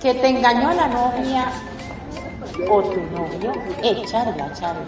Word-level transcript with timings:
que 0.00 0.14
te 0.14 0.28
engañó 0.28 0.72
la 0.72 0.88
novia 0.88 1.46
o 2.70 2.82
tu 2.82 3.00
novio, 3.00 3.52
echarla, 3.82 4.52
charla. 4.54 4.84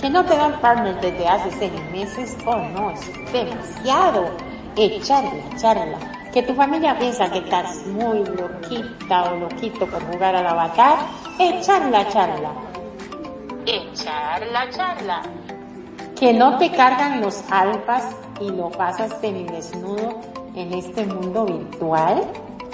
Que 0.00 0.10
no 0.10 0.24
te 0.24 0.36
dan 0.36 0.60
partner 0.60 1.00
desde 1.00 1.28
hace 1.28 1.50
seis 1.52 1.72
meses, 1.92 2.36
oh 2.46 2.56
no, 2.56 2.90
es 2.90 3.32
demasiado. 3.32 4.30
Echarla, 4.76 5.56
charla. 5.56 5.98
Que 6.32 6.42
tu 6.42 6.54
familia 6.54 6.98
piensa 6.98 7.30
que 7.30 7.38
estás 7.38 7.86
muy 7.88 8.24
loquita 8.24 9.32
o 9.32 9.36
loquito 9.36 9.86
por 9.86 10.02
jugar 10.10 10.34
al 10.34 10.46
avatar, 10.46 10.98
echarla, 11.38 12.08
charla. 12.08 12.50
Echar 13.66 14.46
la 14.48 14.68
charla. 14.70 15.22
Que 16.18 16.32
no 16.32 16.58
te 16.58 16.70
cargan 16.70 17.20
los 17.20 17.44
alfas 17.50 18.16
y 18.40 18.50
lo 18.50 18.70
pasas 18.70 19.20
desnudo 19.20 20.20
en 20.54 20.72
este 20.72 21.04
mundo 21.06 21.44
virtual. 21.44 22.24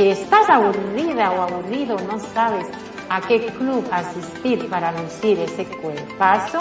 Que 0.00 0.12
estás 0.12 0.48
aburrida 0.48 1.30
o 1.30 1.42
aburrido, 1.42 1.94
no 2.08 2.18
sabes 2.18 2.66
a 3.10 3.20
qué 3.20 3.44
club 3.58 3.86
asistir 3.92 4.66
para 4.70 4.92
lucir 4.92 5.38
ese 5.40 5.66
cuerpazo. 5.66 6.60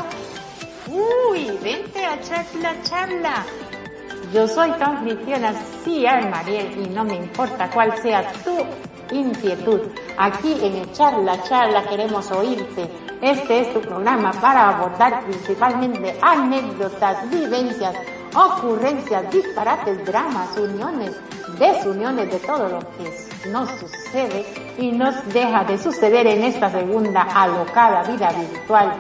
Uy, 0.90 1.58
vente 1.64 2.06
a 2.06 2.20
charla, 2.20 2.76
charla. 2.84 3.46
Yo 4.34 4.46
soy 4.46 4.74
tu 4.74 4.84
anfitriona, 4.84 5.54
Mariel, 6.30 6.86
y 6.86 6.90
no 6.90 7.06
me 7.06 7.16
importa 7.16 7.70
cuál 7.70 7.98
sea 8.02 8.30
tu 8.44 8.58
inquietud. 9.16 9.84
Aquí 10.18 10.58
en 10.62 10.92
Charla 10.92 11.42
Charla 11.44 11.84
queremos 11.84 12.30
oírte. 12.32 12.90
Este 13.22 13.62
es 13.62 13.74
tu 13.74 13.80
programa 13.80 14.32
para 14.34 14.68
abordar 14.68 15.24
principalmente 15.24 16.14
anécdotas, 16.22 17.30
vivencias, 17.30 17.96
ocurrencias, 18.36 19.32
disparates, 19.32 20.06
dramas, 20.06 20.58
uniones, 20.58 21.16
desuniones 21.58 22.32
de 22.32 22.40
todo 22.40 22.68
lo 22.68 22.80
que 22.80 23.29
nos 23.48 23.70
sucede 23.80 24.46
y 24.78 24.92
nos 24.92 25.16
deja 25.34 25.64
de 25.64 25.78
suceder 25.78 26.28
en 26.28 26.44
esta 26.44 26.70
segunda 26.70 27.22
alocada 27.22 28.04
vida 28.04 28.32
virtual. 28.32 28.94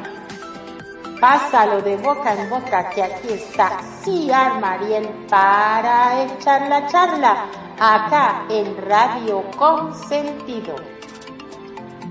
Pásalo 1.20 1.82
de 1.82 1.98
boca 1.98 2.34
en 2.34 2.50
boca 2.50 2.90
que 2.90 3.04
aquí 3.04 3.34
está 3.34 3.80
Ciar 4.02 4.62
Mariel 4.62 5.08
para 5.30 6.24
echar 6.24 6.70
la 6.70 6.88
charla 6.88 7.46
acá 7.78 8.46
en 8.50 8.78
Radio 8.88 9.44
Consentido. 9.58 10.76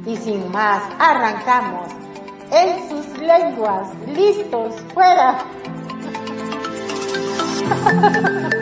Y 0.05 0.17
sin 0.17 0.51
más, 0.53 0.83
arrancamos 0.99 1.89
en 2.51 2.89
sus 2.89 3.19
lenguas, 3.19 3.89
listos, 4.07 4.75
fuera. 4.93 5.39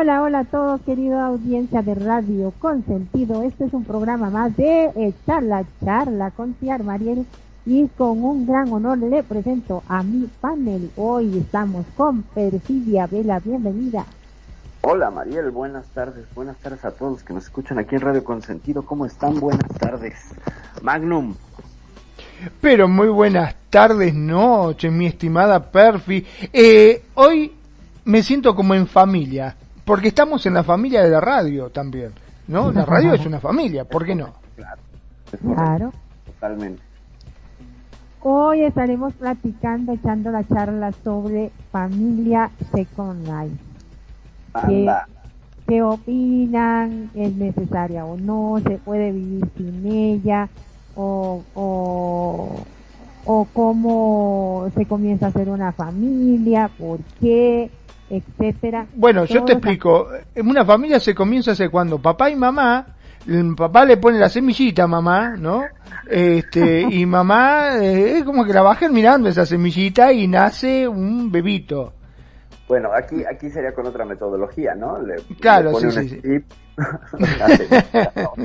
Hola, 0.00 0.22
hola 0.22 0.38
a 0.38 0.44
todos, 0.44 0.80
querida 0.80 1.26
audiencia 1.26 1.82
de 1.82 1.94
Radio 1.94 2.54
Consentido. 2.58 3.42
Este 3.42 3.66
es 3.66 3.74
un 3.74 3.84
programa 3.84 4.30
más 4.30 4.56
de 4.56 5.12
Charla 5.26 5.66
Charla 5.84 6.30
con 6.30 6.54
Ciar 6.54 6.82
Mariel 6.82 7.26
y 7.66 7.86
con 7.98 8.24
un 8.24 8.46
gran 8.46 8.72
honor 8.72 8.96
le 8.96 9.22
presento 9.22 9.82
a 9.88 10.02
mi 10.02 10.26
panel. 10.40 10.90
Hoy 10.96 11.36
estamos 11.36 11.84
con 11.98 12.22
Perfidia 12.22 13.08
Vela, 13.08 13.40
bienvenida. 13.40 14.06
Hola 14.80 15.10
Mariel, 15.10 15.50
buenas 15.50 15.86
tardes, 15.88 16.24
buenas 16.34 16.56
tardes 16.56 16.82
a 16.86 16.92
todos 16.92 17.22
que 17.22 17.34
nos 17.34 17.44
escuchan 17.44 17.78
aquí 17.78 17.96
en 17.96 18.00
Radio 18.00 18.24
Consentido. 18.24 18.86
¿Cómo 18.86 19.04
están? 19.04 19.38
Buenas 19.38 19.68
tardes. 19.78 20.14
Magnum. 20.80 21.34
Pero 22.62 22.88
muy 22.88 23.08
buenas 23.08 23.54
tardes, 23.68 24.14
noches, 24.14 24.90
mi 24.90 25.04
estimada 25.04 25.70
Perfi. 25.70 26.24
Eh, 26.54 27.04
hoy 27.16 27.52
me 28.06 28.22
siento 28.22 28.54
como 28.54 28.74
en 28.74 28.86
familia 28.86 29.56
porque 29.90 30.06
estamos 30.06 30.46
en 30.46 30.54
la 30.54 30.62
familia 30.62 31.02
de 31.02 31.10
la 31.10 31.20
radio 31.20 31.68
también, 31.68 32.12
¿no? 32.46 32.70
La 32.70 32.84
radio 32.84 33.12
es 33.12 33.26
una 33.26 33.40
familia, 33.40 33.84
¿por 33.84 34.06
qué 34.06 34.14
no? 34.14 34.34
Claro. 34.54 34.82
Claro. 35.42 35.92
Totalmente. 36.26 36.80
Hoy 38.20 38.60
estaremos 38.62 39.12
platicando, 39.14 39.90
echando 39.90 40.30
la 40.30 40.46
charla 40.46 40.92
sobre 41.02 41.50
familia 41.72 42.52
Second 42.72 43.26
Life. 43.26 43.56
¿Qué, 44.68 44.80
Anda. 44.82 45.08
¿Qué 45.66 45.82
opinan? 45.82 47.10
¿Es 47.16 47.34
necesaria 47.34 48.04
o 48.04 48.16
no? 48.16 48.60
¿Se 48.62 48.78
puede 48.78 49.10
vivir 49.10 49.50
sin 49.56 49.86
ella? 49.90 50.48
¿O, 50.94 51.42
o, 51.56 52.64
o 53.24 53.44
cómo 53.52 54.70
se 54.72 54.86
comienza 54.86 55.26
a 55.26 55.28
hacer 55.30 55.48
una 55.48 55.72
familia? 55.72 56.70
¿Por 56.78 57.00
qué? 57.20 57.72
Etcétera. 58.10 58.86
Bueno, 58.94 59.24
yo 59.24 59.44
te 59.44 59.52
explico. 59.52 60.08
En 60.34 60.48
una 60.48 60.64
familia 60.64 60.98
se 61.00 61.14
comienza 61.14 61.52
hace 61.52 61.68
cuando 61.68 61.98
papá 61.98 62.28
y 62.28 62.36
mamá, 62.36 62.86
el 63.26 63.54
papá 63.54 63.84
le 63.84 63.96
pone 63.96 64.18
la 64.18 64.28
semillita 64.28 64.84
a 64.84 64.88
mamá, 64.88 65.36
¿no? 65.36 65.62
Este, 66.08 66.82
y 66.82 67.06
mamá 67.06 67.76
eh, 67.78 68.18
es 68.18 68.24
como 68.24 68.44
que 68.44 68.52
la 68.52 68.62
va 68.62 68.74
germinando 68.74 69.28
esa 69.28 69.46
semillita 69.46 70.12
y 70.12 70.26
nace 70.26 70.88
un 70.88 71.30
bebito. 71.30 71.92
Bueno, 72.66 72.90
aquí 72.92 73.24
aquí 73.24 73.50
sería 73.50 73.72
con 73.72 73.86
otra 73.86 74.04
metodología, 74.04 74.74
¿no? 74.74 75.00
Le, 75.00 75.16
Claro, 75.40 75.70
le 75.70 75.72
pone 75.72 75.90
sí, 75.90 75.98
un 75.98 76.08
sí, 76.08 76.16
strip, 76.16 76.44
no, 77.18 77.46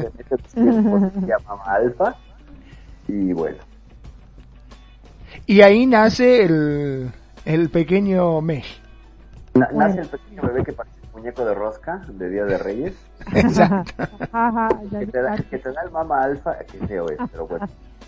strip 0.01 0.45
se 0.47 1.27
llama 1.27 1.63
alfa 1.65 2.15
y 3.07 3.33
bueno, 3.33 3.57
Y 5.45 5.61
ahí 5.61 5.85
nace 5.85 6.43
el, 6.43 7.11
el 7.45 7.69
pequeño 7.69 8.41
Mesh. 8.41 8.81
Na- 9.55 9.67
Bueno. 9.71 9.87
nace 9.89 10.01
el 10.01 10.07
pequeño 10.07 10.41
bebé 10.43 10.63
que 10.63 10.73
parece 10.73 10.95
un 11.13 11.19
muñeco 11.21 11.45
de 11.45 11.53
rosca 11.53 12.01
de 12.07 12.29
Día 12.29 12.45
de 12.45 12.57
Reyes, 12.57 12.93
Exacto. 13.33 13.93
Ajá, 14.31 14.67
ya 14.91 14.99
que 14.99 15.07
te 15.07 15.21
da, 15.21 15.35
que 15.37 15.57
te 15.57 15.71
da 15.71 15.81
el 15.83 15.91
mama 15.91 16.23
alfa, 16.23 16.57
que 16.59 16.85
feo 16.87 17.09
es, 17.09 17.17
pero 17.31 17.47
bueno, 17.47 17.67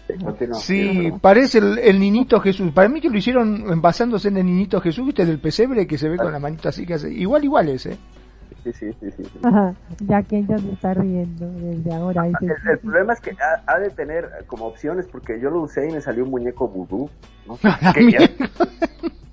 eh, 0.09 0.17
continúa. 0.23 0.55
Sí, 0.59 1.11
parece 1.21 1.59
el, 1.59 1.79
el 1.79 1.99
niñito 1.99 2.39
Jesús. 2.39 2.71
Para 2.71 2.87
mí 2.89 2.99
que 3.01 3.09
lo 3.09 3.17
hicieron 3.17 3.81
basándose 3.81 4.27
en 4.27 4.37
el 4.37 4.45
niñito 4.45 4.79
Jesús, 4.81 5.05
viste, 5.05 5.25
del 5.25 5.39
pesebre 5.39 5.87
que 5.87 5.97
se 5.97 6.09
ve 6.09 6.17
con 6.17 6.31
la 6.31 6.39
manita 6.39 6.69
así 6.69 6.85
que 6.85 6.93
hace. 6.95 7.11
Igual, 7.11 7.43
igual 7.43 7.69
es, 7.69 7.85
¿eh? 7.87 7.97
Sí, 8.63 8.73
sí, 8.73 8.91
sí, 8.99 9.11
sí. 9.15 9.23
Ajá, 9.43 9.73
ya 9.99 10.21
que 10.23 10.39
ella 10.39 10.57
se 10.57 10.71
está 10.71 10.93
riendo 10.93 11.49
desde 11.51 11.93
ahora. 11.93 12.23
dice, 12.23 12.37
El, 12.65 12.71
el 12.71 12.79
problema 12.79 13.13
es 13.13 13.21
que 13.21 13.31
ha, 13.31 13.61
ha 13.73 13.79
de 13.79 13.89
tener 13.91 14.29
como 14.47 14.65
opciones 14.65 15.05
porque 15.07 15.39
yo 15.39 15.49
lo 15.49 15.61
usé 15.61 15.87
y 15.89 15.93
me 15.93 16.01
salió 16.01 16.25
un 16.25 16.31
muñeco 16.31 16.67
vudú. 16.67 17.09
No 17.47 17.55
sé 17.57 17.67
A 17.69 17.93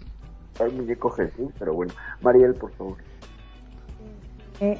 un 0.60 0.76
muñeco 0.76 1.10
Jesús, 1.10 1.52
pero 1.58 1.74
bueno. 1.74 1.92
Mariel, 2.22 2.54
por 2.54 2.70
favor. 2.72 2.96
eh, 4.60 4.78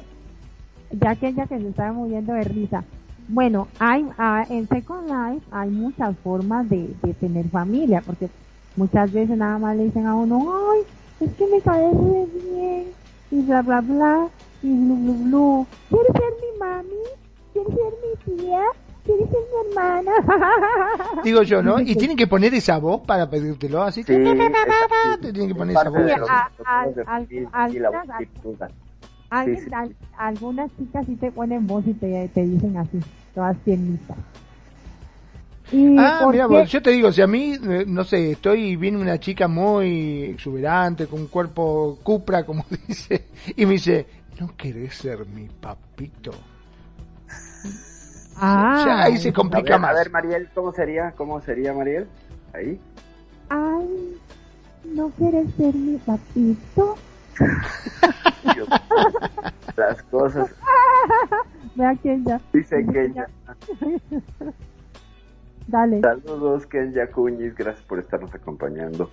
ya 0.91 1.15
que 1.15 1.27
ella 1.27 1.47
que 1.47 1.59
se 1.59 1.67
estaba 1.67 1.91
muriendo 1.91 2.33
de 2.33 2.43
risa. 2.43 2.83
Bueno, 3.27 3.67
hay 3.79 4.07
ah, 4.17 4.45
en 4.49 4.67
Second 4.67 5.07
Life 5.09 5.45
hay 5.51 5.69
muchas 5.69 6.15
formas 6.19 6.69
de, 6.69 6.93
de 7.01 7.13
tener 7.15 7.49
familia, 7.49 8.01
porque 8.05 8.29
muchas 8.75 9.11
veces 9.11 9.37
nada 9.37 9.57
más 9.57 9.75
le 9.75 9.85
dicen 9.85 10.05
a 10.05 10.15
uno, 10.15 10.53
ay, 10.71 10.81
es 11.27 11.33
que 11.35 11.47
me 11.47 11.59
cae 11.61 11.89
re 11.91 12.27
bien, 12.33 12.85
y 13.31 13.41
bla 13.41 13.61
bla 13.63 13.81
bla, 13.81 14.29
y 14.61 14.71
blu 14.71 14.95
blu 14.95 15.13
blu. 15.23 15.67
¿Quieres 15.89 16.11
ser 16.13 16.33
mi 16.41 16.59
mami? 16.59 17.03
¿Quieres 17.53 17.73
ser 17.73 17.93
mi 18.37 18.37
tía? 18.43 18.61
¿Quieres 19.05 19.29
ser 19.29 19.39
mi 19.39 19.69
hermana? 19.69 20.11
Digo 21.23 21.43
yo, 21.43 21.61
¿no? 21.61 21.79
Y 21.85 21.95
tienen 21.95 22.17
que 22.17 22.27
poner 22.27 22.53
esa 22.53 22.77
voz 22.79 23.01
para 23.05 23.29
pedírtelo, 23.29 23.83
así 23.83 24.03
que... 24.03 24.13
Sí, 24.15 24.23
Te 25.21 25.31
tienen 25.31 25.47
que 25.49 25.55
poner 25.55 25.75
esa 25.75 25.89
voz. 25.89 25.99
algunas- 25.99 26.29
voz 27.91 28.17
difusa. 28.19 28.67
Alguien- 29.29 29.59
sí, 29.59 29.65
sí. 29.65 29.71
al- 29.73 29.95
algunas 30.17 30.71
chicas 30.77 31.05
sí 31.05 31.15
te 31.15 31.31
ponen 31.31 31.67
voz 31.67 31.85
y 31.87 31.93
te, 31.93 32.29
te 32.33 32.45
dicen 32.45 32.77
así, 32.77 32.99
todas 33.33 33.57
tiernitas. 33.59 34.17
Y 35.71 35.97
Ah, 35.97 36.19
¿por 36.23 36.31
mira, 36.33 36.45
vos, 36.45 36.71
yo 36.71 36.81
te 36.81 36.91
digo, 36.91 37.11
si 37.11 37.21
a 37.23 37.27
mí, 37.27 37.53
eh, 37.53 37.85
no 37.87 38.03
sé, 38.03 38.31
estoy, 38.31 38.75
viene 38.75 38.99
una 38.99 39.19
chica 39.19 39.47
muy 39.47 40.23
exuberante, 40.25 41.07
con 41.07 41.21
un 41.21 41.27
cuerpo 41.27 41.97
cupra, 42.03 42.45
como 42.45 42.63
dice, 42.87 43.25
y 43.55 43.65
me 43.65 43.73
dice, 43.73 44.05
¿no 44.39 44.55
querés 44.55 44.93
ser 44.95 45.25
mi 45.25 45.47
papito? 45.47 46.31
Ah, 48.37 48.83
Ya, 48.85 49.03
ahí 49.03 49.17
se 49.17 49.29
A 49.29 49.33
complica 49.33 49.73
ver, 49.73 49.79
más. 49.79 49.91
a 49.91 49.93
ver, 49.93 50.11
Mariel, 50.11 50.49
¿cómo 50.53 50.71
sería? 50.73 51.11
¿Cómo 51.11 51.39
sería, 51.41 51.73
Mariel? 51.73 52.07
Ahí. 52.53 52.79
ay, 53.49 54.17
¿no 54.93 55.09
quieres 55.11 55.53
ser 55.55 55.73
mi 55.75 55.97
papito? 55.97 56.95
Dios. 58.53 58.67
Las 59.77 60.01
cosas. 60.03 60.49
Vea 61.75 61.93
quién 62.01 62.23
ya. 62.25 62.39
Dice 62.53 62.85
Kenya. 62.85 63.27
Dale. 65.67 66.01
Saludos, 66.01 66.65
Kenya 66.67 67.07
Cuñiz. 67.07 67.55
Gracias 67.55 67.83
por 67.85 67.99
estarnos 67.99 68.33
acompañando. 68.33 69.09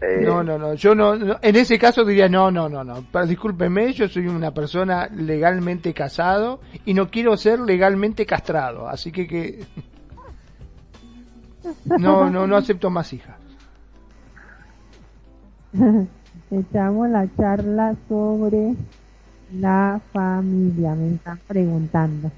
Eh, 0.00 0.22
No, 0.24 0.42
no, 0.44 0.58
no, 0.58 0.74
yo 0.74 0.94
no, 0.94 1.16
no, 1.16 1.36
en 1.42 1.56
ese 1.56 1.78
caso 1.78 2.04
diría 2.04 2.28
no, 2.28 2.50
no, 2.50 2.68
no, 2.68 2.84
no, 2.84 3.04
pero 3.10 3.26
discúlpeme, 3.26 3.92
yo 3.92 4.08
soy 4.08 4.28
una 4.28 4.52
persona 4.52 5.08
legalmente 5.08 5.92
casado 5.92 6.60
y 6.84 6.94
no 6.94 7.10
quiero 7.10 7.36
ser 7.36 7.58
legalmente 7.60 8.24
castrado, 8.24 8.88
así 8.88 9.10
que 9.10 9.26
que 9.26 9.64
no, 11.98 12.30
no, 12.30 12.46
no 12.46 12.56
acepto 12.56 12.90
más 12.90 13.12
hijas. 13.12 13.36
Echamos 16.50 17.08
la 17.10 17.28
charla 17.36 17.94
sobre 18.08 18.74
la 19.52 20.00
familia, 20.12 20.94
me 20.94 21.14
están 21.14 21.38
preguntando. 21.46 22.30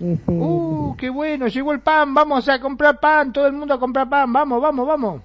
Este, 0.00 0.32
Uh, 0.32 0.94
qué 0.98 1.08
bueno, 1.08 1.46
llegó 1.46 1.72
el 1.72 1.80
pan, 1.80 2.12
vamos 2.12 2.48
a 2.48 2.60
comprar 2.60 2.98
pan, 2.98 3.32
todo 3.32 3.46
el 3.46 3.52
mundo 3.52 3.74
a 3.74 3.78
comprar 3.80 4.08
pan, 4.08 4.32
vamos, 4.32 4.60
vamos, 4.60 4.86
vamos. 4.86 5.22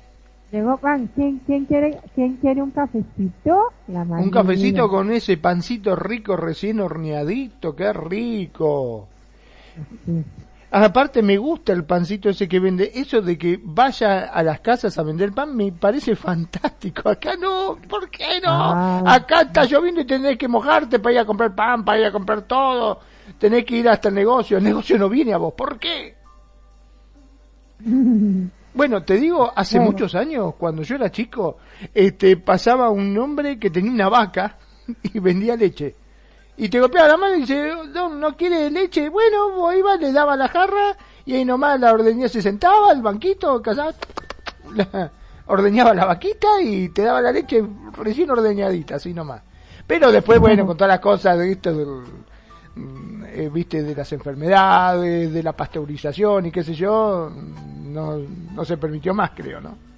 Llegó 0.51 0.77
pan, 0.77 1.09
¿quién, 1.15 1.41
quién 1.45 1.65
quiere, 1.65 1.99
quién 2.15 2.37
quiere 2.37 2.61
un 2.61 2.71
cafecito? 2.71 3.71
La 3.87 4.01
Un 4.01 4.31
cafecito 4.31 4.89
con 4.89 5.11
ese 5.11 5.37
pancito 5.37 5.95
rico 5.95 6.35
recién 6.35 6.79
horneadito, 6.79 7.75
qué 7.75 7.93
rico. 7.93 9.07
Sí. 10.05 10.23
Aparte 10.71 11.23
me 11.23 11.35
gusta 11.37 11.73
el 11.73 11.83
pancito 11.83 12.29
ese 12.29 12.47
que 12.47 12.59
vende. 12.59 12.91
Eso 12.93 13.21
de 13.21 13.37
que 13.39 13.59
vaya 13.61 14.25
a 14.25 14.43
las 14.43 14.59
casas 14.59 14.95
a 14.99 15.03
vender 15.03 15.31
pan 15.31 15.55
me 15.55 15.71
parece 15.71 16.15
fantástico. 16.15 17.09
Acá 17.09 17.35
no, 17.35 17.77
¿por 17.87 18.09
qué 18.09 18.39
no? 18.43 18.49
Ah. 18.51 19.03
Acá 19.05 19.41
está 19.41 19.65
lloviendo 19.65 20.01
y 20.01 20.05
tenés 20.05 20.37
que 20.37 20.47
mojarte 20.47 20.99
para 20.99 21.13
ir 21.13 21.19
a 21.19 21.25
comprar 21.25 21.55
pan, 21.55 21.83
para 21.83 21.99
ir 21.99 22.05
a 22.05 22.11
comprar 22.11 22.43
todo. 22.43 22.99
Tenés 23.39 23.65
que 23.65 23.77
ir 23.77 23.89
hasta 23.89 24.09
el 24.09 24.15
negocio. 24.15 24.57
El 24.57 24.63
negocio 24.63 24.97
no 24.99 25.09
viene 25.09 25.33
a 25.33 25.37
vos. 25.37 25.53
¿Por 25.53 25.79
qué? 25.79 26.15
Bueno, 28.79 29.03
te 29.03 29.15
digo, 29.17 29.51
hace 29.53 29.77
Bueno. 29.77 29.91
muchos 29.91 30.15
años, 30.15 30.53
cuando 30.57 30.83
yo 30.83 30.95
era 30.95 31.11
chico, 31.11 31.57
este, 31.93 32.37
pasaba 32.37 32.89
un 32.89 33.17
hombre 33.17 33.59
que 33.59 33.69
tenía 33.69 33.91
una 33.91 34.07
vaca 34.07 34.55
y 35.03 35.19
vendía 35.19 35.57
leche. 35.57 35.95
Y 36.55 36.69
te 36.69 36.79
golpeaba 36.79 37.09
la 37.09 37.17
mano 37.17 37.35
y 37.35 37.41
dice, 37.41 37.73
no, 37.93 38.07
no 38.15 38.37
quiere 38.37 38.69
leche. 38.71 39.09
Bueno, 39.09 39.73
iba, 39.73 39.97
le 39.97 40.13
daba 40.13 40.37
la 40.37 40.47
jarra 40.47 40.95
y 41.25 41.35
ahí 41.35 41.43
nomás 41.43 41.77
la 41.77 41.91
ordeñaba, 41.91 42.29
se 42.29 42.41
sentaba 42.41 42.91
al 42.91 43.01
banquito, 43.01 43.61
casaba, 43.61 43.93
la- 44.75 45.11
ordeñaba 45.47 45.93
la 45.93 46.05
vaquita 46.05 46.61
y 46.61 46.87
te 46.89 47.01
daba 47.03 47.19
la 47.21 47.31
leche 47.33 47.61
recién 47.97 48.31
ordeñadita, 48.31 48.95
así 48.95 49.13
nomás. 49.13 49.41
Pero 49.85 50.09
después, 50.11 50.39
bueno, 50.39 50.65
con 50.65 50.77
todas 50.77 50.89
las 50.89 50.99
cosas 50.99 51.37
de 51.37 51.51
esto 51.51 51.73
del, 51.73 52.03
mm, 52.75 53.23
eh, 53.25 53.49
viste, 53.51 53.83
de 53.83 53.93
las 53.95 54.11
enfermedades, 54.13 55.33
de 55.33 55.43
la 55.43 55.53
pasteurización 55.53 56.45
y 56.45 56.51
qué 56.51 56.63
sé 56.63 56.73
yo, 56.75 57.29
no, 57.89 58.17
no 58.53 58.65
se 58.65 58.77
permitió 58.77 59.13
más, 59.13 59.31
creo, 59.35 59.59
¿no? 59.59 59.89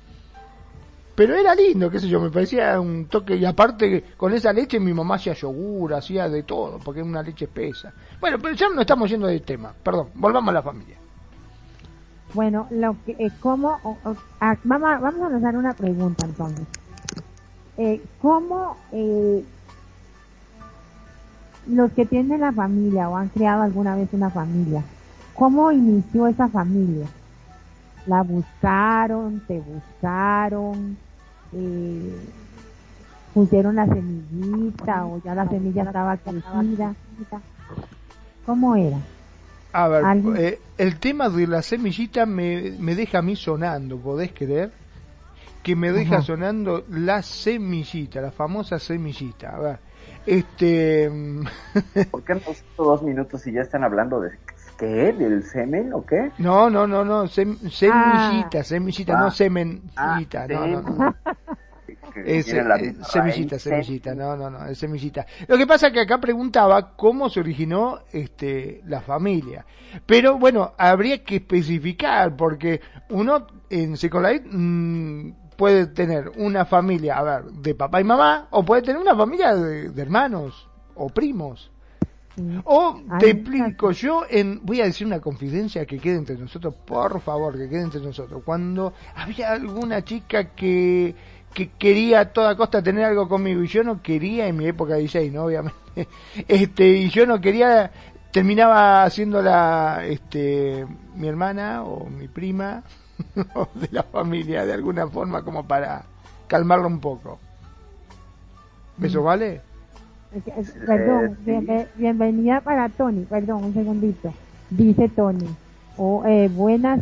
Pero 1.16 1.36
era 1.36 1.54
lindo, 1.54 1.90
qué 1.90 2.00
sé 2.00 2.08
yo, 2.08 2.20
me 2.20 2.30
parecía 2.30 2.80
un 2.80 3.06
toque, 3.06 3.36
y 3.36 3.46
aparte 3.46 4.06
con 4.16 4.34
esa 4.34 4.54
leche 4.54 4.80
mi 4.80 4.94
mamá 4.94 5.16
hacía 5.16 5.34
yogur, 5.34 5.94
hacía 5.94 6.30
de 6.30 6.44
todo, 6.44 6.80
porque 6.80 7.02
era 7.02 7.10
una 7.10 7.22
leche 7.22 7.46
espesa. 7.46 7.94
Bueno, 8.20 8.40
pero 8.40 8.56
ya 8.56 8.70
no 8.70 8.82
estamos 8.82 9.10
yendo 9.10 9.28
del 9.28 9.42
tema, 9.42 9.74
perdón, 9.84 10.08
volvamos 10.16 10.50
a 10.50 10.54
la 10.54 10.62
familia. 10.62 10.96
Bueno, 12.34 12.66
lo 12.72 12.96
que, 13.06 13.12
eh, 13.20 13.32
¿cómo, 13.42 13.98
ah, 14.40 14.56
vamos, 14.64 15.02
vamos 15.02 15.22
a 15.22 15.30
lanzar 15.30 15.58
una 15.58 15.74
pregunta 15.74 16.26
entonces. 16.26 16.66
Eh, 17.78 18.02
¿Cómo 18.22 18.78
eh, 18.94 19.44
los 21.68 21.92
que 21.92 22.06
tienen 22.06 22.40
la 22.40 22.54
familia 22.54 23.10
o 23.10 23.18
han 23.18 23.30
creado 23.30 23.64
alguna 23.64 23.96
vez 23.96 24.10
una 24.14 24.30
familia, 24.30 24.84
cómo 25.36 25.72
inició 25.72 26.28
esa 26.28 26.48
familia? 26.48 27.08
¿La 28.07 28.24
buscaron? 28.24 29.39
¿Te 29.48 29.59
buscaron? 29.59 30.98
Eh, 31.53 32.15
¿Pusieron 33.33 33.75
la 33.75 33.86
semillita 33.86 35.06
o 35.06 35.21
ya 35.24 35.36
la 35.36 35.48
semilla 35.48 35.83
estaba 35.83 36.18
crecida? 36.18 36.94
¿Cómo 38.45 38.75
era? 38.75 38.98
A 39.74 39.88
ver, 39.88 40.03
eh, 40.38 40.59
el 40.77 41.00
tema 41.00 41.30
de 41.30 41.48
la 41.48 41.62
semillita 41.62 42.25
me, 42.25 42.71
me 42.77 42.94
deja 42.95 43.19
a 43.19 43.21
mí 43.21 43.36
sonando, 43.38 43.98
¿podés 43.98 44.33
creer? 44.33 44.71
Que 45.63 45.75
me 45.75 45.92
deja 45.92 46.18
Ajá. 46.18 46.25
sonando 46.25 46.83
la 46.89 47.21
semillita, 47.21 48.19
la 48.19 48.31
famosa 48.31 48.80
semillita. 48.80 49.56
A 49.56 49.59
ver, 49.59 49.80
este... 50.25 51.09
mm, 51.09 51.45
¿Por 52.12 52.24
qué 52.25 52.33
no 52.36 52.42
son 52.42 52.56
dos 52.77 53.04
minutos 53.04 53.47
y 53.47 53.54
ya 53.54 53.62
están 53.62 53.83
hablando 53.83 54.19
de 54.19 54.31
qué? 54.81 55.13
¿Del 55.13 55.44
semen 55.44 55.94
o 55.94 56.04
qué? 56.06 56.31
No, 56.39 56.69
no, 56.69 56.88
no, 56.88 57.06
no, 57.06 57.25
sem- 57.25 57.57
semillita, 57.69 58.63
semillita, 58.63 59.13
Ah. 59.18 59.22
no 59.22 59.31
semencita, 59.31 60.44
Ah, 60.44 60.48
no, 60.50 60.68
no, 60.68 60.81
no. 60.81 61.16
Es, 62.25 62.51
eh, 62.51 62.62
semillita, 63.10 63.57
semillita, 63.57 64.12
sem- 64.12 64.18
no, 64.18 64.36
no, 64.36 64.50
no, 64.50 64.66
es 64.66 64.78
semillita. 64.78 65.25
Lo 65.48 65.57
que 65.57 65.66
pasa 65.66 65.88
es 65.88 65.94
que 65.94 66.01
acá 66.01 66.19
preguntaba 66.19 66.94
cómo 66.98 67.30
se 67.30 67.39
originó 67.39 68.00
este, 68.12 68.81
la 68.86 69.00
familia. 69.01 69.66
Pero 70.06 70.38
bueno, 70.38 70.74
habría 70.78 71.24
que 71.24 71.38
especificar, 71.38 72.36
porque 72.36 72.81
uno 73.12 73.48
en 73.69 73.95
Second 73.95 74.25
Life 74.28 74.45
mm, 74.51 75.33
puede 75.56 75.88
tener 75.88 76.31
una 76.38 76.66
familia, 76.66 77.18
a 77.18 77.24
ver, 77.24 77.44
de 77.45 77.75
papá 77.75 78.01
y 78.01 78.04
mamá, 78.04 78.48
o 78.50 78.66
puede 78.66 78.81
tener 78.81 79.01
una 79.01 79.16
familia 79.16 79.56
de, 79.56 79.89
de 79.89 80.01
hermanos 80.01 80.68
o 80.95 81.07
primos. 81.07 81.70
Sí. 82.42 82.62
O 82.66 83.02
te 83.20 83.32
explico, 83.32 83.92
yo 83.92 84.24
en, 84.30 84.62
voy 84.64 84.82
a 84.82 84.86
decir 84.86 85.06
una 85.08 85.20
confidencia 85.20 85.86
que 85.86 86.00
quede 86.00 86.18
entre 86.18 86.38
nosotros, 86.38 86.74
por 86.86 87.22
favor, 87.22 87.58
que 87.58 87.70
quede 87.70 87.84
entre 87.84 88.02
nosotros. 88.02 88.42
Cuando 88.44 88.94
había 89.16 89.52
alguna 89.52 90.04
chica 90.04 90.56
que, 90.56 91.16
que 91.54 91.70
quería 91.70 92.22
a 92.22 92.26
toda 92.26 92.56
costa 92.56 92.82
tener 92.82 93.06
algo 93.06 93.28
conmigo 93.28 93.64
y 93.64 93.68
yo 93.68 93.84
no 93.84 94.02
quería 94.02 94.48
en 94.48 94.58
mi 94.58 94.68
época 94.68 94.94
de 94.94 95.00
16, 95.02 95.32
¿no? 95.32 95.46
Obviamente. 95.46 95.78
Este, 96.48 96.88
y 96.88 97.10
yo 97.10 97.26
no 97.26 97.42
quería, 97.42 97.92
terminaba 98.32 99.04
haciéndola, 99.04 100.06
este, 100.06 100.88
mi 101.16 101.28
hermana 101.28 101.83
o 101.83 102.10
mi 102.10 102.30
prima 102.30 102.81
o 103.56 103.68
de 103.76 103.90
la 103.92 104.04
familia 104.04 104.66
de 104.66 104.71
alguna 104.71 105.06
forma 105.07 105.44
como 105.44 105.68
para 105.68 106.06
calmarlo 106.48 106.88
un 106.88 107.02
poco. 107.02 107.40
¿Eso 109.02 109.24
vale? 109.24 109.62
Eh, 110.33 110.42
eh, 110.45 110.64
Perdón, 110.85 111.38
sí. 111.44 111.85
bienvenida 111.95 112.61
para 112.61 112.88
Tony, 112.90 113.26
perdón, 113.26 113.66
un 113.66 113.73
segundito. 113.73 114.33
Dice 114.69 115.09
Tony, 115.09 115.47
oh, 115.97 116.23
eh, 116.26 116.47
buenas 116.47 117.02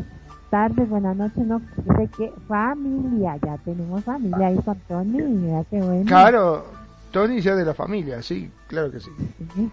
tardes, 0.50 0.89
buenas 0.89 1.15
noches, 1.15 1.45
no 1.45 1.62
sé 1.95 2.09
qué, 2.17 2.31
familia, 2.48 3.38
ya 3.38 3.57
tenemos 3.59 4.03
familia 4.03 4.48
ahí 4.48 4.57
con 4.57 4.79
Tony, 4.88 5.21
mira 5.21 5.63
qué 5.69 5.79
bueno. 5.79 6.05
Claro, 6.05 6.65
Tony 7.12 7.39
ya 7.39 7.55
de 7.55 7.65
la 7.65 7.75
familia, 7.75 8.24
sí, 8.24 8.50
claro 8.67 8.91
que 8.91 9.00
sí. 9.00 9.12
Sí. 9.53 9.71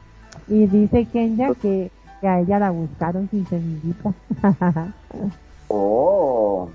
Y 0.48 0.66
dice 0.66 1.06
Kenya 1.06 1.54
que, 1.54 1.90
que 2.20 2.28
a 2.28 2.40
ella 2.40 2.58
la 2.58 2.70
buscaron 2.70 3.28
sin 3.30 3.46
semillita. 3.46 4.12
Oh, 5.68 6.70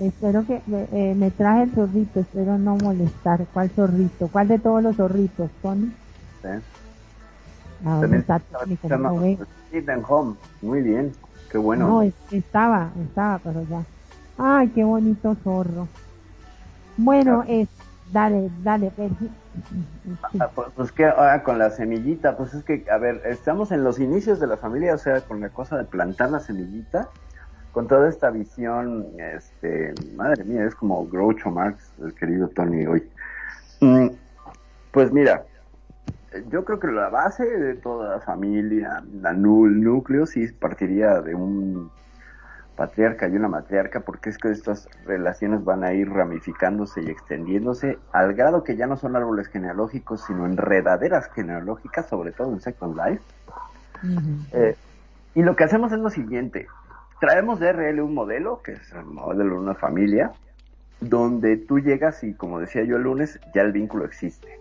espero 0.00 0.46
que 0.46 0.62
me, 0.66 0.88
eh, 0.92 1.14
me 1.14 1.30
traje 1.30 1.64
el 1.64 1.74
zorrito, 1.74 2.20
espero 2.20 2.58
no 2.58 2.76
molestar. 2.76 3.46
¿Cuál 3.52 3.70
zorrito? 3.70 4.28
¿Cuál 4.28 4.48
de 4.48 4.58
todos 4.58 4.82
los 4.82 4.96
zorritos, 4.96 5.50
Tony? 5.62 5.92
¿eh? 6.44 6.60
¿A 7.84 7.90
dónde 7.96 8.00
También 8.00 8.20
está. 8.20 8.42
Sit 9.70 9.88
and 9.88 10.04
Home. 10.08 10.36
Muy 10.62 10.82
bien, 10.82 11.14
qué 11.50 11.58
bueno. 11.58 11.88
No, 11.88 12.02
es- 12.02 12.14
estaba, 12.30 12.92
estaba, 13.06 13.38
pero 13.38 13.64
ya. 13.68 13.84
Ay, 14.36 14.68
qué 14.70 14.84
bonito 14.84 15.34
zorro. 15.42 15.88
Bueno, 16.96 17.44
es, 17.48 17.68
dale, 18.12 18.50
dale, 18.62 18.90
Percy. 18.90 19.30
Sí. 20.32 20.38
Ah, 20.38 20.50
pues, 20.54 20.68
pues 20.74 20.92
que 20.92 21.06
ahora 21.06 21.42
con 21.42 21.58
la 21.58 21.70
semillita, 21.70 22.36
pues 22.36 22.52
es 22.54 22.62
que, 22.64 22.84
a 22.90 22.98
ver, 22.98 23.22
estamos 23.24 23.72
en 23.72 23.82
los 23.84 23.98
inicios 23.98 24.38
de 24.38 24.46
la 24.46 24.56
familia, 24.58 24.94
o 24.94 24.98
sea, 24.98 25.22
con 25.22 25.40
la 25.40 25.48
cosa 25.50 25.76
de 25.78 25.84
plantar 25.84 26.30
la 26.30 26.40
semillita, 26.40 27.08
con 27.72 27.86
toda 27.86 28.08
esta 28.08 28.30
visión, 28.30 29.06
este, 29.18 29.94
madre 30.16 30.44
mía, 30.44 30.64
es 30.64 30.74
como 30.74 31.06
Groucho 31.06 31.50
Marx, 31.50 31.92
el 32.02 32.14
querido 32.14 32.48
Tony 32.48 32.86
hoy. 32.86 33.08
Mm, 33.80 34.08
pues 34.90 35.12
mira, 35.12 35.44
yo 36.48 36.64
creo 36.64 36.78
que 36.78 36.88
la 36.88 37.08
base 37.08 37.44
de 37.44 37.74
toda 37.74 38.16
la 38.16 38.20
familia, 38.20 39.02
la 39.20 39.30
el 39.30 39.80
núcleo, 39.80 40.26
sí 40.26 40.48
partiría 40.48 41.20
de 41.20 41.34
un 41.34 41.90
patriarca 42.76 43.28
y 43.28 43.36
una 43.36 43.48
matriarca, 43.48 44.00
porque 44.00 44.30
es 44.30 44.38
que 44.38 44.50
estas 44.50 44.88
relaciones 45.04 45.64
van 45.64 45.84
a 45.84 45.92
ir 45.92 46.08
ramificándose 46.08 47.02
y 47.02 47.10
extendiéndose 47.10 47.98
al 48.12 48.32
grado 48.32 48.64
que 48.64 48.74
ya 48.74 48.86
no 48.86 48.96
son 48.96 49.16
árboles 49.16 49.48
genealógicos, 49.48 50.24
sino 50.24 50.46
enredaderas 50.46 51.30
genealógicas, 51.34 52.08
sobre 52.08 52.32
todo 52.32 52.52
en 52.52 52.60
Second 52.60 52.96
Life. 52.96 53.22
Eh, 54.52 54.76
y 55.34 55.42
lo 55.42 55.56
que 55.56 55.64
hacemos 55.64 55.92
es 55.92 55.98
lo 55.98 56.08
siguiente, 56.08 56.68
traemos 57.20 57.60
de 57.60 57.72
RL 57.72 58.00
un 58.00 58.14
modelo, 58.14 58.62
que 58.62 58.72
es 58.72 58.92
el 58.92 59.04
modelo 59.04 59.54
de 59.54 59.60
una 59.60 59.74
familia, 59.74 60.32
donde 61.00 61.56
tú 61.56 61.78
llegas 61.78 62.24
y, 62.24 62.34
como 62.34 62.58
decía 62.58 62.82
yo 62.82 62.96
el 62.96 63.02
lunes, 63.02 63.38
ya 63.54 63.62
el 63.62 63.72
vínculo 63.72 64.04
existe. 64.04 64.58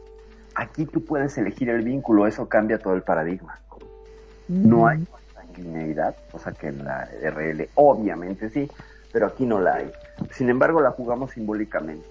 Aquí 0.55 0.85
tú 0.85 1.03
puedes 1.03 1.37
elegir 1.37 1.69
el 1.69 1.83
vínculo, 1.83 2.27
eso 2.27 2.47
cambia 2.47 2.77
todo 2.77 2.93
el 2.93 3.01
paradigma. 3.01 3.59
No 4.49 4.87
hay 4.87 5.05
consanguineidad, 5.05 6.15
cosa 6.31 6.51
que 6.51 6.67
en 6.67 6.83
la 6.83 7.05
RL 7.05 7.69
obviamente 7.75 8.49
sí, 8.49 8.69
pero 9.13 9.27
aquí 9.27 9.45
no 9.45 9.59
la 9.59 9.75
hay. 9.75 9.91
Sin 10.31 10.49
embargo, 10.49 10.81
la 10.81 10.91
jugamos 10.91 11.31
simbólicamente. 11.31 12.07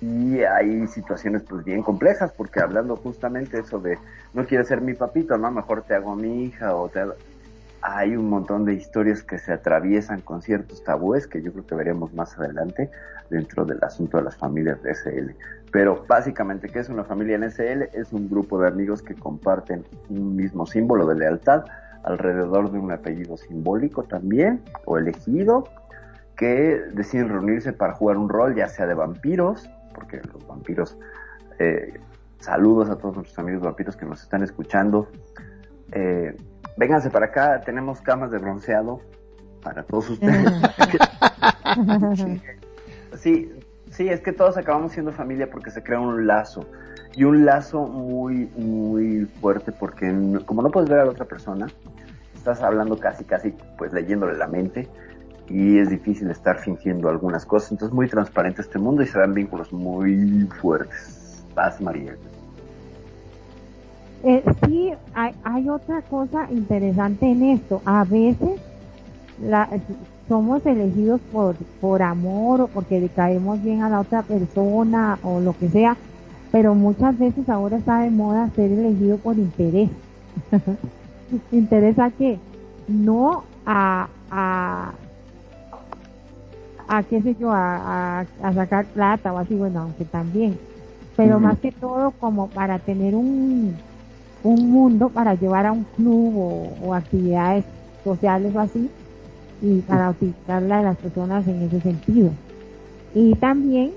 Y 0.00 0.40
hay 0.42 0.86
situaciones 0.88 1.42
pues 1.42 1.64
bien 1.64 1.82
complejas, 1.82 2.32
porque 2.32 2.60
hablando 2.60 2.96
justamente 2.96 3.60
eso 3.60 3.78
de 3.78 3.98
no 4.34 4.46
quieres 4.46 4.68
ser 4.68 4.80
mi 4.80 4.94
papito, 4.94 5.36
no, 5.36 5.50
mejor 5.50 5.82
te 5.82 5.94
hago 5.94 6.16
mi 6.16 6.44
hija 6.44 6.74
o 6.74 6.88
te 6.88 7.00
hay 7.82 8.16
un 8.16 8.30
montón 8.30 8.64
de 8.64 8.74
historias 8.74 9.22
que 9.22 9.38
se 9.38 9.52
atraviesan 9.52 10.20
con 10.20 10.40
ciertos 10.40 10.84
tabúes 10.84 11.26
que 11.26 11.42
yo 11.42 11.52
creo 11.52 11.66
que 11.66 11.74
veremos 11.74 12.14
más 12.14 12.38
adelante 12.38 12.90
dentro 13.28 13.64
del 13.64 13.82
asunto 13.82 14.18
de 14.18 14.22
las 14.22 14.36
familias 14.36 14.80
de 14.82 14.94
SL. 14.94 15.32
Pero 15.72 16.04
básicamente, 16.06 16.68
¿qué 16.68 16.78
es 16.78 16.88
una 16.88 17.02
familia 17.02 17.34
en 17.34 17.50
SL? 17.50 17.82
Es 17.92 18.12
un 18.12 18.30
grupo 18.30 18.60
de 18.60 18.68
amigos 18.68 19.02
que 19.02 19.14
comparten 19.14 19.84
un 20.08 20.36
mismo 20.36 20.64
símbolo 20.64 21.06
de 21.06 21.16
lealtad 21.16 21.64
alrededor 22.04 22.70
de 22.70 22.78
un 22.78 22.92
apellido 22.92 23.36
simbólico 23.36 24.04
también, 24.04 24.62
o 24.84 24.98
elegido, 24.98 25.64
que 26.36 26.82
deciden 26.92 27.28
reunirse 27.28 27.72
para 27.72 27.94
jugar 27.94 28.16
un 28.16 28.28
rol, 28.28 28.54
ya 28.54 28.68
sea 28.68 28.86
de 28.86 28.94
vampiros, 28.94 29.68
porque 29.94 30.20
los 30.32 30.46
vampiros, 30.46 30.96
eh, 31.58 31.94
saludos 32.38 32.90
a 32.90 32.96
todos 32.96 33.16
nuestros 33.16 33.38
amigos 33.38 33.62
vampiros 33.62 33.96
que 33.96 34.04
nos 34.04 34.22
están 34.22 34.42
escuchando, 34.42 35.08
eh, 35.92 36.36
vénganse 36.76 37.10
para 37.10 37.26
acá, 37.26 37.60
tenemos 37.64 38.00
camas 38.00 38.30
de 38.30 38.38
bronceado 38.38 39.00
para 39.62 39.82
todos 39.84 40.10
ustedes. 40.10 40.52
sí, 43.16 43.52
sí, 43.90 44.08
es 44.08 44.20
que 44.20 44.32
todos 44.32 44.56
acabamos 44.56 44.92
siendo 44.92 45.12
familia 45.12 45.50
porque 45.50 45.70
se 45.70 45.82
crea 45.82 46.00
un 46.00 46.26
lazo. 46.26 46.66
Y 47.14 47.24
un 47.24 47.44
lazo 47.44 47.86
muy, 47.86 48.50
muy 48.56 49.26
fuerte 49.40 49.70
porque 49.70 50.06
como 50.46 50.62
no 50.62 50.70
puedes 50.70 50.88
ver 50.88 51.00
a 51.00 51.04
la 51.04 51.10
otra 51.10 51.26
persona, 51.26 51.66
estás 52.34 52.62
hablando 52.62 52.98
casi, 52.98 53.24
casi, 53.24 53.54
pues 53.76 53.92
leyéndole 53.92 54.36
la 54.36 54.46
mente 54.46 54.88
y 55.48 55.78
es 55.78 55.90
difícil 55.90 56.30
estar 56.30 56.58
fingiendo 56.58 57.08
algunas 57.08 57.44
cosas. 57.44 57.72
Entonces 57.72 57.94
muy 57.94 58.08
transparente 58.08 58.62
este 58.62 58.78
mundo 58.78 59.02
y 59.02 59.06
se 59.06 59.18
dan 59.18 59.34
vínculos 59.34 59.72
muy 59.72 60.48
fuertes. 60.60 61.44
Paz, 61.54 61.80
María. 61.80 62.16
Eh, 64.24 64.42
sí, 64.66 64.92
hay, 65.14 65.32
hay 65.42 65.68
otra 65.68 66.02
cosa 66.02 66.48
interesante 66.50 67.30
en 67.30 67.42
esto. 67.42 67.82
A 67.84 68.04
veces 68.04 68.60
la, 69.40 69.68
somos 70.28 70.64
elegidos 70.64 71.20
por, 71.32 71.56
por 71.80 72.02
amor 72.02 72.62
o 72.62 72.66
porque 72.68 73.00
le 73.00 73.08
caemos 73.08 73.62
bien 73.62 73.82
a 73.82 73.90
la 73.90 74.00
otra 74.00 74.22
persona 74.22 75.18
o 75.22 75.40
lo 75.40 75.56
que 75.58 75.68
sea, 75.68 75.96
pero 76.50 76.74
muchas 76.74 77.18
veces 77.18 77.48
ahora 77.48 77.78
está 77.78 78.00
de 78.00 78.10
moda 78.10 78.50
ser 78.54 78.70
elegido 78.70 79.18
por 79.18 79.36
interés. 79.36 79.90
¿Interés 81.52 81.98
a 81.98 82.10
qué? 82.10 82.38
No 82.88 83.44
a, 83.66 84.08
a, 84.30 84.92
a 86.88 87.02
qué 87.04 87.22
sé 87.22 87.34
yo, 87.40 87.50
a, 87.50 88.20
a, 88.20 88.52
sacar 88.54 88.84
plata 88.86 89.32
o 89.32 89.38
así, 89.38 89.54
bueno, 89.54 89.80
aunque 89.80 90.04
también, 90.04 90.58
pero 91.16 91.40
más 91.40 91.58
que 91.58 91.72
todo 91.72 92.10
como 92.12 92.48
para 92.48 92.78
tener 92.78 93.14
un, 93.14 93.76
un 94.44 94.70
mundo 94.70 95.08
para 95.08 95.34
llevar 95.34 95.66
a 95.66 95.72
un 95.72 95.84
club 95.96 96.76
o, 96.82 96.94
actividades 96.94 97.64
sociales 98.04 98.54
o 98.54 98.60
así 98.60 98.90
y 99.60 99.80
para 99.80 100.10
utilizarla 100.10 100.78
de 100.78 100.84
las 100.84 100.96
personas 100.96 101.46
en 101.46 101.62
ese 101.62 101.80
sentido. 101.80 102.30
Y 103.14 103.34
también 103.36 103.92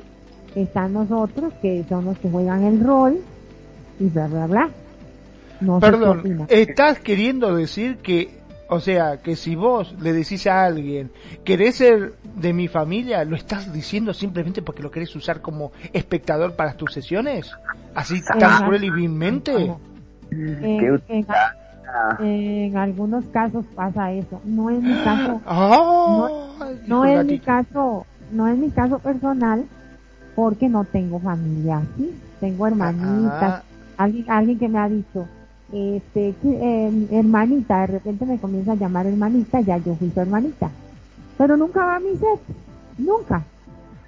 están 0.53 0.93
nosotros 0.93 1.53
que 1.61 1.83
son 1.89 2.05
los 2.05 2.17
que 2.19 2.29
juegan 2.29 2.63
el 2.63 2.83
rol 2.83 3.17
y 3.99 4.05
bla 4.05 4.27
bla 4.27 4.47
bla. 4.47 4.69
Perdón, 5.79 6.45
estás 6.49 6.99
queriendo 6.99 7.55
decir 7.55 7.97
que, 7.97 8.41
o 8.69 8.79
sea, 8.79 9.21
que 9.21 9.35
si 9.35 9.55
vos 9.55 9.95
le 10.01 10.13
decís 10.13 10.45
a 10.47 10.65
alguien, 10.65 11.11
querés 11.43 11.75
ser 11.77 12.13
de 12.35 12.53
mi 12.53 12.67
familia, 12.67 13.23
lo 13.23 13.35
estás 13.35 13.71
diciendo 13.71 14.13
simplemente 14.13 14.61
porque 14.61 14.83
lo 14.83 14.91
querés 14.91 15.15
usar 15.15 15.41
como 15.41 15.71
espectador 15.93 16.55
para 16.55 16.73
tus 16.73 16.93
sesiones? 16.93 17.51
¿Así 17.95 18.21
tan 18.37 18.65
cruel 18.65 18.83
y 18.83 18.89
vilmente? 18.89 19.73
En, 22.19 22.77
algunos 22.77 23.25
casos 23.25 23.65
pasa 23.75 24.11
eso. 24.11 24.41
No 24.43 24.69
es 24.69 24.81
mi 24.81 24.93
caso. 25.03 25.41
no, 26.87 27.05
es 27.05 27.25
mi 27.25 27.39
caso. 27.39 28.05
No 28.31 28.47
es 28.47 28.57
mi 28.57 28.69
caso 28.71 28.99
personal 28.99 29.65
porque 30.35 30.67
no 30.67 30.83
tengo 30.83 31.19
familia 31.19 31.77
así. 31.77 32.13
Tengo 32.39 32.67
hermanitas. 32.67 33.63
Alguien, 33.97 34.25
alguien 34.29 34.59
que 34.59 34.67
me 34.67 34.79
ha 34.79 34.89
dicho, 34.89 35.25
este, 35.71 36.35
eh, 36.43 37.07
hermanita, 37.11 37.81
de 37.81 37.87
repente 37.87 38.25
me 38.25 38.37
comienza 38.37 38.73
a 38.73 38.75
llamar 38.75 39.05
hermanita, 39.05 39.61
ya 39.61 39.77
yo 39.77 39.95
fui 39.95 40.11
su 40.11 40.19
hermanita. 40.19 40.69
Pero 41.37 41.55
nunca 41.55 41.85
va 41.85 41.95
a 41.95 41.99
mi 41.99 42.15
set. 42.17 42.39
Nunca. 42.97 43.43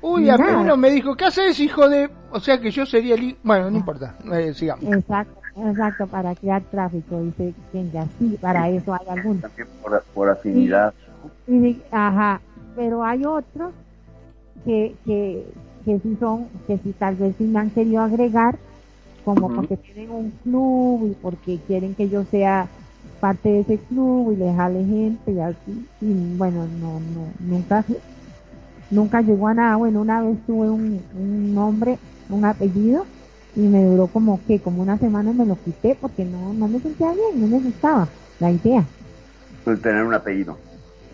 Uy, 0.01 0.29
a 0.29 0.37
mí 0.37 0.43
uno 0.57 0.77
me 0.77 0.91
dijo, 0.91 1.15
¿qué 1.15 1.25
haces, 1.25 1.59
hijo 1.59 1.89
de...? 1.89 2.09
O 2.31 2.39
sea 2.39 2.59
que 2.59 2.69
yo 2.69 2.85
sería 2.85 3.15
el... 3.15 3.37
Bueno, 3.43 3.71
no 3.71 3.77
importa, 3.77 4.15
eh, 4.33 4.53
sigamos. 4.53 4.93
Exacto. 4.93 5.46
Exacto, 5.65 6.05
para 6.07 6.35
crear 6.35 6.61
tráfico, 6.69 7.19
dice 7.21 7.53
ya 7.91 8.07
sí, 8.19 8.37
para 8.39 8.69
eso 8.69 8.93
hay 8.93 9.07
algunos. 9.09 9.41
También 9.41 9.67
por, 10.13 10.29
afinidad. 10.29 10.93
ajá, 11.91 12.41
pero 12.75 13.03
hay 13.03 13.25
otros 13.25 13.73
que, 14.65 14.95
que, 15.03 15.47
que 15.83 15.99
sí 15.99 16.15
son, 16.19 16.47
que 16.67 16.77
sí 16.77 16.93
tal 16.99 17.15
vez 17.15 17.35
sí 17.37 17.45
me 17.45 17.59
han 17.59 17.71
querido 17.71 18.01
agregar, 18.01 18.59
como 19.25 19.49
porque 19.49 19.77
tienen 19.77 20.11
un 20.11 20.31
club 20.43 21.09
y 21.11 21.13
porque 21.15 21.59
quieren 21.65 21.95
que 21.95 22.07
yo 22.07 22.23
sea 22.25 22.69
parte 23.19 23.49
de 23.49 23.59
ese 23.61 23.77
club 23.79 24.33
y 24.33 24.35
les 24.35 24.55
jale 24.55 24.85
gente 24.85 25.31
y 25.31 25.39
así, 25.39 25.87
y 26.01 26.13
bueno, 26.37 26.67
no, 26.67 26.99
no, 26.99 27.27
nunca, 27.39 27.83
nunca 28.91 29.21
llegó 29.21 29.47
a 29.47 29.55
nada, 29.55 29.75
bueno, 29.75 30.01
una 30.01 30.21
vez 30.21 30.37
tuve 30.45 30.69
un, 30.69 31.01
un 31.15 31.55
nombre, 31.55 31.97
un 32.29 32.45
apellido, 32.45 33.05
y 33.57 33.61
me 33.61 33.83
duró 33.83 34.05
como 34.05 34.39
que, 34.45 34.59
como 34.59 34.83
una 34.83 34.99
semana 34.99 35.33
me 35.33 35.43
lo 35.43 35.55
quité 35.55 35.97
porque 35.99 36.23
no, 36.23 36.53
no 36.53 36.67
me 36.67 36.79
sentía 36.79 37.11
bien, 37.11 37.41
no 37.41 37.47
me 37.47 37.63
gustaba 37.63 38.07
la 38.39 38.51
idea. 38.51 38.85
Pues 39.63 39.81
tener 39.81 40.03
un 40.03 40.13
apellido. 40.13 40.59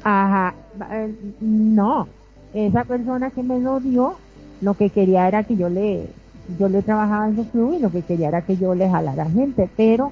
Ajá, 0.03 0.53
eh, 0.91 1.15
no, 1.39 2.05
esa 2.53 2.83
persona 2.83 3.31
que 3.31 3.41
me 3.41 3.61
lo 3.61 3.79
dio, 3.79 4.17
lo 4.59 4.73
que 4.73 4.89
quería 4.89 5.25
era 5.29 5.45
que 5.45 5.55
yo 5.55 5.69
le, 5.69 6.09
yo 6.59 6.67
le 6.67 6.81
trabajaba 6.81 7.29
en 7.29 7.37
su 7.37 7.49
club 7.49 7.75
y 7.75 7.79
lo 7.79 7.89
que 7.89 8.01
quería 8.01 8.27
era 8.27 8.41
que 8.41 8.57
yo 8.57 8.75
le 8.75 8.89
jalara 8.89 9.25
gente, 9.29 9.69
pero 9.77 10.11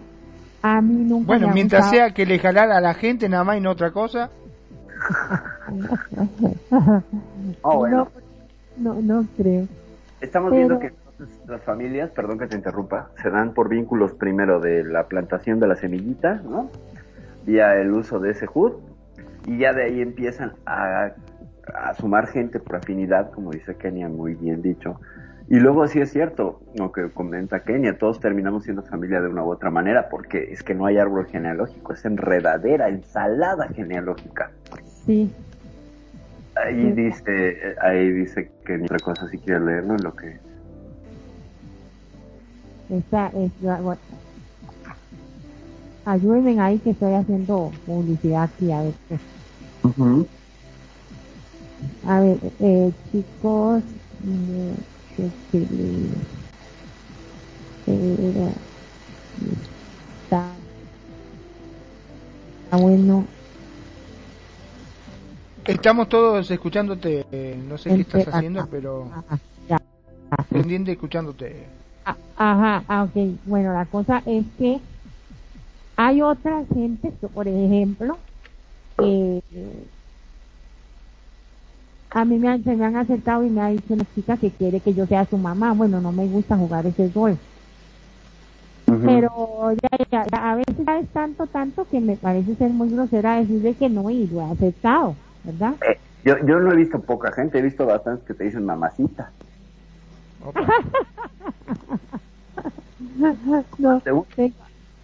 a 0.62 0.80
mí 0.80 1.04
nunca 1.04 1.28
Bueno, 1.28 1.50
mientras 1.54 1.90
sea 1.90 2.12
que 2.12 2.26
le 2.26 2.40
jalara 2.40 2.78
a 2.78 2.82
la 2.82 2.94
gente 2.94 3.28
nada 3.28 3.44
más 3.44 3.58
y 3.58 3.60
no 3.60 3.72
otra 3.72 3.92
cosa. 3.92 4.30
oh, 7.62 7.78
bueno. 7.80 8.08
no, 8.78 8.94
no, 9.02 9.28
creo. 9.36 9.68
Estamos 10.22 10.52
viendo 10.52 10.80
que 10.80 11.01
las 11.48 11.62
familias, 11.64 12.10
perdón 12.12 12.40
que 12.40 12.48
te 12.48 12.56
interrumpa, 12.56 13.12
se 13.22 13.30
dan 13.30 13.54
por 13.54 13.70
vínculos 13.70 14.14
primero 14.14 14.60
de 14.60 14.84
la 14.84 15.08
plantación 15.08 15.60
de 15.60 15.68
la 15.68 15.76
semillita, 15.76 16.42
¿no? 16.44 16.70
Vía 17.46 17.76
el 17.76 17.92
uso 17.92 18.20
de 18.20 18.32
ese 18.32 18.48
HUD, 18.52 18.74
y 19.48 19.58
ya 19.60 19.74
de 19.74 19.84
ahí 19.84 20.02
empiezan 20.02 20.54
a, 20.66 21.12
sumar 21.98 22.28
gente 22.28 22.60
por 22.60 22.78
afinidad, 22.78 23.32
como 23.32 23.52
dice 23.52 23.76
Kenia, 23.76 24.10
muy 24.10 24.34
bien 24.36 24.62
dicho. 24.62 25.00
Y 25.48 25.60
luego 25.60 25.88
sí 25.88 26.00
es 26.00 26.12
cierto, 26.12 26.60
lo 26.76 26.92
que 26.92 27.10
comenta 27.12 27.62
Kenia, 27.62 27.98
todos 27.98 28.20
terminamos 28.20 28.64
siendo 28.64 28.84
familia 28.84 29.22
de 29.22 29.30
una 29.30 29.44
u 29.44 29.52
otra 29.52 29.70
manera, 29.70 30.10
porque 30.10 30.52
es 30.52 30.64
que 30.64 30.74
no 30.74 30.86
hay 30.86 30.98
árbol 30.98 31.28
genealógico, 31.28 31.94
es 31.94 32.04
enredadera, 32.04 32.90
ensalada 32.90 33.68
genealógica. 33.70 34.52
Sí. 35.06 35.34
Ahí 36.56 36.92
dice, 36.92 37.76
ahí 37.82 38.12
dice 38.12 38.52
que 38.66 38.76
otra 38.76 39.00
cosa 39.00 39.28
si 39.30 39.38
quiere 39.38 39.62
leerlo, 39.62 39.96
lo 39.98 40.16
que 40.16 40.40
esta 42.92 43.28
es 43.30 43.52
bueno, 43.62 44.00
ayúdenme 46.06 46.60
ahí 46.60 46.78
que 46.80 46.92
estoy 46.92 47.14
haciendo 47.14 47.72
publicidad 47.86 48.44
aquí 48.44 48.72
a 48.72 48.82
ver 48.84 48.94
a 52.04 52.20
ver 52.20 52.38
eh, 52.60 52.92
chicos 53.12 53.84
eh, 57.88 58.54
está, 60.26 60.56
bueno 62.72 63.26
Estamos 65.66 66.10
todos 66.10 66.50
escuchándote, 66.50 67.26
no 67.68 67.78
sé 67.78 67.96
qué 67.96 68.02
estás 68.02 68.28
haciendo, 68.28 68.62
ajá, 68.62 68.70
pero 68.72 69.12
ajá, 69.14 69.40
ya. 69.70 69.82
Ajá. 70.32 70.44
pendiente 70.50 70.92
escuchándote. 70.92 71.81
Ah, 72.06 72.18
Ajá, 72.36 72.84
ah, 72.88 73.04
ok. 73.04 73.16
Bueno, 73.46 73.74
la 73.74 73.86
cosa 73.86 74.22
es 74.26 74.46
que 74.58 74.82
hay 75.96 76.22
otras 76.22 76.68
gentes 76.74 77.14
que, 77.20 77.28
por 77.28 77.48
ejemplo, 77.48 78.18
eh, 79.02 79.42
a 82.10 82.26
mí 82.26 82.38
me 82.38 82.50
han, 82.50 82.64
se 82.64 82.76
me 82.76 82.86
han 82.86 82.96
acercado 82.98 83.44
y 83.44 83.50
me 83.50 83.62
ha 83.62 83.68
dicho 83.70 83.94
una 83.94 84.06
chica 84.14 84.38
que 84.38 84.52
quiere 84.52 84.82
que 84.82 84.94
yo 84.94 85.06
sea 85.08 85.26
su 85.26 85.38
mamá. 85.38 85.74
Bueno, 85.74 86.02
no 86.02 86.12
me 86.12 86.28
gusta 86.28 86.58
jugar 86.58 86.86
ese 86.86 87.10
rol. 87.14 87.40
Pero 88.86 89.72
ya, 89.72 89.98
ya- 90.12 90.26
ya, 90.32 90.52
a 90.52 90.56
veces 90.56 90.76
ya 90.86 91.00
es 91.00 91.10
tanto, 91.12 91.48
tanto 91.48 91.88
que 91.90 92.00
me 92.02 92.18
parece 92.18 92.56
ser 92.56 92.72
muy 92.72 92.90
grosera 92.90 93.40
decirle 93.40 93.76
que 93.76 93.90
no 93.90 94.10
y 94.10 94.28
lo 94.28 94.42
he 94.42 94.52
aceptado, 94.52 95.16
¿verdad? 95.44 95.76
Eh, 95.88 95.98
yo, 96.24 96.36
yo 96.46 96.60
no 96.60 96.72
he 96.72 96.76
visto 96.76 97.02
poca 97.02 97.32
gente, 97.32 97.60
he 97.60 97.62
visto 97.62 97.86
bastantes 97.86 98.26
que 98.26 98.34
te 98.34 98.44
dicen 98.44 98.66
mamacita. 98.66 99.34
Opa. 100.46 100.62
No, 103.78 104.02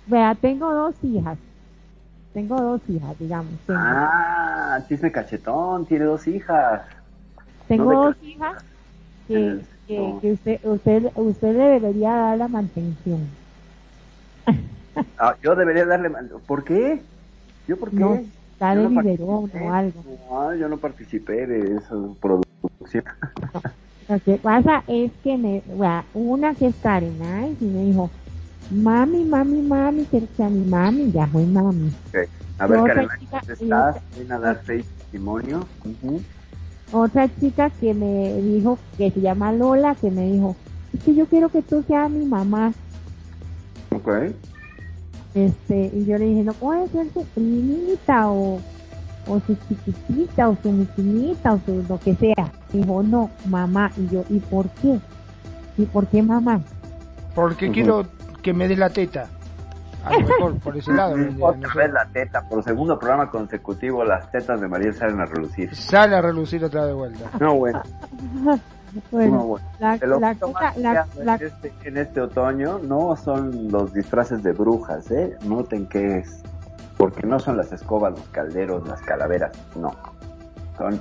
vea, 0.07 0.35
tengo 0.35 0.73
dos 0.73 0.95
hijas. 1.03 1.37
Tengo 2.33 2.55
dos 2.61 2.81
hijas, 2.87 3.19
digamos. 3.19 3.53
Tengo, 3.65 3.79
Ah, 3.81 4.79
chisme 4.87 5.11
cachetón, 5.11 5.85
tiene 5.85 6.05
dos 6.05 6.27
hijas. 6.27 6.81
tengo 7.67 7.91
no 7.91 8.05
dos 8.05 8.15
hijas 8.21 8.63
que, 9.27 9.61
Eh, 9.89 10.17
que, 10.21 10.31
usted, 10.31 10.65
usted, 10.65 11.11
usted 11.15 11.55
le 11.55 11.63
debería 11.63 12.13
dar 12.13 12.37
la 12.37 12.47
mantención. 12.47 13.27
Ah, 15.19 15.35
yo 15.43 15.55
debería 15.55 15.85
darle... 15.85 16.09
¿Por 16.47 16.63
qué? 16.63 17.01
¿Yo 17.67 17.77
por 17.77 17.89
qué? 17.89 17.97
No, 17.97 18.19
darle 18.59 18.83
Yo 18.83 19.25
no 19.25 19.49
o 19.51 19.71
algo. 19.71 20.03
No, 20.29 20.55
yo 20.55 20.67
no 20.69 20.77
participé 20.77 21.45
de 21.45 21.77
esa 21.77 21.95
producción. 22.19 23.03
Lo 24.07 24.19
que 24.19 24.35
pasa 24.37 24.83
es 24.87 25.11
que 25.23 25.37
me, 25.37 25.63
una 26.13 26.55
que 26.55 26.67
es 26.67 26.75
Karen, 26.81 27.21
ay, 27.21 27.57
y 27.59 27.65
me 27.65 27.83
dijo, 27.85 28.09
mami, 28.71 29.23
mami, 29.25 29.61
mami, 29.61 30.05
que 30.05 30.23
sea 30.37 30.49
mi 30.49 30.63
mami, 30.65 31.11
ya 31.11 31.27
fue 31.27 31.45
mami. 31.45 31.87
Ok. 32.07 32.29
A 32.59 32.67
ver, 32.67 32.79
Otra 32.79 32.93
Karen, 32.93 33.09
chica- 33.19 33.41
¿cómo 33.41 33.53
estás? 33.53 34.01
Ven 34.17 34.31
a 34.31 34.39
dar 34.39 34.61
seis 34.65 34.85
testimonio. 34.97 35.67
Ujú. 35.83 36.21
Otra 36.93 37.27
chica 37.39 37.69
que 37.69 37.93
me 37.93 38.41
dijo, 38.41 38.79
que 38.97 39.11
se 39.11 39.19
llama 39.19 39.51
Lola, 39.51 39.93
que 39.95 40.09
me 40.09 40.31
dijo, 40.31 40.55
es 40.93 41.03
que 41.03 41.13
yo 41.13 41.25
quiero 41.27 41.49
que 41.49 41.61
tú 41.61 41.83
seas 41.85 42.09
mi 42.09 42.23
mamá. 42.25 42.73
Ok. 43.93 44.09
Este, 45.33 45.91
y 45.93 46.05
yo 46.05 46.17
le 46.17 46.25
dije, 46.27 46.43
no 46.43 46.53
puede 46.53 46.87
ser 46.87 47.11
su 47.13 47.23
primita 47.25 48.31
o, 48.31 48.59
o 49.27 49.39
su 49.41 49.55
chiquitita 49.67 50.49
o 50.49 50.57
su 50.61 50.71
miquinita 50.71 51.53
o 51.53 51.59
su 51.65 51.83
lo 51.87 51.99
que 51.99 52.15
sea. 52.15 52.51
Dijo, 52.71 53.03
no, 53.03 53.29
mamá. 53.45 53.91
Y 53.97 54.07
yo, 54.07 54.23
¿y 54.29 54.39
por 54.39 54.67
qué? 54.69 54.99
¿Y 55.77 55.85
por 55.85 56.07
qué 56.07 56.21
mamá? 56.23 56.59
Porque 57.35 57.71
quiero 57.71 58.05
que 58.41 58.53
me 58.53 58.67
des 58.67 58.77
la 58.79 58.89
teta. 58.89 59.27
A 60.05 60.13
lo 60.13 60.19
mejor 60.21 60.59
por 60.59 60.77
ese 60.77 60.93
lado. 60.93 61.15
Otra 61.41 61.71
sé. 61.73 61.77
vez 61.79 61.91
la 61.91 62.05
teta, 62.07 62.47
por 62.47 62.63
segundo 62.63 62.97
programa 62.97 63.29
consecutivo, 63.29 64.03
las 64.05 64.31
tetas 64.31 64.61
de 64.61 64.67
María 64.67 64.93
salen 64.93 65.19
a 65.19 65.25
relucir. 65.25 65.75
Sale 65.75 66.15
a 66.15 66.21
relucir 66.21 66.63
otra 66.63 66.81
vez 66.81 66.89
de 66.89 66.95
vuelta. 66.95 67.29
No, 67.39 67.55
bueno, 67.55 67.81
Bueno, 69.11 69.35
no, 69.35 69.43
bueno. 69.45 69.65
la, 69.79 69.97
Te 69.97 70.07
lo 70.07 70.19
la 70.19 70.33
juro, 70.33 70.53
cosa, 70.53 70.65
más 70.65 70.77
la, 70.77 71.05
que 71.13 71.23
la- 71.25 71.35
en, 71.35 71.45
este, 71.45 71.73
en 71.83 71.97
este 71.97 72.21
otoño 72.21 72.79
no 72.79 73.15
son 73.17 73.69
los 73.69 73.93
disfraces 73.93 74.41
de 74.43 74.53
brujas, 74.53 75.11
¿eh? 75.11 75.35
Noten 75.45 75.85
que 75.87 76.19
es. 76.19 76.41
Porque 76.97 77.25
no 77.27 77.39
son 77.39 77.57
las 77.57 77.71
escobas, 77.71 78.11
los 78.11 78.27
calderos, 78.29 78.87
las 78.87 79.01
calaveras, 79.01 79.51
no. 79.75 79.93
Son, 80.77 80.99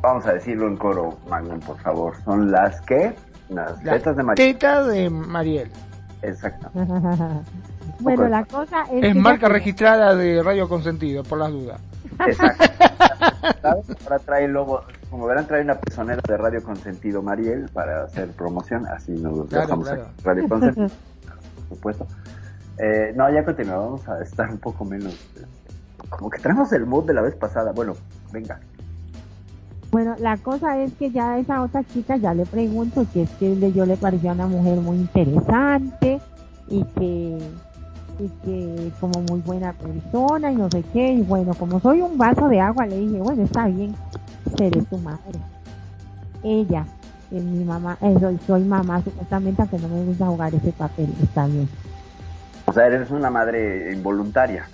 vamos 0.00 0.26
a 0.26 0.34
decirlo 0.34 0.66
en 0.66 0.76
coro, 0.76 1.18
Magnum, 1.28 1.60
por 1.60 1.78
favor, 1.80 2.14
son 2.24 2.50
las 2.50 2.80
que, 2.82 3.14
las 3.48 3.82
La 3.84 3.92
tetas 3.94 4.16
de 4.16 4.22
María. 4.22 4.44
teta 4.52 4.82
de 4.84 5.10
Mariel. 5.10 5.70
Exacto. 6.22 6.70
bueno, 8.00 8.28
la 8.28 8.44
cosa 8.44 8.82
es, 8.90 9.02
Es 9.04 9.12
que 9.14 9.20
marca 9.20 9.48
registrada 9.48 10.14
de 10.14 10.42
Radio 10.42 10.68
Consentido, 10.68 11.22
por 11.24 11.38
las 11.38 11.50
dudas. 11.50 11.80
Exacto. 12.26 12.64
¿Sabes? 13.62 13.86
Ahora 14.04 14.18
trae 14.20 14.44
el 14.44 14.52
logo, 14.52 14.82
como 15.10 15.26
verán, 15.26 15.46
trae 15.46 15.62
una 15.62 15.74
personera 15.74 16.20
de 16.26 16.36
Radio 16.36 16.62
Consentido 16.62 17.22
Mariel 17.22 17.68
para 17.72 18.04
hacer 18.04 18.30
promoción, 18.32 18.86
así 18.86 19.12
nos 19.12 19.48
Claro, 19.48 19.62
dejamos 19.66 19.88
claro. 19.88 20.02
aquí, 20.02 20.22
Radio 20.24 20.48
Consentido, 20.48 20.88
por 20.88 21.68
supuesto. 21.76 22.06
Eh, 22.78 23.12
no, 23.14 23.30
ya 23.32 23.44
continuamos, 23.44 24.08
a 24.08 24.22
estar 24.22 24.50
un 24.50 24.58
poco 24.58 24.84
menos. 24.84 25.12
eh, 25.36 25.44
Como 26.08 26.30
que 26.30 26.38
traemos 26.38 26.72
el 26.72 26.86
mood 26.86 27.04
de 27.04 27.14
la 27.14 27.22
vez 27.22 27.34
pasada. 27.34 27.72
Bueno, 27.72 27.94
venga. 28.32 28.58
Bueno, 29.90 30.14
la 30.18 30.38
cosa 30.38 30.78
es 30.78 30.92
que 30.94 31.10
ya 31.10 31.38
esa 31.38 31.62
otra 31.62 31.84
chica 31.84 32.16
ya 32.16 32.32
le 32.32 32.46
pregunto 32.46 33.06
que 33.12 33.22
es 33.24 33.30
que 33.32 33.72
yo 33.72 33.84
le 33.84 33.96
parecía 33.98 34.32
una 34.32 34.46
mujer 34.46 34.78
muy 34.78 34.96
interesante 34.96 36.18
y 36.68 36.82
que 36.98 37.38
y 38.18 38.28
que 38.44 38.90
como 39.00 39.20
muy 39.22 39.40
buena 39.40 39.72
persona 39.72 40.52
y 40.52 40.56
no 40.56 40.70
sé 40.70 40.82
qué 40.92 41.12
y 41.12 41.22
bueno 41.22 41.54
como 41.54 41.80
soy 41.80 42.00
un 42.02 42.16
vaso 42.16 42.48
de 42.48 42.60
agua 42.60 42.86
le 42.86 42.98
dije 42.98 43.18
bueno 43.18 43.42
está 43.42 43.66
bien 43.66 43.94
seré 44.56 44.82
tu 44.82 44.96
madre 44.98 45.38
ella 46.42 46.86
es 47.30 47.42
mi 47.42 47.64
mamá 47.64 47.96
eh, 48.02 48.14
soy, 48.20 48.38
soy 48.46 48.64
mamá 48.64 49.02
supuestamente 49.02 49.62
aunque 49.62 49.78
no 49.78 49.88
me 49.88 50.04
gusta 50.04 50.26
jugar 50.26 50.54
ese 50.54 50.72
papel 50.72 51.12
está 51.22 51.46
bien 51.46 51.68
O 52.72 52.74
sea, 52.74 52.86
eres 52.86 53.10
una 53.10 53.28
madre 53.28 53.92
involuntaria. 53.92 54.66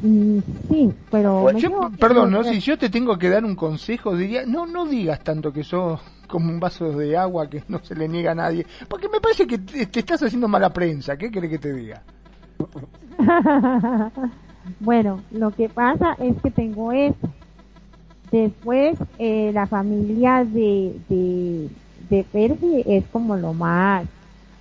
Mm, 0.00 0.38
sí 0.70 0.94
pero 1.10 1.50
Yo, 1.50 1.58
equivoqué, 1.58 1.98
perdón, 1.98 2.30
¿no? 2.30 2.42
si 2.44 2.60
yo 2.60 2.78
te 2.78 2.88
tengo 2.88 3.18
que 3.18 3.28
dar 3.28 3.44
un 3.44 3.54
consejo, 3.54 4.16
diría, 4.16 4.46
no, 4.46 4.64
no 4.64 4.86
digas 4.86 5.20
tanto 5.20 5.52
que 5.52 5.62
sos 5.62 6.00
como 6.28 6.48
un 6.48 6.58
vaso 6.58 6.92
de 6.92 7.14
agua 7.14 7.50
que 7.50 7.62
no 7.68 7.78
se 7.84 7.94
le 7.94 8.08
niega 8.08 8.32
a 8.32 8.34
nadie, 8.34 8.64
porque 8.88 9.06
me 9.10 9.20
parece 9.20 9.46
que 9.46 9.58
te, 9.58 9.84
te 9.84 10.00
estás 10.00 10.22
haciendo 10.22 10.48
mala 10.48 10.72
prensa, 10.72 11.14
¿qué 11.18 11.30
querés 11.30 11.50
que 11.50 11.58
te 11.58 11.74
diga? 11.74 12.00
bueno, 14.80 15.20
lo 15.30 15.50
que 15.50 15.68
pasa 15.68 16.16
es 16.20 16.40
que 16.42 16.50
tengo 16.50 16.90
eso. 16.90 17.28
Después, 18.30 18.96
eh, 19.18 19.50
la 19.52 19.66
familia 19.66 20.42
de, 20.42 20.96
de, 21.10 21.68
de 22.08 22.24
Percy 22.32 22.82
es 22.86 23.04
como 23.12 23.36
lo 23.36 23.52
más. 23.52 24.06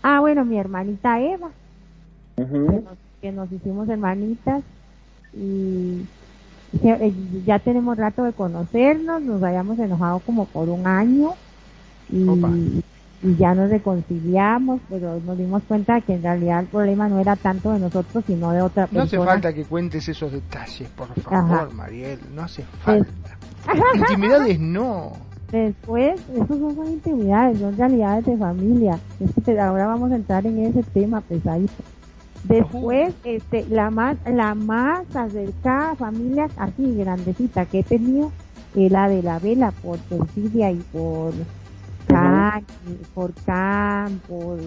Ah, 0.04 0.20
bueno, 0.20 0.46
mi 0.46 0.58
hermanita 0.58 1.20
Eva, 1.20 1.50
que 2.36 2.44
nos, 2.44 2.98
que 3.22 3.32
nos 3.32 3.52
hicimos 3.52 3.88
hermanitas 3.90 4.64
y 5.34 6.06
eh, 6.84 7.14
ya 7.46 7.60
tenemos 7.60 7.98
rato 7.98 8.24
de 8.24 8.34
conocernos, 8.34 9.22
nos 9.22 9.44
habíamos 9.44 9.78
enojado 9.78 10.20
como 10.20 10.46
por 10.46 10.70
un 10.70 10.88
año 10.88 11.34
y, 12.12 12.84
ya 13.38 13.54
nos 13.54 13.70
reconciliamos, 13.70 14.82
pero 14.90 15.20
nos 15.24 15.38
dimos 15.38 15.62
cuenta 15.68 16.02
que 16.02 16.16
en 16.16 16.24
realidad 16.24 16.62
el 16.62 16.66
problema 16.66 17.08
no 17.08 17.20
era 17.20 17.36
tanto 17.36 17.72
de 17.72 17.80
nosotros, 17.80 18.24
sino 18.26 18.52
de 18.52 18.64
otra 18.64 18.88
No 18.92 19.02
hace 19.02 19.12
persona. 19.12 19.32
falta 19.34 19.54
que 19.54 19.64
cuentes 19.64 20.10
esos 20.10 20.32
detalles, 20.32 20.90
por 20.90 21.08
favor, 21.22 21.60
Ajá. 21.60 21.70
Mariel, 21.72 22.20
no 22.34 22.42
hace 22.42 22.64
falta. 22.64 23.38
Intimidades 23.96 24.60
no. 24.60 25.14
Después, 25.52 26.22
eso 26.34 26.56
no 26.56 26.74
son 26.74 26.88
intimidades, 26.92 27.60
son 27.60 27.76
realidades 27.78 28.26
de 28.26 28.38
familia. 28.38 29.00
Es 29.20 29.34
que 29.34 29.42
te- 29.42 29.60
ahora 29.60 29.88
vamos 29.88 30.12
a 30.12 30.16
entrar 30.16 30.46
en 30.46 30.60
ese 30.60 30.82
tema 30.84 31.22
pesadito. 31.22 31.74
Después, 32.44 33.14
este, 33.24 33.66
la 33.70 33.92
más, 33.92 34.18
la 34.26 34.56
más 34.56 35.14
acercada 35.16 35.96
familia, 35.96 36.48
así 36.58 36.96
grandecita 36.96 37.66
que 37.66 37.80
he 37.80 37.84
tenido, 37.84 38.32
es 38.76 38.92
la 38.92 39.10
de 39.10 39.22
la 39.22 39.40
vela 39.40 39.72
por 39.72 40.00
Perfidia 40.00 40.72
y 40.72 40.78
por 40.92 41.34
Can, 42.08 42.66
por 43.14 43.34
Can, 43.46 44.20
por 44.28 44.58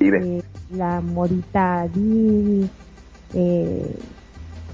eh, 0.00 0.42
la 0.76 1.00
Morita 1.00 1.86
Divi. 1.94 2.68
Eh, 3.32 3.96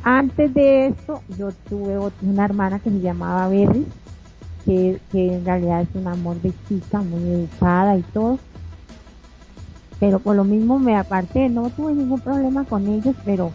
antes 0.02 0.52
de 0.54 0.86
esto, 0.88 1.20
yo 1.38 1.50
tuve 1.68 1.98
una 2.22 2.44
hermana 2.44 2.78
que 2.80 2.90
se 2.90 3.00
llamaba 3.00 3.48
Berry, 3.48 3.86
que, 4.64 5.00
que 5.10 5.34
en 5.34 5.44
realidad 5.44 5.82
es 5.82 5.88
un 5.94 6.06
amor 6.06 6.40
de 6.40 6.52
chica, 6.68 7.00
muy 7.02 7.22
educada 7.22 7.96
y 7.96 8.02
todo. 8.02 8.38
Pero 9.98 10.18
por 10.18 10.36
lo 10.36 10.44
mismo 10.44 10.78
me 10.78 10.96
aparté, 10.96 11.48
no 11.48 11.68
tuve 11.70 11.94
ningún 11.94 12.20
problema 12.20 12.64
con 12.64 12.86
ellos, 12.88 13.14
pero 13.24 13.50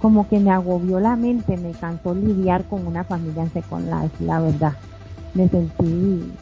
como 0.00 0.28
que 0.28 0.38
me 0.38 0.50
agobió 0.50 1.00
la 1.00 1.16
mente, 1.16 1.56
me 1.56 1.72
cansó 1.72 2.14
lidiar 2.14 2.64
con 2.64 2.86
una 2.86 3.04
familia 3.04 3.42
en 3.42 3.52
Second 3.52 3.86
Life, 3.86 4.24
la 4.24 4.40
verdad. 4.40 4.72
Me 5.34 5.48
sentí 5.48 6.32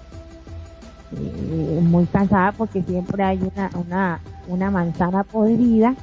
eh, 1.12 1.80
muy 1.82 2.06
cansada 2.06 2.52
porque 2.52 2.82
siempre 2.82 3.22
hay 3.22 3.38
una, 3.54 3.70
una, 3.74 4.20
una 4.48 4.70
manzana 4.70 5.22
podrida 5.22 5.94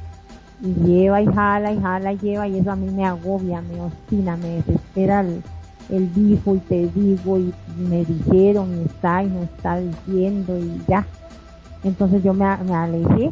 y 0.62 0.74
lleva 0.74 1.21
y 1.21 1.26
jala 1.26 1.74
y 1.74 1.82
jala 1.82 2.13
y 2.13 2.17
lleva 2.19 2.47
y 2.47 2.60
eso 2.60 2.71
a 2.71 2.76
mí 2.76 2.89
me 2.89 3.06
agobia, 3.06 3.62
me 3.62 3.82
obstina, 3.82 4.38
me 4.38 4.47
desespera 4.58 5.21
el, 5.21 5.43
el 5.89 6.13
dijo 6.13 6.56
y 6.56 6.60
te 6.60 6.88
digo 6.88 7.38
y 7.38 7.54
me 7.78 8.06
dijeron 8.06 8.80
y 8.80 8.86
está 8.86 9.24
y 9.24 9.28
no 9.28 9.44
está 9.44 9.78
diciendo 9.80 10.58
y 10.58 10.82
ya. 10.88 11.06
Entonces 11.84 12.24
yo 12.24 12.34
me, 12.34 12.46
me 12.63 12.76
alejé 12.76 13.32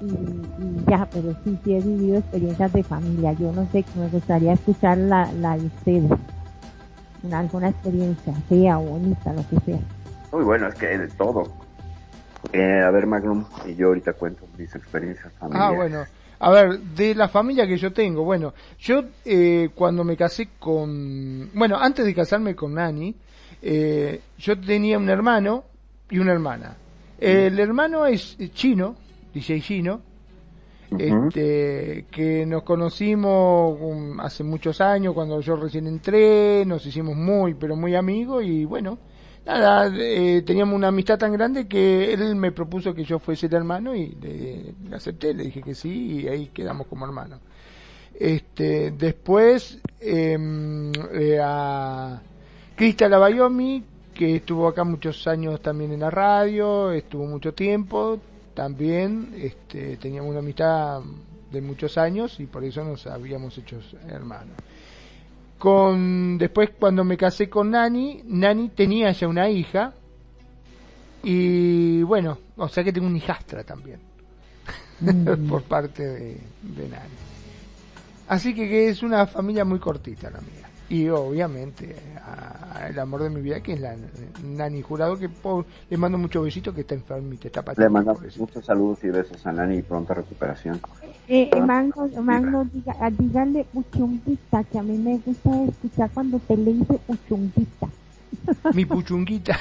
y, 0.00 0.90
ya, 0.90 1.06
pero 1.12 1.34
sí, 1.44 1.58
sí 1.62 1.74
he 1.74 1.80
vivido 1.80 2.18
experiencias 2.18 2.72
de 2.72 2.82
familia. 2.82 3.32
Yo 3.34 3.52
no 3.52 3.66
sé, 3.70 3.84
me 3.96 4.08
gustaría 4.08 4.52
escuchar 4.54 4.98
la, 4.98 5.30
la 5.32 5.56
de 5.58 5.66
ustedes. 5.66 6.10
alguna 7.32 7.68
experiencia, 7.68 8.32
fea 8.48 8.78
o 8.78 8.82
bonita, 8.82 9.32
lo 9.32 9.46
que 9.48 9.60
sea. 9.64 9.80
Muy 10.32 10.44
bueno, 10.44 10.68
es 10.68 10.74
que 10.76 10.86
de 10.86 11.08
todo. 11.08 11.44
Eh, 12.52 12.82
a 12.82 12.90
ver, 12.90 13.06
Magnum, 13.06 13.44
y 13.66 13.74
yo 13.74 13.88
ahorita 13.88 14.14
cuento 14.14 14.46
mis 14.56 14.74
experiencias 14.74 15.32
familiares. 15.34 15.72
Ah, 15.72 15.76
bueno. 15.76 16.19
A 16.40 16.50
ver, 16.50 16.80
de 16.80 17.14
la 17.14 17.28
familia 17.28 17.66
que 17.66 17.76
yo 17.76 17.92
tengo, 17.92 18.24
bueno, 18.24 18.54
yo 18.78 19.04
eh, 19.26 19.68
cuando 19.74 20.04
me 20.04 20.16
casé 20.16 20.48
con, 20.58 21.50
bueno, 21.52 21.76
antes 21.78 22.06
de 22.06 22.14
casarme 22.14 22.54
con 22.54 22.74
Nani, 22.74 23.14
eh, 23.60 24.20
yo 24.38 24.58
tenía 24.58 24.96
un 24.96 25.10
hermano 25.10 25.64
y 26.08 26.18
una 26.18 26.32
hermana. 26.32 26.76
El 27.18 27.58
hermano 27.58 28.06
es 28.06 28.38
chino, 28.54 28.96
DJ 29.34 29.60
chino, 29.60 30.00
este, 30.98 32.06
que 32.10 32.46
nos 32.46 32.62
conocimos 32.62 33.78
um, 33.78 34.18
hace 34.18 34.42
muchos 34.42 34.80
años 34.80 35.12
cuando 35.12 35.40
yo 35.40 35.56
recién 35.56 35.86
entré, 35.86 36.64
nos 36.64 36.84
hicimos 36.86 37.16
muy, 37.16 37.52
pero 37.52 37.76
muy 37.76 37.94
amigos 37.94 38.44
y 38.44 38.64
bueno, 38.64 38.98
nada, 39.44 39.92
eh, 39.96 40.42
teníamos 40.42 40.74
una 40.74 40.88
amistad 40.88 41.18
tan 41.18 41.32
grande 41.32 41.66
que 41.66 42.12
él 42.12 42.34
me 42.36 42.52
propuso 42.52 42.94
que 42.94 43.04
yo 43.04 43.18
fuese 43.18 43.46
el 43.46 43.54
hermano 43.54 43.94
y 43.94 44.08
le, 44.20 44.74
acepté, 44.94 45.34
le 45.34 45.44
dije 45.44 45.62
que 45.62 45.74
sí 45.74 46.22
y 46.22 46.28
ahí 46.28 46.46
quedamos 46.48 46.86
como 46.86 47.04
hermanos. 47.04 47.40
Este, 48.14 48.90
después 48.90 49.78
em, 50.00 50.92
eh, 51.12 51.38
a 51.42 52.20
Cristal 52.76 53.10
Bayomi, 53.12 53.82
que 54.14 54.36
estuvo 54.36 54.68
acá 54.68 54.84
muchos 54.84 55.26
años 55.26 55.60
también 55.62 55.92
en 55.92 56.00
la 56.00 56.10
radio, 56.10 56.92
estuvo 56.92 57.26
mucho 57.26 57.54
tiempo, 57.54 58.20
también 58.54 59.32
este, 59.36 59.96
teníamos 59.96 60.30
una 60.30 60.40
amistad 60.40 61.00
de 61.50 61.60
muchos 61.60 61.96
años 61.98 62.38
y 62.40 62.46
por 62.46 62.62
eso 62.62 62.84
nos 62.84 63.06
habíamos 63.06 63.56
hecho 63.58 63.80
hermanos. 64.08 64.54
Con, 65.60 66.38
después 66.38 66.70
cuando 66.70 67.04
me 67.04 67.18
casé 67.18 67.50
con 67.50 67.72
Nani, 67.72 68.22
Nani 68.24 68.70
tenía 68.70 69.12
ya 69.12 69.28
una 69.28 69.50
hija 69.50 69.92
y 71.22 72.02
bueno, 72.02 72.38
o 72.56 72.66
sea 72.66 72.82
que 72.82 72.94
tengo 72.94 73.06
una 73.06 73.18
hijastra 73.18 73.62
también 73.62 74.00
mm. 75.00 75.48
por 75.50 75.62
parte 75.64 76.02
de, 76.02 76.40
de 76.62 76.88
Nani. 76.88 77.14
Así 78.28 78.54
que, 78.54 78.70
que 78.70 78.88
es 78.88 79.02
una 79.02 79.26
familia 79.26 79.66
muy 79.66 79.78
cortita 79.78 80.30
la 80.30 80.40
mía 80.40 80.70
y 80.90 81.08
obviamente 81.08 81.94
el 82.88 82.98
amor 82.98 83.22
de 83.22 83.30
mi 83.30 83.40
vida 83.40 83.60
que 83.60 83.74
es 83.74 83.80
la 83.80 83.94
Nani 84.42 84.82
Jurado 84.82 85.16
que 85.16 85.30
le 85.88 85.96
mando 85.96 86.18
muchos 86.18 86.44
besitos 86.44 86.74
que 86.74 86.80
está 86.80 86.96
enfermita 86.96 87.46
está 87.46 87.62
le 87.76 87.88
mando 87.88 88.18
muchos 88.38 88.64
saludos 88.64 88.98
y 89.04 89.10
besos 89.10 89.46
a 89.46 89.52
Nani 89.52 89.78
y 89.78 89.82
pronta 89.82 90.14
recuperación 90.14 90.80
eh, 91.32 91.60
Mango, 91.60 92.08
Mango 92.22 92.64
diga, 92.64 92.96
ah, 93.00 93.10
dígale 93.10 93.64
puchunguita 93.72 94.64
que 94.64 94.78
a 94.78 94.82
mí 94.82 94.98
me 94.98 95.18
gusta 95.18 95.62
escuchar 95.64 96.10
cuando 96.12 96.38
te 96.40 96.56
le 96.56 96.72
dice 96.72 96.98
puchunguita 97.06 97.88
mi 98.74 98.84
puchunguita. 98.84 99.58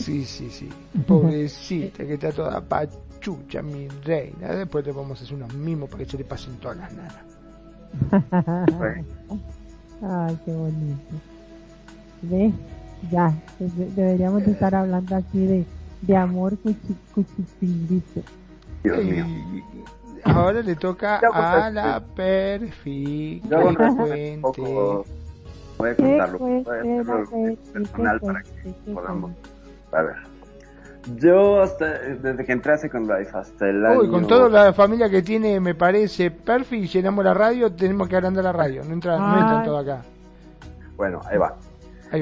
Sí 0.00 0.24
sí 0.24 0.50
sí. 0.50 0.68
Pobrecita 1.06 2.04
que 2.04 2.14
está 2.14 2.32
toda 2.32 2.60
pachucha 2.60 3.62
mi 3.62 3.88
reina. 4.04 4.48
Después 4.54 4.84
le 4.84 4.92
vamos 4.92 5.20
a 5.20 5.24
hacer 5.24 5.36
unos 5.36 5.54
mimos 5.54 5.88
para 5.88 6.04
que 6.04 6.10
se 6.10 6.18
le 6.18 6.24
pasen 6.24 6.56
todas 6.56 6.78
las 6.78 6.92
nanas. 6.92 7.24
Ay, 10.02 10.38
qué 10.44 10.52
bonito. 10.52 11.14
¿Ves? 12.22 12.54
Ya, 13.10 13.34
deberíamos 13.96 14.42
estar 14.42 14.74
hablando 14.74 15.16
aquí 15.16 15.38
de, 15.38 15.64
de 16.02 16.16
amor 16.16 16.56
cuchicuchipinguito. 16.58 18.22
Dios 18.82 19.04
mío. 19.04 19.24
Ahora 20.24 20.60
le 20.62 20.76
toca 20.76 21.18
a 21.18 21.70
la 21.70 22.00
perfil. 22.00 23.42
Voy 23.44 23.58
a 25.88 25.96
contarlo. 25.96 26.38
Voy 26.38 26.58
a 26.68 27.02
personal 27.72 28.20
para 28.20 28.42
que 28.42 28.74
podamos. 28.92 29.32
A 29.92 30.02
ver. 30.02 30.16
Yo 31.16 31.62
hasta 31.62 31.86
desde 31.86 32.44
que 32.44 32.52
entré 32.52 32.74
a 32.74 32.76
Second 32.76 33.10
Life 33.10 33.30
hasta 33.32 33.70
el 33.70 33.86
año... 33.86 34.00
Uy, 34.00 34.10
con 34.10 34.26
toda 34.26 34.50
la 34.50 34.72
familia 34.74 35.08
que 35.08 35.22
tiene, 35.22 35.58
me 35.58 35.74
parece, 35.74 36.30
Perfi, 36.30 36.86
llenamos 36.86 37.24
la 37.24 37.32
radio, 37.32 37.72
tenemos 37.72 38.06
que 38.06 38.16
agrandar 38.16 38.44
la 38.44 38.52
radio, 38.52 38.84
no 38.84 38.92
entra, 38.92 39.18
no 39.18 39.40
entra 39.40 39.62
todo 39.64 39.78
acá. 39.78 40.02
Bueno, 40.96 41.22
ahí 41.24 41.38
va. 41.38 41.56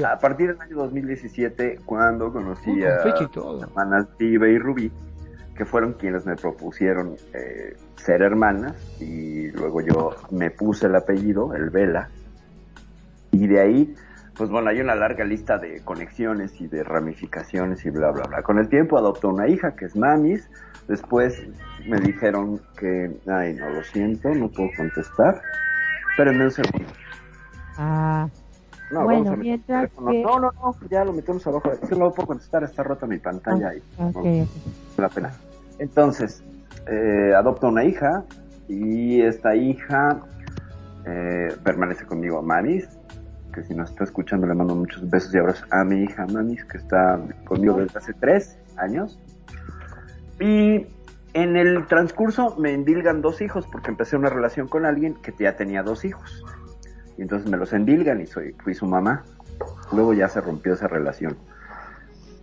A 0.08 0.18
partir 0.18 0.48
del 0.48 0.60
año 0.60 0.76
2017, 0.76 1.80
cuando 1.84 2.32
conocí 2.32 2.84
a 2.84 3.04
las 3.04 3.62
hermanas 3.62 4.06
Vive 4.16 4.52
y 4.52 4.58
Rubí, 4.58 4.92
que 5.58 5.66
fueron 5.66 5.94
quienes 5.94 6.24
me 6.24 6.36
propusieron 6.36 7.16
eh, 7.34 7.76
ser 7.96 8.22
hermanas, 8.22 8.74
y 9.00 9.50
luego 9.50 9.82
yo 9.82 10.10
me 10.30 10.50
puse 10.50 10.86
el 10.86 10.94
apellido, 10.94 11.52
el 11.54 11.68
Vela, 11.68 12.08
y 13.32 13.46
de 13.46 13.60
ahí 13.60 13.94
pues 14.38 14.50
bueno, 14.50 14.70
hay 14.70 14.80
una 14.80 14.94
larga 14.94 15.24
lista 15.24 15.58
de 15.58 15.82
conexiones 15.84 16.60
y 16.60 16.68
de 16.68 16.84
ramificaciones 16.84 17.84
y 17.84 17.90
bla, 17.90 18.12
bla, 18.12 18.22
bla. 18.28 18.42
Con 18.42 18.58
el 18.60 18.68
tiempo 18.68 18.96
adoptó 18.96 19.30
una 19.30 19.48
hija 19.48 19.74
que 19.74 19.86
es 19.86 19.96
Mamis. 19.96 20.48
Después 20.86 21.36
me 21.88 21.98
dijeron 21.98 22.60
que, 22.78 23.18
ay, 23.26 23.54
no, 23.54 23.68
lo 23.68 23.82
siento, 23.82 24.28
no 24.28 24.48
puedo 24.48 24.70
contestar. 24.76 25.42
Espérenme 26.12 26.44
un 26.44 26.50
segundo. 26.52 26.88
Ah. 27.78 28.28
No, 28.92 29.02
bueno, 29.02 29.36
mientras 29.36 29.90
que... 29.90 30.22
No, 30.22 30.38
no, 30.38 30.52
no, 30.52 30.76
ya 30.88 31.04
lo 31.04 31.12
metemos 31.12 31.44
abajo. 31.44 31.72
Es 31.72 31.80
que 31.80 31.96
no 31.96 32.12
puedo 32.12 32.28
contestar, 32.28 32.62
está 32.62 32.84
rota 32.84 33.08
mi 33.08 33.18
pantalla 33.18 33.70
ahí. 33.70 33.82
Okay. 33.98 34.48
la 34.96 35.08
pena. 35.08 35.32
Entonces, 35.78 36.42
eh, 36.86 37.32
una 37.62 37.84
hija 37.84 38.24
y 38.68 39.20
esta 39.22 39.54
hija 39.54 40.20
eh, 41.06 41.48
permanece 41.64 42.04
conmigo, 42.04 42.42
Mamis 42.42 42.98
si 43.64 43.74
nos 43.74 43.90
está 43.90 44.04
escuchando 44.04 44.46
le 44.46 44.54
mando 44.54 44.74
muchos 44.74 45.08
besos 45.08 45.34
y 45.34 45.38
abrazos 45.38 45.66
a 45.70 45.84
mi 45.84 46.02
hija 46.02 46.26
Mamis, 46.26 46.64
que 46.64 46.78
está 46.78 47.20
conmigo 47.44 47.76
desde 47.78 47.98
hace 47.98 48.14
tres 48.14 48.58
años. 48.76 49.18
Y 50.40 50.86
en 51.34 51.56
el 51.56 51.86
transcurso 51.86 52.56
me 52.58 52.72
endilgan 52.72 53.20
dos 53.20 53.40
hijos, 53.40 53.66
porque 53.66 53.90
empecé 53.90 54.16
una 54.16 54.30
relación 54.30 54.68
con 54.68 54.86
alguien 54.86 55.14
que 55.14 55.32
ya 55.38 55.56
tenía 55.56 55.82
dos 55.82 56.04
hijos. 56.04 56.44
Y 57.16 57.22
entonces 57.22 57.50
me 57.50 57.56
los 57.56 57.72
endilgan 57.72 58.20
y 58.20 58.26
soy, 58.26 58.54
fui 58.62 58.74
su 58.74 58.86
mamá. 58.86 59.24
Luego 59.92 60.14
ya 60.14 60.28
se 60.28 60.40
rompió 60.40 60.74
esa 60.74 60.86
relación. 60.86 61.36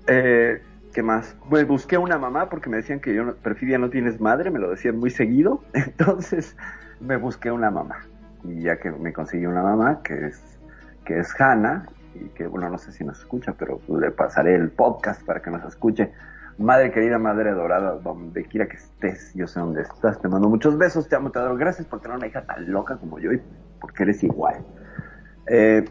Eh, 0.07 0.61
¿Qué 0.95 1.03
más? 1.03 1.35
Pues 1.49 1.67
busqué 1.67 1.97
una 1.97 2.17
mamá 2.17 2.47
porque 2.47 2.69
me 2.69 2.77
decían 2.77 3.01
que 3.01 3.13
yo, 3.13 3.25
no, 3.25 3.35
Perfidia, 3.35 3.77
no 3.77 3.89
tienes 3.89 4.21
madre, 4.21 4.49
me 4.49 4.59
lo 4.59 4.69
decían 4.69 4.97
muy 4.97 5.09
seguido. 5.09 5.61
Entonces 5.73 6.55
me 7.01 7.17
busqué 7.17 7.51
una 7.51 7.69
mamá. 7.69 8.05
Y 8.45 8.61
ya 8.61 8.79
que 8.79 8.91
me 8.91 9.11
conseguí 9.11 9.45
una 9.45 9.61
mamá, 9.61 9.99
que 10.01 10.27
es 10.27 10.41
que 11.03 11.19
es 11.19 11.35
Hanna, 11.37 11.89
y 12.13 12.29
que, 12.29 12.47
bueno, 12.47 12.69
no 12.69 12.77
sé 12.77 12.93
si 12.93 13.03
nos 13.03 13.19
escucha, 13.19 13.55
pero 13.59 13.81
le 13.89 14.09
pasaré 14.11 14.55
el 14.55 14.69
podcast 14.69 15.21
para 15.25 15.41
que 15.41 15.51
nos 15.51 15.65
escuche. 15.65 16.13
Madre 16.57 16.91
querida, 16.91 17.19
madre 17.19 17.51
dorada, 17.51 17.97
donde 17.97 18.45
quiera 18.45 18.67
que 18.69 18.77
estés, 18.77 19.33
yo 19.33 19.47
sé 19.47 19.59
dónde 19.59 19.81
estás, 19.81 20.21
te 20.21 20.29
mando 20.29 20.47
muchos 20.47 20.77
besos, 20.77 21.09
te 21.09 21.17
amo, 21.17 21.29
te 21.29 21.39
adoro, 21.39 21.57
gracias 21.57 21.85
por 21.87 21.99
tener 21.99 22.15
una 22.15 22.27
hija 22.27 22.45
tan 22.45 22.71
loca 22.71 22.95
como 22.95 23.19
yo 23.19 23.33
y 23.33 23.41
porque 23.81 24.03
eres 24.03 24.23
igual. 24.23 24.63
Eh, 25.45 25.83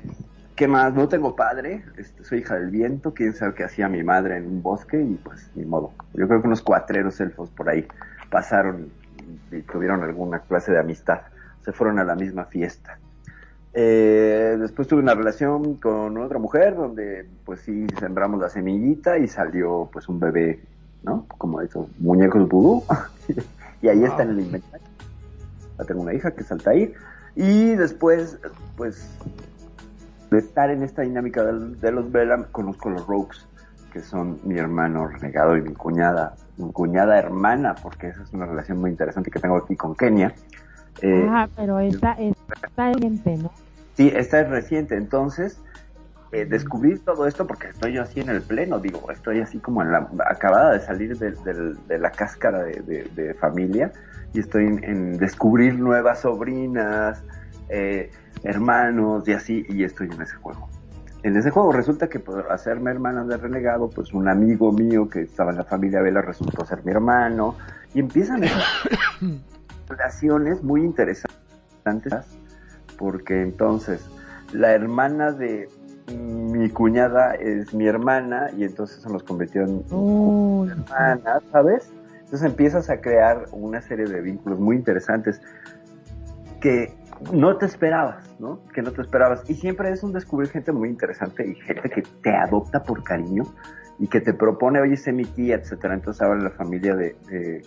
¿Qué 0.56 0.68
más? 0.68 0.94
No 0.94 1.08
tengo 1.08 1.34
padre, 1.34 1.84
este, 1.96 2.22
soy 2.22 2.38
hija 2.38 2.54
del 2.54 2.70
viento, 2.70 3.12
quién 3.12 3.34
sabe 3.34 3.54
qué 3.54 3.64
hacía 3.64 3.88
mi 3.88 4.04
madre 4.04 4.36
en 4.36 4.46
un 4.46 4.62
bosque 4.62 5.00
y 5.02 5.14
pues 5.14 5.50
ni 5.56 5.64
modo. 5.64 5.92
Yo 6.12 6.28
creo 6.28 6.40
que 6.40 6.46
unos 6.46 6.62
cuatreros 6.62 7.20
elfos 7.20 7.50
por 7.50 7.68
ahí 7.68 7.86
pasaron 8.30 8.88
y 9.50 9.62
tuvieron 9.62 10.04
alguna 10.04 10.40
clase 10.40 10.70
de 10.70 10.78
amistad, 10.78 11.22
se 11.64 11.72
fueron 11.72 11.98
a 11.98 12.04
la 12.04 12.14
misma 12.14 12.44
fiesta. 12.44 12.98
Eh, 13.72 14.56
después 14.60 14.86
tuve 14.86 15.00
una 15.00 15.14
relación 15.14 15.74
con 15.74 16.16
otra 16.18 16.38
mujer 16.38 16.76
donde 16.76 17.26
pues 17.44 17.60
sí 17.62 17.88
sembramos 17.98 18.40
la 18.40 18.48
semillita 18.48 19.18
y 19.18 19.26
salió 19.26 19.90
pues 19.92 20.08
un 20.08 20.20
bebé, 20.20 20.60
¿no? 21.02 21.26
Como 21.36 21.60
esos 21.62 21.88
muñecos 21.98 22.48
vudú. 22.48 22.84
y 23.82 23.88
ahí 23.88 24.04
está 24.04 24.22
en 24.22 24.30
el 24.30 24.40
inventario. 24.40 24.86
Ya 25.76 25.84
tengo 25.84 26.02
una 26.02 26.14
hija 26.14 26.30
que 26.30 26.44
salta 26.44 26.70
ahí. 26.70 26.94
Y 27.34 27.74
después, 27.74 28.38
pues, 28.76 29.10
de 30.34 30.40
estar 30.40 30.70
en 30.70 30.82
esta 30.82 31.02
dinámica 31.02 31.44
de, 31.44 31.92
los 31.92 32.12
Vela, 32.12 32.46
conozco 32.52 32.88
a 32.88 32.92
los 32.92 33.06
Rogues, 33.06 33.46
que 33.92 34.00
son 34.00 34.38
mi 34.44 34.58
hermano 34.58 35.06
renegado 35.06 35.56
y 35.56 35.62
mi 35.62 35.72
cuñada, 35.72 36.34
mi 36.56 36.70
cuñada 36.72 37.18
hermana, 37.18 37.74
porque 37.82 38.08
esa 38.08 38.22
es 38.22 38.32
una 38.32 38.46
relación 38.46 38.78
muy 38.80 38.90
interesante 38.90 39.30
que 39.30 39.40
tengo 39.40 39.56
aquí 39.56 39.76
con 39.76 39.94
Kenia. 39.94 40.34
Eh, 41.02 41.28
pero 41.56 41.80
esta, 41.80 42.12
esta 42.12 42.92
gente, 42.94 43.36
¿no? 43.36 43.50
Sí, 43.96 44.12
esta 44.14 44.40
es 44.40 44.48
reciente, 44.48 44.96
entonces 44.96 45.60
eh, 46.32 46.44
descubrí 46.44 46.98
todo 46.98 47.28
esto 47.28 47.46
porque 47.46 47.68
estoy 47.68 47.92
yo 47.92 48.02
así 48.02 48.18
en 48.18 48.28
el 48.28 48.42
pleno, 48.42 48.80
digo, 48.80 49.08
estoy 49.12 49.40
así 49.40 49.58
como 49.58 49.82
en 49.82 49.92
la, 49.92 50.08
acabada 50.26 50.72
de 50.72 50.80
salir 50.80 51.16
de, 51.16 51.98
la 51.98 52.10
cáscara 52.10 52.64
de, 52.64 53.36
familia 53.38 53.92
y 54.32 54.40
estoy 54.40 54.64
en, 54.66 55.16
descubrir 55.16 55.78
nuevas 55.78 56.22
sobrinas, 56.22 57.22
eh, 57.68 58.10
hermanos 58.44 59.26
y 59.26 59.32
así, 59.32 59.64
y 59.68 59.84
estoy 59.84 60.08
en 60.08 60.22
ese 60.22 60.36
juego. 60.36 60.68
en 61.22 61.36
ese 61.36 61.50
juego 61.50 61.72
resulta 61.72 62.08
que 62.08 62.20
por 62.20 62.52
hacerme 62.52 62.90
hermana 62.90 63.24
de 63.24 63.38
renegado, 63.38 63.88
pues 63.88 64.12
un 64.12 64.28
amigo 64.28 64.70
mío 64.72 65.08
que 65.08 65.22
estaba 65.22 65.50
en 65.50 65.56
la 65.56 65.64
familia 65.64 66.02
Vela 66.02 66.20
resultó 66.20 66.64
ser 66.66 66.84
mi 66.84 66.92
hermano 66.92 67.56
y 67.94 68.00
empiezan 68.00 68.44
esas 68.44 68.62
relaciones 69.88 70.62
muy 70.62 70.82
interesantes 70.82 71.32
porque 72.98 73.42
entonces 73.42 74.06
la 74.52 74.72
hermana 74.72 75.32
de 75.32 75.68
mi 76.12 76.68
cuñada 76.68 77.34
es 77.34 77.72
mi 77.72 77.86
hermana 77.86 78.50
y 78.56 78.64
entonces 78.64 79.02
se 79.02 79.08
nos 79.08 79.22
convirtió 79.22 79.62
en 79.62 79.84
hermana, 80.70 81.40
¿sabes? 81.50 81.90
Entonces 82.24 82.42
empiezas 82.42 82.90
a 82.90 83.00
crear 83.00 83.46
una 83.52 83.80
serie 83.80 84.06
de 84.06 84.20
vínculos 84.20 84.58
muy 84.58 84.76
interesantes 84.76 85.40
que 86.64 86.96
no 87.30 87.58
te 87.58 87.66
esperabas, 87.66 88.40
¿no? 88.40 88.64
Que 88.72 88.80
no 88.80 88.90
te 88.90 89.02
esperabas. 89.02 89.42
Y 89.50 89.54
siempre 89.54 89.90
es 89.90 90.02
un 90.02 90.14
descubrir 90.14 90.48
gente 90.48 90.72
muy 90.72 90.88
interesante 90.88 91.46
y 91.46 91.54
gente 91.56 91.90
que 91.90 92.00
te 92.22 92.34
adopta 92.34 92.82
por 92.82 93.04
cariño 93.04 93.44
y 93.98 94.08
que 94.08 94.22
te 94.22 94.32
propone, 94.32 94.80
oye, 94.80 94.96
sé 94.96 95.12
mi 95.12 95.26
tía, 95.26 95.56
etcétera. 95.56 95.92
Entonces 95.92 96.22
ahora 96.22 96.40
la 96.40 96.50
familia 96.50 96.96
de, 96.96 97.62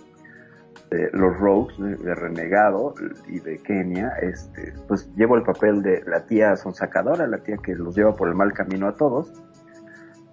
los 1.14 1.38
Rogues, 1.38 1.78
de, 1.78 2.16
Renegado 2.16 2.96
y 3.28 3.40
de 3.40 3.60
Kenia, 3.60 4.14
este, 4.20 4.74
pues 4.88 5.14
llevo 5.16 5.36
el 5.36 5.44
papel 5.44 5.84
de 5.84 6.02
la 6.08 6.26
tía 6.26 6.56
sonsacadora, 6.56 7.28
la 7.28 7.38
tía 7.38 7.58
que 7.58 7.76
los 7.76 7.96
lleva 7.96 8.16
por 8.16 8.30
el 8.30 8.34
mal 8.34 8.52
camino 8.52 8.88
a 8.88 8.96
todos. 8.96 9.32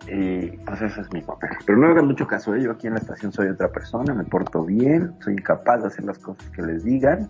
Y 0.08 0.56
pues 0.56 0.80
ese 0.80 1.02
es 1.02 1.12
mi 1.12 1.20
papel. 1.20 1.50
Pero 1.66 1.76
no 1.76 1.88
hagan 1.88 2.06
mucho 2.06 2.26
caso, 2.26 2.54
¿eh? 2.54 2.62
yo 2.62 2.70
aquí 2.70 2.86
en 2.86 2.94
la 2.94 3.00
estación 3.00 3.30
soy 3.30 3.48
otra 3.48 3.68
persona, 3.68 4.14
me 4.14 4.24
porto 4.24 4.64
bien, 4.64 5.12
soy 5.20 5.34
incapaz 5.34 5.82
de 5.82 5.88
hacer 5.88 6.04
las 6.06 6.18
cosas 6.18 6.48
que 6.48 6.62
les 6.62 6.82
digan 6.82 7.28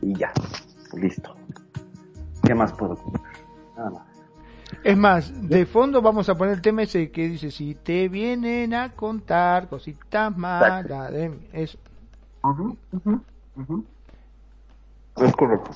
y 0.00 0.14
ya. 0.14 0.32
Listo. 0.94 1.34
¿Qué 2.42 2.54
más 2.54 2.72
puedo 2.72 2.96
contar? 2.96 3.22
Nada 3.76 3.90
más. 3.90 4.10
Es 4.84 4.96
más, 4.96 5.48
de 5.48 5.66
fondo 5.66 6.00
vamos 6.00 6.28
a 6.28 6.34
poner 6.36 6.54
el 6.54 6.62
tema 6.62 6.82
ese 6.82 7.10
que 7.10 7.28
dice, 7.28 7.50
si 7.50 7.74
te 7.74 8.08
vienen 8.08 8.72
a 8.72 8.92
contar 8.92 9.68
cositas 9.68 10.36
malas 10.36 11.12
de 11.12 11.28
mí. 11.28 11.48
Eso. 11.52 11.78
Es 15.16 15.36
correcto. 15.36 15.70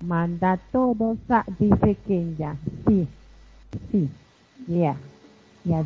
Manda 0.00 0.58
todos 0.70 1.18
a, 1.28 1.44
dice 1.58 1.96
Kenya. 2.06 2.56
Sí, 2.86 3.08
sí, 3.90 4.08
ya, 4.68 4.94
ya, 5.64 5.84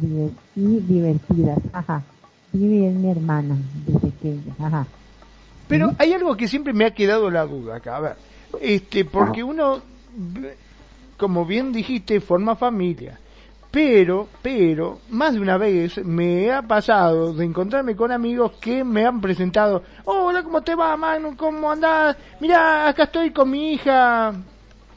y 0.56 0.80
divertidas, 0.80 1.58
ajá. 1.72 2.02
Vivi 2.52 2.84
es 2.84 2.94
mi 2.94 3.10
hermana, 3.10 3.56
dice 3.86 4.12
Kenya, 4.20 4.54
ajá. 4.58 4.86
Pero 5.72 5.94
hay 5.96 6.12
algo 6.12 6.36
que 6.36 6.48
siempre 6.48 6.74
me 6.74 6.84
ha 6.84 6.90
quedado 6.90 7.30
la 7.30 7.46
duda 7.46 7.76
acá, 7.76 7.96
a 7.96 8.00
ver, 8.00 8.16
este, 8.60 9.06
porque 9.06 9.42
uno, 9.42 9.80
como 11.16 11.46
bien 11.46 11.72
dijiste, 11.72 12.20
forma 12.20 12.56
familia, 12.56 13.18
pero, 13.70 14.28
pero, 14.42 14.98
más 15.08 15.32
de 15.32 15.40
una 15.40 15.56
vez 15.56 15.96
me 16.04 16.52
ha 16.52 16.60
pasado 16.60 17.32
de 17.32 17.46
encontrarme 17.46 17.96
con 17.96 18.12
amigos 18.12 18.52
que 18.60 18.84
me 18.84 19.06
han 19.06 19.22
presentado, 19.22 19.82
hola, 20.04 20.42
¿cómo 20.42 20.60
te 20.60 20.74
va, 20.74 20.94
Manu? 20.94 21.38
¿Cómo 21.38 21.72
andás? 21.72 22.18
Mira, 22.38 22.86
acá 22.86 23.04
estoy 23.04 23.30
con 23.30 23.50
mi 23.50 23.72
hija, 23.72 24.34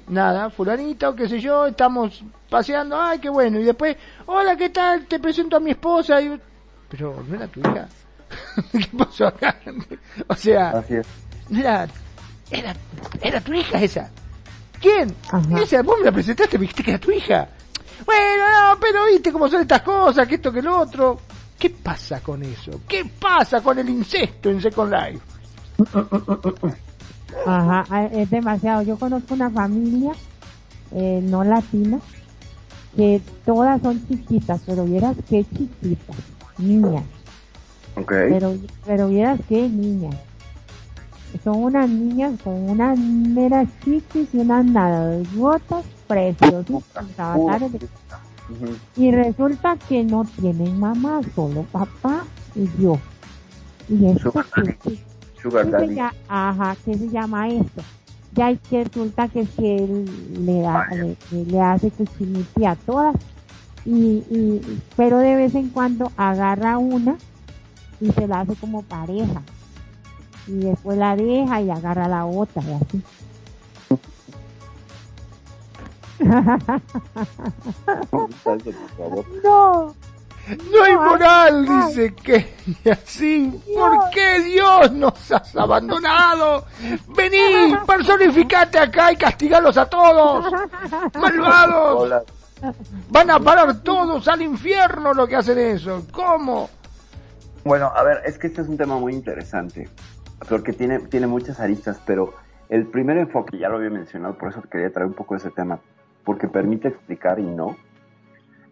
nada, 0.10 0.50
fulanita 0.50 1.08
o 1.08 1.16
qué 1.16 1.30
sé 1.30 1.40
yo, 1.40 1.68
estamos 1.68 2.22
paseando, 2.50 3.02
ay, 3.02 3.20
qué 3.20 3.30
bueno, 3.30 3.62
y 3.62 3.64
después, 3.64 3.96
hola, 4.26 4.58
¿qué 4.58 4.72
tal? 4.72 5.06
Te 5.06 5.20
presento 5.20 5.56
a 5.56 5.62
mi 5.62 5.72
esposa, 5.72 6.22
y... 6.22 6.38
pero 6.90 7.24
no 7.26 7.34
era 7.34 7.48
tu 7.48 7.62
hija. 7.62 7.88
¿Qué 8.72 8.90
pasó 8.98 9.28
acá? 9.28 9.56
o 10.28 10.36
sea, 10.36 10.84
era, 11.50 11.88
era, 13.22 13.42
tu 13.42 13.54
hija 13.54 13.82
esa. 13.82 14.10
¿Quién? 14.80 15.16
Esa, 15.62 15.82
vos 15.82 15.98
me 16.00 16.06
la 16.06 16.12
presentaste, 16.12 16.58
me 16.58 16.64
dijiste 16.64 16.84
que 16.84 16.92
era 16.92 17.00
tu 17.00 17.12
hija. 17.12 17.48
Bueno, 18.06 18.50
no, 18.50 18.80
pero 18.80 19.06
viste 19.06 19.32
cómo 19.32 19.48
son 19.48 19.62
estas 19.62 19.82
cosas, 19.82 20.28
que 20.28 20.36
esto, 20.36 20.52
que 20.52 20.62
lo 20.62 20.80
otro. 20.80 21.20
¿Qué 21.58 21.70
pasa 21.70 22.20
con 22.22 22.44
eso? 22.44 22.82
¿Qué 22.88 23.06
pasa 23.06 23.62
con 23.62 23.80
el 23.80 23.90
incesto 23.90 24.50
en 24.50 24.62
Second 24.62 24.94
Life? 24.94 25.22
Ajá, 27.46 28.06
es 28.08 28.30
demasiado. 28.30 28.82
Yo 28.84 28.98
conozco 28.98 29.34
una 29.34 29.50
familia 29.50 30.12
eh, 30.92 31.22
no 31.24 31.44
latina 31.44 32.00
que 32.96 33.22
todas 33.46 33.82
son 33.82 34.06
chiquitas, 34.08 34.62
pero 34.66 34.86
vieras 34.86 35.16
qué 35.30 35.44
chiquitas, 35.44 36.16
niñas. 36.58 37.04
Pero, 38.08 38.56
pero 38.86 39.08
vieras 39.08 39.40
qué 39.48 39.70
niñas. 39.70 40.16
Son 41.44 41.64
unas 41.64 41.90
niñas 41.90 42.40
con 42.44 42.70
unas 42.70 42.98
meras 42.98 43.68
chiquis 43.84 44.34
y 44.34 44.40
unas 44.40 45.34
gotas 45.36 45.86
preciosas. 46.08 46.84
Y 48.96 49.12
resulta 49.12 49.78
que 49.90 50.04
no 50.04 50.26
tienen 50.40 50.80
mamá, 50.80 51.22
solo 51.36 51.64
papá 51.72 52.24
y 52.56 52.70
yo. 52.82 52.98
Y 53.90 54.08
esto 54.08 54.32
que, 54.32 54.98
Se 55.42 56.02
ajá, 56.28 56.76
¿qué 56.86 56.98
se 56.98 57.10
llama 57.10 57.50
esto? 57.50 57.82
Ya 58.34 58.52
es 58.52 58.60
que 58.70 58.84
resulta 58.84 59.28
que 59.28 59.46
si 59.46 59.66
él 59.66 60.46
le, 60.46 60.62
da, 60.62 60.88
le, 61.32 61.62
hace 61.62 61.92
que 61.92 62.68
a 62.68 62.76
todas, 62.76 63.16
y, 63.86 64.24
y, 64.30 64.82
pero 64.98 65.20
de 65.20 65.36
vez 65.36 65.56
en 65.56 65.70
cuando 65.70 66.12
agarra 66.18 66.78
una 66.78 67.16
y 68.02 68.12
se 68.12 68.28
la 68.28 68.42
hace 68.42 68.56
como 68.56 68.82
pareja. 68.84 69.42
Y 70.48 70.58
después 70.58 70.98
la 70.98 71.16
deja 71.16 71.62
y 71.62 71.70
agarra 71.70 72.08
la 72.08 72.26
otra 72.26 72.62
y 72.62 72.74
así. 72.74 73.04
no. 79.44 79.96
No 80.48 80.84
hay 80.84 80.96
moral, 80.96 81.66
dice 81.66 82.14
que 82.14 82.54
así. 82.92 83.52
¿Por 83.76 84.10
qué 84.12 84.42
Dios 84.42 84.92
nos 84.92 85.32
has 85.32 85.56
abandonado? 85.56 86.66
Vení, 87.08 87.76
personificate 87.88 88.78
acá 88.78 89.12
y 89.12 89.16
castigalos 89.16 89.76
a 89.78 89.88
todos. 89.88 90.46
Malvados. 91.20 92.24
Van 93.10 93.32
a 93.32 93.40
parar 93.40 93.82
todos 93.82 94.28
al 94.28 94.44
infierno 94.44 95.14
lo 95.14 95.28
que 95.28 95.36
hacen 95.36 95.58
eso. 95.58 96.04
¿Cómo? 96.12 96.70
Bueno, 97.66 97.92
a 97.96 98.04
ver, 98.04 98.22
es 98.26 98.38
que 98.38 98.46
este 98.46 98.62
es 98.62 98.68
un 98.68 98.78
tema 98.78 99.00
muy 99.00 99.12
interesante, 99.12 99.90
porque 100.48 100.72
tiene, 100.72 101.00
tiene 101.00 101.26
muchas 101.26 101.60
aristas, 101.60 102.00
pero 102.06 102.36
el 102.70 102.86
primer 102.86 103.18
enfoque, 103.18 103.58
ya 103.58 103.70
lo 103.70 103.78
había 103.78 103.90
mencionado, 103.90 104.38
por 104.38 104.50
eso 104.50 104.62
quería 104.62 104.92
traer 104.92 105.08
un 105.08 105.16
poco 105.16 105.36
ese 105.36 105.50
tema, 105.50 105.80
porque 106.24 106.48
permite 106.48 106.90
explicar 106.90 107.40
y 107.40 107.48
no 107.48 107.76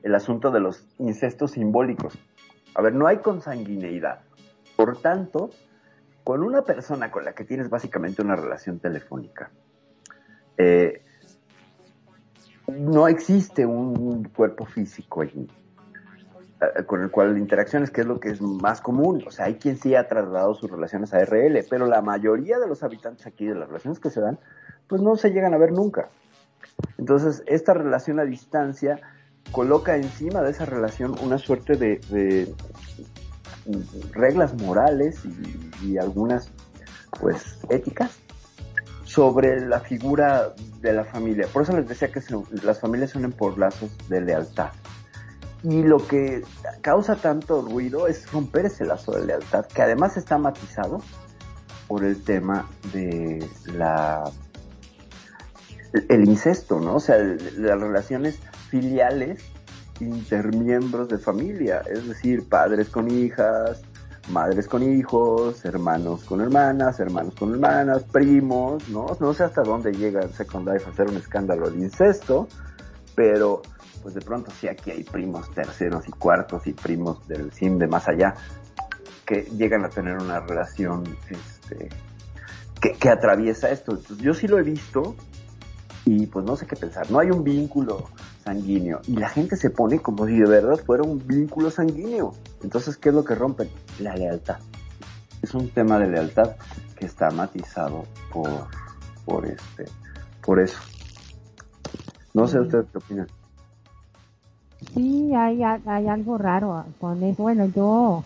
el 0.03 0.13
asunto 0.13 0.51
de 0.51 0.59
los 0.59 0.85
incestos 0.99 1.53
simbólicos. 1.53 2.19
A 2.75 2.83
ver, 2.83 2.93
no 2.93 3.07
hay 3.07 3.17
consanguineidad. 3.17 4.19
Por 4.75 5.01
tanto, 5.01 5.49
con 6.23 6.43
una 6.43 6.61
persona 6.61 7.09
con 7.09 7.25
la 7.25 7.33
que 7.33 7.45
tienes 7.45 7.71
básicamente 7.71 8.21
una 8.21 8.35
relación 8.35 8.77
telefónica, 8.77 9.49
eh, 10.55 11.01
no 12.67 13.07
existe 13.07 13.65
un 13.65 14.25
cuerpo 14.25 14.65
físico 14.65 15.21
allí. 15.21 15.47
Eh, 16.75 16.83
con 16.85 17.01
el 17.01 17.11
cual 17.11 17.37
interacciones, 17.37 17.91
que 17.91 18.01
es 18.01 18.07
lo 18.07 18.19
que 18.19 18.29
es 18.29 18.41
más 18.41 18.81
común. 18.81 19.23
O 19.27 19.31
sea, 19.31 19.45
hay 19.45 19.55
quien 19.55 19.77
sí 19.77 19.95
ha 19.95 20.07
trasladado 20.07 20.53
sus 20.53 20.69
relaciones 20.69 21.13
a 21.13 21.19
RL, 21.19 21.63
pero 21.69 21.87
la 21.87 22.01
mayoría 22.01 22.59
de 22.59 22.67
los 22.67 22.83
habitantes 22.83 23.25
aquí, 23.25 23.45
de 23.45 23.55
las 23.55 23.67
relaciones 23.67 23.99
que 23.99 24.09
se 24.09 24.21
dan, 24.21 24.39
pues 24.87 25.01
no 25.01 25.15
se 25.15 25.29
llegan 25.31 25.53
a 25.53 25.57
ver 25.57 25.71
nunca. 25.71 26.09
Entonces, 26.97 27.43
esta 27.47 27.73
relación 27.73 28.19
a 28.19 28.25
distancia 28.25 28.99
coloca 29.51 29.95
encima 29.95 30.41
de 30.41 30.51
esa 30.51 30.65
relación 30.65 31.15
una 31.21 31.37
suerte 31.37 31.75
de, 31.75 32.53
reglas 34.11 34.53
morales 34.61 35.21
y, 35.81 35.97
algunas, 35.97 36.51
pues, 37.19 37.59
éticas 37.69 38.19
sobre 39.03 39.65
la 39.65 39.79
figura 39.79 40.53
de 40.81 40.93
la 40.93 41.05
familia. 41.05 41.47
Por 41.51 41.63
eso 41.63 41.75
les 41.77 41.87
decía 41.87 42.11
que 42.11 42.21
las 42.63 42.79
familias 42.79 43.11
se 43.11 43.19
unen 43.19 43.31
por 43.31 43.57
lazos 43.57 43.95
de 44.09 44.21
lealtad. 44.21 44.71
Y 45.63 45.83
lo 45.83 45.97
que 45.97 46.43
causa 46.81 47.15
tanto 47.15 47.61
ruido 47.61 48.07
es 48.07 48.29
romper 48.31 48.65
ese 48.65 48.85
lazo 48.85 49.13
de 49.13 49.25
lealtad, 49.25 49.65
que 49.65 49.81
además 49.81 50.17
está 50.17 50.37
matizado 50.37 51.01
por 51.87 52.03
el 52.03 52.23
tema 52.23 52.67
de 52.91 53.47
la 53.73 54.23
el 56.09 56.27
incesto, 56.27 56.79
¿no? 56.79 56.95
O 56.95 56.99
sea, 56.99 57.17
las 57.17 57.79
relaciones 57.79 58.39
filiales 58.69 59.43
intermiembros 59.99 61.07
de 61.07 61.19
familia, 61.19 61.81
es 61.89 62.07
decir, 62.07 62.49
padres 62.49 62.89
con 62.89 63.09
hijas, 63.09 63.83
madres 64.29 64.67
con 64.67 64.83
hijos, 64.83 65.63
hermanos 65.65 66.23
con 66.23 66.41
hermanas, 66.41 66.99
hermanos 66.99 67.35
con 67.35 67.53
hermanas, 67.53 68.03
primos, 68.03 68.89
¿no? 68.89 69.05
No 69.19 69.33
sé 69.33 69.43
hasta 69.43 69.61
dónde 69.61 69.93
llega 69.93 70.21
el 70.21 70.33
Second 70.33 70.67
Life 70.67 70.85
a 70.87 70.89
hacer 70.89 71.09
un 71.09 71.17
escándalo 71.17 71.69
de 71.69 71.77
incesto, 71.77 72.47
pero 73.15 73.61
pues 74.03 74.13
de 74.13 74.21
pronto 74.21 74.51
sí 74.51 74.67
aquí 74.67 74.91
hay 74.91 75.03
primos 75.03 75.49
terceros 75.51 76.07
y 76.07 76.11
cuartos 76.11 76.67
y 76.67 76.73
primos 76.73 77.25
del 77.27 77.51
sim 77.53 77.79
de 77.79 77.87
más 77.87 78.07
allá 78.07 78.35
que 79.25 79.43
llegan 79.57 79.85
a 79.85 79.89
tener 79.89 80.17
una 80.17 80.41
relación 80.41 81.03
este, 81.29 81.89
que, 82.99 83.09
atraviesa 83.09 83.71
esto. 83.71 83.97
yo 84.17 84.33
sí 84.33 84.47
lo 84.47 84.59
he 84.59 84.63
visto 84.63 85.15
y 86.05 86.27
pues 86.27 86.45
no 86.45 86.57
sé 86.57 86.65
qué 86.65 86.75
pensar. 86.75 87.09
No 87.09 87.19
hay 87.19 87.31
un 87.31 87.45
vínculo 87.45 88.09
sanguíneo. 88.43 88.99
Y 89.07 89.15
la 89.15 89.29
gente 89.29 89.55
se 89.55 89.69
pone 89.69 89.99
como 89.99 90.25
si 90.27 90.37
de 90.37 90.49
verdad 90.49 90.75
fuera 90.75 91.03
un 91.03 91.25
vínculo 91.25 91.71
sanguíneo. 91.71 92.33
Entonces, 92.61 92.97
¿qué 92.97 93.09
es 93.09 93.15
lo 93.15 93.23
que 93.23 93.35
rompen? 93.35 93.69
La 93.99 94.15
lealtad. 94.15 94.57
Es 95.41 95.53
un 95.53 95.69
tema 95.69 95.97
de 95.97 96.07
lealtad 96.07 96.57
que 96.97 97.05
está 97.05 97.29
matizado 97.31 98.03
por, 98.33 98.67
por 99.23 99.45
este, 99.45 99.85
por 100.41 100.59
eso. 100.59 100.79
No 102.33 102.47
sé 102.47 102.59
ustedes 102.59 102.87
qué 102.91 102.97
opinan. 102.97 103.27
Sí, 104.95 105.33
hay, 105.35 105.63
hay 105.63 106.07
algo 106.07 106.37
raro 106.37 106.85
con 106.99 107.23
eso. 107.23 107.43
Bueno, 107.43 107.67
yo, 107.67 108.23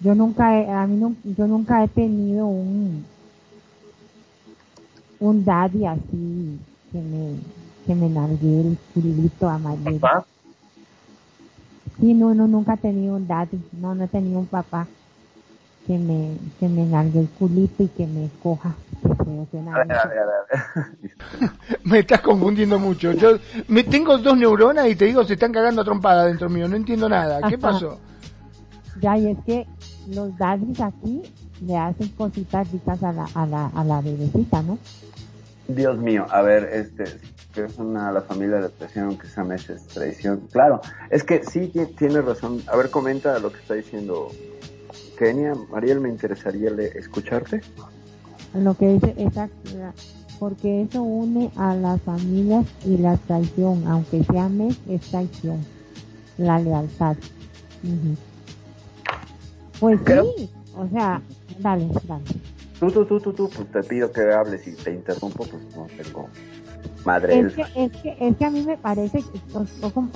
yo 0.00 0.14
nunca, 0.14 0.58
he, 0.58 0.70
a 0.70 0.86
mí 0.86 0.96
no, 0.96 1.16
yo 1.24 1.46
nunca 1.46 1.84
he 1.84 1.88
tenido 1.88 2.46
un, 2.46 3.06
un 5.20 5.44
daddy 5.44 5.86
así 5.86 6.60
que 6.92 6.98
me, 7.00 7.40
que 7.86 7.94
me 7.94 8.08
nargué 8.10 8.60
el 8.62 8.78
culito 8.94 9.48
amarillo. 9.48 10.00
¿Papá? 10.00 10.26
Sí, 12.00 12.14
no, 12.14 12.34
no, 12.34 12.48
nunca 12.48 12.74
he 12.74 12.78
tenido 12.78 13.16
un 13.16 13.26
daddy, 13.26 13.60
no, 13.72 13.94
no 13.94 14.04
he 14.04 14.08
tenido 14.08 14.40
un 14.40 14.46
papá 14.46 14.88
que 15.86 15.98
me, 15.98 16.36
que 16.60 16.68
me 16.68 16.84
nargue 16.84 17.20
el 17.20 17.28
culito 17.28 17.82
y 17.82 17.88
que 17.88 18.06
me 18.06 18.28
coja. 18.42 18.74
me 21.84 22.00
estás 22.00 22.20
confundiendo 22.20 22.78
mucho. 22.78 23.12
Yo 23.12 23.38
me 23.68 23.82
tengo 23.82 24.18
dos 24.18 24.36
neuronas 24.36 24.88
y 24.88 24.94
te 24.94 25.06
digo 25.06 25.24
se 25.24 25.32
están 25.34 25.52
cagando 25.52 25.82
a 25.82 25.84
trompada 25.84 26.26
dentro 26.26 26.48
mío. 26.48 26.68
No 26.68 26.76
entiendo 26.76 27.08
nada. 27.08 27.40
¿Qué 27.48 27.58
pasó? 27.58 27.98
Ya, 29.00 29.18
y 29.18 29.30
es 29.30 29.38
que 29.44 29.66
los 30.08 30.36
daddies 30.36 30.80
aquí 30.80 31.22
le 31.66 31.76
hacen 31.76 32.08
cositas 32.10 32.70
ricas 32.70 33.02
a 33.02 33.12
la, 33.12 33.26
a 33.34 33.46
la, 33.46 33.66
a 33.66 33.84
la 33.84 34.00
bebecita, 34.00 34.62
¿no? 34.62 34.78
Dios 35.68 35.96
mío, 35.98 36.26
a 36.30 36.42
ver, 36.42 36.64
este, 36.72 37.04
que 37.54 37.64
es 37.64 37.78
una 37.78 38.12
la 38.12 38.22
familia 38.22 38.58
de 38.58 38.68
presión 38.68 39.16
que 39.16 39.26
se 39.26 39.42
meses 39.42 39.86
traición. 39.88 40.48
Claro, 40.52 40.80
es 41.10 41.24
que 41.24 41.42
sí 41.44 41.72
tiene 41.96 42.20
razón. 42.20 42.62
A 42.66 42.76
ver, 42.76 42.90
comenta 42.90 43.38
lo 43.38 43.52
que 43.52 43.60
está 43.60 43.74
diciendo 43.74 44.28
Kenia. 45.18 45.54
Mariel, 45.70 46.00
me 46.00 46.08
interesaría 46.08 46.70
escucharte. 46.94 47.60
Lo 48.54 48.74
que 48.74 48.94
dice 48.94 49.14
esa, 49.16 49.48
porque 50.38 50.82
eso 50.82 51.02
une 51.02 51.50
a 51.56 51.74
las 51.74 52.00
familias 52.02 52.66
y 52.84 52.98
la 52.98 53.16
traición, 53.16 53.86
aunque 53.86 54.24
sea 54.24 54.48
mes, 54.48 54.78
es 54.88 55.00
traición, 55.02 55.64
la 56.36 56.58
lealtad. 56.58 57.16
Pues 59.80 60.00
sí, 60.06 60.50
o 60.76 60.88
sea, 60.88 61.22
dale, 61.58 61.88
dale. 62.06 62.24
Tú, 62.78 62.90
tú, 62.90 63.04
tú, 63.04 63.20
tú, 63.20 63.32
tú, 63.32 63.48
pues 63.48 63.70
te 63.70 63.82
pido 63.82 64.10
que 64.10 64.20
hables 64.32 64.66
y 64.66 64.72
te 64.72 64.92
interrumpo, 64.92 65.44
pues 65.44 65.62
no 65.76 65.86
tengo 65.96 66.28
madre. 67.04 67.40
Es 67.40 67.54
que, 67.54 67.62
es 67.74 67.92
que, 67.92 68.16
es 68.20 68.36
que 68.36 68.44
a 68.44 68.50
mí 68.50 68.62
me 68.62 68.76
parece, 68.76 69.22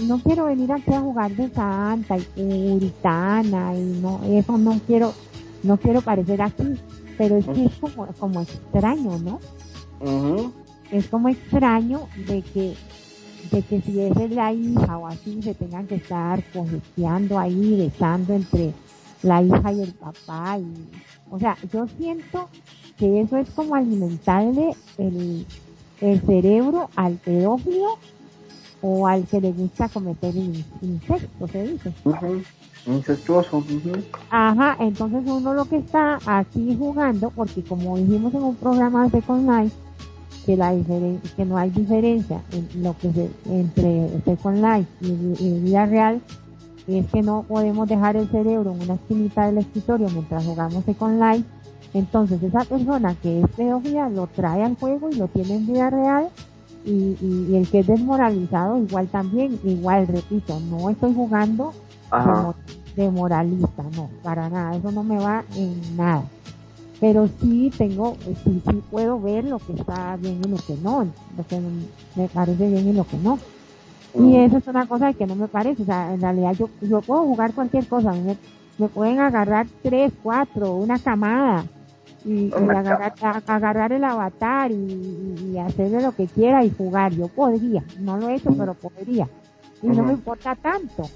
no 0.02 0.18
quiero 0.18 0.46
venir 0.46 0.72
aquí 0.72 0.92
a 0.92 1.00
jugar 1.00 1.30
de 1.32 1.48
santa 1.50 2.16
y 2.18 2.22
puritana 2.22 3.74
y 3.74 4.00
no, 4.00 4.20
eso 4.24 4.58
no 4.58 4.80
quiero, 4.86 5.12
no 5.62 5.76
quiero 5.76 6.00
parecer 6.00 6.42
aquí, 6.42 6.74
pero 7.18 7.36
es 7.36 7.46
que 7.46 7.64
es 7.64 7.74
como, 7.74 8.06
como 8.18 8.40
extraño, 8.40 9.18
¿no? 9.18 9.40
Es 10.90 11.08
como 11.08 11.28
extraño 11.28 12.08
de 12.26 12.42
que, 12.42 12.74
de 13.50 13.62
que 13.62 13.80
si 13.80 14.00
es 14.00 14.30
la 14.30 14.52
hija 14.52 14.98
o 14.98 15.06
así 15.06 15.42
se 15.42 15.54
tengan 15.54 15.86
que 15.86 15.96
estar 15.96 16.42
cojeteando 16.52 17.38
ahí, 17.38 17.76
besando 17.76 18.34
entre 18.34 18.72
la 19.22 19.42
hija 19.42 19.72
y 19.72 19.82
el 19.82 19.92
papá 19.94 20.58
y 20.58 20.66
o 21.30 21.38
sea, 21.38 21.56
yo 21.72 21.86
siento 21.98 22.48
que 22.96 23.20
eso 23.20 23.36
es 23.36 23.50
como 23.50 23.74
alimentarle 23.74 24.74
el, 24.98 25.44
el 26.00 26.20
cerebro 26.20 26.90
al 26.96 27.14
pedófilo 27.14 27.98
o 28.82 29.06
al 29.06 29.24
que 29.26 29.40
le 29.40 29.52
gusta 29.52 29.88
cometer 29.88 30.36
el 30.36 30.64
insecto, 30.82 31.48
se 31.48 31.66
dice. 31.66 31.92
Incestuoso. 32.86 33.64
Ajá, 34.30 34.76
entonces 34.78 35.22
uno 35.26 35.54
lo 35.54 35.64
que 35.64 35.78
está 35.78 36.20
aquí 36.26 36.76
jugando, 36.78 37.30
porque 37.30 37.62
como 37.64 37.96
dijimos 37.96 38.32
en 38.34 38.42
un 38.44 38.54
programa 38.54 39.04
de 39.04 39.10
Second 39.10 39.50
Life, 39.50 39.76
que 40.44 40.56
la 40.56 40.72
que 41.36 41.44
no 41.44 41.58
hay 41.58 41.70
diferencia 41.70 42.40
en 42.52 42.82
lo 42.84 42.96
que 42.96 43.12
se, 43.12 43.30
entre 43.50 44.08
Second 44.24 44.64
Life 44.64 44.88
y, 45.00 45.44
y 45.44 45.60
vida 45.60 45.86
real, 45.86 46.20
es 46.86 47.06
que 47.06 47.22
no 47.22 47.44
podemos 47.48 47.88
dejar 47.88 48.16
el 48.16 48.28
cerebro 48.28 48.72
en 48.72 48.82
una 48.82 48.94
esquinita 48.94 49.46
del 49.46 49.58
escritorio 49.58 50.08
mientras 50.10 50.44
jugamos 50.44 50.84
con 50.96 51.18
Live. 51.18 51.44
Entonces 51.96 52.42
esa 52.42 52.60
persona 52.60 53.14
que 53.14 53.40
es 53.40 53.48
pedófila 53.56 54.10
lo 54.10 54.26
trae 54.26 54.62
al 54.62 54.76
juego 54.76 55.08
y 55.08 55.14
lo 55.14 55.28
tiene 55.28 55.54
en 55.54 55.66
vida 55.66 55.88
real 55.88 56.28
y, 56.84 57.16
y, 57.22 57.56
el 57.56 57.66
que 57.70 57.78
es 57.78 57.86
desmoralizado 57.86 58.76
igual 58.76 59.08
también, 59.08 59.58
igual 59.64 60.06
repito, 60.06 60.60
no 60.60 60.90
estoy 60.90 61.14
jugando 61.14 61.72
de, 62.96 63.10
moralista, 63.10 63.82
no, 63.96 64.10
para 64.22 64.50
nada, 64.50 64.76
eso 64.76 64.92
no 64.92 65.02
me 65.02 65.18
va 65.18 65.42
en 65.56 65.96
nada. 65.96 66.24
Pero 67.00 67.28
sí 67.40 67.72
tengo, 67.76 68.14
sí, 68.44 68.62
sí 68.68 68.82
puedo 68.90 69.18
ver 69.18 69.44
lo 69.44 69.58
que 69.58 69.72
está 69.72 70.16
bien 70.16 70.40
y 70.44 70.48
lo 70.48 70.56
que 70.58 70.76
no, 70.82 71.04
lo 71.04 71.46
que 71.48 71.60
me 72.14 72.28
parece 72.28 72.68
bien 72.68 72.88
y 72.88 72.92
lo 72.92 73.04
que 73.04 73.16
no. 73.16 73.38
Y 74.14 74.36
eso 74.36 74.58
es 74.58 74.66
una 74.66 74.86
cosa 74.86 75.14
que 75.14 75.26
no 75.26 75.34
me 75.34 75.48
parece, 75.48 75.82
o 75.82 75.86
sea, 75.86 76.12
en 76.12 76.20
realidad 76.20 76.52
yo, 76.52 76.68
yo 76.82 77.00
puedo 77.00 77.22
jugar 77.22 77.54
cualquier 77.54 77.88
cosa, 77.88 78.12
me, 78.12 78.36
me 78.76 78.88
pueden 78.88 79.18
agarrar 79.18 79.66
tres, 79.82 80.12
cuatro, 80.22 80.74
una 80.74 80.98
camada 80.98 81.64
y, 82.26 82.52
agarrar, 82.52 83.14
agarrar, 83.46 83.92
el 83.92 84.02
avatar 84.02 84.72
y, 84.72 85.52
y, 85.52 85.58
hacerle 85.58 86.02
lo 86.02 86.12
que 86.12 86.26
quiera 86.26 86.64
y 86.64 86.70
jugar, 86.70 87.12
yo 87.12 87.28
podría, 87.28 87.84
no 88.00 88.18
lo 88.18 88.28
he 88.28 88.34
hecho, 88.34 88.52
pero 88.58 88.74
podría, 88.74 89.28
y 89.80 89.86
no 89.86 90.02
me 90.02 90.12
importa 90.12 90.56
tanto. 90.56 91.08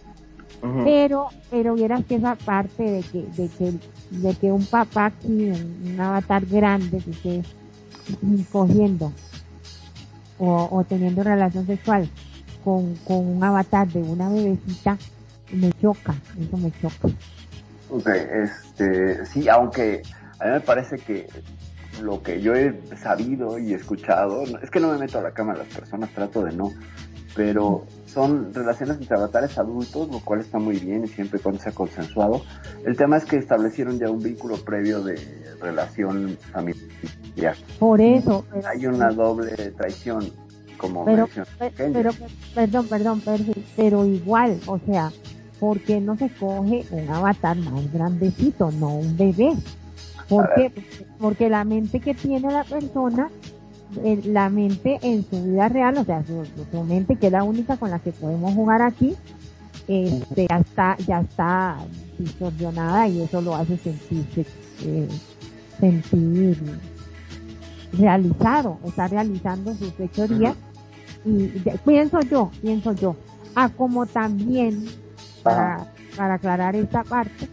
Pero, 0.84 1.28
pero 1.50 1.74
vieras 1.74 2.04
que 2.04 2.16
esa 2.16 2.34
parte 2.34 2.82
de 2.82 3.02
que, 3.02 3.22
de 3.22 3.48
que, 3.48 3.72
de 4.10 4.34
que 4.34 4.52
un 4.52 4.64
papá 4.66 5.06
aquí, 5.06 5.50
un, 5.50 5.98
avatar 5.98 6.44
grande 6.44 6.98
que 6.98 7.10
esté 7.10 7.42
cogiendo 8.52 9.10
o, 10.38 10.68
o 10.70 10.84
teniendo 10.84 11.22
relación 11.22 11.66
sexual 11.66 12.10
con, 12.62 12.94
con 13.06 13.26
un 13.26 13.42
avatar 13.42 13.88
de 13.88 14.02
una 14.02 14.28
bebecita, 14.28 14.98
me 15.52 15.72
choca, 15.80 16.14
eso 16.38 16.56
me 16.58 16.70
choca. 16.72 17.08
Ok, 17.88 18.06
este, 18.06 19.24
sí, 19.26 19.48
aunque 19.48 20.02
a 20.40 20.44
mí 20.46 20.50
me 20.52 20.60
parece 20.60 20.96
que 20.96 21.26
lo 22.02 22.22
que 22.22 22.40
yo 22.40 22.54
he 22.54 22.80
sabido 22.96 23.58
y 23.58 23.74
escuchado, 23.74 24.44
es 24.62 24.70
que 24.70 24.80
no 24.80 24.88
me 24.88 24.98
meto 24.98 25.18
a 25.18 25.22
la 25.22 25.32
cama 25.32 25.52
de 25.52 25.60
las 25.60 25.68
personas, 25.68 26.10
trato 26.10 26.42
de 26.42 26.52
no, 26.52 26.72
pero 27.34 27.84
son 28.06 28.52
relaciones 28.52 28.98
entre 28.98 29.16
avatares 29.16 29.58
adultos, 29.58 30.08
lo 30.10 30.20
cual 30.20 30.40
está 30.40 30.58
muy 30.58 30.78
bien 30.78 31.04
y 31.04 31.08
siempre 31.08 31.38
cuando 31.40 31.60
sea 31.60 31.72
consensuado. 31.72 32.42
El 32.84 32.96
tema 32.96 33.16
es 33.18 33.24
que 33.24 33.36
establecieron 33.36 33.98
ya 33.98 34.10
un 34.10 34.20
vínculo 34.20 34.56
previo 34.64 35.02
de 35.02 35.16
relación 35.60 36.36
familiar. 36.52 37.56
Por 37.78 38.00
eso. 38.00 38.44
Hay 38.64 38.86
una 38.86 39.10
doble 39.10 39.54
traición 39.72 40.32
como 40.76 41.04
pero, 41.04 41.28
pero, 41.76 42.10
perdón, 42.54 42.86
perdón, 42.88 43.22
pero 43.76 44.06
igual, 44.06 44.58
o 44.66 44.78
sea, 44.78 45.12
¿por 45.58 45.78
qué 45.80 46.00
no 46.00 46.16
se 46.16 46.30
coge 46.30 46.86
un 46.90 47.10
avatar 47.10 47.58
más 47.58 47.92
grandecito, 47.92 48.70
no 48.72 48.96
un 48.96 49.14
bebé? 49.16 49.52
¿Por 50.30 50.48
qué? 50.54 50.72
Porque 51.18 51.50
la 51.50 51.64
mente 51.64 51.98
que 51.98 52.14
tiene 52.14 52.50
la 52.52 52.62
persona, 52.62 53.28
eh, 54.04 54.22
la 54.24 54.48
mente 54.48 55.00
en 55.02 55.28
su 55.28 55.42
vida 55.42 55.68
real, 55.68 55.98
o 55.98 56.04
sea, 56.04 56.22
su, 56.24 56.84
mente 56.84 57.16
que 57.16 57.26
es 57.26 57.32
la 57.32 57.42
única 57.42 57.76
con 57.76 57.90
la 57.90 57.98
que 57.98 58.12
podemos 58.12 58.54
jugar 58.54 58.80
aquí, 58.80 59.16
este, 59.88 60.46
ya 60.48 60.58
está, 60.58 60.96
ya 60.98 61.20
está 61.20 61.78
distorsionada 62.16 63.08
y 63.08 63.22
eso 63.22 63.40
lo 63.40 63.56
hace 63.56 63.76
sentirse, 63.76 64.46
eh, 64.84 65.08
sentir 65.80 66.78
realizado, 67.92 68.78
está 68.86 69.08
realizando 69.08 69.74
sus 69.74 69.92
fechorías 69.94 70.54
y 71.24 71.48
pienso 71.84 72.20
yo, 72.20 72.52
pienso 72.62 72.92
yo, 72.92 73.16
a 73.56 73.68
como 73.68 74.06
también, 74.06 74.86
para, 75.42 75.88
para 76.16 76.34
aclarar 76.34 76.76
esta 76.76 77.02
parte, 77.02 77.48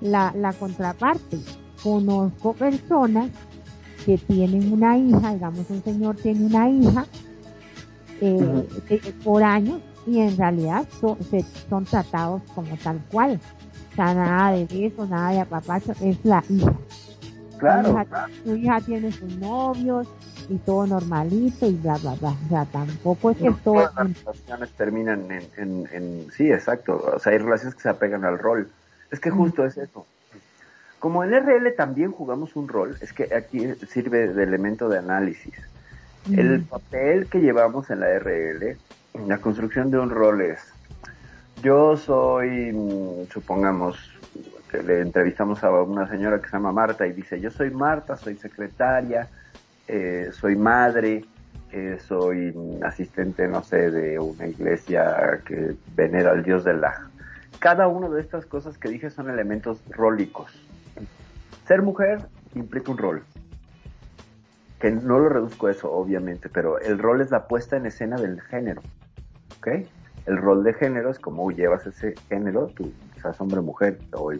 la, 0.00 0.32
la 0.36 0.52
contraparte, 0.52 1.38
conozco 1.86 2.52
personas 2.52 3.30
que 4.04 4.18
tienen 4.18 4.72
una 4.72 4.98
hija, 4.98 5.34
digamos 5.34 5.70
un 5.70 5.82
señor 5.84 6.16
tiene 6.16 6.46
una 6.46 6.68
hija, 6.68 7.06
eh, 8.20 9.14
por 9.22 9.44
años 9.44 9.80
y 10.04 10.18
en 10.18 10.36
realidad 10.36 10.84
son 11.68 11.84
tratados 11.84 12.42
como 12.54 12.76
tal 12.82 13.00
cual. 13.10 13.40
O 13.92 13.94
sea, 13.94 14.14
nada 14.14 14.56
de 14.56 14.64
besos, 14.66 15.08
nada 15.08 15.30
de 15.30 15.40
apapacho, 15.40 15.92
es 16.00 16.18
la 16.24 16.42
hija. 16.48 16.72
Claro. 17.58 18.04
Su 18.44 18.56
hija, 18.56 18.80
tiene 18.80 19.12
sus 19.12 19.36
novios, 19.38 20.08
y 20.48 20.56
todo 20.58 20.86
normalito 20.86 21.66
y 21.66 21.74
bla, 21.74 21.96
bla, 21.98 22.14
bla. 22.14 22.30
O 22.30 22.48
sea, 22.48 22.64
tampoco 22.66 23.30
es 23.30 23.38
que 23.38 23.50
todo... 23.64 23.76
Las 23.76 24.24
relaciones 24.24 24.70
terminan 24.72 25.30
en, 25.30 25.42
en, 25.56 25.88
en, 25.92 26.26
Sí, 26.32 26.50
exacto. 26.50 27.02
O 27.14 27.18
sea, 27.18 27.32
hay 27.32 27.38
relaciones 27.38 27.74
que 27.74 27.82
se 27.82 27.88
apegan 27.88 28.24
al 28.24 28.38
rol. 28.38 28.68
Es 29.10 29.20
que 29.20 29.30
justo 29.30 29.64
es 29.64 29.76
eso. 29.76 30.06
Como 30.98 31.22
en 31.24 31.32
RL 31.32 31.74
también 31.76 32.12
jugamos 32.12 32.56
un 32.56 32.68
rol, 32.68 32.96
es 33.00 33.12
que 33.12 33.34
aquí 33.34 33.66
sirve 33.88 34.28
de 34.28 34.42
elemento 34.42 34.88
de 34.88 34.98
análisis. 34.98 35.54
El 36.34 36.62
papel 36.62 37.28
que 37.28 37.38
llevamos 37.40 37.88
en 37.90 38.00
la 38.00 38.18
RL 38.18 38.76
la 39.26 39.38
construcción 39.38 39.90
de 39.90 39.98
un 39.98 40.10
rol 40.10 40.42
es, 40.42 40.60
yo 41.62 41.96
soy, 41.96 42.72
mm, 42.72 43.28
supongamos, 43.32 43.96
que 44.70 44.82
le 44.82 45.00
entrevistamos 45.00 45.62
a 45.64 45.70
una 45.70 46.08
señora 46.08 46.40
que 46.40 46.46
se 46.48 46.52
llama 46.52 46.72
Marta 46.72 47.06
y 47.06 47.12
dice, 47.12 47.40
yo 47.40 47.50
soy 47.50 47.70
Marta, 47.70 48.16
soy 48.16 48.36
secretaria, 48.36 49.28
eh, 49.88 50.30
soy 50.32 50.56
madre, 50.56 51.24
eh, 51.72 51.98
soy 52.06 52.54
asistente, 52.82 53.46
no 53.48 53.62
sé, 53.62 53.90
de 53.90 54.18
una 54.18 54.46
iglesia 54.46 55.40
que 55.44 55.76
venera 55.94 56.32
al 56.32 56.42
dios 56.42 56.64
del 56.64 56.80
la... 56.80 57.08
Cada 57.58 57.88
una 57.88 58.08
de 58.08 58.20
estas 58.20 58.44
cosas 58.44 58.76
que 58.76 58.88
dije 58.88 59.08
son 59.10 59.30
elementos 59.30 59.82
rólicos. 59.88 60.52
Ser 61.66 61.82
mujer 61.82 62.20
implica 62.54 62.92
un 62.92 62.98
rol. 62.98 63.22
Que 64.78 64.90
no 64.90 65.18
lo 65.18 65.28
reduzco 65.28 65.66
a 65.66 65.72
eso, 65.72 65.90
obviamente, 65.90 66.48
pero 66.48 66.78
el 66.78 66.98
rol 66.98 67.20
es 67.20 67.30
la 67.30 67.48
puesta 67.48 67.76
en 67.76 67.86
escena 67.86 68.16
del 68.16 68.40
género. 68.40 68.82
¿Ok? 69.58 69.68
El 70.26 70.36
rol 70.36 70.62
de 70.62 70.74
género 70.74 71.10
es 71.10 71.18
como 71.18 71.50
llevas 71.50 71.86
ese 71.86 72.14
género, 72.28 72.68
tú 72.68 72.92
seas 73.20 73.40
hombre 73.40 73.60
mujer, 73.60 73.98
o 74.12 74.32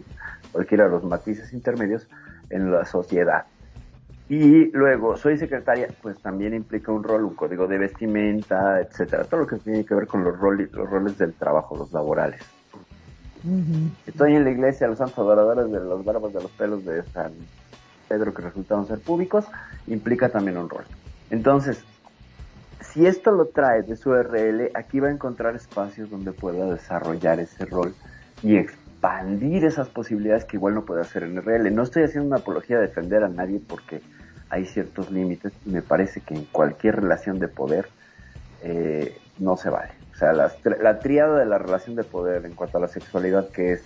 cualquiera 0.51 0.85
de 0.85 0.91
los 0.91 1.03
matices 1.03 1.53
intermedios 1.53 2.07
en 2.49 2.71
la 2.71 2.85
sociedad. 2.85 3.45
Y 4.29 4.71
luego, 4.71 5.15
soy 5.17 5.37
secretaria, 5.37 5.87
pues 6.01 6.19
también 6.19 6.53
implica 6.53 6.91
un 6.91 7.03
rol, 7.03 7.23
un 7.23 7.35
código 7.35 7.67
de 7.67 7.77
vestimenta, 7.77 8.79
etcétera, 8.81 9.23
todo 9.23 9.41
lo 9.41 9.47
que 9.47 9.57
tiene 9.57 9.85
que 9.85 9.95
ver 9.95 10.07
con 10.07 10.23
los 10.23 10.37
roles, 10.37 10.71
los 10.73 10.89
roles 10.89 11.17
del 11.17 11.33
trabajo, 11.33 11.77
los 11.77 11.91
laborales. 11.93 12.41
Estoy 14.05 14.35
en 14.35 14.43
la 14.43 14.51
iglesia, 14.51 14.87
los 14.87 14.97
santos 14.97 15.19
adoradores 15.19 15.71
de 15.71 15.79
los 15.79 16.03
barbas 16.03 16.33
de 16.33 16.41
los 16.41 16.51
pelos 16.51 16.83
de 16.85 17.03
San 17.13 17.31
Pedro 18.07 18.33
que 18.33 18.41
resultaron 18.41 18.87
ser 18.87 18.99
públicos, 18.99 19.45
implica 19.87 20.29
también 20.29 20.57
un 20.57 20.69
rol. 20.69 20.85
Entonces, 21.29 21.83
si 22.81 23.05
esto 23.05 23.31
lo 23.31 23.47
trae 23.47 23.83
de 23.83 23.95
su 23.95 24.13
RL, 24.13 24.71
aquí 24.73 24.99
va 24.99 25.09
a 25.09 25.11
encontrar 25.11 25.55
espacios 25.55 26.09
donde 26.09 26.31
pueda 26.31 26.65
desarrollar 26.65 27.39
ese 27.39 27.65
rol 27.65 27.93
y 28.41 28.57
expandir 28.57 29.65
esas 29.65 29.89
posibilidades 29.89 30.45
que 30.45 30.57
igual 30.57 30.73
no 30.73 30.85
puede 30.85 31.01
hacer 31.01 31.23
en 31.23 31.37
RL. 31.37 31.73
No 31.73 31.83
estoy 31.83 32.03
haciendo 32.03 32.27
una 32.27 32.37
apología 32.37 32.77
de 32.77 32.87
defender 32.87 33.23
a 33.23 33.29
nadie 33.29 33.59
porque 33.65 34.01
hay 34.49 34.65
ciertos 34.65 35.11
límites 35.11 35.51
y 35.65 35.69
me 35.69 35.81
parece 35.81 36.21
que 36.21 36.33
en 36.33 36.45
cualquier 36.45 36.95
relación 36.95 37.39
de 37.39 37.47
poder 37.47 37.89
eh, 38.63 39.17
no 39.39 39.57
se 39.57 39.69
vale. 39.69 39.96
O 40.17 40.19
sea, 40.19 40.33
la, 40.33 40.51
la 40.81 40.97
tríada 40.97 41.37
de 41.37 41.45
la 41.45 41.59
relación 41.59 41.95
de 41.95 42.03
poder 42.03 42.43
en 42.47 42.53
cuanto 42.53 42.79
a 42.79 42.81
la 42.81 42.87
sexualidad 42.87 43.49
que 43.49 43.73
es 43.73 43.83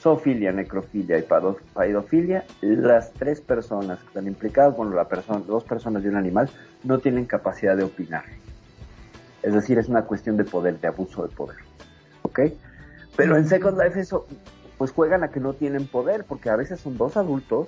zoofilia, 0.00 0.52
necrofilia 0.52 1.18
y 1.18 1.26
paidofilia, 1.74 2.44
las 2.60 3.12
tres 3.14 3.40
personas 3.40 3.98
que 3.98 4.06
están 4.06 4.28
implicadas, 4.28 4.76
bueno, 4.76 4.94
la 4.94 5.08
persona, 5.08 5.42
dos 5.44 5.64
personas 5.64 6.04
y 6.04 6.06
un 6.06 6.14
animal, 6.14 6.48
no 6.84 7.00
tienen 7.00 7.24
capacidad 7.24 7.76
de 7.76 7.82
opinar. 7.82 8.22
Es 9.42 9.54
decir, 9.54 9.76
es 9.80 9.88
una 9.88 10.02
cuestión 10.02 10.36
de 10.36 10.44
poder, 10.44 10.78
de 10.78 10.86
abuso 10.86 11.26
de 11.26 11.34
poder. 11.34 11.56
¿Ok? 12.22 12.42
Pero 13.16 13.36
en 13.36 13.48
Second 13.48 13.76
Life 13.82 13.98
eso, 13.98 14.28
pues 14.78 14.92
juegan 14.92 15.24
a 15.24 15.32
que 15.32 15.40
no 15.40 15.54
tienen 15.54 15.88
poder, 15.88 16.24
porque 16.28 16.48
a 16.48 16.54
veces 16.54 16.78
son 16.78 16.96
dos 16.96 17.16
adultos, 17.16 17.66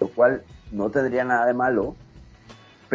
lo 0.00 0.08
cual 0.08 0.42
no 0.72 0.88
tendría 0.88 1.24
nada 1.24 1.44
de 1.44 1.52
malo, 1.52 1.96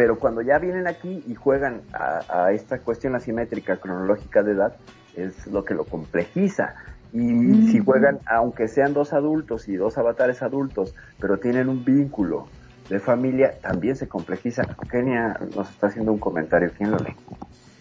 pero 0.00 0.18
cuando 0.18 0.40
ya 0.40 0.58
vienen 0.58 0.86
aquí 0.86 1.22
y 1.28 1.34
juegan 1.34 1.82
a, 1.92 2.52
esta 2.52 2.78
cuestión 2.78 3.14
asimétrica 3.16 3.76
cronológica 3.76 4.42
de 4.42 4.52
edad, 4.52 4.74
es 5.14 5.46
lo 5.46 5.62
que 5.62 5.74
lo 5.74 5.84
complejiza. 5.84 6.74
Y 7.12 7.68
si 7.70 7.80
juegan, 7.80 8.18
aunque 8.24 8.66
sean 8.66 8.94
dos 8.94 9.12
adultos 9.12 9.68
y 9.68 9.76
dos 9.76 9.98
avatares 9.98 10.40
adultos, 10.40 10.94
pero 11.18 11.36
tienen 11.36 11.68
un 11.68 11.84
vínculo 11.84 12.46
de 12.88 12.98
familia, 12.98 13.60
también 13.60 13.94
se 13.94 14.08
complejiza. 14.08 14.62
Kenia 14.90 15.38
nos 15.54 15.68
está 15.68 15.88
haciendo 15.88 16.12
un 16.12 16.18
comentario. 16.18 16.70
¿Quién 16.78 16.92
lo 16.92 16.96
lee? 16.96 17.14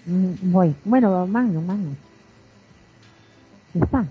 Mm, 0.06 0.52
voy. 0.52 0.76
Bueno, 0.84 1.26
Magno, 1.26 1.62
Magno. 1.62 1.96
Está. 3.76 4.04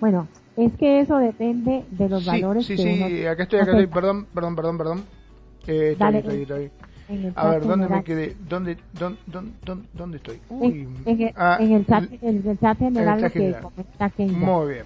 Bueno, 0.00 0.28
es 0.54 0.70
que 0.74 1.00
eso 1.00 1.16
depende 1.16 1.82
de 1.92 2.08
los 2.10 2.26
valores 2.26 2.66
sí, 2.66 2.76
que 2.76 2.82
sí, 2.82 3.04
sí, 3.08 3.26
acá 3.26 3.44
estoy, 3.44 3.60
acá 3.60 3.70
estoy. 3.70 3.86
Perdón, 3.86 4.26
perdón, 4.34 4.54
perdón, 4.54 4.76
perdón. 4.76 5.04
Eh, 5.66 5.92
estoy, 5.92 6.16
estoy, 6.16 6.42
estoy. 6.42 6.70
A 7.34 7.48
ver, 7.48 7.66
¿dónde 7.66 7.88
me 7.88 8.04
quedé? 8.04 8.36
¿Dónde, 8.48 8.76
dónde, 8.92 9.18
dónde, 9.64 9.88
dónde 9.94 10.16
estoy? 10.18 10.40
Uy, 10.50 10.86
en, 11.06 11.22
en, 11.22 11.32
ah, 11.36 11.56
en, 11.58 11.72
el 11.72 11.86
chat, 11.86 12.04
en 12.20 12.48
el 12.48 12.58
chat 12.60 12.78
general, 12.78 13.16
el 13.16 13.22
chat 13.22 13.32
general. 13.32 14.12
que 14.16 14.26
Muy 14.26 14.74
bien. 14.74 14.84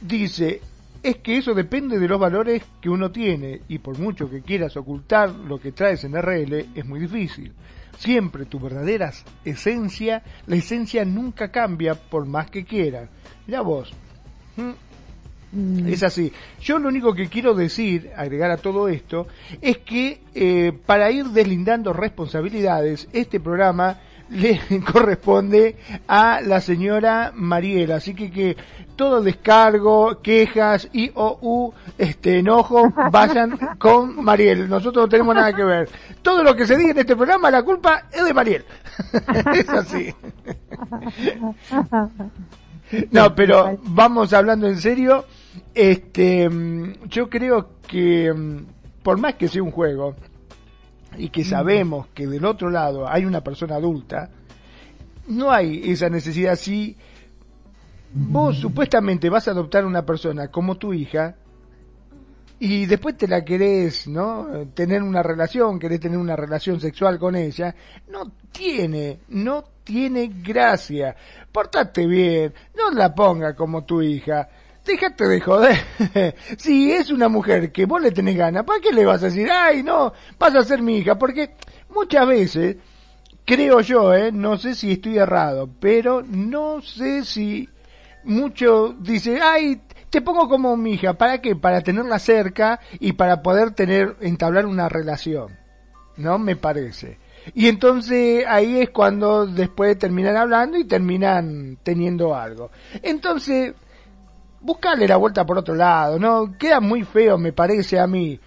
Dice, 0.00 0.60
es 1.02 1.16
que 1.16 1.38
eso 1.38 1.52
depende 1.52 1.98
de 1.98 2.06
los 2.06 2.20
valores 2.20 2.62
que 2.80 2.88
uno 2.88 3.10
tiene 3.10 3.62
y 3.66 3.78
por 3.78 3.98
mucho 3.98 4.30
que 4.30 4.42
quieras 4.42 4.76
ocultar 4.76 5.30
lo 5.30 5.58
que 5.58 5.72
traes 5.72 6.04
en 6.04 6.14
RL 6.14 6.66
es 6.74 6.86
muy 6.86 7.00
difícil. 7.00 7.52
Siempre 7.98 8.46
tu 8.46 8.60
verdadera 8.60 9.12
esencia, 9.44 10.22
la 10.46 10.56
esencia 10.56 11.04
nunca 11.04 11.50
cambia 11.50 11.94
por 11.94 12.24
más 12.26 12.50
que 12.50 12.64
quieras. 12.64 13.08
Ya 13.48 13.62
vos. 13.62 13.92
¿Mm? 15.52 15.86
Es 15.88 16.02
así. 16.02 16.32
Yo 16.60 16.78
lo 16.78 16.88
único 16.88 17.14
que 17.14 17.28
quiero 17.28 17.54
decir, 17.54 18.10
agregar 18.16 18.50
a 18.50 18.56
todo 18.56 18.88
esto, 18.88 19.26
es 19.60 19.78
que 19.78 20.22
eh, 20.34 20.72
para 20.86 21.10
ir 21.10 21.26
deslindando 21.26 21.92
responsabilidades, 21.92 23.08
este 23.12 23.38
programa 23.38 23.98
le 24.30 24.60
corresponde 24.80 25.76
a 26.08 26.40
la 26.40 26.60
señora 26.60 27.32
Mariela. 27.34 27.96
Así 27.96 28.14
que 28.14 28.30
que 28.30 28.56
todo 28.96 29.20
descargo, 29.20 30.22
quejas 30.22 30.88
y 30.92 31.10
o 31.14 31.38
u, 31.42 31.72
este 31.98 32.38
enojo 32.38 32.90
vayan 33.10 33.58
con 33.78 34.24
Mariel. 34.24 34.68
Nosotros 34.68 35.04
no 35.04 35.08
tenemos 35.08 35.34
nada 35.34 35.52
que 35.52 35.64
ver. 35.64 35.88
Todo 36.22 36.42
lo 36.42 36.56
que 36.56 36.66
se 36.66 36.76
diga 36.76 36.92
en 36.92 36.98
este 36.98 37.16
programa, 37.16 37.50
la 37.50 37.62
culpa 37.62 38.04
es 38.10 38.24
de 38.24 38.32
Mariel. 38.32 38.64
es 39.54 39.68
así. 39.68 40.14
No, 43.10 43.34
pero 43.34 43.78
vamos 43.82 44.32
hablando 44.32 44.66
en 44.66 44.78
serio. 44.78 45.24
Este, 45.74 46.48
mm, 46.48 47.08
yo 47.08 47.28
creo 47.28 47.80
que 47.86 48.32
mm, 48.32 48.66
por 49.02 49.18
más 49.18 49.34
que 49.34 49.48
sea 49.48 49.62
un 49.62 49.70
juego 49.70 50.14
y 51.18 51.28
que 51.28 51.44
sabemos 51.44 52.06
que 52.14 52.26
del 52.26 52.44
otro 52.44 52.70
lado 52.70 53.08
hay 53.08 53.24
una 53.24 53.42
persona 53.42 53.76
adulta, 53.76 54.30
no 55.28 55.50
hay 55.50 55.90
esa 55.90 56.08
necesidad 56.08 56.56
si 56.56 56.96
vos 58.14 58.58
supuestamente 58.58 59.30
vas 59.30 59.48
a 59.48 59.52
adoptar 59.52 59.84
una 59.84 60.04
persona 60.04 60.48
como 60.48 60.76
tu 60.76 60.92
hija 60.92 61.36
y 62.58 62.86
después 62.86 63.16
te 63.16 63.26
la 63.26 63.44
querés, 63.44 64.06
¿no? 64.06 64.46
Tener 64.72 65.02
una 65.02 65.20
relación, 65.20 65.80
querés 65.80 65.98
tener 65.98 66.16
una 66.16 66.36
relación 66.36 66.80
sexual 66.80 67.18
con 67.18 67.34
ella, 67.34 67.74
no 68.08 68.30
tiene, 68.52 69.18
no 69.30 69.64
tiene 69.82 70.30
gracia. 70.32 71.16
Portate 71.50 72.06
bien, 72.06 72.54
no 72.76 72.92
la 72.92 73.12
ponga 73.12 73.56
como 73.56 73.84
tu 73.84 74.00
hija. 74.00 74.48
Déjate 74.84 75.28
de 75.28 75.40
joder. 75.40 75.76
si 76.58 76.92
es 76.92 77.10
una 77.10 77.28
mujer 77.28 77.70
que 77.70 77.86
vos 77.86 78.00
le 78.00 78.10
tenés 78.10 78.36
ganas, 78.36 78.64
¿para 78.64 78.80
qué 78.80 78.92
le 78.92 79.04
vas 79.04 79.22
a 79.22 79.26
decir, 79.26 79.48
ay, 79.50 79.82
no, 79.82 80.12
vas 80.38 80.54
a 80.54 80.64
ser 80.64 80.82
mi 80.82 80.98
hija? 80.98 81.18
Porque 81.18 81.54
muchas 81.90 82.26
veces, 82.26 82.76
creo 83.44 83.80
yo, 83.80 84.12
¿eh? 84.12 84.32
no 84.32 84.56
sé 84.56 84.74
si 84.74 84.92
estoy 84.92 85.18
errado, 85.18 85.68
pero 85.78 86.22
no 86.22 86.82
sé 86.82 87.24
si 87.24 87.68
mucho 88.24 88.94
dice, 88.98 89.40
ay, 89.40 89.80
te 90.10 90.20
pongo 90.20 90.48
como 90.48 90.76
mi 90.76 90.94
hija, 90.94 91.14
¿para 91.14 91.40
qué? 91.40 91.56
Para 91.56 91.80
tenerla 91.80 92.18
cerca 92.18 92.80
y 92.98 93.12
para 93.12 93.40
poder 93.42 93.70
tener, 93.70 94.16
entablar 94.20 94.66
una 94.66 94.88
relación. 94.88 95.58
¿No? 96.16 96.38
Me 96.38 96.56
parece. 96.56 97.18
Y 97.54 97.68
entonces 97.68 98.44
ahí 98.46 98.80
es 98.80 98.90
cuando 98.90 99.46
después 99.46 99.98
terminan 99.98 100.36
hablando 100.36 100.76
y 100.76 100.84
terminan 100.84 101.78
teniendo 101.82 102.34
algo. 102.34 102.70
Entonces, 103.02 103.72
buscarle 104.62 105.06
la 105.08 105.16
vuelta 105.16 105.44
por 105.44 105.58
otro 105.58 105.74
lado, 105.74 106.18
¿no? 106.18 106.56
Queda 106.58 106.80
muy 106.80 107.04
feo, 107.04 107.36
me 107.38 107.52
parece 107.52 107.98
a 107.98 108.06
mí. 108.06 108.38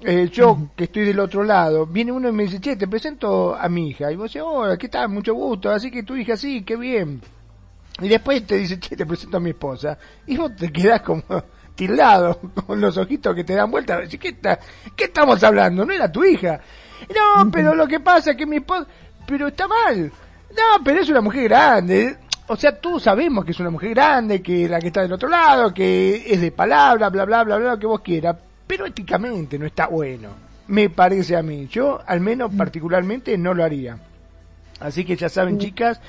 Eh, 0.00 0.28
yo 0.30 0.70
que 0.76 0.84
estoy 0.84 1.06
del 1.06 1.18
otro 1.20 1.42
lado, 1.42 1.86
viene 1.86 2.12
uno 2.12 2.28
y 2.28 2.32
me 2.32 2.44
dice, 2.44 2.60
che, 2.60 2.76
te 2.76 2.86
presento 2.86 3.54
a 3.54 3.68
mi 3.68 3.88
hija. 3.90 4.12
Y 4.12 4.16
vos 4.16 4.32
decís, 4.32 4.46
oh, 4.46 4.64
¿qué 4.78 4.88
tal? 4.88 5.08
Mucho 5.08 5.34
gusto. 5.34 5.70
Así 5.70 5.90
que 5.90 6.02
tu 6.02 6.14
hija 6.16 6.36
sí, 6.36 6.62
qué 6.62 6.76
bien. 6.76 7.20
Y 8.00 8.08
después 8.08 8.46
te 8.46 8.56
dice, 8.56 8.78
che, 8.78 8.96
te 8.96 9.06
presento 9.06 9.38
a 9.38 9.40
mi 9.40 9.50
esposa. 9.50 9.98
Y 10.26 10.36
vos 10.36 10.54
te 10.54 10.70
quedás 10.70 11.00
como 11.00 11.22
tildado, 11.74 12.38
con 12.66 12.80
los 12.80 12.96
ojitos 12.98 13.34
que 13.34 13.44
te 13.44 13.54
dan 13.54 13.70
vuelta. 13.70 14.00
¿qué, 14.06 14.28
está, 14.28 14.58
¿qué 14.94 15.04
estamos 15.04 15.42
hablando? 15.42 15.84
No 15.84 15.92
era 15.92 16.12
tu 16.12 16.24
hija. 16.24 16.60
No, 17.08 17.50
pero 17.50 17.74
lo 17.74 17.86
que 17.86 18.00
pasa 18.00 18.32
es 18.32 18.36
que 18.36 18.46
mi 18.46 18.56
esposa... 18.56 18.86
Pero 19.26 19.48
está 19.48 19.66
mal. 19.66 20.12
No, 20.50 20.84
pero 20.84 21.00
es 21.00 21.08
una 21.08 21.20
mujer 21.20 21.44
grande 21.44 22.16
o 22.48 22.56
sea, 22.56 22.78
todos 22.78 23.02
sabemos 23.02 23.44
que 23.44 23.50
es 23.50 23.60
una 23.60 23.70
mujer 23.70 23.90
grande, 23.90 24.40
que 24.40 24.68
la 24.68 24.78
que 24.78 24.88
está 24.88 25.02
del 25.02 25.12
otro 25.12 25.28
lado, 25.28 25.74
que 25.74 26.32
es 26.32 26.40
de 26.40 26.52
palabra, 26.52 27.08
bla, 27.10 27.24
bla, 27.24 27.44
bla, 27.44 27.56
bla, 27.58 27.70
lo 27.72 27.78
que 27.78 27.86
vos 27.86 28.00
quieras, 28.00 28.36
pero 28.66 28.86
éticamente 28.86 29.58
no 29.58 29.66
está 29.66 29.88
bueno. 29.88 30.30
Me 30.68 30.90
parece 30.90 31.36
a 31.36 31.42
mí. 31.42 31.68
Yo, 31.68 32.00
al 32.04 32.20
menos 32.20 32.52
particularmente, 32.54 33.36
no 33.38 33.54
lo 33.54 33.64
haría. 33.64 33.98
Así 34.80 35.04
que 35.04 35.16
ya 35.16 35.28
saben, 35.28 35.58
chicas, 35.58 36.00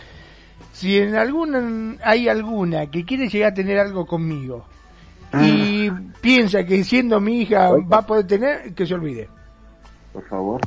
si 0.74 0.98
en 0.98 1.16
alguna 1.16 1.96
hay 2.04 2.28
alguna 2.28 2.88
que 2.88 3.06
quiere 3.06 3.30
llegar 3.30 3.52
a 3.52 3.56
tener 3.56 3.80
algo 3.80 4.06
conmigo 4.06 4.66
y 5.34 5.90
ah. 5.90 6.02
piensa 6.22 6.66
que 6.66 6.84
siendo 6.84 7.20
mi 7.20 7.42
hija 7.42 7.72
va 7.72 7.98
a 7.98 8.06
poder 8.06 8.28
tener, 8.28 8.74
que 8.74 8.86
se 8.86 8.94
olvide. 8.94 9.30
Por 10.14 10.28
favor. 10.28 10.62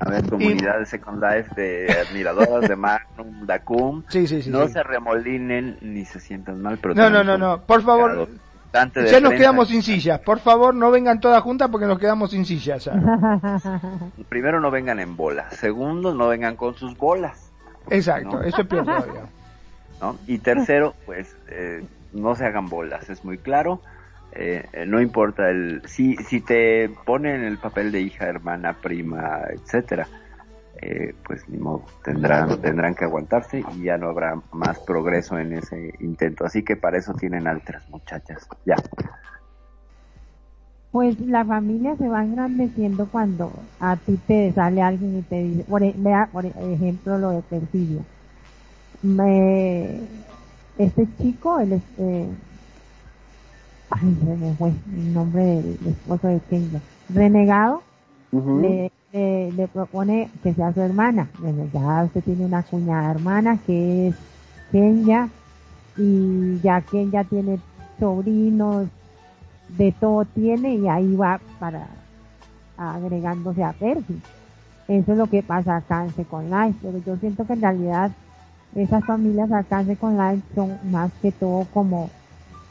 A 0.00 0.10
ver, 0.10 0.28
comunidad 0.28 0.78
de 0.78 0.86
Second 0.86 1.22
Life 1.22 1.54
de 1.60 1.90
admiradoras 2.06 2.68
de 2.68 2.76
Magnum, 2.76 3.46
Dacum. 3.46 4.02
Sí, 4.08 4.26
sí, 4.26 4.42
sí. 4.42 4.50
No 4.50 4.66
sí. 4.66 4.74
se 4.74 4.82
remolinen 4.82 5.78
ni 5.80 6.04
se 6.04 6.20
sientan 6.20 6.60
mal, 6.60 6.78
pero 6.78 6.94
No, 6.94 7.08
no, 7.08 7.24
no, 7.24 7.38
no. 7.38 7.62
Por 7.62 7.82
favor, 7.82 8.28
ya 8.72 9.20
nos 9.20 9.32
quedamos 9.32 9.68
sin 9.68 9.82
sillas. 9.82 10.20
Por 10.20 10.38
favor, 10.40 10.74
no 10.74 10.90
vengan 10.90 11.18
todas 11.20 11.42
juntas 11.42 11.68
porque 11.70 11.86
nos 11.86 11.98
quedamos 11.98 12.30
sin 12.30 12.44
sillas. 12.44 12.84
ya. 12.84 12.92
Primero, 14.28 14.60
no 14.60 14.70
vengan 14.70 15.00
en 15.00 15.16
bolas. 15.16 15.54
Segundo, 15.56 16.14
no 16.14 16.28
vengan 16.28 16.56
con 16.56 16.74
sus 16.74 16.96
bolas. 16.96 17.50
Exacto, 17.88 18.36
No. 18.38 18.42
eso 18.42 18.62
es 18.62 18.66
peor. 18.68 18.86
Y 20.26 20.38
tercero, 20.38 20.94
pues 21.06 21.34
eh, 21.48 21.82
no 22.12 22.34
se 22.34 22.44
hagan 22.44 22.68
bolas, 22.68 23.08
es 23.08 23.24
muy 23.24 23.38
claro. 23.38 23.80
Eh, 24.38 24.62
eh, 24.72 24.86
no 24.86 25.00
importa 25.00 25.48
el 25.48 25.80
si 25.86 26.14
si 26.16 26.40
te 26.42 26.90
ponen 27.06 27.42
el 27.42 27.58
papel 27.58 27.90
de 27.90 28.02
hija, 28.02 28.26
hermana, 28.26 28.76
prima, 28.82 29.40
etcétera, 29.48 30.06
eh, 30.82 31.14
pues 31.26 31.48
ni 31.48 31.56
modo, 31.56 31.88
tendrán 32.04 32.60
tendrán 32.60 32.94
que 32.94 33.04
aguantarse 33.04 33.64
y 33.74 33.84
ya 33.84 33.96
no 33.96 34.08
habrá 34.10 34.38
más 34.52 34.78
progreso 34.80 35.38
en 35.38 35.54
ese 35.54 35.90
intento. 36.00 36.44
Así 36.44 36.62
que 36.62 36.76
para 36.76 36.98
eso 36.98 37.14
tienen 37.14 37.46
altras 37.46 37.88
muchachas. 37.88 38.46
Ya. 38.66 38.76
Pues 40.90 41.18
la 41.20 41.44
familia 41.44 41.96
se 41.96 42.08
va 42.08 42.22
engrandeciendo 42.22 43.06
cuando 43.06 43.52
a 43.80 43.96
ti 43.96 44.18
te 44.26 44.52
sale 44.52 44.82
alguien 44.82 45.16
y 45.18 45.22
te 45.22 45.42
dice, 45.42 45.64
por, 45.64 45.82
e- 45.82 45.94
vea, 45.96 46.28
por 46.30 46.44
ejemplo, 46.44 47.18
lo 47.18 47.30
de 47.30 47.42
Perfidia. 47.42 48.02
Me, 49.02 50.00
este 50.78 51.06
chico, 51.18 51.58
el, 51.58 51.72
este, 51.72 52.26
ay, 53.90 54.54
fue 54.58 54.68
el 54.68 55.14
nombre 55.14 55.44
del 55.44 55.78
esposo 55.86 56.28
de 56.28 56.40
Kenya, 56.50 56.80
renegado, 57.08 57.82
le, 58.32 58.90
le, 59.12 59.52
le 59.52 59.68
propone 59.68 60.28
que 60.42 60.52
sea 60.54 60.72
su 60.72 60.80
hermana. 60.80 61.28
Bueno, 61.38 61.68
ya 61.72 62.04
usted 62.04 62.22
tiene 62.22 62.44
una 62.44 62.62
cuñada 62.62 63.10
hermana 63.10 63.58
que 63.66 64.08
es 64.08 64.14
Kenya 64.72 65.28
y 65.96 66.58
ya 66.60 66.80
Kenya 66.82 67.24
tiene 67.24 67.58
sobrinos, 67.98 68.88
de 69.68 69.92
todo 69.92 70.24
tiene 70.24 70.74
y 70.74 70.88
ahí 70.88 71.16
va 71.16 71.40
para 71.58 71.88
agregándose 72.76 73.64
a 73.64 73.72
Percy. 73.72 74.20
Eso 74.88 75.12
es 75.12 75.18
lo 75.18 75.26
que 75.26 75.42
pasa 75.42 75.76
acá 75.76 76.04
en 76.04 76.12
Second 76.12 76.52
Life, 76.52 76.78
pero 76.82 76.98
yo 76.98 77.16
siento 77.16 77.44
que 77.46 77.54
en 77.54 77.62
realidad 77.62 78.12
esas 78.74 79.04
familias 79.04 79.50
acá 79.50 79.80
en 79.80 79.86
Second 79.86 80.20
Life 80.20 80.42
son 80.54 80.78
más 80.90 81.10
que 81.22 81.32
todo 81.32 81.66
como, 81.72 82.10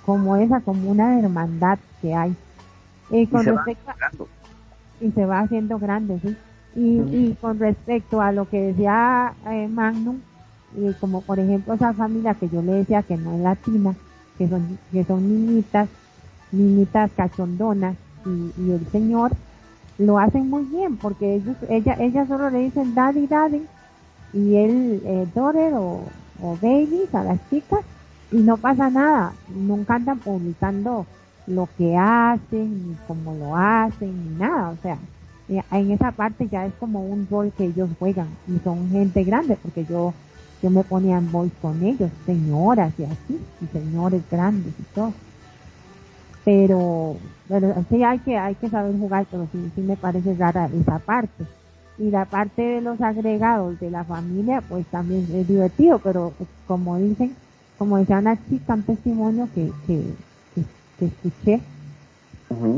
como 0.06 0.36
esa, 0.38 0.62
como 0.62 0.90
una 0.92 1.20
hermandad 1.20 1.80
que 2.02 2.14
hay. 2.14 2.36
Eh, 3.12 3.22
Y 3.22 3.28
con 3.28 3.44
se 3.44 3.52
van 3.52 3.66
respecto 3.66 3.90
a- 3.92 3.94
jugando. 3.94 4.28
y 5.02 5.12
se 5.12 5.26
va 5.26 5.40
haciendo 5.42 5.80
grande, 5.80 6.20
¿sí? 6.22 6.36
Y, 6.76 7.00
y 7.12 7.36
con 7.40 7.58
respecto 7.60 8.22
a 8.22 8.32
lo 8.32 8.50
que 8.50 8.60
decía 8.60 9.34
eh, 9.50 9.68
Magnum, 9.68 10.18
y 10.78 10.92
como 10.94 11.22
por 11.22 11.40
ejemplo 11.40 11.74
esa 11.74 11.94
familia 11.94 12.34
que 12.34 12.50
yo 12.50 12.62
le 12.62 12.74
decía 12.74 13.02
que 13.04 13.16
no 13.18 13.34
es 13.36 13.40
latina, 13.42 13.96
que 14.38 14.48
son, 14.50 14.78
que 14.92 15.04
son 15.06 15.28
niñitas, 15.28 15.88
niñitas 16.52 17.12
cachondonas, 17.16 17.96
y, 18.26 18.52
y 18.62 18.72
el 18.72 18.86
señor 18.92 19.32
lo 19.98 20.18
hacen 20.20 20.50
muy 20.50 20.64
bien, 20.66 20.98
porque 20.98 21.36
ellos, 21.36 21.56
ella, 21.70 21.96
ella 22.00 22.28
solo 22.28 22.50
le 22.50 22.60
dicen 22.60 22.94
daddy, 22.94 23.28
daddy, 23.28 23.66
y 24.34 24.56
él, 24.58 25.02
eh, 25.06 25.28
daughter 25.34 25.74
o, 25.76 26.02
o 26.42 26.58
babies 26.62 27.14
a 27.16 27.24
las 27.24 27.40
chicas, 27.50 27.80
y 28.36 28.40
no 28.40 28.58
pasa 28.58 28.90
nada, 28.90 29.32
nunca 29.48 29.96
andan 29.96 30.20
publicando 30.20 31.06
lo 31.48 31.70
que 31.78 31.96
hacen, 31.96 32.90
ni 32.90 32.96
cómo 33.08 33.34
lo 33.34 33.56
hacen, 33.56 34.10
ni 34.10 34.36
nada, 34.38 34.72
o 34.72 34.78
sea, 34.82 34.98
eh, 35.48 35.64
en 35.72 35.92
esa 35.92 36.12
parte 36.12 36.50
ya 36.50 36.66
es 36.66 36.74
como 36.74 37.06
un 37.06 37.26
rol 37.32 37.54
que 37.58 37.64
ellos 37.64 37.90
juegan, 37.98 38.28
y 38.46 38.60
son 38.62 38.90
gente 38.90 39.24
grande, 39.24 39.58
porque 39.62 39.86
yo, 39.86 40.14
yo 40.62 40.70
me 40.70 40.84
ponía 40.84 41.18
en 41.18 41.32
voice 41.32 41.56
con 41.62 41.82
ellos, 41.82 42.12
señoras 42.26 42.94
y 42.98 43.06
así, 43.06 43.40
y 43.62 43.68
señores 43.68 44.22
grandes 44.30 44.74
y 44.78 44.84
todo. 44.94 45.14
Pero, 46.44 47.16
pero 47.48 47.86
sí 47.90 48.04
hay 48.04 48.20
que, 48.20 48.38
hay 48.38 48.56
que 48.56 48.70
saber 48.70 48.98
jugar, 49.00 49.28
pero 49.32 49.48
sí, 49.54 49.72
sí 49.76 49.82
me 49.82 49.96
parece 49.96 50.36
rara 50.36 50.70
esa 50.78 51.00
parte. 51.00 51.46
Y 51.98 52.12
la 52.12 52.26
parte 52.26 52.62
de 52.62 52.82
los 52.82 53.00
agregados 53.00 53.80
de 53.80 53.90
la 53.90 54.04
familia, 54.04 54.62
pues 54.68 54.86
también 54.88 55.26
es 55.34 55.48
divertido, 55.48 56.00
pero 56.00 56.34
pues, 56.38 56.50
como 56.68 56.98
dicen, 56.98 57.34
como 57.78 57.98
decía 57.98 58.20
una 58.20 58.38
chica, 58.50 58.74
un 58.74 58.84
testimonio 58.84 59.50
que, 59.54 59.72
que, 59.88 60.04
que, 60.54 60.64
que 61.00 61.06
escuché, 61.06 61.62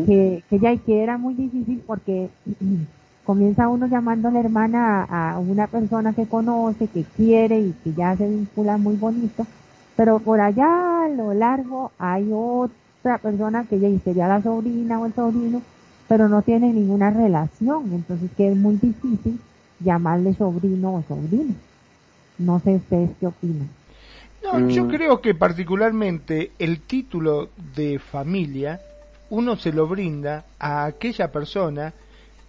que, 0.06 0.44
que 0.50 0.60
ya 0.60 0.74
y 0.74 0.80
que 0.80 1.04
era 1.04 1.18
muy 1.18 1.34
difícil 1.36 1.84
porque 1.86 2.30
comienza 3.26 3.68
uno 3.68 3.88
llamando 3.88 4.30
a 4.30 4.32
la 4.32 4.40
hermana 4.40 5.04
a, 5.04 5.34
a 5.34 5.40
una 5.40 5.68
persona 5.68 6.14
que 6.14 6.28
conoce, 6.28 6.88
que 6.88 7.04
quiere 7.04 7.60
y 7.60 7.76
que 7.84 7.94
ya 7.94 8.16
se 8.16 8.28
vincula 8.28 8.78
muy 8.78 8.96
bonito, 8.96 9.46
pero 9.96 10.20
por 10.20 10.40
allá 10.40 11.06
a 11.06 11.10
lo 11.10 11.34
largo 11.34 11.92
hay 11.98 12.30
otra 12.32 13.18
persona 13.20 13.66
que 13.66 13.80
ya 13.80 13.90
sería 14.04 14.28
la 14.28 14.42
sobrina 14.42 15.00
o 15.00 15.06
el 15.06 15.14
sobrino, 15.14 15.62
pero 16.08 16.30
no 16.30 16.42
tiene 16.42 16.72
ninguna 16.74 17.10
relación, 17.12 17.92
entonces 17.94 18.32
que 18.36 18.50
es 18.52 18.58
muy 18.58 18.78
difícil 18.78 19.42
llamarle 19.80 20.34
sobrino 20.34 20.96
o 20.96 21.04
sobrina. 21.04 21.56
No 22.38 22.60
sé 22.60 22.76
ustedes 22.78 23.12
qué 23.20 23.28
opinan. 23.28 23.70
No, 24.44 24.68
yo 24.70 24.86
Mm. 24.86 24.88
creo 24.88 25.22
que 25.22 25.34
particularmente 25.36 26.52
el 26.60 26.82
título 26.82 27.50
de 27.76 28.00
familia 28.00 28.80
uno 29.30 29.58
se 29.58 29.74
lo 29.74 29.88
brinda 29.88 30.46
a 30.60 30.86
aquella 30.86 31.32
persona 31.32 31.94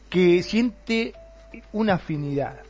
que 0.09 0.43
siente 0.43 1.13
una 1.73 1.95
afinidad. 1.95 2.61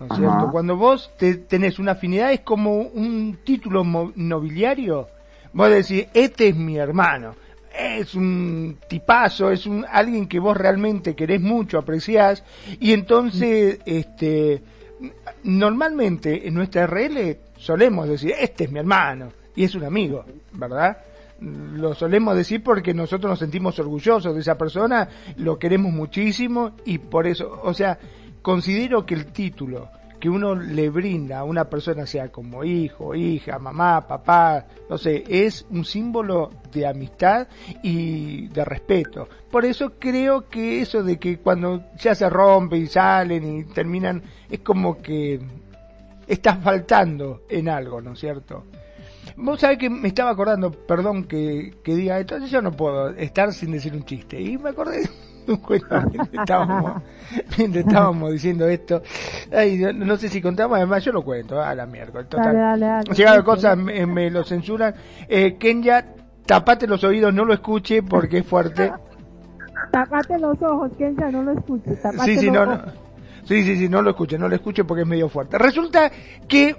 ¿No 0.00 0.06
es 0.06 0.12
Ajá. 0.12 0.20
cierto? 0.20 0.52
Cuando 0.52 0.76
vos 0.76 1.10
te, 1.18 1.34
tenés 1.36 1.78
una 1.78 1.92
afinidad 1.92 2.32
es 2.32 2.40
como 2.40 2.76
un 2.82 3.38
título 3.44 3.84
nobiliario. 4.16 5.08
Vos 5.52 5.70
decís, 5.70 6.06
este 6.14 6.48
es 6.48 6.56
mi 6.56 6.76
hermano. 6.76 7.34
Es 7.76 8.14
un 8.14 8.76
tipazo, 8.88 9.50
es 9.50 9.64
un 9.66 9.84
alguien 9.90 10.26
que 10.28 10.40
vos 10.40 10.56
realmente 10.56 11.14
querés 11.16 11.40
mucho, 11.40 11.78
apreciás. 11.78 12.44
Y 12.80 12.92
entonces, 12.92 13.80
este, 13.86 14.62
normalmente 15.44 16.46
en 16.46 16.54
nuestra 16.54 16.84
RL 16.84 17.38
solemos 17.58 18.08
decir, 18.08 18.34
este 18.38 18.64
es 18.64 18.72
mi 18.72 18.78
hermano 18.78 19.32
y 19.54 19.64
es 19.64 19.74
un 19.74 19.84
amigo, 19.84 20.24
¿verdad? 20.52 20.98
Lo 21.40 21.94
solemos 21.94 22.36
decir 22.36 22.62
porque 22.62 22.94
nosotros 22.94 23.30
nos 23.30 23.38
sentimos 23.38 23.78
orgullosos 23.78 24.34
de 24.34 24.40
esa 24.40 24.56
persona, 24.56 25.08
lo 25.36 25.58
queremos 25.58 25.92
muchísimo 25.92 26.72
y 26.84 26.98
por 26.98 27.26
eso, 27.26 27.60
o 27.62 27.74
sea, 27.74 27.98
considero 28.42 29.04
que 29.04 29.14
el 29.14 29.26
título 29.26 29.88
que 30.18 30.28
uno 30.28 30.54
le 30.54 30.90
brinda 30.90 31.38
a 31.38 31.44
una 31.44 31.64
persona, 31.64 32.06
sea 32.06 32.30
como 32.30 32.64
hijo, 32.64 33.14
hija, 33.14 33.58
mamá, 33.58 34.06
papá, 34.06 34.66
no 34.90 34.98
sé, 34.98 35.24
es 35.28 35.64
un 35.70 35.84
símbolo 35.84 36.50
de 36.72 36.86
amistad 36.86 37.46
y 37.82 38.48
de 38.48 38.64
respeto. 38.64 39.28
Por 39.50 39.64
eso 39.64 39.92
creo 39.98 40.48
que 40.48 40.80
eso 40.80 41.02
de 41.02 41.18
que 41.18 41.38
cuando 41.38 41.84
ya 41.98 42.14
se 42.14 42.28
rompe 42.28 42.76
y 42.76 42.86
salen 42.86 43.58
y 43.58 43.64
terminan, 43.64 44.22
es 44.50 44.60
como 44.60 45.00
que 45.00 45.40
estás 46.28 46.58
faltando 46.62 47.42
en 47.48 47.68
algo, 47.68 48.00
¿no 48.00 48.12
es 48.12 48.20
cierto? 48.20 48.64
Vos 49.36 49.60
sabés 49.60 49.78
que 49.78 49.88
me 49.88 50.08
estaba 50.08 50.30
acordando, 50.30 50.70
perdón 50.70 51.24
que, 51.24 51.74
que 51.82 51.94
diga 51.94 52.18
esto, 52.18 52.38
yo 52.38 52.60
no 52.62 52.72
puedo 52.72 53.10
estar 53.10 53.52
sin 53.52 53.72
decir 53.72 53.94
un 53.94 54.04
chiste. 54.04 54.40
Y 54.40 54.58
me 54.58 54.70
acordé 54.70 55.08
de 55.46 55.52
un 55.52 55.58
cuento 55.58 56.00
mientras 56.12 56.34
estábamos, 56.34 57.02
mientras 57.56 57.86
estábamos 57.86 58.32
diciendo 58.32 58.66
esto. 58.68 59.02
Ay, 59.52 59.78
no, 59.78 59.92
no 59.92 60.16
sé 60.16 60.28
si 60.28 60.42
contamos, 60.42 60.76
además 60.76 61.04
yo 61.04 61.12
lo 61.12 61.22
cuento 61.22 61.60
a 61.62 61.74
la 61.74 61.86
miércoles. 61.86 62.28
Total. 62.28 62.46
Dale, 62.46 62.58
dale, 62.58 62.86
dale. 62.86 63.14
Llegado 63.14 63.44
cosas 63.44 63.76
me, 63.76 64.06
me 64.06 64.30
lo 64.30 64.44
censuran. 64.44 64.94
Eh, 65.28 65.56
Kenya, 65.56 66.04
tapate 66.44 66.86
los 66.86 67.04
oídos, 67.04 67.32
no 67.32 67.44
lo 67.44 67.54
escuche 67.54 68.02
porque 68.02 68.38
es 68.38 68.46
fuerte. 68.46 68.92
Tapate 69.92 70.38
los 70.38 70.60
ojos, 70.60 70.90
que 70.98 71.14
ya 71.18 71.30
no 71.30 71.42
lo 71.44 71.52
escuche. 71.52 71.94
Tapate 71.96 72.24
Sí, 72.24 72.38
sí, 72.38 72.46
los 72.46 72.54
no, 72.54 72.66
no. 72.66 73.07
Sí, 73.48 73.64
sí, 73.64 73.78
sí, 73.78 73.88
no 73.88 74.02
lo 74.02 74.10
escuche, 74.10 74.36
no 74.36 74.46
lo 74.46 74.54
escuche 74.54 74.84
porque 74.84 75.04
es 75.04 75.08
medio 75.08 75.30
fuerte. 75.30 75.56
Resulta 75.56 76.12
que 76.46 76.76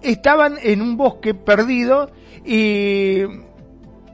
estaban 0.00 0.54
en 0.62 0.82
un 0.82 0.96
bosque 0.96 1.34
perdido 1.34 2.08
y 2.46 3.22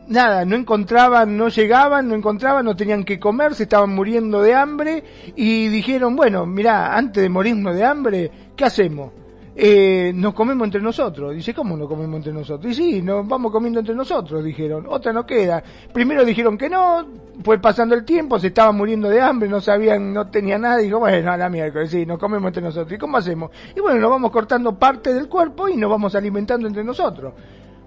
nada, 0.09 0.47
no 0.47 0.57
encontraban, 0.57 1.37
no 1.37 1.49
llegaban, 1.49 2.09
no 2.09 2.14
encontraban, 2.14 2.64
no 2.64 2.74
tenían 2.74 3.05
que 3.05 3.20
comer, 3.20 3.55
se 3.55 3.64
estaban 3.64 3.95
muriendo 3.95 4.41
de 4.41 4.55
hambre 4.55 5.05
y 5.37 5.68
dijeron, 5.68 6.16
bueno, 6.16 6.47
mira, 6.47 6.97
antes 6.97 7.22
de 7.22 7.29
morirnos 7.29 7.77
de 7.77 7.85
hambre, 7.85 8.31
¿qué 8.57 8.64
hacemos? 8.64 9.12
Eh, 9.59 10.12
nos 10.14 10.34
comemos 10.34 10.66
entre 10.66 10.82
nosotros. 10.82 11.34
Dice, 11.34 11.54
¿cómo 11.54 11.78
nos 11.78 11.88
comemos 11.88 12.16
entre 12.16 12.32
nosotros? 12.32 12.70
Y 12.72 12.74
sí, 12.74 13.02
nos 13.02 13.26
vamos 13.26 13.50
comiendo 13.50 13.80
entre 13.80 13.94
nosotros, 13.94 14.44
dijeron. 14.44 14.84
Otra 14.86 15.14
no 15.14 15.24
queda. 15.24 15.62
Primero 15.94 16.26
dijeron 16.26 16.59
que 16.59 16.68
no, 16.68 17.07
fue 17.42 17.59
pasando 17.59 17.94
el 17.94 18.04
tiempo, 18.04 18.38
se 18.38 18.48
estaban 18.48 18.76
muriendo 18.76 19.09
de 19.09 19.18
hambre, 19.18 19.48
no 19.48 19.62
sabían, 19.62 20.12
no 20.12 20.28
tenía 20.28 20.59
nada, 20.59 20.82
y 20.82 20.84
dijo, 20.84 20.98
bueno, 20.98 21.32
a 21.32 21.38
la 21.38 21.48
miércoles, 21.48 21.90
sí, 21.90 22.04
nos 22.04 22.18
comemos 22.18 22.48
entre 22.48 22.62
nosotros. 22.62 22.92
¿Y 22.92 22.98
cómo 22.98 23.16
hacemos? 23.16 23.50
Y 23.74 23.80
bueno, 23.80 23.98
nos 23.98 24.11
vamos 24.11 24.30
cortando 24.30 24.78
parte 24.78 25.14
del 25.14 25.26
cuerpo 25.26 25.70
y 25.70 25.76
nos 25.76 25.90
vamos 25.90 26.14
alimentando 26.14 26.68
entre 26.68 26.84
nosotros. 26.84 27.32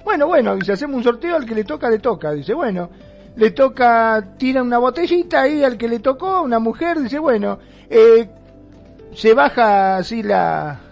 Bueno, 0.04 0.26
bueno, 0.26 0.56
dice, 0.56 0.72
hacemos 0.72 0.98
un 0.98 1.04
sorteo, 1.04 1.36
al 1.36 1.46
que 1.46 1.54
le 1.54 1.66
toca, 1.66 1.88
le 1.88 2.00
toca. 2.00 2.32
Dice, 2.32 2.56
bueno, 2.56 2.90
le 3.36 3.52
toca, 3.52 4.34
tira 4.40 4.64
una 4.64 4.80
botellita 4.80 5.42
ahí 5.42 5.64
al 5.64 5.78
que 5.78 5.88
le 5.88 6.00
tocó, 6.00 6.42
una 6.42 6.58
mujer, 6.58 7.00
dice, 7.00 7.20
bueno, 7.20 7.60
eh, 7.92 8.28
se 9.14 9.36
baja 9.36 9.98
así 9.98 10.24
la, 10.24 10.89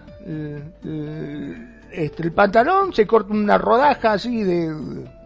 este, 1.90 2.22
el 2.22 2.32
pantalón, 2.32 2.92
se 2.92 3.06
corta 3.06 3.32
una 3.32 3.56
rodaja 3.56 4.12
así 4.12 4.42
de, 4.42 4.74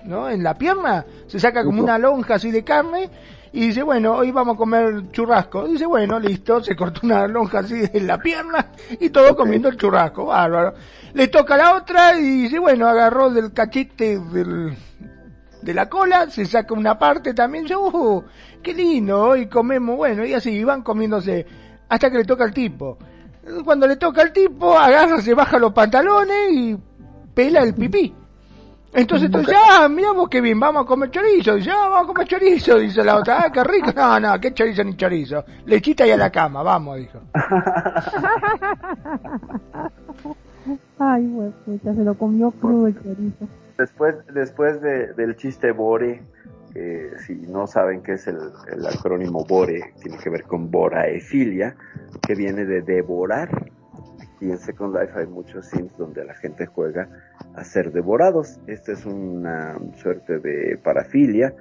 ¿no? 0.05 0.31
En 0.31 0.43
la 0.43 0.55
pierna, 0.55 1.05
se 1.27 1.41
saca 1.41 1.65
como 1.65 1.83
una 1.83 1.99
lonja 1.99 2.35
así 2.35 2.51
de 2.51 2.63
carne 2.63 3.11
y 3.53 3.67
dice, 3.67 3.83
bueno, 3.83 4.15
hoy 4.15 4.31
vamos 4.31 4.55
a 4.55 4.59
comer 4.59 5.11
churrasco. 5.11 5.67
Dice, 5.67 5.87
bueno, 5.87 6.19
listo, 6.19 6.63
se 6.63 6.77
cortó 6.77 7.01
una 7.03 7.27
lonja 7.27 7.61
así 7.61 7.83
en 7.93 8.07
la 8.07 8.19
pierna 8.19 8.69
y 8.99 9.11
todo 9.11 9.37
comiendo 9.37 9.69
el 9.69 9.77
churrasco, 9.77 10.27
bárbaro. 10.27 10.75
Le 11.15 11.29
toca 11.29 11.57
la 11.57 11.75
otra 11.75 12.19
y 12.19 12.43
dice, 12.43 12.59
bueno, 12.59 12.87
agarró 12.87 13.29
del 13.31 13.53
cachete 13.53 14.19
del, 14.19 14.75
de 15.61 15.75
la 15.75 15.89
cola, 15.89 16.31
se 16.31 16.47
saca 16.47 16.75
una 16.75 16.99
parte 16.99 17.35
también, 17.35 17.65
dice, 17.65 17.77
uh, 17.77 18.25
qué 18.63 18.73
lindo, 18.73 19.21
hoy 19.21 19.47
comemos, 19.47 19.97
bueno, 19.97 20.25
y 20.25 20.33
así 20.33 20.63
van 20.65 20.83
comiéndose 20.83 21.45
hasta 21.89 22.11
que 22.11 22.19
le 22.19 22.25
toca 22.25 22.45
al 22.45 22.55
tipo. 22.55 22.99
Cuando 23.65 23.87
le 23.87 23.97
toca 23.97 24.23
al 24.23 24.33
tipo, 24.33 24.79
agarra, 24.79 25.21
se 25.21 25.35
baja 25.35 25.59
los 25.59 25.73
pantalones 25.73 26.53
y 26.53 26.79
pela 27.35 27.63
el 27.63 27.75
pipí. 27.75 28.15
Entonces 28.95 29.31
tú 29.31 29.39
dices, 29.39 29.57
ah, 29.71 29.89
miramos 29.89 30.29
qué 30.29 30.43
bien, 30.43 30.61
vamos 30.61 30.85
a 30.85 30.87
comer 30.87 31.11
chorizo. 31.11 31.55
Dice, 31.55 31.71
ah, 31.71 31.89
vamos 31.89 32.11
a 32.11 32.13
comer 32.13 32.29
chorizo. 32.29 32.79
Dice 32.79 33.03
la 33.03 33.17
otra, 33.17 33.45
ah, 33.45 33.51
qué 33.51 33.65
rico. 33.65 33.91
No, 33.97 34.21
no, 34.21 34.39
qué 34.39 34.53
chorizo 34.53 34.85
ni 34.85 34.95
chorizo. 34.97 35.43
Lechita 35.65 36.07
y 36.07 36.11
a 36.11 36.19
la 36.19 36.31
cama, 36.31 36.63
vamos, 36.63 36.99
dijo. 36.99 37.21
Ay, 40.99 41.27
güey, 41.27 41.51
pucha, 41.65 41.95
se 41.95 42.05
lo 42.05 42.13
comió 42.15 42.51
crudo 42.53 42.87
el 42.87 42.95
chorizo. 43.03 43.49
Después, 43.79 44.17
después 44.33 44.81
de, 44.83 45.15
del 45.15 45.37
chiste 45.37 45.73
Bore, 45.73 46.23
que 46.73 47.11
si 47.27 47.35
no 47.35 47.67
saben 47.67 48.03
qué 48.03 48.13
es 48.13 48.27
el, 48.27 48.39
acrónimo 48.87 49.45
Bore, 49.45 49.93
tiene 50.01 50.19
que 50.19 50.31
ver 50.31 50.45
con 50.45 50.71
boraefilia, 50.71 51.77
que 52.27 52.35
viene 52.35 52.65
de 52.65 52.83
devorar 52.83 53.49
y 54.43 54.51
en 54.51 54.59
Second 54.59 54.99
Life 54.99 55.13
hay 55.15 55.27
muchos 55.27 55.67
sims 55.67 55.97
donde 55.97 56.25
la 56.25 56.35
gente 56.35 56.67
juega 56.67 57.09
a 57.55 57.63
ser 57.63 57.93
devorados. 57.93 58.61
Esta 58.67 58.91
es 58.91 59.07
una 59.07 59.79
suerte 59.95 60.41
de 60.41 60.77
parafilia 60.83 61.55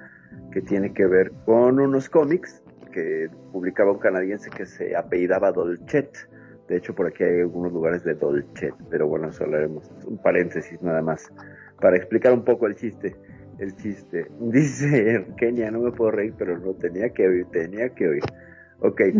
que 0.50 0.62
tiene 0.62 0.92
que 0.92 1.06
ver 1.06 1.30
con 1.44 1.78
unos 1.78 2.10
cómics 2.10 2.60
que 2.92 3.28
publicaba 3.52 3.92
un 3.92 4.00
canadiense 4.00 4.50
que 4.50 4.66
se 4.66 4.96
apellidaba 4.96 5.52
Dolchet. 5.52 6.28
De 6.68 6.76
hecho, 6.78 6.92
por 6.92 7.06
aquí 7.06 7.22
hay 7.22 7.40
algunos 7.40 7.72
lugares 7.72 8.02
de 8.02 8.14
Dolchet, 8.14 8.74
pero 8.90 9.06
bueno, 9.06 9.28
eso 9.28 9.44
haremos 9.44 9.88
un 10.04 10.18
paréntesis 10.18 10.82
nada 10.82 11.02
más 11.02 11.32
para 11.80 11.96
explicar 11.96 12.32
un 12.32 12.44
poco 12.44 12.66
el 12.66 12.74
chiste. 12.74 13.14
El 13.62 13.76
chiste. 13.76 14.26
Dice 14.40 15.24
Kenia, 15.36 15.70
no 15.70 15.80
me 15.80 15.92
puedo 15.92 16.10
reír, 16.10 16.34
pero 16.36 16.58
no 16.58 16.74
tenía 16.74 17.10
que 17.10 17.28
oír, 17.28 17.46
tenía 17.52 17.90
que 17.90 18.08
oír. 18.08 18.22
Ok. 18.80 19.00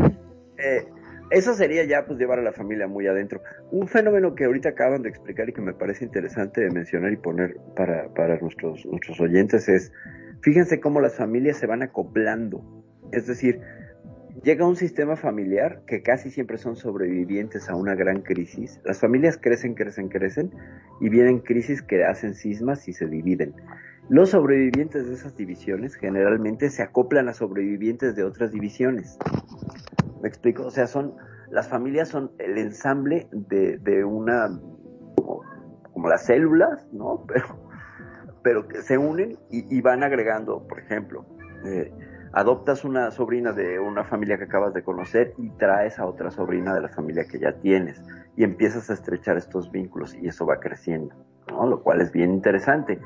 Eh, 0.58 0.86
eso 1.30 1.54
sería 1.54 1.82
ya 1.84 2.04
pues 2.06 2.20
llevar 2.20 2.38
a 2.38 2.42
la 2.42 2.52
familia 2.52 2.86
muy 2.86 3.06
adentro. 3.08 3.40
Un 3.72 3.88
fenómeno 3.88 4.34
que 4.36 4.44
ahorita 4.44 4.68
acaban 4.68 5.02
de 5.02 5.08
explicar 5.08 5.48
y 5.48 5.52
que 5.52 5.62
me 5.62 5.72
parece 5.72 6.04
interesante 6.04 6.60
de 6.60 6.70
mencionar 6.70 7.10
y 7.10 7.16
poner 7.16 7.56
para, 7.74 8.12
para 8.14 8.38
nuestros, 8.38 8.86
nuestros 8.86 9.18
oyentes 9.18 9.68
es, 9.68 9.92
fíjense 10.42 10.78
cómo 10.78 11.00
las 11.00 11.16
familias 11.16 11.56
se 11.56 11.66
van 11.66 11.82
acoplando. 11.82 12.84
Es 13.10 13.26
decir, 13.26 13.60
llega 14.44 14.68
un 14.68 14.76
sistema 14.76 15.16
familiar 15.16 15.82
que 15.86 16.02
casi 16.02 16.30
siempre 16.30 16.58
son 16.58 16.76
sobrevivientes 16.76 17.68
a 17.68 17.74
una 17.74 17.96
gran 17.96 18.20
crisis. 18.20 18.80
Las 18.84 19.00
familias 19.00 19.36
crecen, 19.36 19.74
crecen, 19.74 20.10
crecen 20.10 20.52
y 21.00 21.08
vienen 21.08 21.40
crisis 21.40 21.82
que 21.82 22.04
hacen 22.04 22.34
sismas 22.34 22.86
y 22.88 22.92
se 22.92 23.06
dividen. 23.06 23.54
Los 24.12 24.28
sobrevivientes 24.28 25.08
de 25.08 25.14
esas 25.14 25.34
divisiones 25.38 25.94
generalmente 25.94 26.68
se 26.68 26.82
acoplan 26.82 27.30
a 27.30 27.32
sobrevivientes 27.32 28.14
de 28.14 28.24
otras 28.24 28.52
divisiones. 28.52 29.16
¿Me 30.20 30.28
explico? 30.28 30.66
O 30.66 30.70
sea, 30.70 30.86
son, 30.86 31.14
las 31.50 31.66
familias 31.70 32.10
son 32.10 32.30
el 32.38 32.58
ensamble 32.58 33.26
de, 33.32 33.78
de 33.78 34.04
una, 34.04 34.50
como, 35.16 36.08
las 36.10 36.26
células, 36.26 36.86
¿no? 36.92 37.24
Pero, 37.26 37.46
pero 38.42 38.68
que 38.68 38.82
se 38.82 38.98
unen 38.98 39.38
y, 39.50 39.80
van 39.80 40.02
agregando, 40.02 40.66
por 40.68 40.80
ejemplo, 40.80 41.24
eh, 41.64 41.90
adoptas 42.34 42.84
una 42.84 43.10
sobrina 43.12 43.52
de 43.52 43.78
una 43.78 44.04
familia 44.04 44.36
que 44.36 44.44
acabas 44.44 44.74
de 44.74 44.82
conocer 44.82 45.32
y 45.38 45.48
traes 45.52 45.98
a 45.98 46.04
otra 46.04 46.30
sobrina 46.30 46.74
de 46.74 46.82
la 46.82 46.88
familia 46.88 47.24
que 47.24 47.38
ya 47.38 47.52
tienes 47.60 48.02
y 48.36 48.44
empiezas 48.44 48.90
a 48.90 48.92
estrechar 48.92 49.38
estos 49.38 49.70
vínculos 49.70 50.14
y 50.16 50.26
eso 50.26 50.44
va 50.44 50.60
creciendo, 50.60 51.14
¿no? 51.48 51.66
Lo 51.66 51.82
cual 51.82 52.02
es 52.02 52.12
bien 52.12 52.32
interesante, 52.32 53.00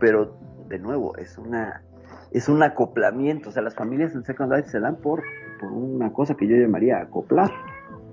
pero 0.00 0.36
de 0.68 0.78
nuevo 0.78 1.16
es 1.16 1.38
una 1.38 1.82
es 2.30 2.48
un 2.48 2.62
acoplamiento, 2.62 3.48
o 3.48 3.52
sea, 3.52 3.62
las 3.62 3.74
familias 3.74 4.14
en 4.14 4.22
Second 4.22 4.52
Life 4.52 4.68
se 4.68 4.80
dan 4.80 4.96
por 4.96 5.22
por 5.58 5.72
una 5.72 6.12
cosa 6.12 6.34
que 6.34 6.46
yo 6.46 6.56
llamaría 6.56 6.98
acoplar, 6.98 7.50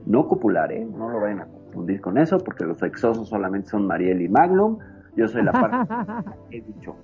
no 0.06 0.28
copular, 0.28 0.72
¿eh? 0.72 0.86
No 0.86 1.10
lo 1.10 1.20
vayan 1.20 1.42
a 1.42 1.46
confundir 1.46 2.02
con 2.02 2.18
eso, 2.18 2.38
porque 2.40 2.66
los 2.66 2.78
sexosos 2.78 3.30
solamente 3.30 3.70
son 3.70 3.88
Mariel 3.88 4.22
y 4.22 4.30
Magnum. 4.30 4.80
Yo 5.16 5.28
soy 5.28 5.44
la 5.44 5.52
parte 5.52 5.94
que 6.50 6.58
he 6.58 6.62
dicho. 6.62 6.96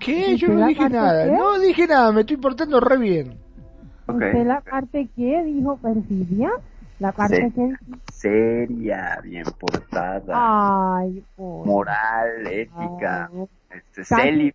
¿Qué? 0.00 0.36
Yo 0.36 0.48
no 0.48 0.66
dije 0.66 0.88
nada, 0.88 1.26
no 1.26 1.58
dije 1.58 1.86
nada, 1.86 2.12
me 2.12 2.20
estoy 2.20 2.36
portando 2.36 2.80
re 2.80 2.98
bien. 2.98 3.38
¿Usted 4.06 4.46
la 4.46 4.60
parte 4.60 5.08
que 5.14 5.44
dijo 5.44 5.76
perfidia? 5.76 6.50
La 6.98 7.12
parte 7.12 7.52
que... 7.54 7.74
Seria, 8.12 9.20
bien 9.22 9.44
portada. 9.58 10.96
Ay, 10.98 11.24
Moral, 11.36 12.46
ética, 12.46 13.30
este, 13.70 14.54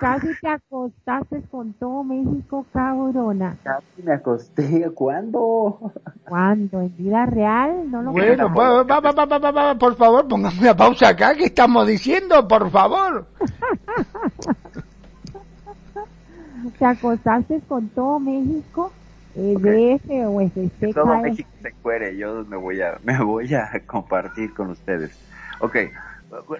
Casi 0.00 0.28
te 0.40 0.48
acostaste 0.48 1.42
con 1.50 1.72
todo 1.74 2.02
México, 2.02 2.66
cabrona. 2.72 3.56
Casi 3.62 4.02
me 4.02 4.14
acosté. 4.14 4.90
¿Cuándo? 4.92 5.92
¿Cuándo? 6.28 6.80
¿En 6.80 6.96
vida 6.96 7.26
real? 7.26 7.88
No 7.90 8.02
lo 8.02 8.10
bueno, 8.10 8.52
va, 8.52 8.82
va, 8.82 9.00
va, 9.00 9.78
por 9.78 9.94
favor, 9.96 10.26
póngame 10.26 10.58
una 10.60 10.76
pausa 10.76 11.10
acá. 11.10 11.34
¿Qué 11.34 11.44
estamos 11.44 11.86
diciendo? 11.86 12.48
Por 12.48 12.68
favor. 12.70 13.26
¿Te 16.78 16.84
acostaste 16.84 17.60
con 17.68 17.88
todo 17.90 18.18
México? 18.18 18.90
Okay. 19.38 20.00
o 20.24 20.92
Todo 20.94 21.20
México 21.20 21.48
se 21.60 21.72
cuere. 21.82 22.16
Yo 22.16 22.44
me 22.46 22.56
voy 22.56 22.80
a, 22.80 22.98
me 23.04 23.18
voy 23.22 23.54
a 23.54 23.82
compartir 23.86 24.54
con 24.54 24.70
ustedes. 24.70 25.18
Ok. 25.60 25.76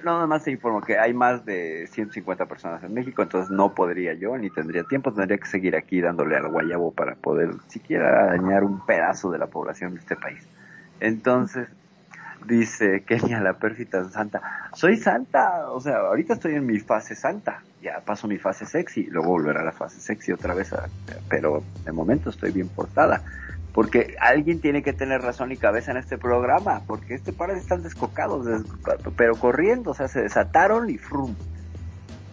No, 0.05 0.13
nada 0.13 0.27
más 0.27 0.45
se 0.45 0.53
informó 0.53 0.81
que 0.81 0.97
hay 0.97 1.13
más 1.13 1.45
de 1.45 1.89
150 1.89 2.47
personas 2.47 2.85
en 2.85 2.95
México, 2.95 3.23
entonces 3.23 3.51
no 3.51 3.75
podría 3.75 4.15
yo, 4.15 4.39
ni 4.39 4.49
tendría 4.49 4.85
tiempo, 4.85 5.13
tendría 5.13 5.39
que 5.39 5.47
seguir 5.47 5.75
aquí 5.75 6.01
dándole 6.01 6.37
al 6.37 6.49
guayabo 6.49 6.93
para 6.93 7.17
poder 7.17 7.51
siquiera 7.67 8.27
dañar 8.27 8.63
un 8.63 8.85
pedazo 8.87 9.33
de 9.33 9.39
la 9.39 9.49
población 9.49 9.95
de 9.95 10.01
este 10.01 10.15
país. 10.15 10.47
Entonces, 11.01 11.69
dice 12.47 13.03
Kenia 13.05 13.41
la 13.41 13.55
pérfida 13.55 14.09
santa, 14.09 14.71
soy 14.73 14.97
santa, 14.97 15.71
o 15.71 15.81
sea, 15.81 15.97
ahorita 15.97 16.35
estoy 16.35 16.55
en 16.55 16.67
mi 16.67 16.79
fase 16.79 17.15
santa, 17.15 17.63
ya 17.83 18.01
paso 18.01 18.29
mi 18.29 18.39
fase 18.39 18.67
sexy, 18.67 19.05
luego 19.05 19.29
volverá 19.29 19.61
a 19.61 19.65
la 19.65 19.73
fase 19.73 20.01
sexy 20.01 20.33
otra 20.33 20.55
vez, 20.55 20.75
pero 21.29 21.63
de 21.85 21.93
momento 21.93 22.31
estoy 22.31 22.53
bien 22.53 22.69
portada 22.69 23.23
porque 23.77 24.17
alguien 24.21 24.63
tiene 24.63 24.83
que 24.83 24.95
tener 24.95 25.21
razón 25.21 25.53
y 25.53 25.59
cabeza 25.59 25.91
en 25.91 25.99
este 25.99 26.17
programa, 26.17 26.81
porque 26.87 27.13
este 27.13 27.35
par 27.35 27.51
están 27.51 27.83
descocados, 27.83 28.65
pero 29.19 29.37
corriendo, 29.37 29.91
o 29.91 29.95
sea, 29.95 30.09
se 30.09 30.23
desataron 30.23 30.89
y 30.89 30.97
frum. 30.97 31.35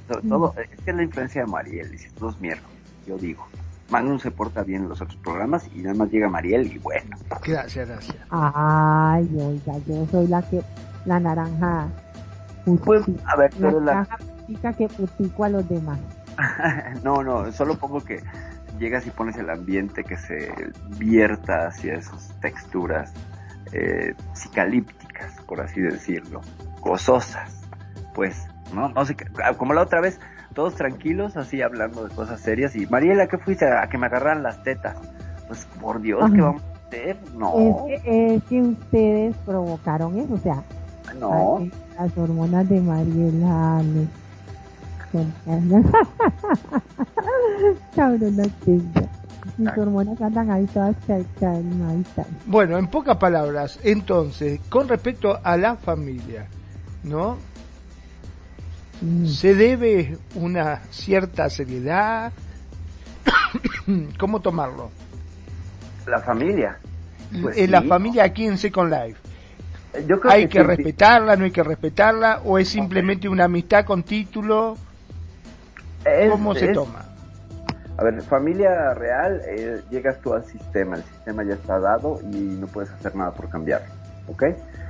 Sobre 0.07 0.29
todo, 0.29 0.55
es 0.57 0.79
que 0.79 0.91
es 0.91 0.95
la 0.95 1.03
influencia 1.03 1.41
de 1.41 1.51
Mariel, 1.51 1.93
y 1.93 1.97
dos 2.17 2.39
miércoles, 2.39 2.77
yo 3.05 3.17
digo. 3.17 3.45
Magnum 3.89 4.19
se 4.19 4.31
porta 4.31 4.63
bien 4.63 4.83
en 4.83 4.89
los 4.89 5.01
otros 5.01 5.17
programas 5.17 5.69
y 5.75 5.79
nada 5.79 5.95
más 5.95 6.09
llega 6.09 6.29
Mariel 6.29 6.67
y 6.67 6.77
bueno. 6.79 7.15
Gracias, 7.43 7.87
gracias. 7.87 8.17
Ay, 8.29 9.29
oiga, 9.39 9.77
yo 9.87 10.07
soy 10.11 10.27
la 10.27 10.41
que, 10.41 10.61
la 11.05 11.19
naranja. 11.19 11.87
Pues, 12.85 13.03
a 13.25 13.35
ver, 13.35 13.53
la, 13.59 14.07
la... 14.61 14.73
que 14.73 14.87
putico 14.87 15.43
a 15.43 15.49
los 15.49 15.67
demás. 15.67 15.99
no, 17.03 17.23
no, 17.23 17.51
solo 17.51 17.77
pongo 17.77 18.01
que 18.01 18.23
llegas 18.79 19.05
y 19.05 19.11
pones 19.11 19.37
el 19.37 19.49
ambiente 19.49 20.03
que 20.03 20.17
se 20.17 20.51
vierta 20.97 21.67
hacia 21.67 21.95
esas 21.95 22.33
texturas 22.39 23.13
eh, 23.71 24.13
psicalípticas, 24.33 25.33
por 25.47 25.61
así 25.61 25.81
decirlo, 25.81 26.41
gozosas, 26.81 27.67
pues, 28.13 28.47
¿no? 28.73 28.89
No 28.89 29.05
sé, 29.05 29.15
ah, 29.43 29.53
como 29.53 29.73
la 29.73 29.81
otra 29.81 30.01
vez, 30.01 30.19
todos 30.53 30.75
tranquilos, 30.75 31.37
así 31.37 31.61
hablando 31.61 32.07
de 32.07 32.15
cosas 32.15 32.39
serias, 32.41 32.75
y 32.75 32.85
Mariela, 32.87 33.27
¿qué 33.27 33.37
fuiste? 33.37 33.65
A 33.65 33.87
que 33.87 33.97
me 33.97 34.07
agarraran 34.07 34.43
las 34.43 34.63
tetas. 34.63 34.97
Pues, 35.47 35.65
por 35.81 36.01
Dios, 36.01 36.31
¿qué 36.31 36.41
vamos 36.41 36.63
a 36.63 36.87
hacer? 36.87 37.17
No. 37.35 37.85
Es 37.89 38.43
que, 38.43 38.61
ustedes 38.61 39.35
provocaron 39.45 40.17
eso, 40.19 40.33
o 40.33 40.37
sea, 40.37 40.63
no. 41.19 41.67
Las 41.97 42.17
hormonas 42.17 42.67
de 42.69 42.81
Mariela 42.81 43.81
bueno, 52.47 52.77
en 52.77 52.87
pocas 52.87 53.17
palabras, 53.17 53.79
entonces, 53.83 54.59
con 54.69 54.87
respecto 54.87 55.39
a 55.43 55.57
la 55.57 55.75
familia, 55.75 56.47
¿no? 57.03 57.37
Mm. 59.01 59.25
Se 59.25 59.55
debe 59.55 60.17
una 60.35 60.81
cierta 60.91 61.49
seriedad. 61.49 62.31
¿Cómo 64.19 64.41
tomarlo? 64.41 64.91
La 66.07 66.19
familia. 66.19 66.77
pues 67.41 67.57
en 67.57 67.71
la 67.71 67.81
familia 67.81 68.25
aquí 68.25 68.45
en 68.45 68.57
Second 68.57 68.91
Life? 68.91 69.19
Yo 70.07 70.19
creo 70.19 70.31
¿Hay 70.31 70.47
que, 70.47 70.63
respetarla, 70.63 71.35
no 71.35 71.45
hay 71.45 71.51
que 71.51 71.63
respetarla? 71.63 72.41
¿O 72.45 72.57
es 72.57 72.69
simplemente 72.69 73.29
una 73.29 73.43
amistad 73.45 73.85
con 73.85 74.03
título? 74.03 74.77
¿Cómo 76.29 76.55
se 76.55 76.69
toma? 76.69 77.05
A 77.97 78.03
ver, 78.03 78.21
familia 78.23 78.93
real, 78.95 79.41
eh, 79.47 79.81
llegas 79.91 80.19
tú 80.21 80.33
al 80.33 80.43
sistema, 80.45 80.95
el 80.95 81.03
sistema 81.03 81.43
ya 81.43 81.53
está 81.53 81.79
dado 81.79 82.19
y 82.23 82.37
no 82.37 82.65
puedes 82.67 82.89
hacer 82.91 83.15
nada 83.15 83.31
por 83.31 83.49
cambiarlo, 83.49 83.87
¿ok? 84.27 84.45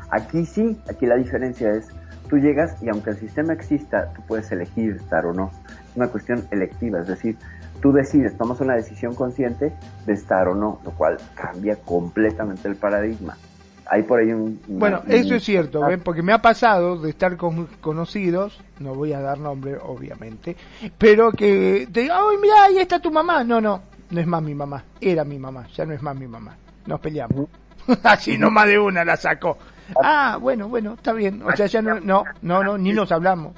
Aquí 0.09 0.45
sí, 0.45 0.79
aquí 0.89 1.05
la 1.05 1.15
diferencia 1.15 1.73
es, 1.73 1.87
tú 2.29 2.37
llegas 2.37 2.81
y 2.81 2.89
aunque 2.89 3.11
el 3.11 3.17
sistema 3.17 3.53
exista, 3.53 4.11
tú 4.13 4.21
puedes 4.27 4.51
elegir 4.51 4.95
estar 4.95 5.25
o 5.25 5.33
no. 5.33 5.51
Es 5.89 5.95
una 5.95 6.07
cuestión 6.07 6.45
electiva, 6.51 6.99
es 6.99 7.07
decir, 7.07 7.37
tú 7.81 7.91
decides, 7.91 8.37
tomas 8.37 8.59
una 8.61 8.75
decisión 8.75 9.13
consciente 9.13 9.73
de 10.05 10.13
estar 10.13 10.47
o 10.47 10.55
no, 10.55 10.79
lo 10.83 10.91
cual 10.91 11.17
cambia 11.35 11.75
completamente 11.75 12.67
el 12.67 12.75
paradigma. 12.75 13.37
Hay 13.85 14.03
por 14.03 14.21
ahí 14.21 14.31
un... 14.31 14.59
Bueno, 14.67 15.01
eso 15.07 15.35
es 15.35 15.43
cierto, 15.43 15.85
¿ven? 15.85 15.99
porque 15.99 16.21
me 16.21 16.31
ha 16.31 16.41
pasado 16.41 16.97
de 16.97 17.09
estar 17.09 17.35
con 17.35 17.67
conocidos, 17.81 18.61
no 18.79 18.95
voy 18.95 19.11
a 19.11 19.19
dar 19.19 19.37
nombre, 19.37 19.77
obviamente, 19.81 20.55
pero 20.97 21.31
que 21.31 21.87
te 21.91 22.01
digan, 22.03 22.17
¡ay, 22.21 22.37
mira, 22.41 22.63
ahí 22.63 22.77
está 22.77 22.99
tu 22.99 23.11
mamá! 23.11 23.43
No, 23.43 23.59
no, 23.59 23.81
no 24.09 24.19
es 24.19 24.25
más 24.25 24.41
mi 24.41 24.55
mamá, 24.55 24.85
era 25.01 25.25
mi 25.25 25.37
mamá, 25.37 25.67
ya 25.75 25.85
no 25.85 25.93
es 25.93 26.01
más 26.01 26.15
mi 26.15 26.27
mamá. 26.27 26.55
Nos 26.85 26.99
peleamos. 26.99 27.49
Así 28.03 28.37
no 28.37 28.49
más 28.49 28.67
de 28.67 28.79
una 28.79 29.03
la 29.03 29.17
sacó. 29.17 29.57
Ah, 30.01 30.37
bueno, 30.39 30.67
bueno, 30.69 30.93
está 30.93 31.13
bien. 31.13 31.41
O 31.43 31.51
sea, 31.55 31.65
ya 31.67 31.81
no, 31.81 31.99
no, 31.99 32.23
no, 32.41 32.63
no 32.63 32.77
ni 32.77 32.93
nos 32.93 33.11
hablamos. 33.11 33.53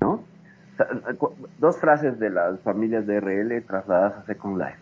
¿No? 0.00 0.24
dos 1.58 1.76
frases 1.78 2.20
de 2.20 2.30
las 2.30 2.60
familias 2.60 3.04
de 3.06 3.20
RL 3.20 3.60
trasladadas 3.62 4.18
a 4.18 4.22
Second 4.26 4.58
Life. 4.58 4.78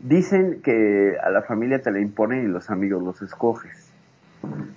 Dicen 0.00 0.62
que 0.62 1.16
a 1.22 1.30
la 1.30 1.42
familia 1.42 1.82
te 1.82 1.90
la 1.90 2.00
imponen 2.00 2.44
y 2.44 2.48
los 2.48 2.70
amigos 2.70 3.02
los 3.02 3.20
escoges. 3.20 3.92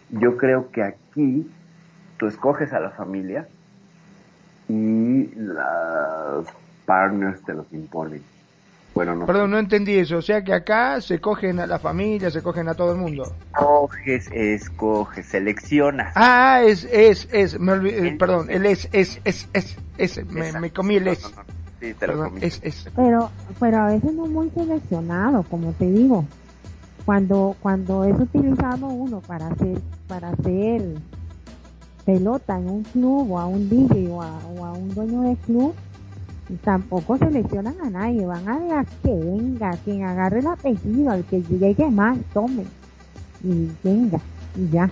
Yo 0.09 0.37
creo 0.37 0.71
que 0.71 0.83
aquí 0.83 1.49
tú 2.17 2.27
escoges 2.27 2.73
a 2.73 2.79
la 2.79 2.91
familia 2.91 3.47
y 4.67 5.33
los 5.35 6.47
partners 6.85 7.41
te 7.43 7.53
los 7.53 7.71
imponen. 7.71 8.21
Bueno, 8.95 9.13
no. 9.13 9.25
Perdón, 9.25 9.51
no 9.51 9.59
entendí 9.59 9.99
eso. 9.99 10.17
O 10.17 10.21
sea 10.21 10.41
que 10.41 10.53
acá 10.53 11.01
se 11.01 11.19
cogen 11.19 11.59
a 11.59 11.67
la 11.67 11.79
familia, 11.79 12.31
se 12.31 12.41
cogen 12.41 12.69
a 12.69 12.75
todo 12.75 12.93
el 12.93 12.97
mundo. 12.97 13.23
Escoges, 13.53 14.31
escoges, 14.31 15.25
seleccionas. 15.25 16.13
Ah, 16.15 16.61
es, 16.65 16.85
es, 16.85 17.27
es, 17.33 17.59
me 17.59 17.73
olvidé, 17.73 18.13
perdón, 18.13 18.49
el 18.49 18.65
es, 18.65 18.87
es, 18.93 19.19
es, 19.25 19.49
es, 19.51 19.77
es, 19.97 20.25
me, 20.27 20.71
comí 20.71 20.95
el 20.95 21.09
es. 21.09 21.29
Sí, 21.81 21.93
te 21.93 22.07
lo 22.07 22.23
comí. 22.23 22.39
Es, 22.41 22.61
es. 22.63 22.87
Pero, 22.95 23.29
pero 23.59 23.79
a 23.79 23.87
veces 23.87 24.13
no 24.13 24.27
muy 24.27 24.49
seleccionado, 24.51 25.43
como 25.43 25.73
te 25.73 25.91
digo. 25.91 26.25
Cuando, 27.03 27.55
cuando 27.59 28.05
es 28.05 28.17
utilizado 28.17 28.87
uno 28.87 29.19
para 29.19 29.47
hacer, 29.47 29.77
para 30.07 30.29
hacer 30.29 30.81
pelota 32.05 32.57
en 32.57 32.69
un 32.69 32.83
club 32.83 33.31
o 33.31 33.39
a 33.39 33.45
un 33.45 33.69
DJ 33.69 34.07
o 34.09 34.21
a, 34.21 34.37
o 34.57 34.65
a 34.65 34.71
un 34.71 34.95
dueño 34.95 35.21
de 35.21 35.35
club, 35.35 35.75
tampoco 36.63 37.17
seleccionan 37.17 37.75
a 37.83 37.89
nadie, 37.89 38.25
van 38.25 38.47
a 38.47 38.59
dejar 38.59 38.85
que 39.03 39.13
venga, 39.13 39.71
quien 39.83 40.03
agarre 40.03 40.39
el 40.39 40.47
apellido, 40.47 41.11
al 41.11 41.23
que 41.25 41.41
llegue 41.41 41.89
más, 41.89 42.17
tome, 42.33 42.65
y 43.43 43.71
venga, 43.83 44.19
y 44.55 44.69
ya. 44.69 44.89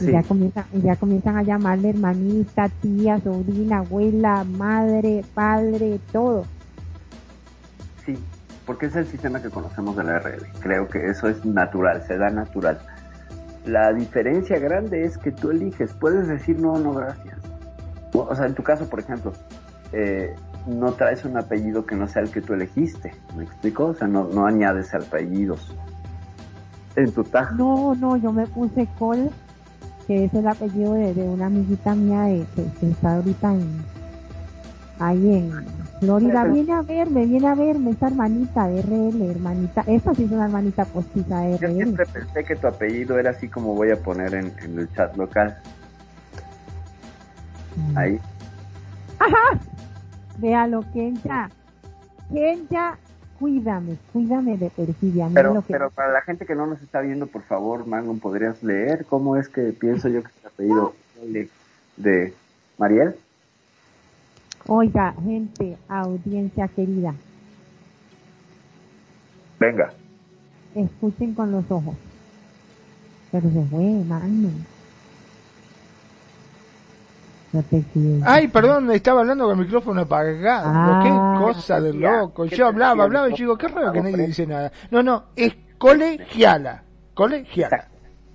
Y 0.00 0.12
ya 0.12 0.22
comienzan, 0.22 0.64
ya 0.72 0.94
comienzan 0.94 1.36
a 1.36 1.42
llamarle 1.42 1.90
hermanita, 1.90 2.68
tía, 2.80 3.20
sobrina, 3.20 3.78
abuela, 3.78 4.44
madre, 4.44 5.24
padre, 5.34 5.98
todo. 6.12 6.44
Sí, 8.06 8.16
porque 8.64 8.86
es 8.86 8.94
el 8.94 9.06
sistema 9.06 9.42
que 9.42 9.50
conocemos 9.50 9.96
de 9.96 10.04
la 10.04 10.20
RL. 10.20 10.46
Creo 10.60 10.88
que 10.88 11.10
eso 11.10 11.28
es 11.28 11.44
natural, 11.44 12.04
se 12.06 12.16
da 12.16 12.30
natural. 12.30 12.78
La 13.66 13.92
diferencia 13.92 14.58
grande 14.60 15.04
es 15.04 15.18
que 15.18 15.32
tú 15.32 15.50
eliges, 15.50 15.92
puedes 15.94 16.28
decir 16.28 16.60
no, 16.60 16.78
no, 16.78 16.94
gracias. 16.94 17.36
O 18.14 18.34
sea, 18.34 18.46
en 18.46 18.54
tu 18.54 18.62
caso, 18.62 18.88
por 18.88 19.00
ejemplo, 19.00 19.32
eh, 19.92 20.34
no 20.66 20.92
traes 20.92 21.24
un 21.24 21.36
apellido 21.36 21.86
que 21.86 21.94
no 21.94 22.08
sea 22.08 22.22
el 22.22 22.30
que 22.30 22.42
tú 22.42 22.54
elegiste. 22.54 23.12
¿Me 23.36 23.44
explico? 23.44 23.86
O 23.86 23.94
sea, 23.94 24.06
no, 24.06 24.28
no 24.28 24.46
añades 24.46 24.94
apellidos 24.94 25.74
en 26.96 27.12
tu 27.12 27.24
tag. 27.24 27.54
No, 27.54 27.94
no, 27.94 28.16
yo 28.16 28.32
me 28.32 28.46
puse 28.46 28.88
Cole, 28.98 29.30
que 30.06 30.24
es 30.24 30.34
el 30.34 30.46
apellido 30.46 30.94
de, 30.94 31.12
una 31.22 31.46
amiguita 31.46 31.94
mía 31.94 32.22
de, 32.22 32.44
que, 32.54 32.90
está 32.90 33.16
ahorita 33.16 33.54
en, 33.54 33.84
ahí 34.98 35.34
en 35.36 35.52
Florida. 36.00 36.44
Viene 36.44 36.72
a 36.72 36.82
verme, 36.82 37.26
viene 37.26 37.46
a 37.46 37.54
verme 37.54 37.90
esa 37.90 38.08
hermanita 38.08 38.68
de 38.68 38.82
RL, 38.82 39.30
hermanita. 39.30 39.84
Esa 39.86 40.14
sí 40.14 40.24
es 40.24 40.30
una 40.30 40.46
hermanita 40.46 40.84
postiza 40.84 41.40
de 41.40 41.56
RL. 41.56 41.68
Yo 41.68 41.74
siempre 41.76 42.06
pensé 42.06 42.44
que 42.44 42.56
tu 42.56 42.66
apellido 42.66 43.18
era 43.18 43.30
así 43.30 43.48
como 43.48 43.74
voy 43.74 43.90
a 43.90 43.96
poner 43.96 44.34
en, 44.34 44.52
el 44.62 44.92
chat 44.92 45.16
local. 45.16 45.56
Mm. 47.76 47.98
Ahí. 47.98 48.20
Ajá. 49.18 49.60
Véalo, 50.38 50.84
Kencha. 50.92 51.50
Kencha, 52.32 52.98
cuídame, 53.38 53.96
cuídame 54.12 54.56
de 54.56 54.70
perfidia. 54.70 55.28
Pero, 55.32 55.62
pero 55.66 55.90
para 55.90 56.12
la 56.12 56.20
gente 56.22 56.46
que 56.46 56.54
no 56.54 56.66
nos 56.66 56.80
está 56.82 57.00
viendo, 57.00 57.26
por 57.26 57.42
favor, 57.42 57.86
Mangon, 57.86 58.20
¿podrías 58.20 58.62
leer 58.62 59.06
cómo 59.06 59.36
es 59.36 59.48
que 59.48 59.72
pienso 59.72 60.08
yo 60.08 60.22
que 60.22 60.28
es 60.28 60.34
el 60.42 60.46
apellido 60.46 60.94
de, 61.96 62.34
Mariel? 62.76 63.16
Oiga, 64.66 65.14
gente, 65.24 65.78
audiencia 65.88 66.68
querida. 66.68 67.14
Venga. 69.58 69.92
Escuchen 70.74 71.34
con 71.34 71.50
los 71.50 71.64
ojos. 71.70 71.96
Pero 73.32 73.50
se 73.50 73.64
fue, 73.64 74.04
Ay, 78.24 78.48
perdón, 78.48 78.90
estaba 78.90 79.20
hablando 79.20 79.46
con 79.46 79.58
el 79.58 79.64
micrófono 79.64 80.02
apagado. 80.02 81.02
qué 81.02 81.08
ah. 81.10 81.40
cosa 81.40 81.80
de 81.80 81.94
loco. 81.94 82.44
Yo 82.44 82.66
hablaba, 82.66 83.04
hablaba 83.04 83.30
y 83.30 83.34
digo, 83.34 83.56
qué 83.56 83.68
raro 83.68 83.92
que 83.92 84.02
nadie 84.02 84.26
dice 84.26 84.46
nada. 84.46 84.70
No, 84.90 85.02
no, 85.02 85.24
es 85.36 85.56
colegiala. 85.78 86.82
Colegiala. 87.14 87.88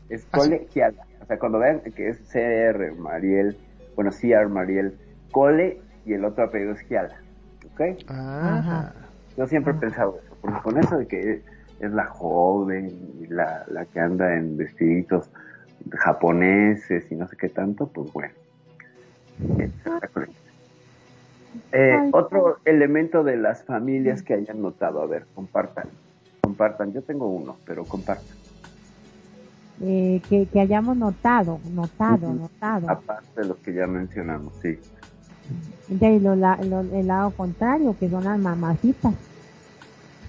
Es 0.10 0.26
colegiala. 0.26 1.06
O 1.22 1.26
sea, 1.26 1.40
cuando 1.40 1.60
vean 1.60 1.82
que 1.82 2.10
es 2.10 2.18
CR 2.32 2.96
Mariel, 2.98 3.58
bueno, 3.96 4.12
CR 4.12 4.50
Mariel, 4.50 4.98
cole 5.32 5.80
y 6.06 6.14
el 6.14 6.26
otro 6.26 6.46
apellido 6.46 6.74
es 6.74 6.82
Giala. 6.82 7.16
¿Ok? 7.72 7.82
Ajá. 8.08 8.94
Yo 9.38 9.48
siempre 9.48 9.74
he 9.74 9.76
pensado 9.76 10.20
eso, 10.24 10.36
porque 10.42 10.62
con 10.62 10.78
eso 10.78 10.98
de 10.98 11.08
que 11.08 11.42
es 11.80 11.92
la 11.92 12.06
joven 12.06 12.92
y 13.22 13.28
la, 13.28 13.64
la 13.68 13.86
que 13.86 14.00
anda 14.00 14.36
en 14.36 14.58
vestiditos 14.58 15.30
japoneses 15.92 17.12
y 17.12 17.16
no 17.16 17.28
sé 17.28 17.36
qué 17.38 17.50
tanto, 17.50 17.88
pues 17.88 18.12
bueno 18.14 18.43
eh, 21.72 22.10
otro 22.12 22.58
elemento 22.66 23.24
de 23.24 23.38
las 23.38 23.64
familias 23.64 24.22
que 24.22 24.34
hayan 24.34 24.62
notado, 24.62 25.02
a 25.02 25.06
ver, 25.06 25.26
compartan, 25.34 25.88
compartan. 26.42 26.94
Yo 26.94 27.02
tengo 27.02 27.28
uno, 27.28 27.58
pero 27.66 27.84
compartan. 27.86 28.36
Eh, 29.82 30.22
que, 30.30 30.60
hayamos 30.60 30.96
notado, 30.96 31.60
notado, 31.72 32.34
notado. 32.34 32.90
Aparte 32.90 33.42
de 33.42 33.48
los 33.48 33.58
que 33.58 33.74
ya 33.74 33.88
mencionamos, 33.88 34.54
sí. 34.62 34.80
De 35.88 36.20
lo, 36.20 36.34
el 36.34 37.08
lado 37.08 37.32
contrario, 37.32 37.96
que 38.00 38.10
son 38.10 38.24
las 38.24 38.40
mamacitas. 38.40 39.14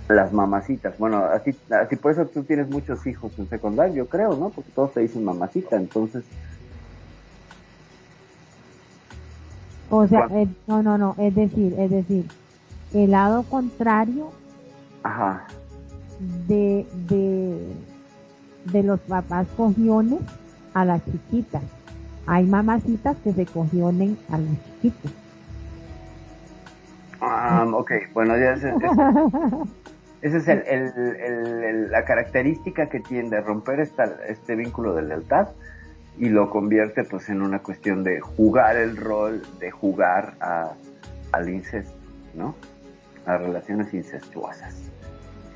Las 0.08 0.32
mamacitas, 0.32 0.98
bueno, 0.98 1.24
así, 1.24 1.56
así 1.70 1.96
por 1.96 2.12
eso 2.12 2.26
tú 2.26 2.42
tienes 2.42 2.68
muchos 2.68 3.06
hijos 3.06 3.38
en 3.38 3.48
secundario, 3.48 3.94
yo 3.94 4.06
creo, 4.06 4.36
¿no? 4.36 4.50
Porque 4.50 4.70
todos 4.74 4.92
te 4.92 5.00
dicen 5.00 5.24
mamacita, 5.24 5.76
entonces 5.76 6.24
O 9.96 10.08
sea, 10.08 10.26
eh, 10.32 10.48
no, 10.66 10.82
no, 10.82 10.98
no, 10.98 11.14
es 11.18 11.32
decir, 11.34 11.72
es 11.78 11.88
decir, 11.88 12.26
el 12.92 13.12
lado 13.12 13.44
contrario 13.44 14.32
De, 16.48 16.86
de, 17.08 17.72
de 18.72 18.82
los 18.82 18.98
papás 19.00 19.46
cogiones 19.56 20.20
a 20.72 20.84
las 20.84 21.04
chiquitas. 21.04 21.62
Hay 22.26 22.44
mamacitas 22.44 23.16
que 23.22 23.32
se 23.32 23.46
cogionen 23.46 24.18
a 24.30 24.38
los 24.38 24.48
chiquitos. 24.64 25.12
Ah, 27.20 27.64
ok, 27.72 27.92
bueno, 28.12 28.36
ya 28.36 28.54
ese, 28.54 28.74
ese 30.22 30.36
es 30.38 30.48
el, 30.48 30.62
el, 30.66 31.90
la 31.90 32.04
característica 32.04 32.88
que 32.88 33.00
tiende 33.00 33.36
a 33.36 33.42
romper 33.42 33.80
esta, 33.80 34.04
este 34.26 34.56
vínculo 34.56 34.94
de 34.94 35.02
lealtad 35.02 35.48
y 36.18 36.28
lo 36.28 36.50
convierte 36.50 37.04
pues 37.04 37.28
en 37.28 37.42
una 37.42 37.60
cuestión 37.60 38.04
de 38.04 38.20
jugar 38.20 38.76
el 38.76 38.96
rol, 38.96 39.42
de 39.58 39.70
jugar 39.70 40.34
a, 40.40 40.72
al 41.32 41.48
incesto, 41.48 41.96
¿no? 42.34 42.54
A 43.26 43.36
relaciones 43.36 43.92
incestuosas. 43.92 44.90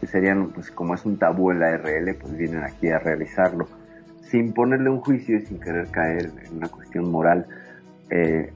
Que 0.00 0.06
serían, 0.06 0.50
pues 0.50 0.70
como 0.70 0.94
es 0.94 1.04
un 1.04 1.18
tabú 1.18 1.50
en 1.50 1.60
la 1.60 1.76
RL, 1.76 2.14
pues 2.14 2.36
vienen 2.36 2.62
aquí 2.64 2.88
a 2.88 2.98
realizarlo. 2.98 3.68
Sin 4.22 4.52
ponerle 4.52 4.90
un 4.90 5.00
juicio 5.00 5.36
y 5.36 5.46
sin 5.46 5.60
querer 5.60 5.88
caer 5.88 6.32
en 6.44 6.56
una 6.56 6.68
cuestión 6.68 7.10
moral. 7.10 7.46
Eh, 8.10 8.52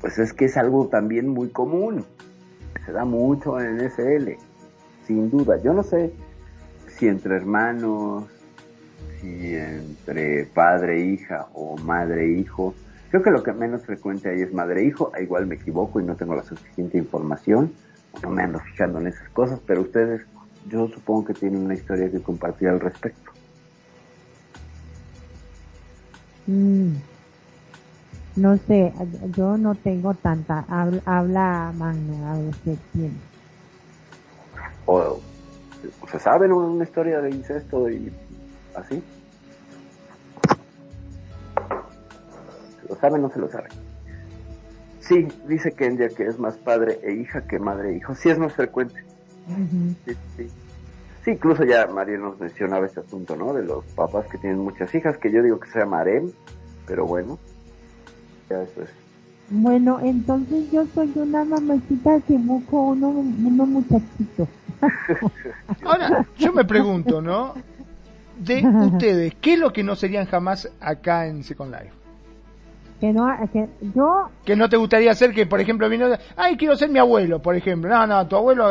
pues 0.00 0.18
es 0.18 0.32
que 0.32 0.46
es 0.46 0.56
algo 0.56 0.88
también 0.88 1.28
muy 1.28 1.48
común. 1.48 2.04
Se 2.84 2.92
da 2.92 3.04
mucho 3.04 3.60
en 3.60 3.80
SL, 3.80 4.36
sin 5.06 5.30
duda. 5.30 5.60
Yo 5.62 5.72
no 5.72 5.82
sé 5.82 6.12
si 6.88 7.08
entre 7.08 7.36
hermanos, 7.36 8.24
si 9.24 9.56
entre 9.56 10.44
padre 10.46 11.00
e 11.00 11.06
hija 11.06 11.46
o 11.54 11.76
madre 11.78 12.24
e 12.24 12.38
hijo. 12.40 12.74
Creo 13.10 13.22
que 13.22 13.30
lo 13.30 13.42
que 13.42 13.52
menos 13.52 13.82
frecuente 13.82 14.28
ahí 14.28 14.42
es 14.42 14.52
madre 14.52 14.82
e 14.82 14.84
hijo, 14.86 15.12
igual 15.20 15.46
me 15.46 15.54
equivoco 15.54 16.00
y 16.00 16.04
no 16.04 16.16
tengo 16.16 16.34
la 16.34 16.42
suficiente 16.42 16.98
información, 16.98 17.72
no 18.22 18.30
me 18.30 18.42
ando 18.42 18.58
fijando 18.58 18.98
en 19.00 19.06
esas 19.08 19.28
cosas, 19.30 19.60
pero 19.66 19.82
ustedes, 19.82 20.22
yo 20.68 20.88
supongo 20.88 21.26
que 21.26 21.34
tienen 21.34 21.64
una 21.64 21.74
historia 21.74 22.10
que 22.10 22.20
compartir 22.20 22.68
al 22.68 22.80
respecto. 22.80 23.30
Mm. 26.46 26.94
No 28.36 28.58
sé, 28.58 28.92
yo 29.36 29.56
no 29.56 29.76
tengo 29.76 30.12
tanta. 30.14 30.64
Habla, 30.68 31.00
habla 31.06 31.72
Magno, 31.76 32.26
a 32.26 32.36
ver 32.36 32.54
qué 32.64 32.76
tiene. 32.92 33.14
¿O 34.86 35.20
se 36.10 36.18
sabe 36.18 36.52
una 36.52 36.84
historia 36.84 37.20
de 37.20 37.30
incesto 37.30 37.88
y 37.88 38.12
así? 38.76 39.02
¿Se 42.80 42.88
lo 42.88 42.96
sabe 42.96 43.14
o 43.14 43.18
no 43.18 43.30
se 43.30 43.38
lo 43.38 43.50
sabe? 43.50 43.68
Sí, 45.00 45.28
dice 45.46 45.72
Kenya 45.72 46.08
que 46.08 46.26
es 46.26 46.38
más 46.38 46.56
padre 46.56 46.98
e 47.02 47.12
hija 47.12 47.42
que 47.46 47.58
madre 47.58 47.92
e 47.92 47.96
hijo. 47.96 48.14
Sí, 48.14 48.30
es 48.30 48.38
más 48.38 48.54
frecuente. 48.54 49.02
sí, 50.06 50.16
sí. 50.36 50.50
sí, 51.24 51.30
incluso 51.30 51.64
ya 51.64 51.86
María 51.86 52.18
nos 52.18 52.38
mencionaba 52.40 52.86
este 52.86 53.00
asunto, 53.00 53.36
¿no? 53.36 53.52
De 53.52 53.62
los 53.62 53.84
papás 53.94 54.26
que 54.26 54.38
tienen 54.38 54.58
muchas 54.58 54.94
hijas, 54.94 55.18
que 55.18 55.30
yo 55.30 55.42
digo 55.42 55.60
que 55.60 55.70
sea 55.70 55.84
Marem, 55.84 56.30
pero 56.86 57.06
bueno, 57.06 57.38
bueno, 59.50 60.00
entonces 60.02 60.70
yo 60.70 60.84
soy 60.94 61.12
una 61.16 61.44
mamacita 61.44 62.20
que 62.26 62.36
busco 62.38 62.88
uno, 62.88 63.08
uno 63.08 63.66
muchachito. 63.66 64.48
Ahora, 65.84 66.26
yo 66.38 66.52
me 66.52 66.64
pregunto, 66.64 67.20
¿no? 67.20 67.54
De 68.38 68.66
ustedes, 68.66 69.34
¿qué 69.40 69.54
es 69.54 69.58
lo 69.58 69.72
que 69.72 69.82
no 69.82 69.96
serían 69.96 70.26
jamás 70.26 70.70
acá 70.80 71.26
en 71.26 71.42
Second 71.42 71.72
Life? 71.72 71.92
Que 73.00 73.12
no, 73.12 73.26
que 73.52 73.68
yo... 73.94 74.28
Que 74.44 74.56
no 74.56 74.68
te 74.68 74.76
gustaría 74.76 75.14
ser 75.14 75.32
que, 75.32 75.46
por 75.46 75.60
ejemplo, 75.60 75.88
vino, 75.88 76.06
ay, 76.36 76.56
quiero 76.56 76.76
ser 76.76 76.88
mi 76.88 76.98
abuelo, 76.98 77.42
por 77.42 77.54
ejemplo. 77.54 77.90
No, 77.90 78.06
no, 78.06 78.26
tu 78.26 78.36
abuelo, 78.36 78.68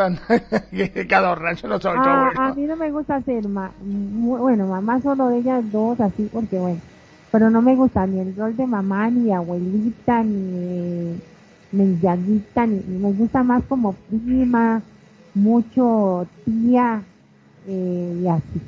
cadorra, 1.07 1.53
yo 1.61 1.67
no 1.67 1.79
soy 1.79 1.93
tu 1.93 1.99
ah, 1.99 2.27
abuelo. 2.27 2.41
A 2.41 2.53
mí 2.53 2.63
no 2.63 2.75
me 2.75 2.91
gusta 2.91 3.21
ser, 3.21 3.47
ma, 3.47 3.71
bueno, 3.81 4.67
mamá 4.67 5.01
solo 5.01 5.27
de 5.29 5.37
ellas 5.39 5.63
dos, 5.71 5.99
así, 5.99 6.29
porque 6.31 6.57
bueno 6.57 6.79
pero 7.33 7.49
no 7.49 7.63
me 7.63 7.75
gusta 7.75 8.05
ni 8.05 8.19
el 8.19 8.35
rol 8.35 8.55
de 8.55 8.67
mamá, 8.67 9.09
ni 9.09 9.31
abuelita, 9.31 10.21
ni 10.21 11.19
mendiaguita, 11.71 12.67
ni, 12.67 12.79
me 12.83 13.11
gusta 13.11 13.41
más 13.41 13.63
como 13.63 13.93
prima, 13.93 14.83
mucho 15.33 16.27
tía, 16.45 17.01
eh, 17.67 18.19
y 18.21 18.27
así. 18.27 18.61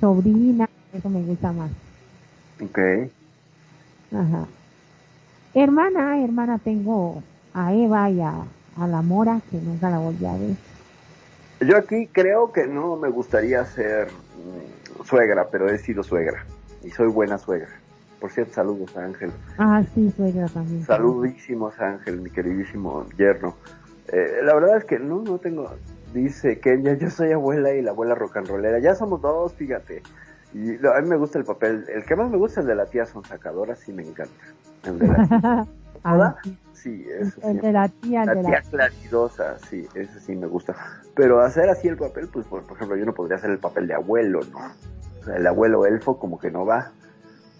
Sobrina, 0.00 0.68
eso 0.92 1.08
me 1.08 1.22
gusta 1.22 1.52
más. 1.52 1.70
Ok. 2.62 2.78
Ajá. 4.12 4.46
Hermana, 5.54 6.22
hermana, 6.22 6.58
tengo 6.58 7.22
a 7.54 7.72
Eva 7.72 8.10
y 8.10 8.20
a, 8.20 8.44
la 8.78 9.02
Mora, 9.02 9.40
que 9.50 9.58
nunca 9.58 9.90
la 9.90 9.98
volví 9.98 10.24
a 10.24 10.32
ver. 10.32 10.56
Yo 11.60 11.76
aquí 11.76 12.06
creo 12.12 12.52
que 12.52 12.66
no 12.66 12.96
me 12.96 13.08
gustaría 13.08 13.64
ser 13.64 14.08
mm, 14.08 15.04
suegra, 15.04 15.48
pero 15.50 15.68
he 15.68 15.78
sido 15.78 16.04
suegra 16.04 16.44
y 16.84 16.90
soy 16.90 17.08
buena 17.08 17.38
suegra. 17.38 17.70
Por 18.20 18.30
cierto, 18.30 18.54
saludos 18.54 18.96
a 18.96 19.04
Ángel. 19.04 19.32
Ah, 19.58 19.82
sí, 19.94 20.12
suegra 20.16 20.46
también. 20.48 20.84
Saludísimos 20.84 21.78
Ángel, 21.80 22.20
mi 22.20 22.30
queridísimo 22.30 23.06
yerno. 23.16 23.56
Eh, 24.12 24.40
la 24.42 24.54
verdad 24.54 24.78
es 24.78 24.84
que 24.84 24.98
no, 24.98 25.22
no 25.22 25.38
tengo, 25.38 25.70
dice 26.12 26.60
Kenya, 26.60 26.94
yo 26.94 27.10
soy 27.10 27.32
abuela 27.32 27.72
y 27.72 27.82
la 27.82 27.90
abuela 27.90 28.14
rock 28.14 28.38
and 28.38 28.48
rollera. 28.48 28.78
Ya 28.78 28.94
somos 28.94 29.20
dos, 29.20 29.54
fíjate. 29.54 30.02
Y 30.54 30.74
a 30.74 31.00
mí 31.02 31.08
me 31.08 31.16
gusta 31.16 31.38
el 31.38 31.44
papel, 31.44 31.84
el 31.88 32.04
que 32.04 32.16
más 32.16 32.30
me 32.30 32.38
gusta 32.38 32.60
es 32.60 32.64
el 32.64 32.68
de 32.68 32.74
la 32.74 32.86
tía 32.86 33.04
sonsacadora, 33.04 33.76
sí 33.76 33.92
me 33.92 34.02
encanta. 34.02 34.32
El 34.84 34.98
de 34.98 35.06
la 35.08 35.26
tía. 35.26 36.36
Sí, 36.72 37.04
eso 37.10 37.40
El 37.42 37.60
de 37.60 37.72
la 37.72 37.88
tía, 37.88 38.24
la 38.24 38.40
tía 38.40 38.62
claridosa, 38.70 39.58
sí, 39.68 39.88
ese 39.94 40.20
sí 40.20 40.36
me 40.36 40.46
gusta. 40.46 40.76
Pero 41.16 41.40
hacer 41.40 41.68
así 41.68 41.88
el 41.88 41.96
papel, 41.96 42.28
pues 42.28 42.46
por, 42.46 42.62
ejemplo, 42.62 42.96
yo 42.96 43.04
no 43.04 43.12
podría 43.12 43.36
hacer 43.36 43.50
el 43.50 43.58
papel 43.58 43.88
de 43.88 43.94
abuelo, 43.94 44.40
¿no? 44.52 44.58
O 45.20 45.24
sea, 45.24 45.34
el 45.34 45.46
abuelo 45.48 45.86
elfo 45.86 46.20
como 46.20 46.38
que 46.38 46.52
no 46.52 46.64
va. 46.64 46.92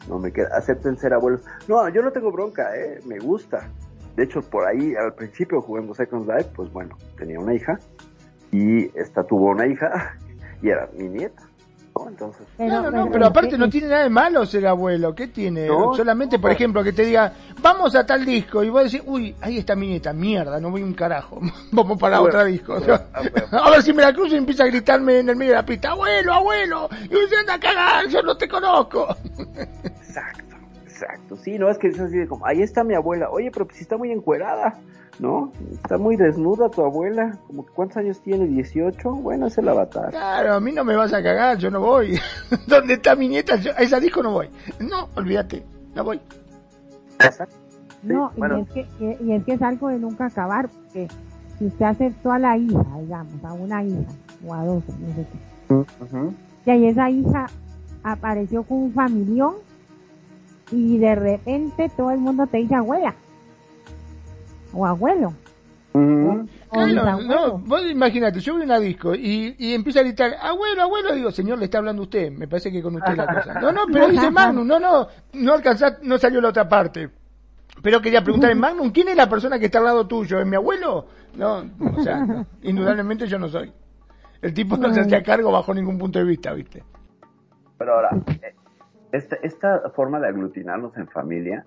No 0.08 0.20
me 0.20 0.32
queda, 0.32 0.56
acepten 0.56 0.96
ser 0.96 1.14
abuelos. 1.14 1.40
No, 1.66 1.88
yo 1.88 2.00
no 2.00 2.12
tengo 2.12 2.30
bronca, 2.30 2.76
¿eh? 2.76 3.00
Me 3.06 3.18
gusta. 3.18 3.68
De 4.14 4.22
hecho, 4.22 4.40
por 4.40 4.68
ahí 4.68 4.94
al 4.94 5.12
principio 5.14 5.60
jugando 5.62 5.94
Second 5.94 6.28
Life, 6.30 6.50
pues 6.54 6.72
bueno, 6.72 6.96
tenía 7.16 7.40
una 7.40 7.54
hija 7.54 7.80
y 8.52 8.86
esta 8.98 9.24
tuvo 9.24 9.50
una 9.50 9.66
hija 9.66 10.16
y 10.62 10.68
era 10.70 10.88
mi 10.96 11.08
nieta. 11.08 11.48
Entonces, 12.06 12.46
pero, 12.56 12.82
no, 12.82 12.90
no, 12.90 13.10
pero, 13.10 13.26
aparte 13.26 13.58
no 13.58 13.68
tiene 13.68 13.88
nada 13.88 14.04
de 14.04 14.10
malo 14.10 14.46
ser 14.46 14.66
abuelo. 14.66 15.14
¿Qué 15.14 15.28
tiene? 15.28 15.66
Solamente, 15.96 16.38
por 16.38 16.50
ejemplo, 16.50 16.84
que 16.84 16.92
te 16.92 17.04
diga, 17.04 17.32
vamos 17.60 17.94
a 17.94 18.06
tal 18.06 18.24
disco. 18.24 18.62
Y 18.62 18.68
vos 18.68 18.84
decís, 18.84 19.02
uy, 19.04 19.34
ahí 19.40 19.58
está 19.58 19.74
mi 19.74 19.88
nieta, 19.88 20.12
mierda, 20.12 20.60
no 20.60 20.70
voy 20.70 20.82
un 20.82 20.94
carajo. 20.94 21.40
vamos 21.72 21.98
para 21.98 22.20
otro 22.20 22.44
disco. 22.44 22.74
a 23.50 23.70
ver 23.70 23.82
si 23.82 23.92
me 23.92 24.02
la 24.02 24.12
cruzo 24.12 24.34
y 24.34 24.38
empieza 24.38 24.64
a 24.64 24.66
gritarme 24.66 25.18
en 25.18 25.28
el 25.28 25.36
medio 25.36 25.52
de 25.52 25.58
la 25.58 25.66
pista, 25.66 25.90
abuelo, 25.90 26.32
abuelo. 26.32 26.88
Y 27.10 27.16
usted 27.16 27.38
anda 27.40 27.54
a 27.54 27.60
cagar, 27.60 28.06
yo 28.08 28.22
no 28.22 28.36
te 28.36 28.48
conozco. 28.48 29.08
exacto, 29.84 30.47
exacto. 31.00 31.36
Sí, 31.36 31.58
no 31.58 31.68
es 31.68 31.78
que 31.78 31.88
es 31.88 32.00
así 32.00 32.16
de 32.16 32.26
como, 32.26 32.46
ahí 32.46 32.62
está 32.62 32.84
mi 32.84 32.94
abuela. 32.94 33.30
Oye, 33.30 33.50
pero 33.50 33.66
si 33.72 33.82
está 33.82 33.96
muy 33.96 34.10
encuerada. 34.10 34.78
¿no? 35.18 35.50
Está 35.72 35.98
muy 35.98 36.16
desnuda 36.16 36.70
tu 36.70 36.82
abuela, 36.84 37.36
como 37.48 37.66
¿cuántos 37.66 37.96
años 37.96 38.20
tiene? 38.20 38.46
¿18? 38.46 39.20
Bueno, 39.20 39.48
es 39.48 39.58
el 39.58 39.68
avatar. 39.68 40.10
Claro, 40.10 40.54
a 40.54 40.60
mí 40.60 40.70
no 40.70 40.84
me 40.84 40.94
vas 40.94 41.12
a 41.12 41.20
cagar, 41.20 41.58
yo 41.58 41.70
no 41.70 41.80
voy. 41.80 42.18
¿Dónde 42.68 42.94
está 42.94 43.16
mi 43.16 43.26
nieta? 43.26 43.54
a 43.54 43.82
esa 43.82 43.98
disco 43.98 44.22
no 44.22 44.32
voy. 44.32 44.48
No, 44.78 45.08
olvídate, 45.16 45.64
no 45.96 46.04
voy. 46.04 46.20
no, 48.04 48.30
y, 48.36 48.60
es 48.60 48.68
que, 48.70 49.18
y 49.20 49.32
es 49.32 49.44
que 49.44 49.54
es 49.54 49.62
algo 49.62 49.88
de 49.88 49.98
nunca 49.98 50.26
acabar, 50.26 50.68
porque 50.68 51.08
si 51.58 51.66
usted 51.66 51.84
aceptó 51.84 52.30
a 52.30 52.38
la 52.38 52.56
hija, 52.56 52.84
digamos, 53.00 53.44
a 53.44 53.52
una 53.54 53.82
hija, 53.82 54.12
o 54.46 54.54
a 54.54 54.64
dos, 54.64 54.84
no 55.00 55.14
sé 55.16 55.26
qué, 55.32 55.38
y 56.66 56.70
ahí 56.70 56.86
esa 56.86 57.10
hija 57.10 57.46
apareció 58.04 58.62
con 58.62 58.78
un 58.78 58.92
familión, 58.92 59.54
y 60.70 60.98
de 60.98 61.14
repente 61.14 61.88
todo 61.96 62.10
el 62.10 62.18
mundo 62.18 62.46
te 62.46 62.58
dice 62.58 62.74
abuela 62.74 63.14
o 64.72 64.86
abuelo. 64.86 65.32
no, 65.94 67.58
vos 67.58 67.82
imagínate, 67.90 68.40
yo 68.40 68.52
voy 68.54 68.62
a 68.62 68.64
una 68.66 68.78
disco 68.78 69.14
y, 69.14 69.54
y 69.58 69.74
empieza 69.74 70.00
a 70.00 70.02
gritar, 70.02 70.34
abuelo, 70.40 70.82
abuelo, 70.82 71.14
digo, 71.14 71.30
señor, 71.30 71.58
le 71.58 71.64
está 71.64 71.78
hablando 71.78 72.02
usted, 72.02 72.30
me 72.30 72.46
parece 72.46 72.70
que 72.70 72.82
con 72.82 72.96
usted 72.96 73.16
la 73.16 73.26
cosa. 73.26 73.60
No, 73.60 73.72
no, 73.72 73.86
pero 73.92 74.08
dice 74.08 74.30
Magnum, 74.30 74.66
no, 74.66 74.78
no, 74.78 75.08
no 75.32 75.52
alcanzá, 75.52 75.98
no 76.02 76.18
salió 76.18 76.40
la 76.40 76.50
otra 76.50 76.68
parte. 76.68 77.10
Pero 77.82 78.00
quería 78.00 78.22
preguntar 78.22 78.50
en 78.50 78.58
Magnum, 78.58 78.90
¿quién 78.90 79.08
es 79.08 79.16
la 79.16 79.28
persona 79.28 79.58
que 79.58 79.66
está 79.66 79.78
al 79.78 79.84
lado 79.84 80.06
tuyo? 80.06 80.40
¿Es 80.40 80.46
mi 80.46 80.56
abuelo? 80.56 81.06
No, 81.34 81.64
o 81.96 82.02
sea, 82.02 82.44
indudablemente 82.62 83.26
yo 83.26 83.38
no 83.38 83.48
soy. 83.48 83.72
El 84.42 84.54
tipo 84.54 84.76
no 84.76 84.92
se 84.92 85.00
hacía 85.00 85.22
cargo 85.22 85.50
bajo 85.52 85.72
ningún 85.74 85.98
punto 85.98 86.18
de 86.18 86.24
vista, 86.24 86.52
¿viste? 86.52 86.82
Pero 87.76 87.94
ahora, 87.94 88.10
eh, 88.42 88.54
esta, 89.12 89.36
esta 89.42 89.90
forma 89.90 90.20
de 90.20 90.28
aglutinarnos 90.28 90.96
en 90.96 91.08
familia, 91.08 91.64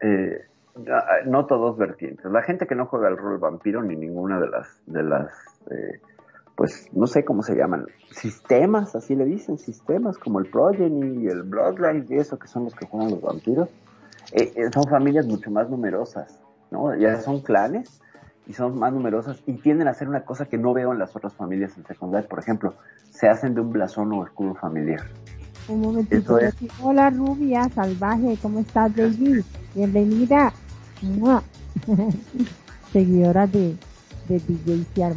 eh, 0.00 0.46
no 1.26 1.46
todos 1.46 1.76
vertientes. 1.76 2.24
La 2.30 2.42
gente 2.42 2.66
que 2.66 2.74
no 2.74 2.86
juega 2.86 3.08
el 3.08 3.16
rol 3.16 3.38
vampiro 3.38 3.82
ni 3.82 3.96
ninguna 3.96 4.40
de 4.40 4.48
las, 4.48 4.82
de 4.86 5.02
las, 5.02 5.32
eh, 5.70 6.00
pues 6.56 6.88
no 6.92 7.06
sé 7.06 7.24
cómo 7.24 7.42
se 7.42 7.54
llaman, 7.54 7.86
sistemas, 8.10 8.94
así 8.94 9.14
le 9.14 9.24
dicen, 9.24 9.58
sistemas 9.58 10.18
como 10.18 10.40
el 10.40 10.46
Progeny 10.46 11.24
y 11.24 11.28
el 11.28 11.42
Bloodline 11.42 12.06
y 12.08 12.16
eso 12.16 12.38
que 12.38 12.48
son 12.48 12.64
los 12.64 12.74
que 12.74 12.86
juegan 12.86 13.10
los 13.10 13.20
vampiros, 13.20 13.68
eh, 14.32 14.52
eh, 14.56 14.70
son 14.72 14.84
familias 14.84 15.26
mucho 15.26 15.50
más 15.50 15.68
numerosas, 15.68 16.40
¿no? 16.70 16.94
Ya 16.94 17.20
son 17.20 17.40
clanes 17.40 18.00
y 18.46 18.54
son 18.54 18.78
más 18.78 18.92
numerosas 18.92 19.42
y 19.46 19.54
tienden 19.54 19.88
a 19.88 19.90
hacer 19.90 20.08
una 20.08 20.24
cosa 20.24 20.46
que 20.46 20.56
no 20.56 20.72
veo 20.72 20.92
en 20.92 20.98
las 20.98 21.14
otras 21.14 21.34
familias 21.34 21.76
en 21.76 21.84
secundaria. 21.84 22.28
Por 22.28 22.38
ejemplo, 22.38 22.74
se 23.10 23.28
hacen 23.28 23.54
de 23.54 23.60
un 23.60 23.72
blasón 23.72 24.10
o 24.12 24.24
escudo 24.24 24.54
familiar. 24.54 25.02
Un 25.68 25.80
momentito. 25.80 26.38
Hola 26.80 27.10
rubia, 27.10 27.68
salvaje, 27.74 28.36
¿cómo 28.42 28.60
estás, 28.60 28.94
David? 28.94 29.44
Bienvenida. 29.74 30.52
Seguidora 32.92 33.46
de, 33.46 33.76
de 34.28 34.40
DJ 34.40 34.84
Ciar 34.94 35.14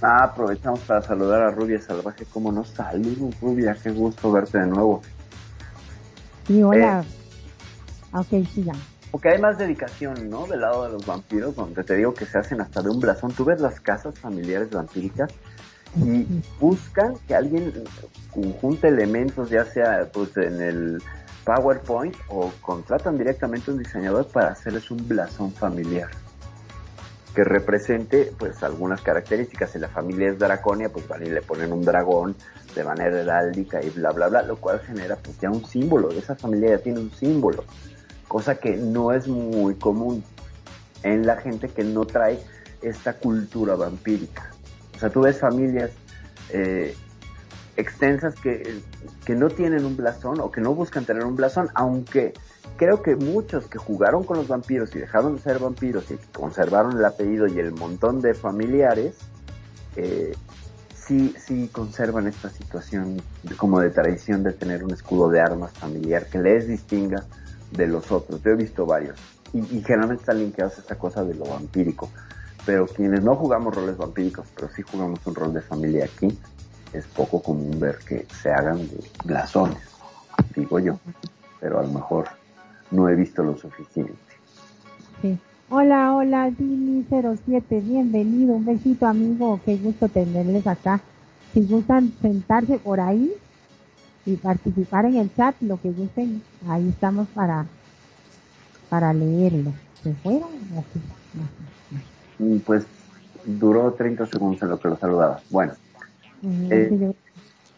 Ah, 0.00 0.24
aprovechamos 0.24 0.80
para 0.80 1.02
saludar 1.02 1.42
a 1.42 1.50
Rubia 1.50 1.80
Salvaje. 1.80 2.24
¿Cómo 2.32 2.50
no? 2.50 2.64
Saludos, 2.64 3.38
Rubia. 3.40 3.76
Qué 3.80 3.90
gusto 3.90 4.32
verte 4.32 4.58
de 4.58 4.66
nuevo. 4.66 5.02
Sí, 6.46 6.62
hola. 6.62 7.04
Eh, 7.04 8.16
ok, 8.16 8.48
sigan. 8.48 8.76
Porque 9.10 9.28
hay 9.28 9.40
más 9.40 9.58
dedicación, 9.58 10.28
¿no? 10.28 10.46
Del 10.46 10.62
lado 10.62 10.84
de 10.84 10.92
los 10.92 11.06
vampiros, 11.06 11.54
donde 11.54 11.84
te 11.84 11.94
digo 11.94 12.14
que 12.14 12.26
se 12.26 12.38
hacen 12.38 12.60
hasta 12.60 12.82
de 12.82 12.90
un 12.90 12.98
blasón. 12.98 13.32
Tú 13.32 13.44
ves 13.44 13.60
las 13.60 13.78
casas 13.80 14.18
familiares 14.18 14.70
vampíricas 14.70 15.30
y 15.96 16.26
buscan 16.58 17.14
que 17.28 17.34
alguien 17.34 17.72
conjunte 18.32 18.88
elementos, 18.88 19.50
ya 19.50 19.64
sea 19.64 20.08
pues 20.12 20.36
en 20.36 20.60
el 20.60 21.02
PowerPoint 21.44 22.14
o 22.28 22.50
contratan 22.60 23.18
directamente 23.18 23.70
un 23.70 23.78
diseñador 23.78 24.26
para 24.28 24.48
hacerles 24.52 24.90
un 24.90 25.06
blasón 25.06 25.52
familiar. 25.52 26.08
que 27.34 27.44
represente 27.44 28.30
pues 28.38 28.62
algunas 28.62 29.00
características. 29.00 29.70
Si 29.70 29.78
la 29.78 29.88
familia 29.88 30.28
es 30.28 30.38
draconia, 30.38 30.90
pues 30.90 31.08
van 31.08 31.22
y 31.22 31.30
le 31.30 31.40
ponen 31.40 31.72
un 31.72 31.82
dragón 31.82 32.36
de 32.74 32.84
manera 32.84 33.20
heráldica 33.20 33.82
y 33.82 33.90
bla 33.90 34.12
bla 34.12 34.28
bla, 34.28 34.42
lo 34.42 34.56
cual 34.56 34.80
genera 34.80 35.16
pues 35.16 35.38
ya 35.40 35.50
un 35.50 35.64
símbolo, 35.64 36.10
esa 36.10 36.34
familia 36.36 36.76
ya 36.76 36.78
tiene 36.78 37.00
un 37.00 37.10
símbolo, 37.10 37.64
cosa 38.28 38.56
que 38.56 38.76
no 38.76 39.12
es 39.12 39.28
muy 39.28 39.74
común 39.76 40.22
en 41.02 41.26
la 41.26 41.36
gente 41.36 41.68
que 41.68 41.84
no 41.84 42.04
trae 42.04 42.38
esta 42.82 43.14
cultura 43.14 43.74
vampírica. 43.76 44.51
Sea, 45.02 45.10
tú 45.10 45.22
ves 45.22 45.40
familias 45.40 45.90
eh, 46.50 46.94
extensas 47.76 48.36
que, 48.36 48.80
que 49.24 49.34
no 49.34 49.48
tienen 49.50 49.84
un 49.84 49.96
blasón 49.96 50.38
o 50.38 50.52
que 50.52 50.60
no 50.60 50.76
buscan 50.76 51.04
tener 51.04 51.24
un 51.24 51.34
blasón, 51.34 51.70
aunque 51.74 52.34
creo 52.76 53.02
que 53.02 53.16
muchos 53.16 53.66
que 53.66 53.78
jugaron 53.78 54.22
con 54.22 54.36
los 54.36 54.46
vampiros 54.46 54.94
y 54.94 55.00
dejaron 55.00 55.34
de 55.34 55.42
ser 55.42 55.58
vampiros 55.58 56.08
y 56.12 56.18
conservaron 56.32 56.96
el 56.96 57.04
apellido 57.04 57.48
y 57.48 57.58
el 57.58 57.72
montón 57.72 58.20
de 58.20 58.32
familiares, 58.32 59.16
eh, 59.96 60.36
sí, 60.94 61.34
sí 61.36 61.68
conservan 61.72 62.28
esta 62.28 62.48
situación 62.48 63.20
como 63.56 63.80
de 63.80 63.90
tradición 63.90 64.44
de 64.44 64.52
tener 64.52 64.84
un 64.84 64.92
escudo 64.92 65.30
de 65.30 65.40
armas 65.40 65.72
familiar 65.72 66.26
que 66.26 66.38
les 66.38 66.68
distinga 66.68 67.24
de 67.72 67.88
los 67.88 68.12
otros. 68.12 68.40
Yo 68.44 68.52
he 68.52 68.56
visto 68.56 68.86
varios 68.86 69.18
y, 69.52 69.58
y 69.58 69.82
generalmente 69.82 70.22
están 70.22 70.38
linkeados 70.38 70.78
a 70.78 70.80
esta 70.82 70.96
cosa 70.96 71.24
de 71.24 71.34
lo 71.34 71.46
vampírico. 71.46 72.08
Pero 72.64 72.86
quienes 72.86 73.22
no 73.22 73.34
jugamos 73.34 73.74
roles 73.74 73.96
vampíricos, 73.96 74.46
pero 74.54 74.68
sí 74.68 74.82
jugamos 74.82 75.18
un 75.26 75.34
rol 75.34 75.52
de 75.52 75.62
familia 75.62 76.04
aquí, 76.04 76.36
es 76.92 77.06
poco 77.06 77.42
común 77.42 77.78
ver 77.80 77.98
que 78.06 78.26
se 78.40 78.52
hagan 78.52 78.78
de 78.78 79.00
blasones, 79.24 79.82
digo 80.54 80.78
yo. 80.78 80.98
Pero 81.60 81.80
a 81.80 81.82
lo 81.82 81.88
mejor 81.88 82.28
no 82.90 83.08
he 83.08 83.14
visto 83.14 83.42
lo 83.42 83.56
suficiente. 83.56 84.14
Sí. 85.20 85.38
Hola, 85.70 86.14
hola, 86.14 86.50
Dini07, 86.50 87.82
bienvenido, 87.82 88.54
un 88.54 88.64
besito 88.66 89.06
amigo, 89.06 89.58
qué 89.64 89.76
gusto 89.76 90.08
tenerles 90.08 90.66
acá. 90.66 91.00
Si 91.54 91.62
gustan 91.62 92.12
sentarse 92.20 92.78
por 92.78 93.00
ahí 93.00 93.32
y 94.26 94.36
participar 94.36 95.06
en 95.06 95.16
el 95.16 95.34
chat, 95.34 95.54
lo 95.62 95.80
que 95.80 95.90
gusten, 95.90 96.42
ahí 96.68 96.88
estamos 96.88 97.26
para, 97.28 97.66
para 98.88 99.12
leerlo. 99.12 99.72
¿Se 100.02 100.12
fueron? 100.14 100.50
no. 100.74 100.84
Mm, 102.42 102.58
Pues 102.58 102.84
duró 103.44 103.92
30 103.92 104.26
segundos 104.26 104.62
en 104.62 104.68
lo 104.70 104.78
que 104.78 104.88
lo 104.88 104.96
saludaba. 104.96 105.40
Bueno, 105.50 105.72
Eh, 106.44 107.12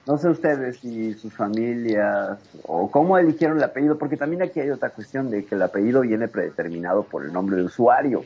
no 0.07 0.17
sé 0.19 0.29
ustedes 0.29 0.83
y 0.85 1.13
sus 1.15 1.33
familias 1.35 2.39
o 2.67 2.91
cómo 2.91 3.19
eligieron 3.19 3.59
el 3.59 3.65
apellido, 3.65 3.99
porque 3.99 4.17
también 4.17 4.43
aquí 4.43 4.61
hay 4.61 4.71
otra 4.71 4.89
cuestión 4.91 5.31
de 5.31 5.45
que 5.45 5.55
el 5.55 5.63
apellido 5.63 6.01
viene 6.01 6.29
predeterminado 6.29 7.03
por 7.05 7.25
el 7.25 7.33
nombre 7.33 7.57
de 7.57 7.65
usuario. 7.65 8.25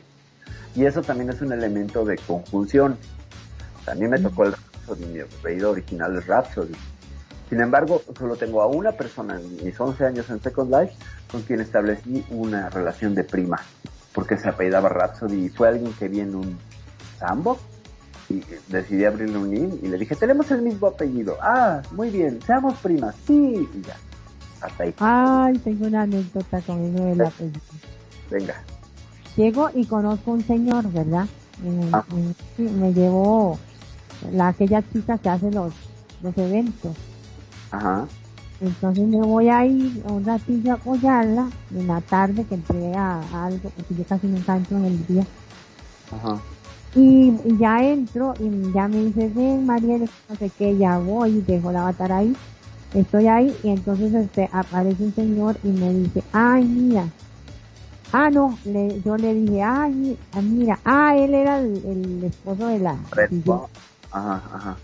Y 0.75 0.85
eso 0.85 1.01
también 1.01 1.29
es 1.29 1.41
un 1.41 1.51
elemento 1.51 2.05
de 2.05 2.17
conjunción. 2.17 2.95
También 3.85 4.11
me 4.11 4.19
tocó 4.19 4.45
el 4.45 4.53
Rhapsody, 4.53 5.05
mi 5.07 5.19
apellido 5.19 5.71
original 5.71 6.15
es 6.17 6.27
Rhapsody. 6.27 6.75
Sin 7.49 7.59
embargo, 7.61 8.01
solo 8.17 8.35
tengo 8.35 8.61
a 8.61 8.67
una 8.67 8.91
persona 8.93 9.39
en 9.39 9.65
mis 9.65 9.79
11 9.79 10.05
años 10.05 10.29
en 10.29 10.39
Second 10.41 10.71
Life 10.73 10.93
con 11.31 11.41
quien 11.41 11.59
establecí 11.61 12.23
una 12.29 12.69
relación 12.69 13.15
de 13.15 13.23
prima, 13.23 13.59
porque 14.19 14.37
se 14.37 14.49
apellidaba 14.49 14.89
Rhapsody 14.89 15.45
y 15.45 15.49
fue 15.49 15.69
alguien 15.69 15.93
que 15.93 16.09
vi 16.09 16.19
en 16.19 16.35
un 16.35 16.57
sandbox 17.19 17.61
y 18.27 18.43
decidí 18.67 19.05
abrirle 19.05 19.37
un 19.37 19.49
link 19.49 19.75
y 19.81 19.87
le 19.87 19.97
dije, 19.97 20.13
tenemos 20.13 20.51
el 20.51 20.61
mismo 20.61 20.87
apellido. 20.87 21.37
Ah, 21.41 21.81
muy 21.93 22.09
bien, 22.09 22.37
seamos 22.45 22.77
primas. 22.79 23.15
Sí, 23.25 23.65
y 23.73 23.81
ya. 23.81 23.95
Hasta 24.61 24.83
ahí. 24.83 24.93
Ay, 24.99 25.57
tengo 25.59 25.87
una 25.87 26.01
anécdota 26.01 26.59
con 26.61 26.83
eso 26.83 27.05
de 27.05 27.15
la 27.15 27.27
apellido. 27.29 27.61
Venga. 28.29 28.55
Llego 29.37 29.69
y 29.73 29.85
conozco 29.85 30.31
un 30.31 30.43
señor, 30.43 30.91
¿verdad? 30.91 31.25
Eh, 31.63 31.89
Ah. 31.93 32.03
eh, 32.13 32.33
sí, 32.57 32.63
me 32.63 32.93
llevó 32.93 33.57
la, 34.33 34.49
aquella 34.49 34.83
chica 34.91 35.17
que 35.17 35.29
hace 35.29 35.49
los, 35.49 35.73
los 36.21 36.37
eventos. 36.37 36.91
Ajá. 37.71 38.05
Entonces 38.61 39.07
me 39.07 39.21
voy 39.21 39.49
a 39.49 39.65
ir 39.65 40.03
un 40.09 40.25
ratillo 40.25 40.71
a 40.71 40.75
apoyarla 40.75 41.49
en 41.73 41.87
la 41.87 42.01
tarde 42.01 42.43
que 42.43 42.55
entré 42.55 42.93
a, 42.95 43.21
a 43.33 43.45
algo, 43.45 43.69
porque 43.75 43.95
yo 43.95 44.03
casi 44.03 44.27
nunca 44.27 44.57
entro 44.57 44.77
en 44.77 44.85
el 44.85 45.07
día. 45.07 45.25
Ajá. 46.11 46.39
Y, 46.95 47.33
y 47.45 47.57
ya 47.57 47.83
entro 47.83 48.33
y 48.39 48.73
ya 48.73 48.87
me 48.87 48.97
dice, 49.05 49.29
ven 49.29 49.65
Mariela, 49.65 50.05
no 50.27 50.35
sé 50.35 50.49
qué, 50.57 50.75
ya 50.77 50.97
voy 50.97 51.37
y 51.37 51.41
dejo 51.41 51.71
la 51.71 51.81
avatar 51.81 52.11
ahí. 52.11 52.35
Estoy 52.93 53.27
ahí 53.27 53.55
y 53.63 53.69
entonces 53.69 54.13
este 54.13 54.49
aparece 54.51 55.03
un 55.03 55.13
señor 55.13 55.57
y 55.63 55.67
me 55.67 55.93
dice, 55.93 56.23
ay 56.33 56.63
mira. 56.63 57.07
Ah, 58.11 58.31
no, 58.31 58.57
le, 58.65 58.99
yo 59.03 59.17
le 59.17 59.35
dije, 59.35 59.61
ay, 59.61 60.17
ah, 60.33 60.41
mira, 60.41 60.79
ah, 60.83 61.15
él 61.15 61.35
era 61.35 61.59
el, 61.59 61.77
el 61.85 62.23
esposo 62.23 62.65
de 62.65 62.79
la, 62.79 62.97
Red 63.11 63.29
DJ, 63.29 63.43
Bull. 63.45 63.67
Ajá, 64.11 64.41
ajá. 64.51 64.77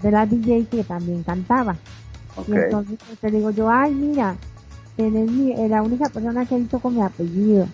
de 0.00 0.10
la 0.12 0.24
DJ 0.24 0.64
que 0.66 0.84
también 0.84 1.24
cantaba. 1.24 1.76
Y 2.46 2.52
entonces 2.52 2.98
te 3.20 3.30
digo 3.30 3.50
yo, 3.50 3.68
ay, 3.68 3.94
mira, 3.94 4.36
eres 4.96 5.30
mi, 5.30 5.52
eh, 5.52 5.68
la 5.68 5.82
única 5.82 6.08
persona 6.08 6.46
que 6.46 6.58
hizo 6.58 6.78
con 6.78 6.94
mi 6.94 7.02
apellido. 7.02 7.66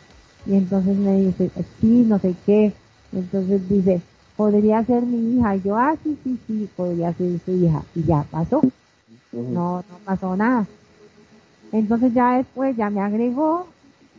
Y 0.46 0.54
entonces 0.54 0.96
me 0.96 1.20
dice, 1.20 1.50
sí, 1.80 2.04
no 2.06 2.18
sé 2.18 2.34
qué. 2.46 2.72
Entonces 3.12 3.68
dice, 3.68 4.00
podría 4.36 4.84
ser 4.84 5.02
mi 5.02 5.38
hija. 5.38 5.56
Y 5.56 5.62
yo, 5.62 5.76
ah, 5.76 5.94
sí, 6.02 6.18
sí, 6.24 6.38
sí, 6.46 6.68
podría 6.76 7.12
ser 7.14 7.38
su 7.44 7.52
hija. 7.52 7.82
Y 7.94 8.04
ya 8.04 8.24
pasó. 8.30 8.60
No, 9.32 9.78
no 9.78 9.98
pasó 10.04 10.36
nada. 10.36 10.66
Entonces 11.72 12.14
ya 12.14 12.36
después 12.36 12.76
ya 12.76 12.88
me 12.88 13.00
agregó 13.00 13.66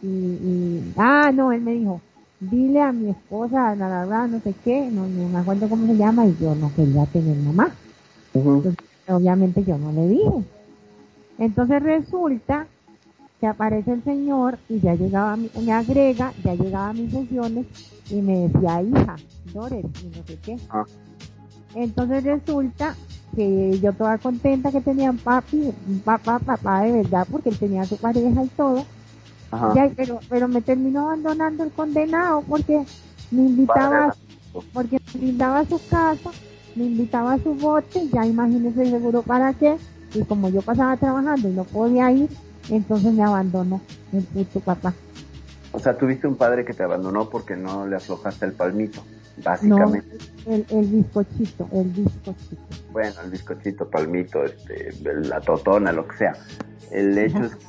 y, 0.02 0.08
y 0.08 0.94
ah, 0.98 1.32
no, 1.34 1.52
él 1.52 1.62
me 1.62 1.72
dijo, 1.72 2.02
dile 2.40 2.82
a 2.82 2.92
mi 2.92 3.10
esposa, 3.12 3.76
la, 3.76 3.88
la, 3.88 4.06
la, 4.06 4.28
no 4.28 4.40
sé 4.42 4.54
qué, 4.64 4.90
no, 4.92 5.08
no 5.08 5.30
me 5.30 5.40
acuerdo 5.40 5.70
cómo 5.70 5.88
se 5.88 5.96
llama, 5.96 6.26
y 6.26 6.36
yo 6.40 6.54
no 6.56 6.72
quería 6.76 7.06
tener 7.06 7.38
mamá. 7.38 7.74
Entonces, 8.34 8.76
obviamente 9.08 9.64
yo 9.64 9.78
no 9.78 9.92
le 9.92 10.08
dije. 10.08 10.44
Entonces 11.38 11.84
resulta 11.84 12.68
que 13.40 13.48
aparece 13.48 13.92
el 13.92 14.04
señor 14.04 14.58
y 14.70 14.80
ya 14.80 14.96
llegaba, 14.96 15.36
me 15.36 15.74
agrega, 15.74 16.34
ya 16.44 16.56
llegaba 16.56 16.90
a 16.90 16.94
mis 16.94 17.12
sesiones 17.12 17.66
y 18.10 18.22
me 18.22 18.48
decía 18.48 18.82
hija, 18.82 19.16
Doret, 19.54 19.86
y 20.04 20.18
no 20.18 20.26
sé 20.26 20.38
qué. 20.44 20.58
Ah. 20.70 20.86
Entonces 21.74 22.24
resulta 22.24 22.96
que 23.36 23.78
yo 23.82 23.92
toda 23.94 24.18
contenta 24.18 24.72
que 24.72 24.80
tenía 24.80 25.12
un 25.12 25.18
papi, 25.18 25.74
un 25.88 26.00
papá, 26.00 26.40
papá 26.40 26.84
de 26.84 27.04
verdad, 27.04 27.28
porque 27.30 27.50
él 27.50 27.58
tenía 27.58 27.84
su 27.86 27.98
pareja 27.98 28.44
y 28.44 28.48
todo. 28.50 28.86
Ajá. 29.52 29.74
Ya, 29.76 29.92
pero, 29.96 30.20
pero 30.30 30.48
me 30.48 30.62
terminó 30.62 31.08
abandonando 31.08 31.66
el 31.66 31.72
condenado 31.72 32.42
porque 32.48 32.86
me 33.32 33.42
invitaba, 33.44 34.16
porque 34.74 35.00
me 35.14 35.22
invitaba 35.22 35.60
a 35.60 35.66
su 35.66 35.80
casa, 35.90 36.32
me 36.76 36.86
invitaba 36.86 37.34
a 37.34 37.40
su 37.40 37.54
bote, 37.56 38.08
ya 38.12 38.26
imagínese 38.26 38.90
seguro 38.90 39.22
para 39.22 39.54
qué, 39.54 39.78
y 40.14 40.24
como 40.24 40.50
yo 40.50 40.62
pasaba 40.62 40.98
trabajando 40.98 41.50
y 41.50 41.54
no 41.54 41.64
podía 41.64 42.12
ir, 42.12 42.30
entonces 42.70 43.14
me 43.14 43.24
abandonó 43.24 43.82
el 44.14 44.24
puto 44.24 44.60
papá. 44.60 44.94
O 45.72 45.80
sea, 45.80 45.98
tuviste 45.98 46.28
un 46.28 46.36
padre 46.36 46.64
que 46.64 46.74
te 46.74 46.84
abandonó 46.84 47.30
porque 47.30 47.56
no 47.56 47.86
le 47.86 47.98
aflojaste 47.98 48.46
el 48.46 48.54
palmito, 48.54 49.04
No, 49.38 49.44
básicamente. 49.44 50.18
el, 50.46 50.66
el 50.70 50.86
bizcochito, 50.88 51.68
el 51.74 51.90
bizcochito. 51.90 52.62
Bueno, 52.92 53.14
el 53.24 53.32
bizcochito, 53.32 53.90
palmito, 53.90 54.44
este, 54.46 54.94
la 55.04 55.42
totona, 55.42 55.92
lo 55.92 56.08
que 56.08 56.18
sea. 56.18 56.34
El 56.92 57.18
hecho 57.18 57.44
es 57.44 57.56
que 57.56 57.66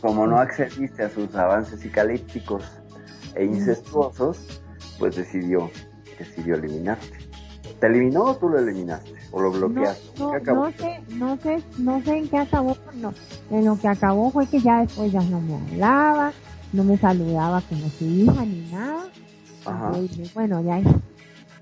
como 0.00 0.26
no 0.26 0.38
accediste 0.38 1.02
a 1.02 1.10
sus 1.10 1.34
avances 1.34 1.80
psicalípticos 1.80 2.62
e 3.34 3.44
incestuosos, 3.44 4.62
pues 4.98 5.16
decidió, 5.16 5.70
decidió 6.18 6.54
eliminarte. 6.56 7.23
¿Te 7.84 7.90
eliminó 7.90 8.22
o 8.22 8.34
tú 8.36 8.48
lo 8.48 8.58
eliminaste? 8.58 9.12
¿O 9.30 9.42
lo 9.42 9.50
No, 9.50 9.58
bloqueaste? 9.58 10.08
no, 10.18 10.40
no 10.40 10.70
sé, 10.72 11.00
no 11.10 11.36
sé, 11.36 11.62
no 11.76 12.02
sé 12.02 12.16
en 12.16 12.28
qué 12.30 12.38
acabó, 12.38 12.74
no. 12.94 13.12
En 13.50 13.66
lo 13.66 13.78
que 13.78 13.88
acabó 13.88 14.30
fue 14.30 14.46
que 14.46 14.58
ya 14.62 14.80
después 14.80 15.12
ya 15.12 15.20
no 15.20 15.38
me 15.42 15.54
hablaba, 15.54 16.32
no 16.72 16.82
me 16.82 16.96
saludaba 16.96 17.60
como 17.60 17.90
su 17.90 18.06
hija 18.06 18.42
ni 18.46 18.70
nada. 18.72 19.04
Ajá. 19.66 19.98
Dije, 19.98 20.30
bueno, 20.32 20.62
ya 20.62 20.78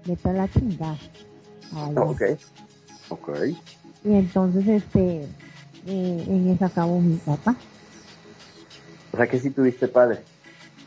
le 0.05 0.17
toda 0.17 0.35
la 0.37 0.49
chingada. 0.49 0.97
No. 1.93 2.03
Ok. 2.03 2.23
Ok. 3.09 3.29
Y 4.05 4.15
entonces, 4.15 4.69
este, 4.69 5.25
eh, 5.87 6.25
en 6.29 6.51
eso 6.51 6.67
acabó 6.67 7.01
mi 7.01 7.17
papá. 7.17 7.57
O 9.13 9.17
sea 9.17 9.27
que 9.27 9.41
sí 9.41 9.51
tuviste 9.51 9.89
padre, 9.89 10.21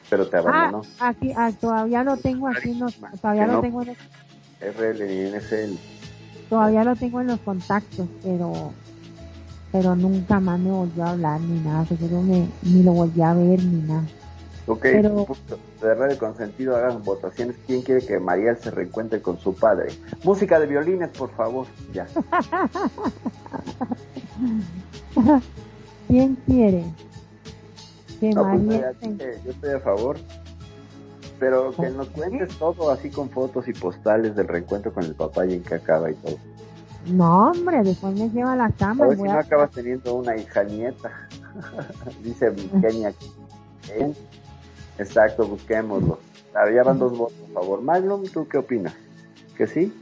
pero 0.09 0.29
te 0.29 0.38
Ah, 0.38 0.39
abandonó. 0.39 0.81
aquí, 1.01 1.33
ah, 1.36 1.51
todavía 1.59 2.05
lo 2.05 2.15
tengo 2.15 2.47
aquí, 2.47 2.73
los- 2.73 2.95
todavía 3.21 3.47
lo 3.47 3.53
no. 3.55 3.61
tengo 3.61 3.81
en 3.81 3.88
los, 3.89 3.97
RLNSL. 4.62 5.78
todavía 6.49 6.84
lo 6.84 6.95
tengo 6.95 7.22
en 7.22 7.28
los 7.28 7.39
contactos, 7.41 8.08
pero, 8.24 8.72
pero 9.72 9.95
nunca 9.95 10.39
más 10.39 10.60
me 10.60 10.72
volvió 10.72 11.03
a 11.06 11.12
hablar 11.12 11.39
ni 11.41 11.60
nada, 11.60 11.86
seguro 11.86 12.22
me, 12.22 12.47
ni 12.64 12.84
lo 12.84 12.93
volví 12.93 13.22
a 13.22 13.34
ver 13.34 13.64
ni 13.64 13.82
nada. 13.88 14.03
Ok, 14.68 14.82
Pero- 14.82 15.26
punto. 15.26 15.60
de 15.82 15.93
Radio 15.93 16.18
Consentido 16.18 16.76
hagan 16.76 17.03
votaciones. 17.03 17.56
¿Quién 17.68 17.84
quiere 17.84 18.03
que 18.03 18.18
Mariel 18.20 18.58
se 18.58 18.72
reencuentre 18.72 19.22
con 19.22 19.38
su 19.38 19.53
padre? 19.53 19.89
Música 20.24 20.60
de 20.60 20.66
violines, 20.66 21.10
por 21.10 21.30
favor. 21.36 21.68
Ya. 21.93 22.08
¿Quién 26.08 26.36
quiere? 26.47 26.84
Que 28.20 28.30
No, 28.32 28.41
pues, 28.43 28.62
María 28.62 28.78
mira, 28.78 28.93
se- 28.99 29.08
dije, 29.08 29.39
yo 29.45 29.51
estoy 29.51 29.70
a 29.74 29.80
favor. 29.80 30.18
Pero 31.39 31.71
que 31.75 31.89
nos 31.89 32.07
cuentes 32.09 32.57
todo 32.57 32.91
así 32.91 33.09
con 33.09 33.29
fotos 33.29 33.67
y 33.67 33.73
postales 33.73 34.36
del 34.36 34.47
reencuentro 34.47 34.93
con 34.93 35.03
el 35.03 35.15
papá 35.15 35.45
y 35.45 35.55
en 35.55 35.63
qué 35.63 35.75
acaba 35.75 36.09
y 36.09 36.15
todo. 36.15 36.38
No, 37.07 37.51
hombre, 37.51 37.83
después 37.83 38.13
me 38.17 38.29
lleva 38.29 38.53
a 38.53 38.55
la 38.55 38.69
cama. 38.71 39.05
A 39.05 39.07
ver 39.09 39.17
si 39.17 39.23
no 39.23 39.31
a- 39.31 39.39
acabas 39.39 39.71
teniendo 39.71 40.15
una 40.15 40.36
hija 40.38 40.63
nieta. 40.63 41.11
Dice 42.23 42.51
Kenia. 42.81 43.09
aquí. 43.09 43.31
¿Eh? 43.91 44.13
Exacto, 44.97 45.45
busquémoslo. 45.45 46.19
Ah, 46.53 46.69
ya 46.73 46.83
van 46.83 46.97
dos 46.97 47.17
votos, 47.17 47.36
por 47.53 47.61
favor. 47.63 47.81
Magnum, 47.81 48.23
¿tú 48.27 48.47
qué 48.47 48.57
opinas? 48.57 48.93
¿Que 49.57 49.67
sí? 49.67 49.93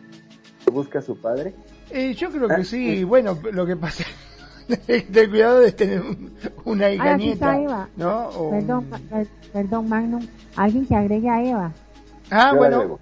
¿Busca 0.72 1.00
a 1.00 1.02
su 1.02 1.18
padre? 1.18 1.54
Eh, 1.90 2.14
yo 2.14 2.32
creo 2.32 2.48
que 2.48 2.64
sí, 2.64 3.04
bueno, 3.04 3.38
lo 3.52 3.66
que 3.66 3.76
pasa 3.76 4.04
ten 5.12 5.30
cuidado 5.30 5.60
de 5.60 5.72
tener 5.72 6.02
un- 6.02 6.32
una 6.66 6.90
hija 6.92 7.04
Ay, 7.04 7.10
aquí 7.12 7.24
nieta, 7.26 7.46
está 7.58 7.62
Eva. 7.62 7.90
¿no? 7.96 8.28
O- 8.30 8.50
Perdón, 8.52 8.86
per- 9.10 9.28
perdón, 9.52 9.90
Magnum. 9.90 10.28
Alguien 10.56 10.86
que 10.86 10.96
agregue 10.96 11.30
a 11.30 11.44
Eva. 11.44 11.72
Ah, 12.32 12.50
Yo 12.52 12.58
bueno, 12.58 13.00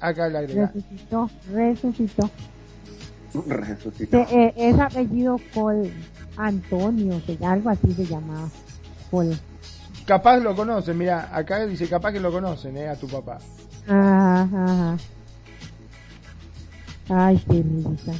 acá 0.00 0.28
la 0.28 0.40
agrega. 0.40 0.72
Resucitó, 0.74 1.30
resucitó. 1.52 2.30
Resucitó. 3.46 4.26
Se- 4.28 4.36
eh, 4.46 4.54
es 4.56 4.78
apellido 4.78 5.38
Col 5.52 5.90
Antonio, 6.36 7.20
que 7.26 7.38
algo 7.44 7.70
así 7.70 7.92
se 7.92 8.06
llamaba. 8.06 8.48
Col. 9.10 9.36
Capaz 10.06 10.38
lo 10.38 10.54
conocen, 10.54 10.98
mira, 10.98 11.30
acá 11.34 11.64
dice 11.66 11.88
capaz 11.88 12.12
que 12.12 12.20
lo 12.20 12.30
conocen, 12.30 12.76
eh, 12.76 12.88
a 12.88 12.96
tu 12.96 13.06
papá. 13.08 13.38
Ajá, 13.88 14.42
ajá. 14.42 14.96
Ay, 17.08 17.42
qué 17.50 17.62
risa. 17.62 18.12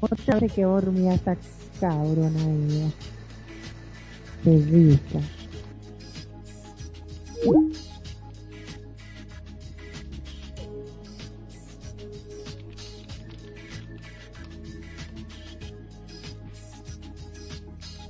Otra 0.00 0.40
se 0.40 0.48
quedó 0.48 0.80
dormida 0.80 1.14
esta 1.14 1.36
cabrona 1.80 2.42
de 2.44 2.66
ella. 2.66 2.90
Qué 4.44 4.50
risa. 4.50 5.20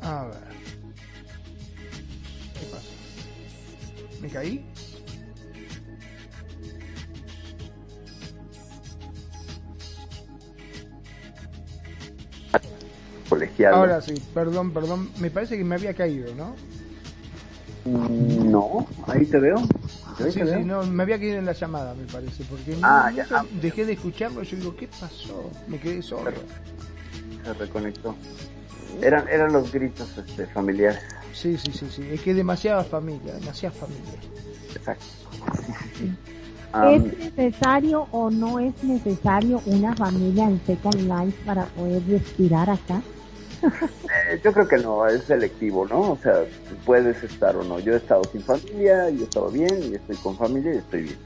A 0.02 0.24
ver. 0.26 0.38
¿Qué 2.54 2.66
pasa? 2.70 2.86
¿Me 4.20 4.28
caí? 4.28 4.67
Colegial. 13.29 13.74
Ahora 13.74 14.01
sí, 14.01 14.14
perdón, 14.33 14.72
perdón, 14.72 15.11
me 15.18 15.31
parece 15.31 15.57
que 15.59 15.64
me 15.64 15.74
había 15.74 15.95
caído, 15.95 16.35
¿no? 16.35 16.55
No, 17.85 18.87
ahí 19.07 19.24
te 19.26 19.39
veo. 19.39 19.57
Ahí 19.57 20.33
Sí, 20.33 20.41
te 20.41 20.45
sí, 20.47 20.53
veo. 20.53 20.61
no, 20.61 20.83
me 20.85 21.03
había 21.03 21.18
caído 21.18 21.37
en 21.39 21.47
la 21.47 21.53
llamada, 21.53 21.95
me 21.95 22.05
parece, 22.07 22.45
porque 22.45 22.76
Ah, 22.83 23.11
ya, 23.14 23.26
ah. 23.31 23.45
dejé 23.62 23.85
de 23.87 23.93
escucharlo 23.95 24.43
y 24.43 24.47
yo 24.47 24.57
digo, 24.57 24.76
¿qué 24.76 24.89
pasó? 24.89 25.51
Me 25.66 25.79
quedé 25.79 26.03
solo. 26.03 26.31
Se 27.45 27.53
reconectó. 27.55 28.14
Eran, 29.01 29.29
eran 29.29 29.53
los 29.53 29.70
gritos 29.72 30.09
este, 30.18 30.47
familiares. 30.47 31.01
Sí, 31.33 31.57
sí, 31.57 31.70
sí, 31.72 31.87
sí, 31.91 32.03
es 32.11 32.20
que 32.20 32.35
demasiada 32.35 32.83
familia, 32.85 33.35
demasiada 33.35 33.74
familia. 33.74 34.18
Exacto. 34.74 35.05
¿Es 36.91 37.03
necesario 37.37 38.07
o 38.11 38.29
no 38.31 38.59
es 38.59 38.74
necesario 38.85 39.62
una 39.64 39.95
familia 39.97 40.45
en 40.45 40.61
Second 40.66 40.97
Life 41.01 41.39
para 41.47 41.64
poder 41.64 42.03
respirar 42.07 42.68
acá? 42.68 43.01
Eh, 43.62 44.40
yo 44.42 44.52
creo 44.52 44.68
que 44.68 44.78
no, 44.78 45.06
es 45.06 45.24
selectivo, 45.24 45.86
¿no? 45.86 46.12
O 46.12 46.18
sea, 46.18 46.44
puedes 46.84 47.22
estar 47.22 47.56
o 47.56 47.62
no. 47.64 47.78
Yo 47.80 47.94
he 47.94 47.96
estado 47.96 48.26
sin 48.26 48.42
familia 48.42 49.11
y 49.11 49.20
he 49.20 49.24
estado 49.24 49.50
bien, 49.50 49.90
y 49.90 49.94
estoy 49.94 50.16
con 50.16 50.36
familia 50.36 50.74
y 50.74 50.78
estoy 50.78 51.02
bien. 51.02 51.18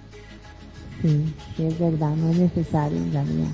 Sí, 1.03 1.35
sí, 1.57 1.67
es 1.67 1.79
verdad, 1.79 2.15
no 2.17 2.31
es 2.31 2.39
necesario 2.39 2.97
en 2.97 3.13
realidad. 3.13 3.51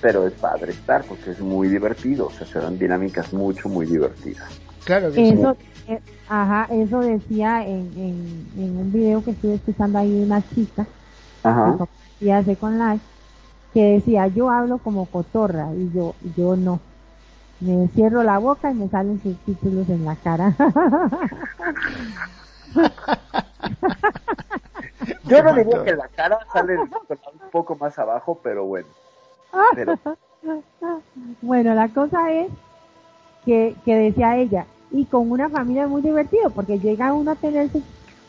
Pero 0.00 0.26
es 0.26 0.32
padre 0.34 0.72
estar 0.72 1.04
porque 1.04 1.30
es 1.30 1.40
muy 1.40 1.68
divertido, 1.68 2.26
o 2.26 2.30
sea, 2.30 2.46
se 2.46 2.58
dan 2.60 2.78
dinámicas 2.78 3.32
mucho, 3.32 3.68
muy 3.68 3.86
divertidas. 3.86 4.48
Claro 4.84 5.12
que 5.12 5.26
sí. 5.26 5.32
Eso, 5.34 5.56
eh, 5.88 6.00
ajá, 6.28 6.68
eso 6.72 7.00
decía 7.00 7.66
en, 7.66 7.90
en, 7.96 8.46
en 8.56 8.76
un 8.76 8.92
video 8.92 9.24
que 9.24 9.32
estuve 9.32 9.54
escuchando 9.54 9.98
ahí 9.98 10.10
una 10.22 10.42
chica 10.54 10.86
Ajá. 11.42 11.76
que 12.20 12.32
hace 12.32 12.56
con 12.56 12.78
Live, 12.78 13.00
que 13.74 13.82
decía, 13.94 14.26
yo 14.28 14.50
hablo 14.50 14.78
como 14.78 15.06
cotorra, 15.06 15.68
y 15.76 15.90
yo, 15.94 16.14
yo 16.36 16.56
no. 16.56 16.80
Me 17.60 17.88
cierro 17.88 18.22
la 18.22 18.38
boca 18.38 18.70
y 18.70 18.74
me 18.74 18.88
salen 18.88 19.20
subtítulos 19.20 19.88
en 19.88 20.04
la 20.04 20.14
cara. 20.16 20.54
Yo 25.24 25.42
no 25.42 25.54
diría 25.54 25.82
que 25.84 25.96
la 25.96 26.08
cara 26.08 26.38
sale 26.52 26.78
un 26.78 26.90
poco 27.50 27.76
más 27.76 27.98
abajo, 27.98 28.38
pero 28.42 28.64
bueno. 28.64 28.86
Pero 29.74 29.98
bueno, 31.42 31.74
la 31.74 31.88
cosa 31.88 32.32
es 32.32 32.48
que, 33.44 33.74
que 33.84 33.96
decía 33.96 34.36
ella, 34.36 34.66
y 34.90 35.04
con 35.06 35.30
una 35.30 35.48
familia 35.48 35.84
es 35.84 35.88
muy 35.88 36.02
divertido, 36.02 36.50
porque 36.50 36.78
llega 36.78 37.12
uno 37.12 37.32
a 37.32 37.36
tener 37.36 37.70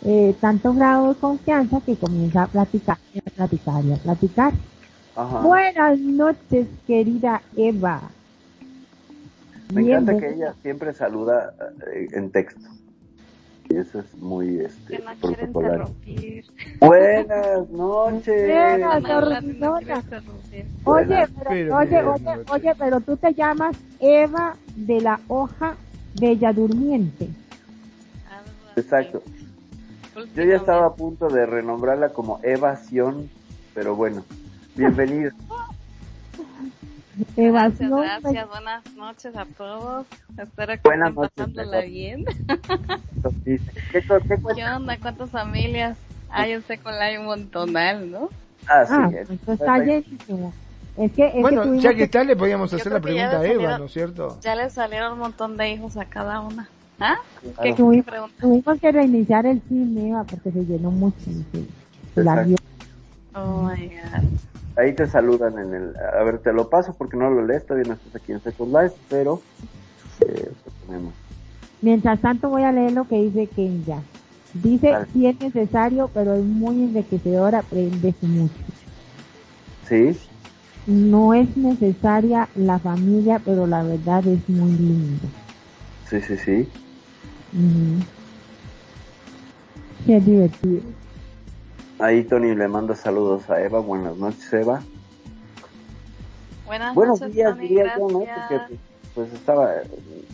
eh, 0.04 0.36
tanto 0.42 0.74
grado 0.74 1.14
de 1.14 1.20
confianza 1.20 1.82
que 1.86 1.96
comienza 1.98 2.44
a 2.44 2.48
platicar, 2.48 2.98
y 3.14 3.20
a 3.20 3.32
platicar 3.36 3.86
y 3.86 3.94
a 3.94 3.98
platicar. 3.98 4.54
Ajá. 5.16 5.40
Buenas 5.42 6.00
noches, 6.00 6.68
querida 6.88 7.42
Eva. 7.56 8.02
Me 9.74 9.82
encanta 9.82 10.18
que 10.18 10.30
ella 10.30 10.54
siempre 10.62 10.94
saluda 10.94 11.54
eh, 11.94 12.08
en 12.14 12.32
texto. 12.32 12.68
Y 13.70 13.78
eso 13.78 14.00
es 14.00 14.16
muy 14.16 14.62
este, 14.62 14.98
Que 14.98 15.04
no 15.04 15.16
protocolar. 15.22 15.88
Buenas 16.80 17.70
noches. 17.70 18.48
Buenas. 18.48 19.04
No, 19.04 19.22
no, 19.22 19.42
no, 19.42 19.42
no 19.42 19.78
quiere 19.78 19.94
Sorry, 19.94 20.02
interrumpir. 20.02 20.66
Oye, 20.86 21.28
pero, 21.38 21.78
oye, 21.78 22.04
oye, 22.04 22.44
oye, 22.50 22.76
pero 22.80 23.00
tú 23.02 23.16
te 23.18 23.34
llamas 23.36 23.78
Eva 24.00 24.56
de 24.76 25.02
la 25.02 25.20
hoja 25.28 25.76
Bella 26.20 26.52
Durmiente. 26.52 27.30
Exacto. 28.76 29.22
Yo 30.36 30.44
ya 30.44 30.56
estaba 30.56 30.88
a 30.88 30.96
punto 30.96 31.28
de 31.28 31.46
renombrarla 31.46 32.10
como 32.10 32.40
Evasión, 32.42 33.30
pero 33.76 33.96
bueno, 33.96 34.24
bienvenida. 34.76 35.32
Gracias, 37.20 37.38
Evasión. 37.38 38.02
gracias. 38.02 38.50
Buenas 38.50 38.96
noches 38.96 39.36
a 39.36 39.46
todos. 39.58 40.06
Espero 40.38 40.74
que 40.74 40.80
Buenas 40.84 41.10
estén 41.10 41.16
noches, 41.16 41.32
pasándola 41.36 41.82
bien. 41.82 42.26
¿Qué, 43.46 43.60
qué 43.92 44.02
¿Qué 44.56 44.66
onda? 44.66 44.98
¿Cuántas 44.98 45.30
familias? 45.30 45.98
Hay 46.30 46.52
en 46.54 46.64
Second 46.64 46.96
Life 47.00 47.20
un 47.20 47.26
montonal, 47.26 48.12
¿no? 48.12 48.30
Ah, 48.68 48.86
sí. 48.86 48.94
Ah, 48.96 49.10
eh, 49.14 49.26
pues 49.46 49.60
está 49.60 49.78
llenísimo. 49.80 50.54
Es 50.98 51.12
que, 51.14 51.28
es 51.28 51.42
Bueno, 51.42 51.64
que 51.64 51.80
ya 51.80 51.94
que 51.94 52.04
está, 52.04 52.24
le 52.24 52.36
podíamos 52.36 52.72
Yo 52.72 52.78
hacer 52.78 52.92
la 52.92 53.00
pregunta 53.00 53.40
a 53.40 53.42
le 53.42 53.52
Eva, 53.54 53.64
salieron- 53.64 53.80
¿no 53.80 53.86
es 53.86 53.94
cierto? 53.94 54.40
Ya 54.42 54.56
les 54.56 54.74
salieron 54.74 55.14
un 55.14 55.20
montón 55.20 55.58
de 55.58 55.70
hijos 55.72 55.98
a 55.98 56.06
cada 56.06 56.40
una. 56.42 56.70
¿Ah? 57.00 57.16
¿Qué, 57.42 57.50
claro. 57.52 57.64
qué 57.64 57.74
Tuvimos, 57.76 58.06
pregunta? 58.06 58.36
tuvimos 58.42 58.80
que 58.82 58.92
reiniciar 58.92 59.46
el 59.46 59.62
cine, 59.70 60.10
Eva, 60.10 60.24
porque 60.26 60.52
se 60.52 60.66
llenó 60.66 60.92
se 62.14 62.24
la. 62.24 62.46
Oh 63.36 63.64
my 63.64 63.88
god. 63.88 64.24
Ahí 64.80 64.94
te 64.94 65.08
saludan 65.08 65.60
en 65.60 65.74
el... 65.74 65.94
A 65.98 66.24
ver, 66.24 66.40
te 66.40 66.54
lo 66.54 66.70
paso 66.70 66.96
porque 66.98 67.18
no 67.18 67.30
lo 67.30 67.46
lees, 67.46 67.66
todavía 67.66 67.90
no 67.90 67.96
estás 67.96 68.16
aquí 68.16 68.32
en 68.32 68.42
Second 68.42 68.74
Life, 68.74 68.96
pero... 69.10 69.42
Eh, 70.22 70.52
lo 70.66 70.72
tenemos. 70.88 71.14
Mientras 71.82 72.22
tanto 72.22 72.50
voy 72.50 72.64
a 72.64 72.72
leer 72.72 72.94
lo 72.94 73.06
que 73.08 73.16
dice 73.16 73.48
Kenya. 73.48 74.02
Dice, 74.54 74.92
Dale. 74.92 75.08
sí 75.14 75.28
es 75.28 75.40
necesario, 75.42 76.10
pero 76.14 76.34
es 76.36 76.44
muy 76.44 76.84
enriquecedor, 76.84 77.56
aprendes 77.56 78.16
mucho. 78.24 78.54
Sí, 79.88 80.18
No 80.86 81.34
es 81.34 81.56
necesaria 81.58 82.48
la 82.56 82.80
familia, 82.80 83.42
pero 83.44 83.68
la 83.68 83.84
verdad 83.84 84.26
es 84.28 84.48
muy 84.48 84.72
linda. 84.72 85.28
sí, 86.06 86.22
sí, 86.22 86.38
sí. 86.38 86.70
Ujú. 87.54 88.00
Qué 90.06 90.20
divertido. 90.22 90.82
Ahí 92.00 92.24
Tony 92.24 92.56
le 92.56 92.68
manda 92.68 92.96
saludos 92.96 93.50
a 93.50 93.62
Eva. 93.62 93.80
Buenas 93.80 94.16
noches, 94.18 94.52
Eva. 94.54 94.82
Buenas 96.66 96.96
Buenos 96.96 97.20
noches, 97.20 97.36
días, 97.36 97.52
Tony, 97.52 97.68
diría 97.68 97.98
yo, 97.98 98.08
¿no? 98.08 98.20
Porque 98.20 98.78
pues, 99.16 99.34
estaba 99.34 99.70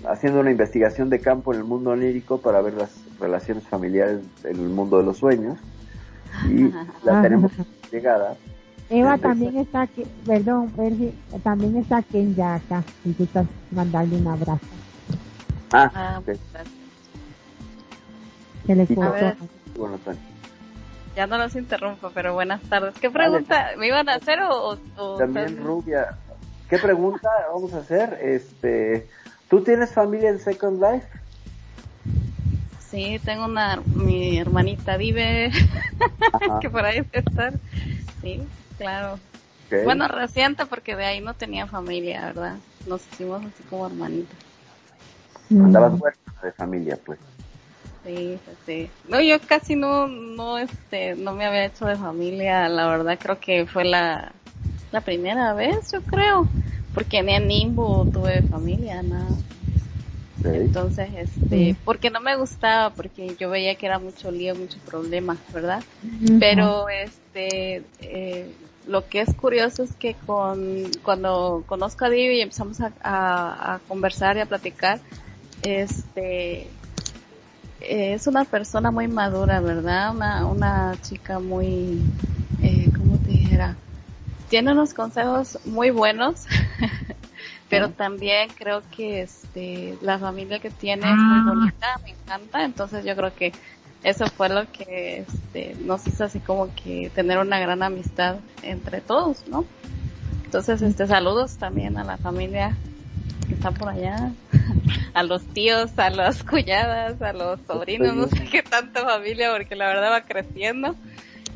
haciendo 0.08 0.42
una 0.42 0.52
investigación 0.52 1.10
de 1.10 1.20
campo 1.20 1.54
en 1.54 1.60
el 1.60 1.66
mundo 1.66 1.92
onírico 1.92 2.38
para 2.38 2.62
ver 2.62 2.76
las 2.76 2.92
relaciones 3.20 3.64
familiares 3.68 4.20
en 4.44 4.56
el 4.58 4.70
mundo 4.70 4.98
de 5.00 5.06
los 5.06 5.18
sueños. 5.18 5.58
Y 6.50 6.72
la 7.04 7.22
tenemos 7.22 7.52
llegada. 7.92 8.36
Eva 8.90 9.18
también 9.18 9.58
está 9.58 9.82
aquí, 9.84 10.04
perdón, 10.28 10.70
Percy, 10.70 11.12
también 11.44 11.78
está 11.78 12.04
Kenya 12.04 12.56
acá, 12.56 12.84
y 13.04 13.14
tú 13.14 13.24
estás 13.24 13.48
mandarle 13.72 14.18
un 14.18 14.28
abrazo. 14.28 14.60
Ah, 15.72 15.92
Ah, 15.96 16.20
ok. 16.20 16.26
gracias. 16.26 16.68
Se 18.68 18.76
le. 18.76 18.86
Bueno, 19.76 19.98
Tony. 20.06 20.18
Ya 21.16 21.28
no 21.28 21.38
los 21.38 21.56
interrumpo, 21.56 22.12
pero 22.14 22.34
buenas 22.34 22.62
tardes. 22.64 22.94
¿Qué 23.00 23.10
pregunta? 23.10 23.72
¿Me 23.78 23.88
iban 23.88 24.10
a 24.10 24.16
hacer 24.16 24.42
o...? 24.42 24.72
o- 24.72 24.78
o 24.98 25.18
También? 25.18 25.58
Rubia. 25.64 26.16
¿Qué 26.70 26.78
pregunta 26.80 27.30
vamos 27.54 27.74
a 27.74 27.80
hacer? 27.80 28.18
Este, 28.22 29.08
¿Tú 29.50 29.62
tienes 29.64 29.92
familia 29.92 30.30
en 30.30 30.40
Second 30.40 30.82
Life? 30.82 31.08
Sí, 32.90 33.20
tengo 33.24 33.46
una, 33.46 33.82
mi 33.86 34.38
hermanita 34.38 34.98
vive, 34.98 35.52
que 36.62 36.70
por 36.70 36.86
ahí 36.86 37.02
debe 37.02 37.20
estar. 37.20 37.54
Sí, 38.22 38.42
claro. 38.78 39.20
Bueno, 39.84 40.08
reciente 40.08 40.66
porque 40.66 40.96
de 40.96 41.06
ahí 41.06 41.22
no 41.22 41.34
tenía 41.34 41.68
familia, 41.68 42.22
¿verdad? 42.28 42.56
Nos 42.88 43.02
hicimos 43.12 43.44
así 43.46 43.64
como 43.64 43.88
hermanitas. 43.88 44.38
Andabas 45.52 46.00
huérfana 46.00 46.42
de 46.44 46.52
familia, 46.54 46.98
pues. 47.06 47.20
Sí, 48.06 48.38
sí. 48.66 48.90
No, 49.10 49.20
yo 49.22 49.40
casi 49.42 49.76
no, 49.76 50.08
no, 50.08 50.58
este, 50.58 51.16
no 51.16 51.34
me 51.34 51.46
había 51.46 51.66
hecho 51.66 51.86
de 51.86 51.96
familia, 51.96 52.70
la 52.70 52.88
verdad 52.88 53.18
creo 53.20 53.40
que 53.40 53.66
fue 53.66 53.84
la, 53.84 54.32
la 54.92 55.02
primera 55.02 55.54
vez, 55.54 55.92
yo 55.92 56.02
creo, 56.02 56.48
porque 56.94 57.24
ni 57.24 57.34
en 57.34 57.48
Nimbo 57.48 58.08
tuve 58.14 58.44
familia, 58.44 59.02
nada. 59.02 59.28
Entonces, 60.44 61.10
este, 61.18 61.76
porque 61.84 62.12
no 62.12 62.20
me 62.20 62.36
gustaba, 62.36 62.92
porque 62.92 63.36
yo 63.40 63.50
veía 63.50 63.76
que 63.76 63.88
era 63.88 63.98
mucho 63.98 64.30
lío, 64.30 64.56
muchos 64.56 64.80
problemas, 64.82 65.38
¿verdad? 65.52 65.84
Pero, 66.40 66.88
este, 66.90 67.84
eh, 68.02 68.52
lo 68.88 69.08
que 69.08 69.22
es 69.22 69.34
curioso 69.34 69.84
es 69.84 69.96
que 69.96 70.14
con, 70.14 70.92
cuando 71.02 71.64
conozco 71.66 72.06
a 72.06 72.10
Divi 72.10 72.38
y 72.38 72.42
empezamos 72.42 72.80
a, 72.82 72.92
a, 73.02 73.80
conversar 73.88 74.38
y 74.38 74.42
a 74.42 74.46
platicar, 74.46 75.00
este, 75.64 76.68
es 77.88 78.28
una 78.28 78.46
persona 78.46 78.92
muy 78.92 79.08
madura, 79.08 79.60
¿verdad? 79.60 80.16
Una, 80.16 80.46
una 80.46 80.96
chica 81.02 81.40
muy, 81.40 82.02
eh, 82.62 82.90
¿cómo 82.98 83.18
te 83.18 83.32
dijera? 83.32 83.76
Tiene 84.50 84.72
unos 84.72 84.94
consejos 84.94 85.60
muy 85.66 85.90
buenos, 85.90 86.46
pero 87.70 87.90
también 87.90 88.50
creo 88.58 88.82
que 88.96 89.22
este, 89.22 89.98
la 90.02 90.20
familia 90.20 90.60
que 90.60 90.70
tiene 90.70 91.10
es 91.10 91.18
muy 91.18 91.56
bonita, 91.56 92.00
me 92.04 92.12
encanta, 92.12 92.64
entonces 92.64 93.06
yo 93.06 93.16
creo 93.16 93.34
que 93.34 93.52
eso 94.04 94.28
fue 94.28 94.50
lo 94.50 94.72
que 94.72 95.26
este, 95.28 95.76
nos 95.84 96.06
hizo 96.08 96.26
así 96.26 96.40
como 96.40 96.74
que 96.76 97.12
tener 97.14 97.40
una 97.40 97.60
gran 97.60 97.82
amistad 97.82 98.38
entre 98.62 99.02
todos, 99.02 99.48
¿no? 99.48 99.66
Entonces, 100.44 100.82
este, 100.84 101.08
saludos 101.08 101.58
también 101.58 101.98
a 101.98 102.04
la 102.04 102.18
familia 102.18 102.76
que 103.48 103.54
está 103.54 103.72
por 103.72 103.90
allá, 103.90 104.32
a 105.14 105.24
los 105.24 105.44
tíos, 105.48 105.98
a 105.98 106.10
las 106.10 106.44
cuñadas, 106.44 107.22
a 107.22 107.34
los 107.34 107.60
sobrinos, 107.68 108.16
no 108.16 108.28
sé 108.28 108.46
qué 108.46 108.64
tanta 108.64 109.04
familia, 109.04 109.52
porque 109.52 109.76
la 109.76 109.88
verdad 109.88 110.12
va 110.12 110.22
creciendo. 110.22 110.96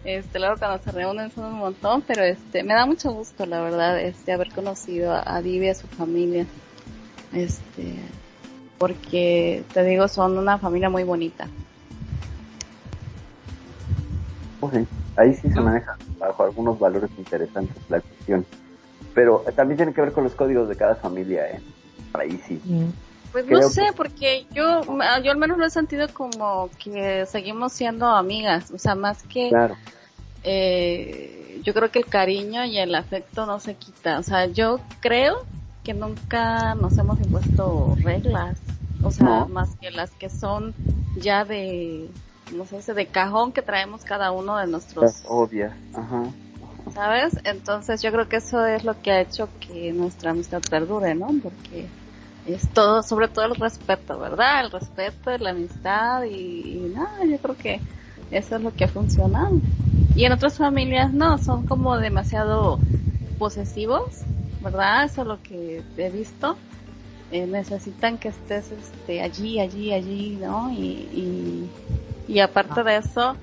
Este, 0.06 0.40
luego 0.40 0.56
cuando 0.58 0.82
se 0.82 0.92
reúnen 0.92 1.30
son 1.32 1.46
un 1.46 1.60
montón, 1.60 2.02
pero 2.02 2.24
este, 2.24 2.64
me 2.64 2.74
da 2.74 2.86
mucho 2.86 3.12
gusto, 3.12 3.46
la 3.46 3.62
verdad, 3.62 4.00
este, 4.00 4.32
haber 4.32 4.50
conocido 4.52 5.14
a, 5.14 5.24
a 5.26 5.42
Divi 5.42 5.66
y 5.66 5.70
a 5.70 5.76
su 5.76 5.88
familia. 5.88 6.46
Este, 7.34 7.96
porque 8.78 9.64
te 9.74 9.84
digo, 9.84 10.08
son 10.08 10.38
una 10.38 10.58
familia 10.58 10.90
muy 10.90 11.04
bonita. 11.04 11.48
Ahí 15.16 15.34
sí 15.34 15.50
se 15.50 15.60
maneja 15.60 15.98
bajo 16.18 16.44
algunos 16.44 16.80
valores 16.80 17.10
interesantes 17.18 17.76
la 17.90 18.00
cuestión. 18.00 18.46
Pero 19.14 19.44
también 19.56 19.78
tiene 19.78 19.94
que 19.94 20.02
ver 20.02 20.12
con 20.12 20.24
los 20.24 20.34
códigos 20.34 20.70
de 20.70 20.76
cada 20.76 20.96
familia, 20.96 21.48
¿eh? 21.48 21.62
Ahí 22.14 22.42
sí. 22.48 22.62
Pues 23.32 23.46
no 23.48 23.62
sé, 23.70 23.88
porque 23.96 24.46
yo, 24.52 24.82
yo 25.24 25.32
al 25.32 25.38
menos 25.38 25.58
lo 25.58 25.66
he 25.66 25.70
sentido 25.70 26.08
como 26.14 26.70
que 26.84 27.26
seguimos 27.28 27.74
siendo 27.74 28.08
amigas, 28.08 28.72
o 28.72 28.78
sea, 28.78 28.96
más 28.96 29.24
que... 29.24 29.50
Claro. 29.50 29.76
Eh, 30.44 31.62
yo 31.64 31.74
creo 31.74 31.92
que 31.92 32.00
el 32.00 32.06
cariño 32.06 32.64
y 32.64 32.78
el 32.78 32.96
afecto 32.96 33.46
no 33.46 33.60
se 33.60 33.76
quita, 33.76 34.20
o 34.20 34.24
sea, 34.24 34.46
yo 34.46 34.80
creo 35.02 35.44
que 35.84 35.94
nunca 35.94 36.76
nos 36.76 36.98
hemos 36.98 37.20
impuesto 37.20 37.98
reglas, 38.02 38.58
o 39.04 39.12
sea, 39.12 39.46
más 39.46 39.76
que 39.76 39.92
las 39.92 40.12
que 40.12 40.30
son 40.30 40.74
ya 41.18 41.44
de 41.44 42.10
no 42.54 42.66
sé, 42.66 42.94
de 42.94 43.06
cajón 43.06 43.52
que 43.52 43.62
traemos 43.62 44.04
cada 44.04 44.32
uno 44.32 44.58
de 44.58 44.68
nuestros... 44.68 45.24
Obvias, 45.28 45.74
ajá. 45.94 46.24
¿Sabes? 46.94 47.38
Entonces 47.44 48.02
yo 48.02 48.12
creo 48.12 48.28
que 48.28 48.38
eso 48.38 48.66
es 48.66 48.84
lo 48.84 49.00
que 49.02 49.12
ha 49.12 49.22
hecho 49.22 49.50
que 49.60 49.92
nuestra 49.94 50.32
amistad 50.32 50.62
perdure, 50.70 51.16
¿no? 51.16 51.28
Porque 51.42 51.88
es 52.46 52.68
todo, 52.70 53.04
sobre 53.04 53.28
todo 53.28 53.46
el 53.46 53.56
respeto, 53.56 54.18
¿verdad? 54.20 54.66
El 54.66 54.72
respeto, 54.72 55.38
la 55.38 55.52
amistad 55.52 56.24
y, 56.24 56.92
nada, 56.94 57.26
yo 57.26 57.38
creo 57.38 57.58
que 57.58 57.80
eso 58.32 58.56
es 58.56 58.62
lo 58.62 58.76
que 58.76 58.86
ha 58.86 58.88
funcionado. 58.88 59.60
Y 60.16 60.26
en 60.26 60.32
otras 60.32 60.58
familias 60.58 61.14
no, 61.14 61.38
son 61.38 61.66
como 61.66 61.98
demasiado 61.98 62.80
posesivos, 63.38 64.22
¿verdad? 64.62 65.06
Eso 65.06 65.22
es 65.22 65.28
lo 65.28 65.42
que 65.42 65.82
he 65.98 66.10
visto. 66.10 66.58
Eh, 67.32 67.46
necesitan 67.46 68.18
que 68.18 68.30
estés 68.30 68.72
este, 68.72 69.22
allí, 69.22 69.60
allí, 69.60 69.94
allí, 69.94 70.40
¿no? 70.42 70.72
y, 70.72 71.70
y 72.28 72.40
aparte 72.40 72.84
de 72.84 72.98
eso, 72.98 73.36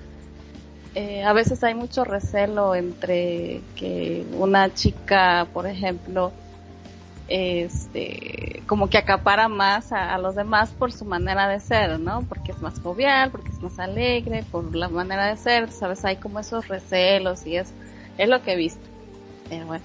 eh, 0.98 1.22
a 1.24 1.34
veces 1.34 1.62
hay 1.62 1.74
mucho 1.74 2.04
recelo 2.04 2.74
entre 2.74 3.60
que 3.74 4.24
una 4.32 4.72
chica, 4.72 5.46
por 5.52 5.66
ejemplo, 5.66 6.32
este, 7.28 8.62
como 8.66 8.88
que 8.88 8.96
acapara 8.96 9.46
más 9.46 9.92
a, 9.92 10.16
los 10.16 10.36
demás 10.36 10.70
por 10.70 10.92
su 10.92 11.04
manera 11.04 11.48
de 11.48 11.60
ser, 11.60 12.00
¿no? 12.00 12.22
Porque 12.22 12.52
es 12.52 12.62
más 12.62 12.80
jovial, 12.80 13.30
porque 13.30 13.50
es 13.50 13.60
más 13.60 13.78
alegre, 13.78 14.42
por 14.50 14.74
la 14.74 14.88
manera 14.88 15.26
de 15.26 15.36
ser, 15.36 15.70
sabes, 15.70 16.02
hay 16.06 16.16
como 16.16 16.40
esos 16.40 16.66
recelos 16.66 17.46
y 17.46 17.56
es, 17.56 17.74
es 18.16 18.26
lo 18.30 18.40
que 18.40 18.54
he 18.54 18.56
visto. 18.56 18.80
Pero 19.50 19.66
bueno, 19.66 19.84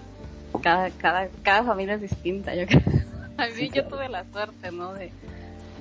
cada, 0.64 0.92
cada, 0.92 1.28
cada 1.44 1.64
familia 1.66 1.96
es 1.96 2.02
distinta, 2.04 2.56
yo 2.56 2.66
creo. 2.68 3.02
A 3.38 3.48
mí 3.48 3.70
yo 3.70 3.86
tuve 3.86 4.08
la 4.08 4.24
suerte, 4.32 4.72
¿no? 4.72 4.94
De, 4.94 5.12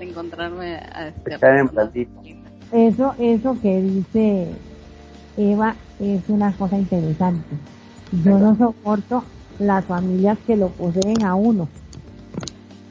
encontrarme 0.01 0.77
a 0.77 1.09
este, 1.09 1.39
eso, 2.73 3.15
eso 3.19 3.57
que 3.61 3.81
dice 3.83 4.49
Eva 5.41 5.75
es 5.99 6.23
una 6.29 6.53
cosa 6.53 6.79
interesante. 6.79 7.57
Yo 8.25 8.39
no 8.39 8.57
soporto 8.57 9.25
las 9.59 9.85
familias 9.85 10.39
que 10.47 10.57
lo 10.57 10.69
poseen 10.69 11.23
a 11.25 11.35
uno. 11.35 11.69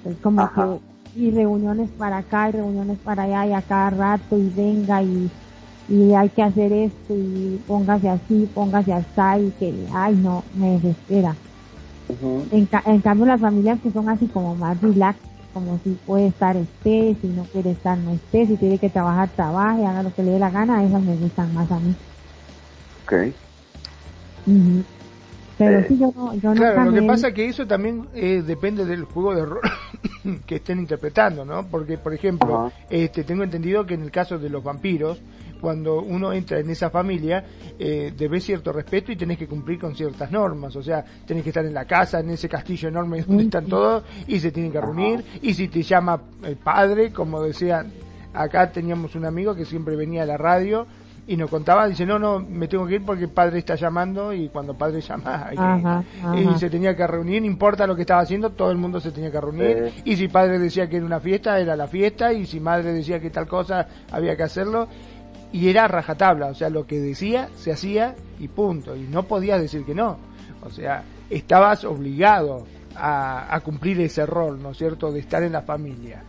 Es 0.06 0.16
como 0.18 0.50
que 0.54 0.80
y 1.16 1.32
reuniones 1.32 1.90
para 1.98 2.18
acá 2.18 2.50
y 2.50 2.54
reuniones 2.54 2.98
para 3.00 3.24
allá 3.24 3.48
y 3.48 3.54
a 3.54 3.62
cada 3.62 3.90
rato 3.90 4.38
y 4.38 4.50
venga 4.50 5.02
y, 5.02 5.30
y 5.88 6.14
hay 6.14 6.30
que 6.30 6.44
hacer 6.44 6.72
esto 6.72 7.14
y 7.16 7.62
póngase 7.68 8.10
así, 8.10 8.50
póngase 8.54 8.94
así 8.94 9.48
y 9.48 9.52
que, 9.52 9.88
ay 9.94 10.16
no, 10.16 10.44
me 10.56 10.80
desespera. 10.80 11.36
en, 12.52 12.70
en 12.86 13.02
cambio 13.02 13.26
las 13.26 13.42
familias 13.42 13.80
que 13.82 13.92
son 13.92 14.08
así 14.10 14.28
como 14.28 14.56
más 14.56 14.80
relax, 14.82 15.18
como 15.54 15.80
si 15.84 15.98
puede 16.06 16.28
estar 16.28 16.56
esté, 16.56 17.16
si 17.20 17.28
no 17.28 17.44
quiere 17.44 17.72
estar 17.72 17.98
no 17.98 18.12
esté, 18.12 18.46
si 18.46 18.56
tiene 18.56 18.78
que 18.78 18.90
trabajar, 18.90 19.30
trabaje, 19.30 19.86
haga 19.86 20.04
lo 20.04 20.14
que 20.14 20.24
le 20.24 20.32
dé 20.32 20.40
la 20.40 20.52
gana, 20.52 20.84
esas 20.84 21.02
me 21.02 21.16
gustan 21.16 21.54
más 21.54 21.72
a 21.72 21.80
mí. 21.80 21.96
Ok. 23.10 23.34
Pero 25.57 25.80
eh, 25.80 25.86
sí, 25.88 25.98
yo 25.98 26.14
no, 26.15 26.34
yo 26.36 26.53
Claro, 26.53 26.86
lo 26.86 26.94
que 26.94 27.02
pasa 27.02 27.27
es 27.30 27.34
que 27.34 27.45
eso 27.48 27.65
también 27.65 28.07
eh, 28.14 28.44
depende 28.45 28.86
del 28.86 29.03
juego 29.03 29.36
de 29.36 29.45
rol 29.45 29.61
que 30.45 30.56
estén 30.57 30.80
interpretando, 30.80 31.44
¿no? 31.44 31.68
Porque, 31.68 31.98
por 31.98 32.14
ejemplo, 32.14 32.72
este, 32.90 33.23
tengo 33.23 33.44
entendido 33.44 33.86
que 33.86 33.95
en 33.95 34.03
el 34.03 34.11
caso 34.11 34.38
de 34.38 34.49
los 34.49 34.64
vampiros, 34.64 35.19
cuando 35.60 36.02
uno 36.02 36.31
entra 36.31 36.60
en 36.60 36.69
esa 36.69 36.90
familia, 36.90 37.44
eh, 37.77 38.14
debes 38.15 38.45
cierto 38.45 38.72
respeto 38.72 39.11
y 39.11 39.18
tenés 39.18 39.38
que 39.38 39.48
cumplir 39.48 39.80
con 39.80 39.95
ciertas 39.95 40.31
normas. 40.31 40.76
O 40.76 40.84
sea, 40.84 41.03
tenés 41.26 41.44
que 41.44 41.49
estar 41.49 41.65
en 41.65 41.73
la 41.73 41.86
casa, 41.86 42.19
en 42.19 42.30
ese 42.30 42.48
castillo 42.48 42.88
enorme 42.88 43.23
donde 43.23 43.44
están 43.44 43.65
todos, 43.65 44.03
y 44.27 44.40
se 44.40 44.52
tienen 44.52 44.72
que 44.72 44.80
reunir. 44.80 45.26
Y 45.41 45.56
si 45.56 45.68
te 45.68 45.81
llama 45.81 46.22
el 46.44 46.56
padre, 46.56 47.11
como 47.11 47.41
decía, 47.41 47.86
acá 48.34 48.72
teníamos 48.72 49.15
un 49.15 49.26
amigo 49.26 49.56
que 49.56 49.65
siempre 49.65 49.95
venía 49.98 50.23
a 50.23 50.26
la 50.26 50.38
radio 50.38 50.88
y 51.30 51.38
nos 51.38 51.47
contaba, 51.47 51.88
dice, 51.88 52.07
no, 52.07 52.18
no, 52.18 52.39
me 52.39 52.68
tengo 52.68 52.88
que 52.88 52.95
ir 52.95 53.06
porque 53.06 53.26
el 53.26 53.30
padre 53.30 53.60
está 53.60 53.76
llamando 53.76 54.34
y 54.34 54.49
cuando 54.49 54.72
el 54.72 54.80
padre 54.80 54.99
llama, 54.99 55.51
y 56.35 56.57
se 56.57 56.72
tenía 56.72 56.95
que 56.95 57.06
reunir, 57.06 57.39
no 57.43 57.45
importa 57.45 57.85
lo 57.85 57.95
que 57.95 58.01
estaba 58.01 58.22
haciendo, 58.22 58.49
todo 58.49 58.72
el 58.72 58.80
mundo 58.80 58.99
se 58.99 59.11
tenía 59.11 59.30
que 59.30 59.39
reunir, 59.39 59.93
y 60.03 60.15
si 60.15 60.27
padre 60.27 60.57
decía 60.57 60.89
que 60.89 60.97
era 60.97 61.06
una 61.06 61.19
fiesta, 61.19 61.60
era 61.60 61.76
la 61.76 61.88
fiesta, 61.88 62.34
y 62.34 62.47
si 62.47 62.60
madre 62.60 62.93
decía 62.93 63.19
que 63.19 63.30
tal 63.30 63.47
cosa, 63.47 63.88
había 64.11 64.35
que 64.35 64.41
hacerlo, 64.41 64.88
y 65.51 65.69
era 65.69 65.88
rajatabla, 65.88 66.47
o 66.47 66.56
sea, 66.56 66.72
lo 66.72 66.88
que 66.88 66.99
decía, 66.99 67.49
se 67.56 67.72
hacía 67.72 68.15
y 68.39 68.47
punto, 68.47 68.95
y 68.95 69.01
no 69.01 69.22
podías 69.22 69.61
decir 69.61 69.85
que 69.85 69.93
no, 69.93 70.18
o 70.64 70.72
sea, 70.72 71.03
estabas 71.30 71.84
obligado 71.84 72.65
a, 72.95 73.53
a 73.53 73.60
cumplir 73.60 74.01
ese 74.01 74.26
rol, 74.26 74.60
¿no 74.60 74.72
es 74.72 74.80
cierto?, 74.80 75.11
de 75.11 75.19
estar 75.19 75.43
en 75.43 75.51
la 75.51 75.61
familia. 75.61 76.23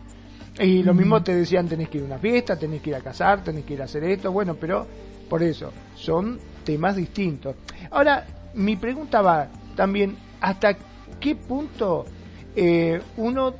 Y 0.59 0.83
lo 0.83 0.93
mismo 0.93 1.23
te 1.23 1.33
decían, 1.33 1.67
tenés 1.67 1.89
que 1.89 1.97
ir 1.99 2.03
a 2.03 2.07
una 2.07 2.19
fiesta, 2.19 2.57
tenés 2.57 2.81
que 2.81 2.89
ir 2.89 2.95
a 2.95 3.01
casar, 3.01 3.43
tenés 3.43 3.63
que 3.63 3.73
ir 3.73 3.81
a 3.81 3.85
hacer 3.85 4.03
esto, 4.03 4.31
bueno, 4.31 4.55
pero 4.55 4.85
por 5.29 5.41
eso, 5.41 5.71
son 5.95 6.39
temas 6.65 6.95
distintos. 6.95 7.55
Ahora, 7.89 8.25
mi 8.55 8.75
pregunta 8.75 9.21
va 9.21 9.47
también, 9.75 10.15
¿hasta 10.41 10.75
qué 11.19 11.35
punto 11.35 12.05
eh, 12.55 13.01
uno 13.17 13.53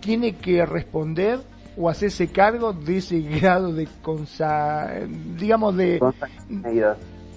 tiene 0.00 0.36
que 0.36 0.64
responder 0.64 1.40
o 1.76 1.88
hacerse 1.88 2.28
cargo 2.28 2.72
de 2.72 2.98
ese 2.98 3.20
grado 3.20 3.72
de 3.72 3.88
consa 4.02 4.90
digamos 5.38 5.76
de 5.76 5.98
consanguinidad. 5.98 6.96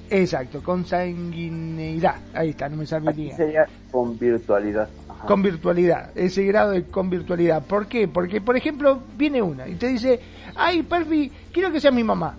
Exacto, 0.09 0.61
consanguineidad. 0.61 2.15
Ahí 2.33 2.49
está, 2.49 2.69
no 2.69 2.77
me 2.77 2.85
sale 2.85 3.33
sería 3.35 3.65
con 3.91 4.17
virtualidad. 4.19 4.87
Con 5.27 5.41
virtualidad, 5.41 6.11
ese 6.15 6.43
grado 6.45 6.71
de 6.71 6.83
con 6.85 7.09
virtualidad. 7.09 7.63
¿Por 7.63 7.87
qué? 7.87 8.07
Porque, 8.07 8.41
por 8.41 8.55
ejemplo, 8.55 8.99
viene 9.15 9.41
una 9.41 9.67
y 9.67 9.75
te 9.75 9.87
dice, 9.87 10.19
ay, 10.55 10.83
Perfi, 10.83 11.31
quiero 11.51 11.71
que 11.71 11.79
sea 11.79 11.91
mi 11.91 12.03
mamá. 12.03 12.35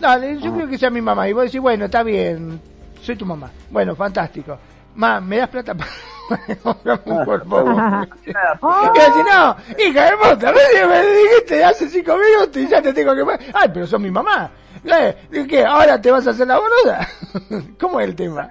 Dale, 0.00 0.38
yo 0.40 0.52
quiero 0.52 0.68
que 0.68 0.78
sea 0.78 0.90
mi 0.90 1.00
mamá. 1.00 1.28
Y 1.28 1.32
vos 1.32 1.44
decís, 1.44 1.60
bueno, 1.60 1.86
está 1.86 2.02
bien, 2.02 2.60
soy 3.00 3.16
tu 3.16 3.24
mamá. 3.24 3.50
Bueno, 3.70 3.94
fantástico. 3.94 4.58
Ma, 4.94 5.20
¿me 5.20 5.38
das 5.38 5.48
plata 5.48 5.74
para 5.74 5.90
un 7.04 7.24
cuerpo? 7.24 7.62
y 8.26 8.98
así, 8.98 9.20
no, 9.30 9.56
hija 9.78 10.04
de 10.04 10.16
puta, 10.16 10.52
me 10.52 11.02
dijiste 11.06 11.64
hace 11.64 11.88
cinco 11.88 12.16
minutos 12.16 12.56
y 12.56 12.68
ya 12.68 12.82
te 12.82 12.92
tengo 12.92 13.14
que... 13.14 13.22
Ay, 13.54 13.70
pero 13.72 13.86
sos 13.86 14.00
mi 14.00 14.10
mamá. 14.10 14.50
¿Eh? 14.84 15.46
¿Qué? 15.48 15.64
¿Ahora 15.64 16.00
te 16.00 16.10
vas 16.10 16.26
a 16.26 16.30
hacer 16.30 16.46
la 16.46 16.58
boluda? 16.58 17.08
¿Cómo 17.80 18.00
es 18.00 18.08
el 18.08 18.16
tema? 18.16 18.50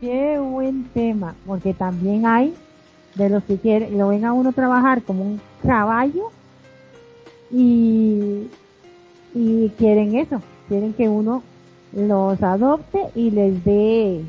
Qué 0.00 0.38
buen 0.38 0.84
tema, 0.90 1.34
porque 1.46 1.74
también 1.74 2.26
hay 2.26 2.54
de 3.14 3.28
los 3.28 3.42
que 3.44 3.58
quieren, 3.58 3.98
lo 3.98 4.08
ven 4.08 4.24
a 4.24 4.32
uno 4.32 4.52
trabajar 4.52 5.02
como 5.02 5.22
un 5.22 5.40
caballo 5.66 6.30
y, 7.50 8.48
y 9.34 9.68
quieren 9.78 10.16
eso, 10.16 10.40
quieren 10.68 10.92
que 10.94 11.08
uno 11.08 11.42
los 11.92 12.42
adopte 12.42 13.08
y 13.14 13.30
les 13.30 13.64
dé 13.64 14.24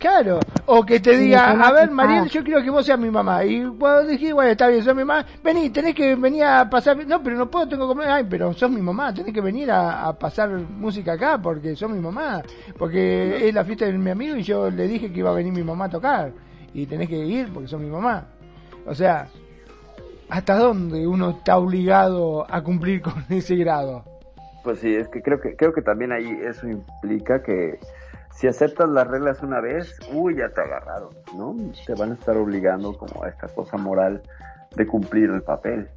Claro, 0.00 0.40
o 0.64 0.82
que 0.82 0.98
te 0.98 1.14
diga, 1.14 1.50
a 1.50 1.72
ver, 1.72 1.90
Mariel, 1.90 2.26
yo 2.30 2.42
quiero 2.42 2.62
que 2.62 2.70
vos 2.70 2.86
seas 2.86 2.98
mi 2.98 3.10
mamá. 3.10 3.44
Y 3.44 3.66
vos 3.66 4.06
decís, 4.06 4.32
bueno, 4.32 4.50
está 4.50 4.66
bien, 4.68 4.82
sos 4.82 4.96
mi 4.96 5.04
mamá. 5.04 5.26
Vení, 5.44 5.68
tenés 5.68 5.94
que 5.94 6.16
venir 6.16 6.42
a 6.44 6.70
pasar. 6.70 7.06
No, 7.06 7.22
pero 7.22 7.36
no 7.36 7.50
puedo, 7.50 7.68
tengo 7.68 7.86
que 7.86 7.94
comer. 7.94 8.08
Ay, 8.08 8.24
pero 8.24 8.50
sos 8.54 8.70
mi 8.70 8.80
mamá, 8.80 9.12
tenés 9.12 9.34
que 9.34 9.42
venir 9.42 9.70
a, 9.70 10.10
pasar 10.18 10.48
música 10.48 11.12
acá 11.12 11.38
porque 11.42 11.76
sos 11.76 11.90
mi 11.90 12.00
mamá. 12.00 12.42
Porque 12.78 13.46
es 13.46 13.54
la 13.54 13.62
fiesta 13.62 13.84
de 13.84 13.92
mi 13.92 14.10
amigo 14.10 14.36
y 14.36 14.42
yo 14.42 14.70
le 14.70 14.88
dije 14.88 15.12
que 15.12 15.18
iba 15.18 15.28
a 15.28 15.34
venir 15.34 15.52
mi 15.52 15.62
mamá 15.62 15.84
a 15.84 15.90
tocar. 15.90 16.32
Y 16.72 16.86
tenés 16.86 17.08
que 17.08 17.16
ir 17.16 17.52
porque 17.52 17.68
sos 17.68 17.80
mi 17.80 17.90
mamá. 17.90 18.26
O 18.86 18.94
sea, 18.94 19.28
¿hasta 20.28 20.56
dónde 20.56 21.06
uno 21.06 21.30
está 21.30 21.58
obligado 21.58 22.46
a 22.52 22.62
cumplir 22.62 23.02
con 23.02 23.24
ese 23.28 23.56
grado? 23.56 24.04
Pues 24.62 24.78
sí, 24.80 24.94
es 24.94 25.08
que 25.08 25.22
creo 25.22 25.40
que 25.40 25.56
creo 25.56 25.72
que 25.72 25.82
también 25.82 26.12
ahí 26.12 26.38
eso 26.42 26.68
implica 26.68 27.42
que 27.42 27.78
si 28.34 28.46
aceptas 28.46 28.88
las 28.88 29.06
reglas 29.06 29.42
una 29.42 29.60
vez, 29.60 29.96
uy, 30.12 30.36
ya 30.36 30.48
te 30.50 30.60
agarraron, 30.60 31.10
¿no? 31.36 31.56
Te 31.86 31.94
van 31.94 32.12
a 32.12 32.14
estar 32.14 32.36
obligando 32.36 32.96
como 32.96 33.24
a 33.24 33.28
esta 33.28 33.48
cosa 33.48 33.76
moral 33.76 34.22
de 34.76 34.86
cumplir 34.86 35.30
el 35.30 35.42
papel. 35.42 35.88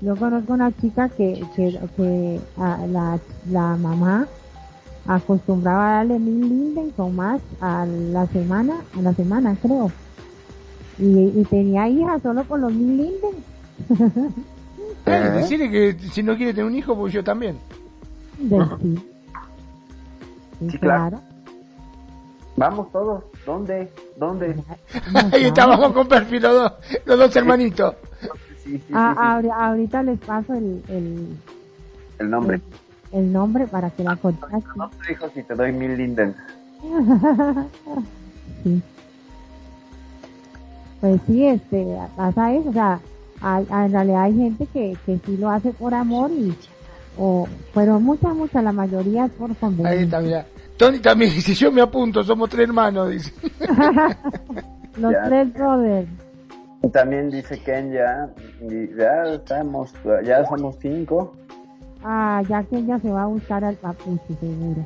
Yo 0.00 0.16
conozco 0.16 0.52
una 0.52 0.72
chica 0.72 1.08
que, 1.08 1.42
que, 1.54 2.40
la, 2.56 3.18
la 3.48 3.76
mamá 3.76 4.26
acostumbraba 5.06 5.88
a 5.88 5.96
darle 5.96 6.18
mil 6.18 6.40
linden 6.48 6.92
o 6.96 7.08
más 7.08 7.40
a 7.60 7.86
la 7.86 8.26
semana, 8.28 8.74
a 8.96 9.02
la 9.02 9.12
semana 9.14 9.56
creo. 9.60 9.90
Y, 10.98 11.44
tenía 11.44 11.88
hija 11.88 12.18
solo 12.20 12.44
con 12.44 12.60
los 12.60 12.72
mil 12.72 12.96
linden. 12.96 14.34
Eh, 15.04 15.30
decirle 15.34 15.68
que 15.68 15.98
si 16.10 16.22
no 16.22 16.36
quiere 16.36 16.52
tener 16.52 16.66
un 16.66 16.76
hijo, 16.76 16.96
pues 16.96 17.12
yo 17.12 17.24
también. 17.24 17.56
sí. 18.38 19.02
Sí, 20.70 20.78
claro. 20.78 21.20
Vamos 22.56 22.92
todos. 22.92 23.24
¿Dónde? 23.46 23.90
¿Dónde? 24.16 24.54
Ahí 25.32 25.44
estábamos 25.46 25.92
con 25.92 26.06
perfil 26.06 26.42
los 26.42 26.52
dos, 26.52 26.72
los 27.04 27.18
dos 27.18 27.36
hermanitos. 27.36 27.94
ah, 28.92 29.40
ahorita 29.56 30.02
les 30.02 30.18
paso 30.20 30.54
el, 30.54 30.82
el, 30.88 31.26
el 32.18 32.30
nombre. 32.30 32.60
El, 33.12 33.32
nombre 33.32 33.66
para 33.66 33.90
que 33.90 34.04
la 34.04 34.16
contacten. 34.16 34.62
No, 34.76 34.90
hijos 35.10 35.30
y 35.36 35.42
te 35.42 35.54
doy 35.54 35.72
mil 35.72 35.96
linden. 35.96 36.34
sí. 38.64 38.82
Pues 41.00 41.20
sí, 41.26 41.46
este, 41.46 41.98
pasa 42.16 42.54
eso, 42.54 42.70
o 42.70 42.72
sea, 42.72 43.00
en 43.42 43.92
realidad 43.92 44.22
hay 44.22 44.36
gente 44.36 44.66
que, 44.72 44.96
que 45.04 45.18
sí 45.26 45.36
lo 45.36 45.50
hace 45.50 45.72
por 45.72 45.92
amor 45.94 46.30
y, 46.30 46.54
o, 47.18 47.48
pero 47.74 47.98
mucha, 47.98 48.28
mucha, 48.28 48.62
la 48.62 48.72
mayoría 48.72 49.26
es 49.26 49.32
por 49.32 49.54
conveniencia. 49.56 49.90
Ahí 49.90 50.04
está, 50.04 50.20
mira. 50.20 50.46
Tony 50.76 50.98
también 51.00 51.32
dice, 51.32 51.54
yo 51.54 51.70
me 51.70 51.80
apunto, 51.82 52.22
somos 52.24 52.48
tres 52.48 52.68
hermanos, 52.68 53.10
dice. 53.10 53.32
Los 54.96 55.14
tres 55.26 55.52
brothers. 55.52 56.08
También 56.92 57.30
dice 57.30 57.58
Kenya, 57.60 58.30
ya 58.96 59.34
estamos, 59.34 59.92
ya 60.24 60.44
somos 60.46 60.76
cinco. 60.80 61.34
Ah, 62.04 62.42
ya 62.48 62.62
Kenya 62.64 62.98
se 62.98 63.10
va 63.10 63.22
a 63.24 63.26
buscar 63.26 63.64
al 63.64 63.76
papucho, 63.76 64.34
seguro. 64.40 64.84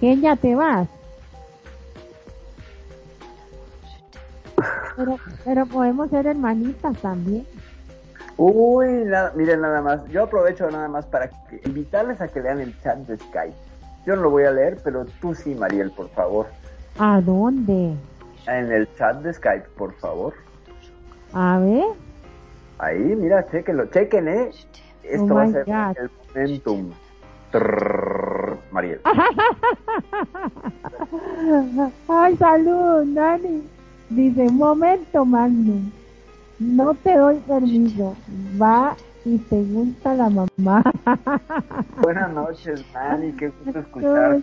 Kenya, 0.00 0.36
¿te 0.36 0.54
vas? 0.54 0.88
Pero, 4.96 5.16
pero 5.44 5.66
podemos 5.66 6.10
ser 6.10 6.26
hermanitas 6.26 6.96
también. 6.98 7.46
Uy, 8.36 8.86
miren 9.34 9.60
nada 9.60 9.80
más, 9.80 10.04
yo 10.08 10.24
aprovecho 10.24 10.70
nada 10.70 10.88
más 10.88 11.06
para 11.06 11.30
invitarles 11.64 12.20
a 12.20 12.28
que 12.28 12.40
lean 12.40 12.60
el 12.60 12.78
chat 12.80 12.98
de 12.98 13.16
Skype. 13.16 13.54
Yo 14.06 14.16
no 14.16 14.22
lo 14.22 14.30
voy 14.30 14.44
a 14.44 14.50
leer, 14.50 14.78
pero 14.82 15.04
tú 15.20 15.34
sí, 15.34 15.54
Mariel, 15.54 15.90
por 15.92 16.10
favor. 16.10 16.46
¿A 16.98 17.20
dónde? 17.20 17.94
En 18.46 18.72
el 18.72 18.88
chat 18.96 19.16
de 19.22 19.32
Skype, 19.32 19.68
por 19.76 19.94
favor. 19.94 20.34
A 21.32 21.58
ver. 21.58 21.84
Ahí, 22.78 22.98
mira, 22.98 23.46
chequenlo, 23.50 23.86
chequen, 23.86 24.28
¿eh? 24.28 24.50
Esto 25.08 25.32
oh 25.32 25.34
va 25.34 25.44
a 25.44 25.48
ser 25.48 25.64
el 25.68 26.10
momentum. 26.34 26.90
Mariel. 28.72 29.00
Ay, 32.08 32.36
salud, 32.36 33.04
Nani. 33.04 33.62
Dice, 34.10 34.50
momento, 34.50 35.24
Magnum. 35.24 35.90
No 36.58 36.94
te 36.94 37.16
doy 37.16 37.36
permiso. 37.46 38.16
Va 38.60 38.96
y 39.24 39.38
te 39.38 39.62
gusta 39.62 40.14
la 40.14 40.28
mamá. 40.28 40.82
Buenas 42.02 42.32
noches, 42.32 42.84
Manny. 42.92 43.32
Qué 43.32 43.50
gusto 43.64 43.78
escuchar. 43.78 44.42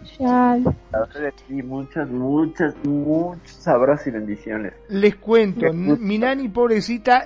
ti. 1.47 1.61
Muchas, 1.61 2.09
muchas, 2.09 2.73
muchos 2.83 3.67
abrazos 3.67 4.07
y 4.07 4.11
bendiciones. 4.11 4.73
Les 4.89 5.15
cuento, 5.15 5.71
mi 5.73 6.17
nani 6.17 6.49
pobrecita 6.49 7.25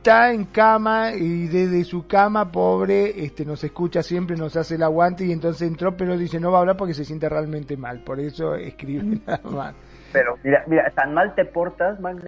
está 0.00 0.32
en 0.32 0.46
cama 0.46 1.12
y 1.12 1.46
desde 1.48 1.84
su 1.84 2.06
cama, 2.06 2.50
pobre, 2.50 3.22
este 3.22 3.44
nos 3.44 3.62
escucha 3.64 4.02
siempre, 4.02 4.34
nos 4.34 4.56
hace 4.56 4.76
el 4.76 4.82
aguante 4.82 5.26
y 5.26 5.32
entonces 5.32 5.68
entró, 5.68 5.94
pero 5.94 6.16
dice 6.16 6.40
no 6.40 6.50
va 6.50 6.56
a 6.56 6.60
hablar 6.62 6.78
porque 6.78 6.94
se 6.94 7.04
siente 7.04 7.28
realmente 7.28 7.76
mal. 7.76 8.00
Por 8.00 8.18
eso 8.18 8.54
escribe 8.54 9.20
nada 9.26 9.42
más. 9.44 9.74
Pero 10.10 10.38
mira, 10.42 10.64
mira, 10.66 10.90
tan 10.94 11.12
mal 11.12 11.34
te 11.34 11.44
portas, 11.44 12.00
Magna, 12.00 12.24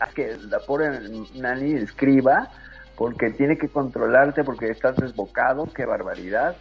a 0.00 0.06
que 0.06 0.38
la 0.48 0.58
pobre 0.60 0.88
Nani 1.34 1.74
escriba, 1.74 2.48
porque 2.96 3.28
tiene 3.28 3.58
que 3.58 3.68
controlarte, 3.68 4.42
porque 4.42 4.70
estás 4.70 4.96
desbocado, 4.96 5.70
qué 5.74 5.84
barbaridad. 5.84 6.56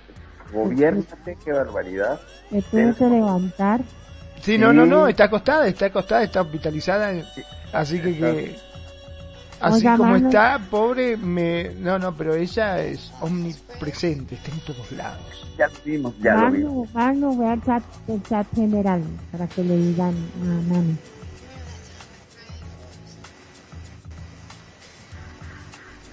Gobiernate, 0.52 1.38
qué 1.46 1.54
barbaridad. 1.54 2.20
Te 2.50 2.62
tienes 2.62 2.98
que 2.98 3.06
levantar. 3.06 3.80
Sí, 4.42 4.58
no, 4.58 4.74
no, 4.74 4.86
no, 4.86 5.08
está 5.08 5.24
acostada, 5.24 5.66
está 5.66 5.86
acostada, 5.86 6.24
está 6.24 6.42
hospitalizada, 6.42 7.14
así 7.72 8.02
que, 8.02 8.18
que 8.18 8.56
así 9.60 9.86
como 9.98 10.16
está, 10.16 10.60
pobre, 10.70 11.18
me, 11.18 11.72
no, 11.80 11.98
no, 12.00 12.16
pero 12.16 12.36
ella 12.36 12.80
es 12.82 13.12
omnipresente, 13.22 14.36
está 14.36 14.52
en 14.52 14.60
todos 14.62 14.92
lados. 14.92 15.48
Ya 15.58 15.68
lo 15.68 15.74
vimos, 15.84 16.14
ya 16.20 16.36
lo 16.36 16.52
vimos. 16.52 16.94
Manu, 16.94 17.38
ve 17.38 17.48
al 17.48 17.64
chat, 17.64 17.84
el 18.08 18.24
chat 18.24 18.48
general 18.54 19.04
para 19.32 19.48
que 19.48 19.64
le 19.64 19.78
digan 19.78 20.16
a 20.42 20.74
Nani. 20.74 20.98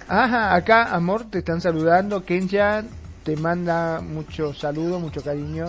Ajá, 0.07 0.53
acá, 0.53 0.93
amor, 0.93 1.25
te 1.29 1.39
están 1.39 1.61
saludando. 1.61 2.23
Kenya 2.23 2.83
te 3.23 3.35
manda 3.35 4.01
mucho 4.01 4.53
saludo, 4.53 4.99
mucho 4.99 5.23
cariño. 5.23 5.65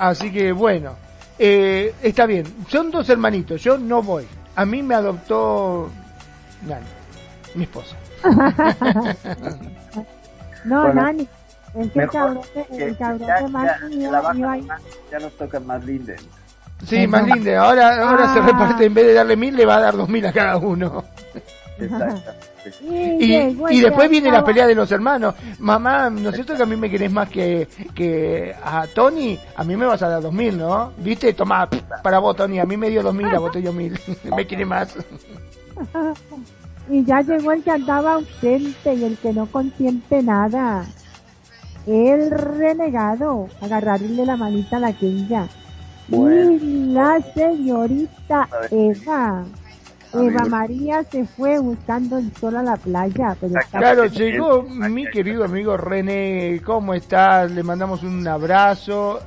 Así 0.00 0.32
que 0.32 0.50
bueno, 0.52 0.96
eh, 1.38 1.94
está 2.02 2.24
bien. 2.24 2.46
Son 2.68 2.90
dos 2.90 3.10
hermanitos, 3.10 3.62
yo 3.62 3.76
no 3.76 4.02
voy. 4.02 4.26
A 4.56 4.64
mí 4.64 4.82
me 4.82 4.94
adoptó 4.94 5.90
Nani, 6.66 6.86
mi 7.54 7.64
esposa. 7.64 7.96
no, 10.64 10.94
Nani, 10.94 11.28
el 11.74 12.10
cabrón, 12.10 12.40
el 12.70 12.96
cabrón 12.96 13.28
ya, 13.28 13.48
más 13.48 14.80
ya, 15.10 15.18
nos 15.18 15.36
toca 15.36 15.60
más 15.60 15.84
linden. 15.84 16.16
Sí, 16.86 17.06
más 17.06 17.26
linden. 17.26 17.58
Ahora, 17.58 18.08
ahora 18.08 18.32
se 18.32 18.38
ah. 18.38 18.46
reparte, 18.46 18.86
en 18.86 18.94
vez 18.94 19.04
de 19.04 19.12
darle 19.12 19.36
mil, 19.36 19.54
le 19.54 19.66
va 19.66 19.76
a 19.76 19.80
dar 19.80 19.96
dos 19.98 20.08
mil 20.08 20.24
a 20.24 20.32
cada 20.32 20.56
uno. 20.56 21.04
Y, 22.82 23.34
y, 23.34 23.80
después 23.80 24.10
viene 24.10 24.30
la 24.30 24.44
pelea 24.44 24.66
de 24.66 24.74
los 24.74 24.90
hermanos. 24.92 25.34
Mamá, 25.60 26.10
¿no 26.10 26.28
es 26.28 26.34
cierto 26.34 26.54
que 26.54 26.62
a 26.62 26.66
mí 26.66 26.76
me 26.76 26.90
querés 26.90 27.10
más 27.10 27.28
que, 27.30 27.66
que 27.94 28.54
a 28.62 28.86
Tony? 28.86 29.38
A 29.56 29.64
mí 29.64 29.76
me 29.76 29.86
vas 29.86 30.02
a 30.02 30.08
dar 30.08 30.22
dos 30.22 30.32
mil, 30.32 30.58
¿no? 30.58 30.92
¿Viste? 30.98 31.32
Toma, 31.32 31.68
para 32.02 32.18
vos, 32.18 32.36
Tony. 32.36 32.58
A 32.58 32.66
mí 32.66 32.76
me 32.76 32.90
dio 32.90 33.02
dos 33.02 33.14
mil, 33.14 33.28
a 33.28 33.38
vos 33.38 33.50
te 33.50 33.60
dio 33.60 33.72
mil. 33.72 33.98
me 34.36 34.46
quiere 34.46 34.66
más. 34.66 34.94
y 36.90 37.04
ya 37.04 37.22
llegó 37.22 37.52
el 37.52 37.62
que 37.62 37.70
andaba 37.70 38.14
ausente 38.14 38.94
y 38.94 39.04
el 39.04 39.16
que 39.16 39.32
no 39.32 39.46
consiente 39.46 40.22
nada. 40.22 40.84
el 41.86 42.30
renegado, 42.30 43.48
agarrarle 43.62 44.26
la 44.26 44.36
manita 44.36 44.76
a 44.76 44.80
la 44.80 44.92
Kenya. 44.92 45.48
Y 46.08 46.92
la 46.92 47.20
señorita 47.34 48.48
Eva. 48.70 49.44
Eva 50.12 50.44
María 50.46 51.04
se 51.04 51.24
fue 51.24 51.58
buscando 51.58 52.18
el 52.18 52.34
sol 52.36 52.56
a 52.56 52.62
la 52.62 52.76
playa. 52.76 53.36
Pero 53.40 53.54
claro, 53.70 54.06
llegó 54.06 54.62
mi 54.62 55.08
querido 55.10 55.44
amigo 55.44 55.76
René. 55.76 56.60
¿Cómo 56.64 56.94
estás? 56.94 57.50
Le 57.50 57.62
mandamos 57.62 58.02
un 58.02 58.26
abrazo. 58.26 59.20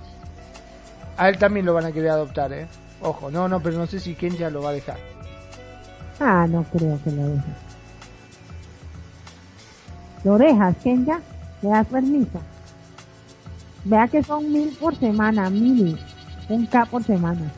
A 1.17 1.29
él 1.29 1.37
también 1.37 1.65
lo 1.65 1.73
van 1.73 1.85
a 1.85 1.91
querer 1.91 2.09
adoptar, 2.09 2.51
¿eh? 2.53 2.67
Ojo, 3.01 3.29
no, 3.29 3.47
no, 3.47 3.59
pero 3.61 3.77
no 3.77 3.85
sé 3.85 3.99
si 3.99 4.15
Ken 4.15 4.35
ya 4.35 4.49
lo 4.49 4.61
va 4.61 4.69
a 4.69 4.73
dejar. 4.73 4.97
Ah, 6.19 6.45
no 6.49 6.63
creo 6.63 6.99
que 7.03 7.11
lo 7.11 7.27
deje. 7.27 7.53
¿Lo 10.23 10.37
dejas, 10.37 10.75
Kenya? 10.83 11.19
¿Le 11.61 11.69
das 11.69 11.87
permiso? 11.87 12.39
Vea 13.85 14.07
que 14.07 14.23
son 14.23 14.51
mil 14.51 14.69
por 14.79 14.95
semana, 14.95 15.49
mil. 15.49 15.99
Un 16.49 16.65
K 16.65 16.85
por 16.85 17.03
semana. 17.03 17.51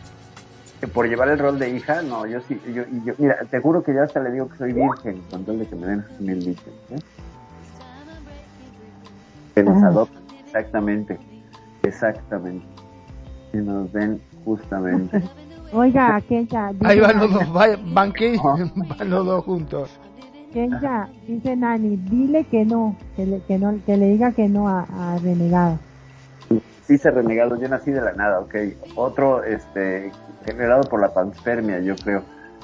Que 0.86 0.92
por 0.92 1.10
llevar 1.10 1.30
el 1.30 1.40
rol 1.40 1.58
de 1.58 1.72
hija, 1.72 2.04
no, 2.04 2.28
yo 2.28 2.40
sí, 2.42 2.62
yo, 2.72 2.84
yo, 3.04 3.16
mira, 3.18 3.38
te 3.50 3.60
juro 3.60 3.82
que 3.82 3.92
ya 3.92 4.04
hasta 4.04 4.22
le 4.22 4.30
digo 4.32 4.48
que 4.50 4.58
soy 4.58 4.72
virgen, 4.72 5.20
con 5.32 5.44
tal 5.44 5.58
de 5.58 5.66
que 5.66 5.76
me 5.76 5.88
den 5.88 6.06
mil 6.20 6.36
virgen. 6.36 6.74
¿eh? 6.92 7.00
Que 9.56 9.64
nos 9.64 9.82
ah. 9.82 9.88
adopten, 9.88 10.22
exactamente, 10.46 11.18
exactamente. 11.82 12.68
Que 13.52 13.58
nos 13.62 13.92
den 13.94 14.22
justamente. 14.44 15.24
Oiga, 15.74 16.22
Kenya. 16.22 16.72
Ahí 16.82 17.00
van 17.00 17.20
los 17.20 17.34
dos, 17.34 17.54
van, 17.92 18.14
que, 18.14 18.38
van 18.76 19.10
los 19.10 19.26
dos 19.26 19.44
juntos. 19.44 19.90
Kenya, 20.54 21.10
dice 21.28 21.56
Nani, 21.56 21.98
dile 21.98 22.44
que 22.44 22.64
no, 22.64 22.96
que 23.16 23.26
le, 23.26 23.42
que 23.42 23.58
no, 23.58 23.80
que 23.88 23.98
le 23.98 24.10
diga 24.10 24.34
que 24.34 24.48
no 24.48 24.70
a, 24.70 24.82
a 24.82 25.18
Renegado. 25.18 25.80
Dice 26.88 27.10
Renegado, 27.10 27.60
yo 27.60 27.68
nací 27.68 27.92
de 27.92 28.02
la 28.02 28.14
nada, 28.14 28.40
ok. 28.40 28.56
Otro, 28.96 29.44
este, 29.44 30.12
generado 30.46 30.84
por 30.84 31.02
la 31.02 31.12
panspermia, 31.14 31.80
yo 31.80 31.96
creo. 31.96 32.22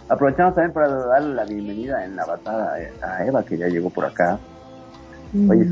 Aprovechamos 0.09 0.53
también 0.53 0.73
para 0.73 0.89
darle 0.89 1.33
la 1.33 1.45
bienvenida 1.45 2.05
en 2.05 2.15
la 2.15 2.25
batalla 2.25 2.91
a 3.01 3.25
Eva, 3.25 3.43
que 3.43 3.57
ya 3.57 3.67
llegó 3.67 3.89
por 3.89 4.05
acá. 4.05 4.37
Oye, 5.49 5.67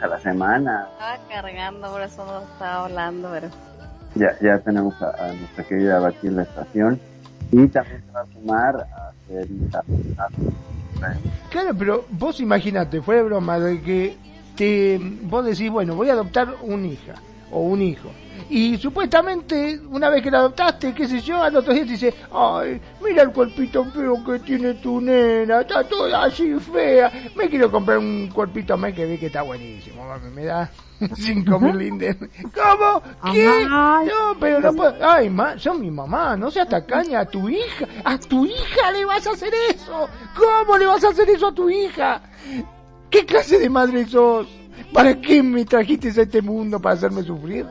a 0.00 0.06
la 0.06 0.20
semana. 0.20 0.88
Estaba 0.92 1.18
cargando, 1.28 1.90
por 1.90 2.02
eso 2.02 2.24
no 2.24 2.42
estaba 2.42 2.84
hablando, 2.84 3.30
pero... 3.32 3.48
Ya, 4.14 4.38
ya 4.40 4.58
tenemos 4.58 4.94
a, 5.02 5.32
nuestra 5.32 5.64
querida 5.64 5.96
Eva 5.96 6.08
aquí 6.08 6.28
en 6.28 6.36
la 6.36 6.42
estación. 6.42 7.00
Y 7.50 7.66
también 7.66 8.02
se 8.06 8.12
va 8.12 8.20
a 8.20 8.26
sumar 8.26 8.76
a 8.76 9.08
hacer... 9.08 9.48
Claro, 11.50 11.74
pero 11.76 12.04
vos 12.10 12.38
imagínate, 12.38 13.02
fue 13.02 13.22
broma 13.22 13.58
de 13.58 13.80
que 13.80 14.16
te, 14.56 15.00
vos 15.22 15.44
decís, 15.44 15.68
bueno, 15.68 15.96
voy 15.96 16.10
a 16.10 16.12
adoptar 16.12 16.54
una 16.62 16.86
hija 16.86 17.14
o 17.52 17.60
un 17.60 17.82
hijo. 17.82 18.10
Y 18.50 18.76
supuestamente, 18.76 19.80
una 19.88 20.10
vez 20.10 20.22
que 20.22 20.30
la 20.30 20.38
adoptaste, 20.38 20.92
qué 20.92 21.06
sé 21.06 21.20
yo, 21.20 21.42
al 21.42 21.56
otro 21.56 21.72
día 21.72 21.84
te 21.84 21.92
dice, 21.92 22.12
ay, 22.32 22.80
mira 23.02 23.22
el 23.22 23.30
cuerpito 23.32 23.84
feo 23.84 24.22
que 24.24 24.40
tiene 24.40 24.74
tu 24.74 25.00
nena, 25.00 25.60
está 25.60 25.84
toda 25.84 26.24
así 26.24 26.54
fea. 26.58 27.30
Me 27.34 27.48
quiero 27.48 27.70
comprar 27.70 27.98
un 27.98 28.28
cuerpito 28.28 28.76
más 28.76 28.92
que 28.92 29.06
ve 29.06 29.18
que 29.18 29.26
está 29.26 29.42
buenísimo, 29.42 30.04
me 30.34 30.44
da 30.44 30.70
cinco 31.14 31.58
mil 31.58 31.78
linden. 31.78 32.30
¿Cómo? 32.54 33.02
¿Qué? 33.32 33.64
No, 33.66 34.36
pero 34.38 34.60
no 34.60 34.72
puedo. 34.74 34.94
Ay, 35.00 35.30
ma, 35.30 35.58
son 35.58 35.80
mi 35.80 35.90
mamá, 35.90 36.36
no 36.36 36.50
seas 36.50 36.68
tacaña 36.68 37.20
a 37.20 37.26
tu 37.26 37.48
hija. 37.48 37.86
A 38.04 38.18
tu 38.18 38.44
hija 38.44 38.90
le 38.92 39.04
vas 39.04 39.26
a 39.26 39.32
hacer 39.32 39.52
eso. 39.70 40.08
¿Cómo 40.36 40.76
le 40.76 40.86
vas 40.86 41.02
a 41.04 41.08
hacer 41.08 41.28
eso 41.30 41.48
a 41.48 41.54
tu 41.54 41.70
hija? 41.70 42.20
¿Qué 43.10 43.24
clase 43.24 43.58
de 43.58 43.70
madre 43.70 44.06
sos? 44.06 44.46
¿Para 44.92 45.20
qué 45.20 45.42
me 45.42 45.64
trajiste 45.64 46.08
a 46.08 46.22
este 46.22 46.42
mundo 46.42 46.80
para 46.80 46.94
hacerme 46.94 47.22
sufrir? 47.22 47.66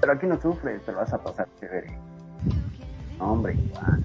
Pero 0.00 0.12
aquí 0.12 0.26
no 0.26 0.40
sufres, 0.40 0.82
te 0.84 0.92
lo 0.92 0.98
vas 0.98 1.12
a 1.12 1.22
pasar 1.22 1.48
chévere. 1.60 1.96
hombre, 3.18 3.54
igual. 3.54 4.04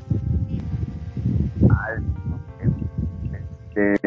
Este, 3.78 3.98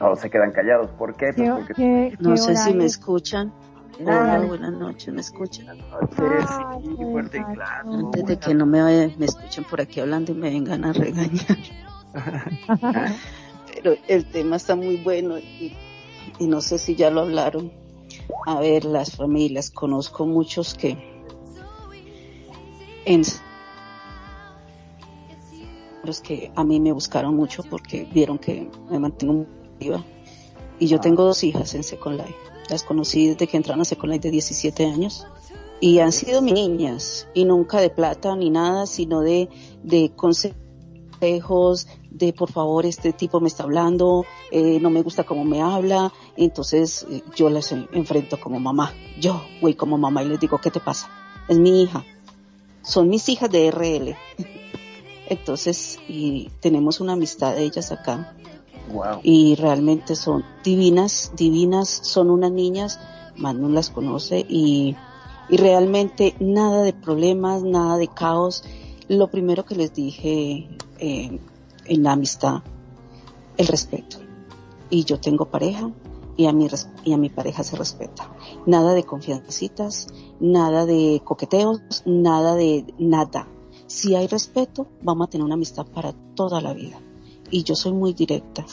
no, 0.00 0.16
se 0.16 0.30
quedan 0.30 0.52
callados. 0.52 0.90
¿Por 0.92 1.14
qué? 1.16 1.32
Pues 1.34 1.50
porque... 1.50 2.16
no 2.20 2.36
sé 2.36 2.56
si 2.56 2.74
me 2.74 2.84
escuchan. 2.84 3.52
Hola, 4.00 4.40
buenas 4.40 4.72
noches, 4.72 5.14
¿me 5.14 5.20
escuchan? 5.20 5.78
fuerte 6.16 7.38
y 7.38 7.54
claro. 7.54 7.92
Antes 7.92 8.26
de 8.26 8.38
que 8.38 8.52
no 8.52 8.66
me, 8.66 9.14
me 9.16 9.24
escuchen 9.24 9.64
por 9.64 9.80
aquí 9.80 10.00
hablando 10.00 10.32
y 10.32 10.34
me 10.34 10.50
vengan 10.50 10.84
a 10.84 10.92
regañar. 10.92 11.58
Pero 13.74 13.96
el 14.08 14.24
tema 14.26 14.56
está 14.56 14.76
muy 14.76 14.96
bueno 14.96 15.38
y, 15.38 15.76
no 16.40 16.60
sé 16.60 16.78
si 16.78 16.94
ya 16.94 17.10
lo 17.10 17.22
hablaron. 17.22 17.72
A 18.46 18.60
ver, 18.60 18.84
las 18.84 19.16
familias, 19.16 19.70
conozco 19.70 20.26
muchos 20.26 20.74
que 20.74 20.96
en 23.04 23.22
los 26.04 26.20
que 26.20 26.50
a 26.54 26.64
mí 26.64 26.80
me 26.80 26.92
buscaron 26.92 27.34
mucho 27.34 27.62
porque 27.64 28.08
vieron 28.12 28.38
que 28.38 28.68
me 28.90 28.98
mantengo 28.98 29.46
viva. 29.78 30.04
Y 30.78 30.86
yo 30.86 31.00
tengo 31.00 31.24
dos 31.24 31.44
hijas 31.44 31.74
en 31.74 31.82
Second 31.82 32.18
Life. 32.18 32.34
Las 32.68 32.82
conocí 32.82 33.28
desde 33.28 33.46
que 33.46 33.56
entraron 33.56 33.82
a 33.82 33.84
Second 33.84 34.12
Life 34.12 34.22
de 34.22 34.30
17 34.30 34.86
años. 34.86 35.26
Y 35.80 35.98
han 35.98 36.12
sido 36.12 36.40
mis 36.40 36.54
niñas. 36.54 37.28
Y 37.34 37.44
nunca 37.44 37.80
de 37.80 37.90
plata 37.90 38.34
ni 38.36 38.50
nada, 38.50 38.86
sino 38.86 39.20
de, 39.20 39.48
de 39.82 40.12
consejos, 41.24 41.86
de 42.10 42.32
por 42.32 42.50
favor 42.50 42.86
este 42.86 43.12
tipo 43.12 43.40
me 43.40 43.48
está 43.48 43.64
hablando, 43.64 44.24
eh, 44.50 44.78
no 44.80 44.90
me 44.90 45.02
gusta 45.02 45.24
cómo 45.24 45.44
me 45.44 45.62
habla, 45.62 46.12
entonces 46.36 47.06
eh, 47.10 47.22
yo 47.34 47.48
les 47.50 47.72
enfrento 47.72 48.38
como 48.38 48.60
mamá, 48.60 48.92
yo 49.18 49.42
voy 49.60 49.74
como 49.74 49.98
mamá 49.98 50.22
y 50.22 50.28
les 50.28 50.40
digo, 50.40 50.58
¿qué 50.58 50.70
te 50.70 50.80
pasa? 50.80 51.08
Es 51.48 51.58
mi 51.58 51.82
hija, 51.82 52.04
son 52.82 53.08
mis 53.08 53.28
hijas 53.28 53.50
de 53.50 53.70
RL. 53.70 54.16
entonces, 55.28 55.98
y 56.08 56.50
tenemos 56.60 57.00
una 57.00 57.14
amistad 57.14 57.54
de 57.54 57.64
ellas 57.64 57.90
acá. 57.90 58.36
Y 59.22 59.54
realmente 59.54 60.14
son 60.14 60.44
divinas, 60.62 61.32
divinas, 61.34 61.88
son 61.88 62.28
unas 62.30 62.52
niñas, 62.52 63.00
Manu 63.34 63.70
las 63.70 63.88
conoce 63.88 64.44
y, 64.46 64.94
y 65.48 65.56
realmente 65.56 66.34
nada 66.38 66.82
de 66.82 66.92
problemas, 66.92 67.62
nada 67.62 67.96
de 67.96 68.08
caos. 68.08 68.62
Lo 69.08 69.30
primero 69.30 69.64
que 69.64 69.74
les 69.74 69.94
dije, 69.94 70.68
en 71.04 72.02
la 72.02 72.12
amistad 72.12 72.62
el 73.56 73.66
respeto. 73.66 74.18
Y 74.90 75.04
yo 75.04 75.20
tengo 75.20 75.46
pareja 75.46 75.90
y 76.36 76.46
a 76.46 76.52
mi, 76.52 76.68
y 77.04 77.12
a 77.12 77.16
mi 77.16 77.28
pareja 77.28 77.62
se 77.62 77.76
respeta. 77.76 78.30
Nada 78.66 78.92
de 78.92 79.04
confiancitas, 79.04 80.08
nada 80.40 80.86
de 80.86 81.22
coqueteos, 81.24 81.80
nada 82.04 82.54
de 82.54 82.84
nada. 82.98 83.48
Si 83.86 84.14
hay 84.14 84.26
respeto, 84.26 84.86
vamos 85.02 85.26
a 85.26 85.30
tener 85.30 85.44
una 85.44 85.54
amistad 85.54 85.86
para 85.86 86.12
toda 86.34 86.60
la 86.60 86.72
vida. 86.72 87.00
Y 87.50 87.62
yo 87.62 87.74
soy 87.74 87.92
muy 87.92 88.12
directa. 88.12 88.64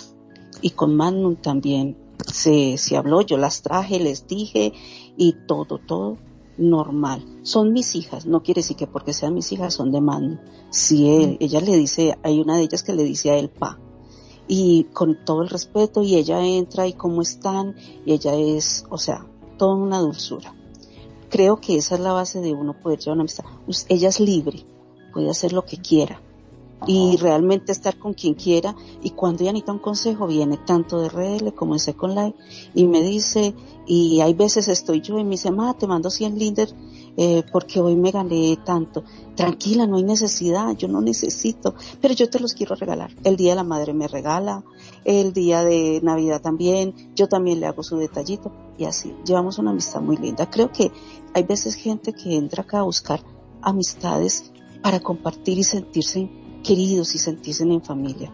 Y 0.62 0.72
con 0.72 0.95
Magnum 0.95 1.36
también 1.36 1.98
se, 2.26 2.78
se 2.78 2.98
habló, 2.98 3.22
yo 3.22 3.38
las 3.38 3.62
traje, 3.62 3.99
les 3.99 4.28
dije 4.28 4.74
y 5.18 5.34
todo, 5.48 5.80
todo 5.80 6.18
normal. 6.57 7.26
Son 7.44 7.73
mis 7.73 7.95
hijas, 7.95 8.26
no 8.26 8.44
quiere 8.44 8.60
decir 8.60 8.78
que 8.78 8.88
porque 8.88 9.14
sean 9.14 9.34
mis 9.34 9.52
hijas 9.52 9.73
son 9.73 9.91
de 9.91 10.02
mano. 10.02 10.40
Si 10.69 11.10
él, 11.10 11.38
ella 11.40 11.61
le 11.61 11.76
dice, 11.76 12.18
hay 12.23 12.40
una 12.40 12.57
de 12.57 12.64
ellas 12.64 12.84
que 12.84 12.94
le 12.94 13.03
dice 13.03 13.32
a 13.32 13.38
él 13.38 13.49
pa. 13.49 13.80
Y 14.48 14.86
con 14.94 15.23
todo 15.23 15.44
el 15.44 15.49
respeto, 15.49 16.02
y 16.02 16.15
ella 16.15 16.45
entra 16.45 16.88
y 16.88 16.94
cómo 16.94 17.22
están, 17.22 17.76
y 18.06 18.14
ella 18.14 18.36
es, 18.36 18.86
o 18.90 18.98
sea, 18.98 19.26
toda 19.57 19.76
una 19.76 19.99
dulzura. 19.99 20.53
Creo 21.30 21.61
que 21.61 21.78
esa 21.78 21.95
es 21.95 22.02
la 22.02 22.11
base 22.11 22.41
de 22.41 22.53
uno 22.53 22.78
poder 22.78 22.99
llevar 22.99 23.14
una 23.14 23.22
amistad. 23.22 23.45
Ella 23.88 24.10
es 24.10 24.19
libre, 24.19 24.65
puede 25.14 25.30
hacer 25.30 25.53
lo 25.53 25.65
que 25.65 25.78
quiera 25.78 26.22
y 26.88 27.18
realmente 27.18 27.72
estar 27.72 27.98
con 27.98 28.14
quien 28.14 28.34
quiera. 28.34 28.76
Y 29.02 29.12
cuando 29.12 29.44
ella 29.44 29.53
necesita 29.53 29.74
un 29.74 29.80
consejo, 29.80 30.28
viene 30.28 30.58
tanto 30.58 30.99
de 30.99 31.10
RL 31.10 31.53
como 31.53 31.74
en 31.74 31.80
Second 31.80 32.18
Life 32.18 32.38
y 32.74 32.86
me 32.86 33.02
dice, 33.02 33.53
y 33.86 34.22
hay 34.22 34.34
veces 34.34 34.68
estoy 34.68 35.02
yo 35.02 35.18
y 35.20 35.24
me 35.24 35.32
dice, 35.32 35.52
ma, 35.52 35.74
te 35.76 35.88
mando 35.88 36.10
100 36.10 36.38
Linder 36.38 36.70
eh, 37.18 37.44
porque 37.52 37.80
hoy 37.80 37.95
me 37.95 38.12
gané 38.12 38.58
tanto. 38.64 39.03
Tranquila, 39.36 39.86
no 39.86 39.98
hay 39.98 40.03
necesidad, 40.03 40.76
yo 40.76 40.88
no 40.88 41.02
necesito, 41.02 41.76
pero 41.99 42.14
yo 42.14 42.30
te 42.30 42.40
los 42.40 42.53
quiero 42.53 42.76
regalar. 42.76 43.12
El 43.24 43.36
día 43.36 43.52
de 43.52 43.58
la 43.58 43.64
madre 43.64 43.94
me 43.94 44.08
regala, 44.08 44.64
el 45.03 45.34
día 45.34 45.64
de 45.64 45.99
Navidad 46.02 46.41
también, 46.41 47.12
yo 47.16 47.28
también 47.28 47.60
le 47.60 47.68
hago 47.68 47.84
su 47.84 47.98
detallito 47.98 48.52
y 48.78 48.86
así. 48.86 49.14
Llevamos 49.26 49.60
una 49.60 49.72
amistad 49.72 50.02
muy 50.02 50.18
linda. 50.18 50.49
Creo 50.49 50.72
que 50.72 50.91
hay 51.34 51.44
veces 51.44 51.76
gente 51.76 52.14
que 52.14 52.36
entra 52.36 52.64
acá 52.64 52.80
a 52.80 52.84
buscar 52.84 53.22
amistades 53.62 54.52
para 54.82 54.99
compartir 54.99 55.60
y 55.60 55.64
sentirse 55.64 56.30
queridos 56.63 57.15
y 57.15 57.17
sentirse 57.17 57.63
en 57.63 57.81
familia. 57.81 58.31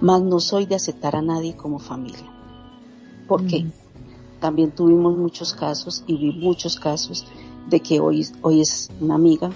Mas 0.00 0.22
no 0.22 0.40
soy 0.40 0.66
de 0.66 0.74
aceptar 0.74 1.16
a 1.16 1.22
nadie 1.22 1.56
como 1.56 1.78
familia. 1.78 2.30
Porque 3.28 3.66
también 4.40 4.72
tuvimos 4.72 5.16
muchos 5.16 5.54
casos 5.54 6.04
y 6.06 6.16
vi 6.16 6.32
muchos 6.32 6.76
casos 6.78 7.26
de 7.68 7.80
que 7.80 8.00
hoy, 8.00 8.26
hoy 8.42 8.60
es 8.60 8.90
una 9.00 9.14
amiga. 9.14 9.50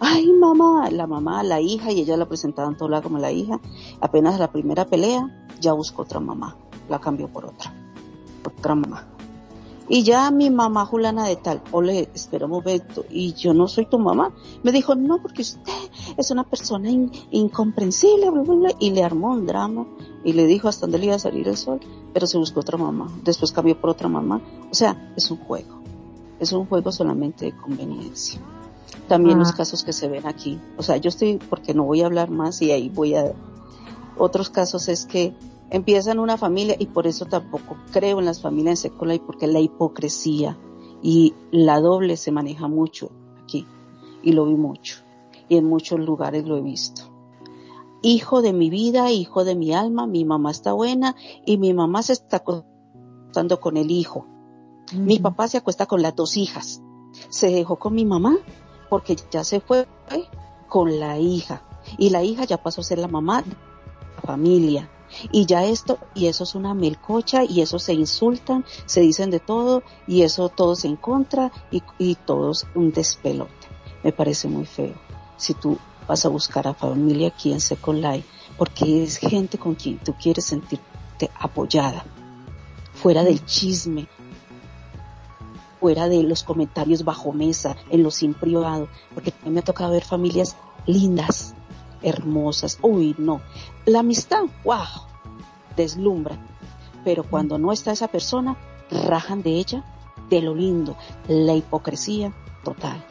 ay 0.00 0.32
mamá, 0.32 0.90
la 0.90 1.06
mamá, 1.06 1.42
la 1.42 1.60
hija, 1.60 1.92
y 1.92 2.00
ella 2.00 2.16
la 2.16 2.26
presentaba 2.26 2.68
en 2.68 2.76
todo 2.76 2.88
lado 2.88 3.04
como 3.04 3.18
la 3.18 3.32
hija. 3.32 3.60
Apenas 4.00 4.38
la 4.38 4.50
primera 4.50 4.86
pelea, 4.86 5.46
ya 5.60 5.72
buscó 5.72 6.02
otra 6.02 6.20
mamá, 6.20 6.56
la 6.88 6.98
cambió 6.98 7.28
por 7.28 7.44
otra, 7.44 7.72
otra 8.44 8.74
mamá. 8.74 9.13
Y 9.88 10.02
ya 10.02 10.30
mi 10.30 10.48
mamá 10.50 10.86
Julana 10.86 11.26
de 11.26 11.36
tal, 11.36 11.62
ole, 11.70 12.08
espera 12.14 12.46
un 12.46 12.52
momento, 12.52 13.04
y 13.10 13.34
yo 13.34 13.52
no 13.52 13.68
soy 13.68 13.86
tu 13.86 13.98
mamá. 13.98 14.32
Me 14.62 14.72
dijo, 14.72 14.94
no, 14.94 15.20
porque 15.20 15.42
usted 15.42 15.72
es 16.16 16.30
una 16.30 16.44
persona 16.44 16.88
incomprensible, 17.30 18.30
y 18.78 18.90
le 18.90 19.04
armó 19.04 19.32
un 19.32 19.46
drama, 19.46 19.86
y 20.24 20.32
le 20.32 20.46
dijo 20.46 20.68
hasta 20.68 20.86
dónde 20.86 20.98
le 20.98 21.06
iba 21.06 21.16
a 21.16 21.18
salir 21.18 21.48
el 21.48 21.56
sol, 21.56 21.80
pero 22.14 22.26
se 22.26 22.38
buscó 22.38 22.60
otra 22.60 22.78
mamá, 22.78 23.10
después 23.24 23.52
cambió 23.52 23.78
por 23.78 23.90
otra 23.90 24.08
mamá. 24.08 24.40
O 24.70 24.74
sea, 24.74 25.12
es 25.16 25.30
un 25.30 25.36
juego, 25.38 25.80
es 26.40 26.52
un 26.52 26.64
juego 26.66 26.90
solamente 26.90 27.46
de 27.46 27.56
conveniencia. 27.56 28.40
También 29.06 29.38
los 29.38 29.50
ah. 29.50 29.56
casos 29.56 29.84
que 29.84 29.92
se 29.92 30.08
ven 30.08 30.26
aquí, 30.26 30.58
o 30.78 30.82
sea, 30.82 30.96
yo 30.96 31.10
estoy, 31.10 31.38
porque 31.50 31.74
no 31.74 31.84
voy 31.84 32.00
a 32.00 32.06
hablar 32.06 32.30
más 32.30 32.62
y 32.62 32.70
ahí 32.70 32.88
voy 32.88 33.16
a, 33.16 33.34
otros 34.16 34.48
casos 34.48 34.88
es 34.88 35.06
que 35.06 35.34
empiezan 35.70 36.18
una 36.18 36.36
familia 36.36 36.76
y 36.78 36.86
por 36.86 37.06
eso 37.06 37.26
tampoco 37.26 37.76
creo 37.92 38.18
en 38.18 38.24
las 38.24 38.40
familias 38.40 38.84
en 38.84 38.92
y 39.10 39.18
porque 39.18 39.46
la 39.46 39.60
hipocresía 39.60 40.58
y 41.02 41.34
la 41.50 41.80
doble 41.80 42.16
se 42.16 42.32
maneja 42.32 42.68
mucho 42.68 43.10
aquí 43.42 43.66
y 44.22 44.32
lo 44.32 44.46
vi 44.46 44.54
mucho 44.54 44.98
y 45.48 45.56
en 45.56 45.66
muchos 45.66 46.00
lugares 46.00 46.46
lo 46.46 46.56
he 46.56 46.62
visto. 46.62 47.02
Hijo 48.02 48.42
de 48.42 48.52
mi 48.52 48.68
vida, 48.70 49.10
hijo 49.10 49.44
de 49.44 49.54
mi 49.54 49.72
alma, 49.72 50.06
mi 50.06 50.24
mamá 50.24 50.50
está 50.50 50.72
buena 50.72 51.16
y 51.46 51.56
mi 51.56 51.72
mamá 51.72 52.02
se 52.02 52.12
está 52.12 52.38
acostando 52.38 53.60
con 53.60 53.76
el 53.76 53.90
hijo. 53.90 54.26
Mi 54.92 55.18
papá 55.18 55.48
se 55.48 55.56
acuesta 55.56 55.86
con 55.86 56.02
las 56.02 56.14
dos 56.14 56.36
hijas. 56.36 56.82
Se 57.30 57.50
dejó 57.50 57.76
con 57.76 57.94
mi 57.94 58.04
mamá 58.04 58.36
porque 58.90 59.16
ya 59.30 59.42
se 59.42 59.60
fue 59.60 59.86
con 60.68 61.00
la 61.00 61.18
hija 61.18 61.62
y 61.96 62.10
la 62.10 62.22
hija 62.22 62.44
ya 62.44 62.62
pasó 62.62 62.82
a 62.82 62.84
ser 62.84 62.98
la 62.98 63.08
mamá 63.08 63.42
de 63.42 63.50
la 63.50 64.22
familia 64.22 64.90
y 65.30 65.46
ya 65.46 65.64
esto, 65.64 65.98
y 66.14 66.26
eso 66.26 66.44
es 66.44 66.54
una 66.54 66.74
melcocha, 66.74 67.44
y 67.44 67.60
eso 67.60 67.78
se 67.78 67.94
insultan, 67.94 68.64
se 68.86 69.00
dicen 69.00 69.30
de 69.30 69.40
todo, 69.40 69.82
y 70.06 70.22
eso 70.22 70.48
todos 70.48 70.84
en 70.84 70.96
contra, 70.96 71.52
y, 71.70 71.82
y 71.98 72.14
todos 72.14 72.66
un 72.74 72.92
despelote. 72.92 73.52
Me 74.02 74.12
parece 74.12 74.48
muy 74.48 74.66
feo. 74.66 74.94
Si 75.36 75.54
tú 75.54 75.78
vas 76.06 76.24
a 76.24 76.28
buscar 76.28 76.66
a 76.68 76.74
familia 76.74 77.28
aquí 77.28 77.52
en 77.52 77.60
Second 77.60 78.02
Life, 78.02 78.28
porque 78.58 79.02
es 79.02 79.16
gente 79.18 79.58
con 79.58 79.74
quien 79.74 79.98
tú 79.98 80.14
quieres 80.14 80.44
sentirte 80.44 81.30
apoyada, 81.38 82.04
fuera 82.92 83.24
del 83.24 83.44
chisme, 83.44 84.06
fuera 85.80 86.08
de 86.08 86.22
los 86.22 86.42
comentarios 86.44 87.04
bajo 87.04 87.32
mesa, 87.32 87.76
en 87.90 88.02
los 88.02 88.14
sin 88.14 88.34
privado, 88.34 88.88
porque 89.12 89.34
a 89.42 89.44
mí 89.46 89.50
me 89.50 89.60
ha 89.60 89.64
tocado 89.64 89.92
ver 89.92 90.04
familias 90.04 90.56
lindas, 90.86 91.54
hermosas. 92.04 92.78
Uy, 92.82 93.14
no. 93.18 93.40
La 93.86 94.00
amistad, 94.00 94.42
wow, 94.62 94.78
deslumbra. 95.76 96.38
Pero 97.04 97.24
cuando 97.24 97.58
no 97.58 97.72
está 97.72 97.92
esa 97.92 98.08
persona, 98.08 98.56
rajan 98.90 99.42
de 99.42 99.50
ella, 99.50 99.84
de 100.30 100.40
lo 100.40 100.54
lindo, 100.54 100.96
la 101.28 101.54
hipocresía 101.54 102.32
total. 102.62 103.04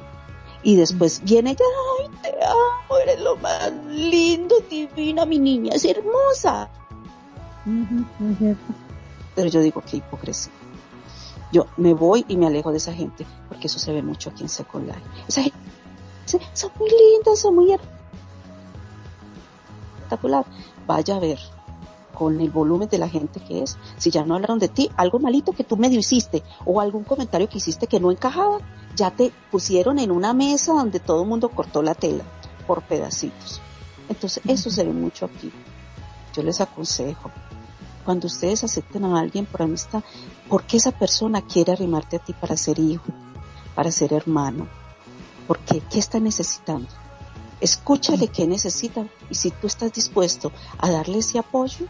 Y 0.63 0.75
después 0.75 1.21
viene 1.23 1.51
ella, 1.51 1.65
ay, 1.99 2.09
te 2.21 2.45
amo, 2.45 2.97
eres 3.01 3.19
lo 3.19 3.35
más 3.37 3.71
lindo, 3.89 4.55
divina, 4.69 5.25
mi 5.25 5.37
niña, 5.37 5.73
es 5.75 5.83
hermosa. 5.85 6.69
Pero 9.35 9.49
yo 9.49 9.61
digo, 9.61 9.83
qué 9.89 9.97
hipocresía. 9.97 10.53
Yo 11.51 11.67
me 11.77 11.93
voy 11.93 12.25
y 12.27 12.37
me 12.37 12.47
alejo 12.47 12.71
de 12.71 12.77
esa 12.77 12.93
gente, 12.93 13.25
porque 13.47 13.67
eso 13.67 13.77
se 13.77 13.91
ve 13.91 14.01
mucho 14.01 14.29
aquí 14.29 14.43
en 14.43 14.49
Second 14.49 14.87
Life. 14.87 15.01
Esa 15.27 15.43
gente, 15.43 15.57
son 16.53 16.71
muy 16.79 16.89
lindas, 16.89 17.39
son 17.39 17.55
muy 17.55 17.71
espectacular. 20.13 20.45
Vaya 20.87 21.15
a 21.15 21.19
ver 21.19 21.39
con 22.13 22.39
el 22.39 22.51
volumen 22.51 22.89
de 22.89 22.97
la 22.97 23.09
gente 23.09 23.39
que 23.39 23.63
es. 23.63 23.77
Si 23.97 24.11
ya 24.11 24.23
no 24.23 24.35
hablaron 24.35 24.59
de 24.59 24.67
ti, 24.67 24.89
algo 24.95 25.19
malito 25.19 25.51
que 25.51 25.63
tú 25.63 25.77
medio 25.77 25.99
hiciste 25.99 26.43
o 26.65 26.79
algún 26.79 27.03
comentario 27.03 27.49
que 27.49 27.57
hiciste 27.57 27.87
que 27.87 27.99
no 27.99 28.11
encajaba, 28.11 28.59
ya 28.95 29.11
te 29.11 29.31
pusieron 29.51 29.99
en 29.99 30.11
una 30.11 30.33
mesa 30.33 30.73
donde 30.73 30.99
todo 30.99 31.23
el 31.23 31.29
mundo 31.29 31.49
cortó 31.49 31.81
la 31.81 31.95
tela 31.95 32.23
por 32.67 32.83
pedacitos. 32.83 33.61
Entonces, 34.09 34.43
eso 34.47 34.69
se 34.69 34.83
ve 34.83 34.93
mucho 34.93 35.25
aquí. 35.25 35.51
Yo 36.35 36.43
les 36.43 36.61
aconsejo, 36.61 37.31
cuando 38.05 38.27
ustedes 38.27 38.63
acepten 38.63 39.05
a 39.05 39.19
alguien 39.19 39.45
por 39.45 39.61
amistad, 39.61 40.03
¿por 40.49 40.63
qué 40.63 40.77
esa 40.77 40.91
persona 40.91 41.41
quiere 41.41 41.71
arrimarte 41.71 42.17
a 42.17 42.19
ti 42.19 42.33
para 42.33 42.57
ser 42.57 42.79
hijo, 42.79 43.05
para 43.75 43.91
ser 43.91 44.13
hermano? 44.13 44.67
¿Por 45.47 45.59
qué? 45.59 45.81
¿Qué 45.89 45.99
está 45.99 46.19
necesitando? 46.19 46.87
Escúchale 47.61 48.27
qué 48.27 48.47
necesita 48.47 49.05
y 49.29 49.35
si 49.35 49.51
tú 49.51 49.67
estás 49.67 49.93
dispuesto 49.93 50.51
a 50.77 50.91
darle 50.91 51.19
ese 51.19 51.39
apoyo, 51.39 51.85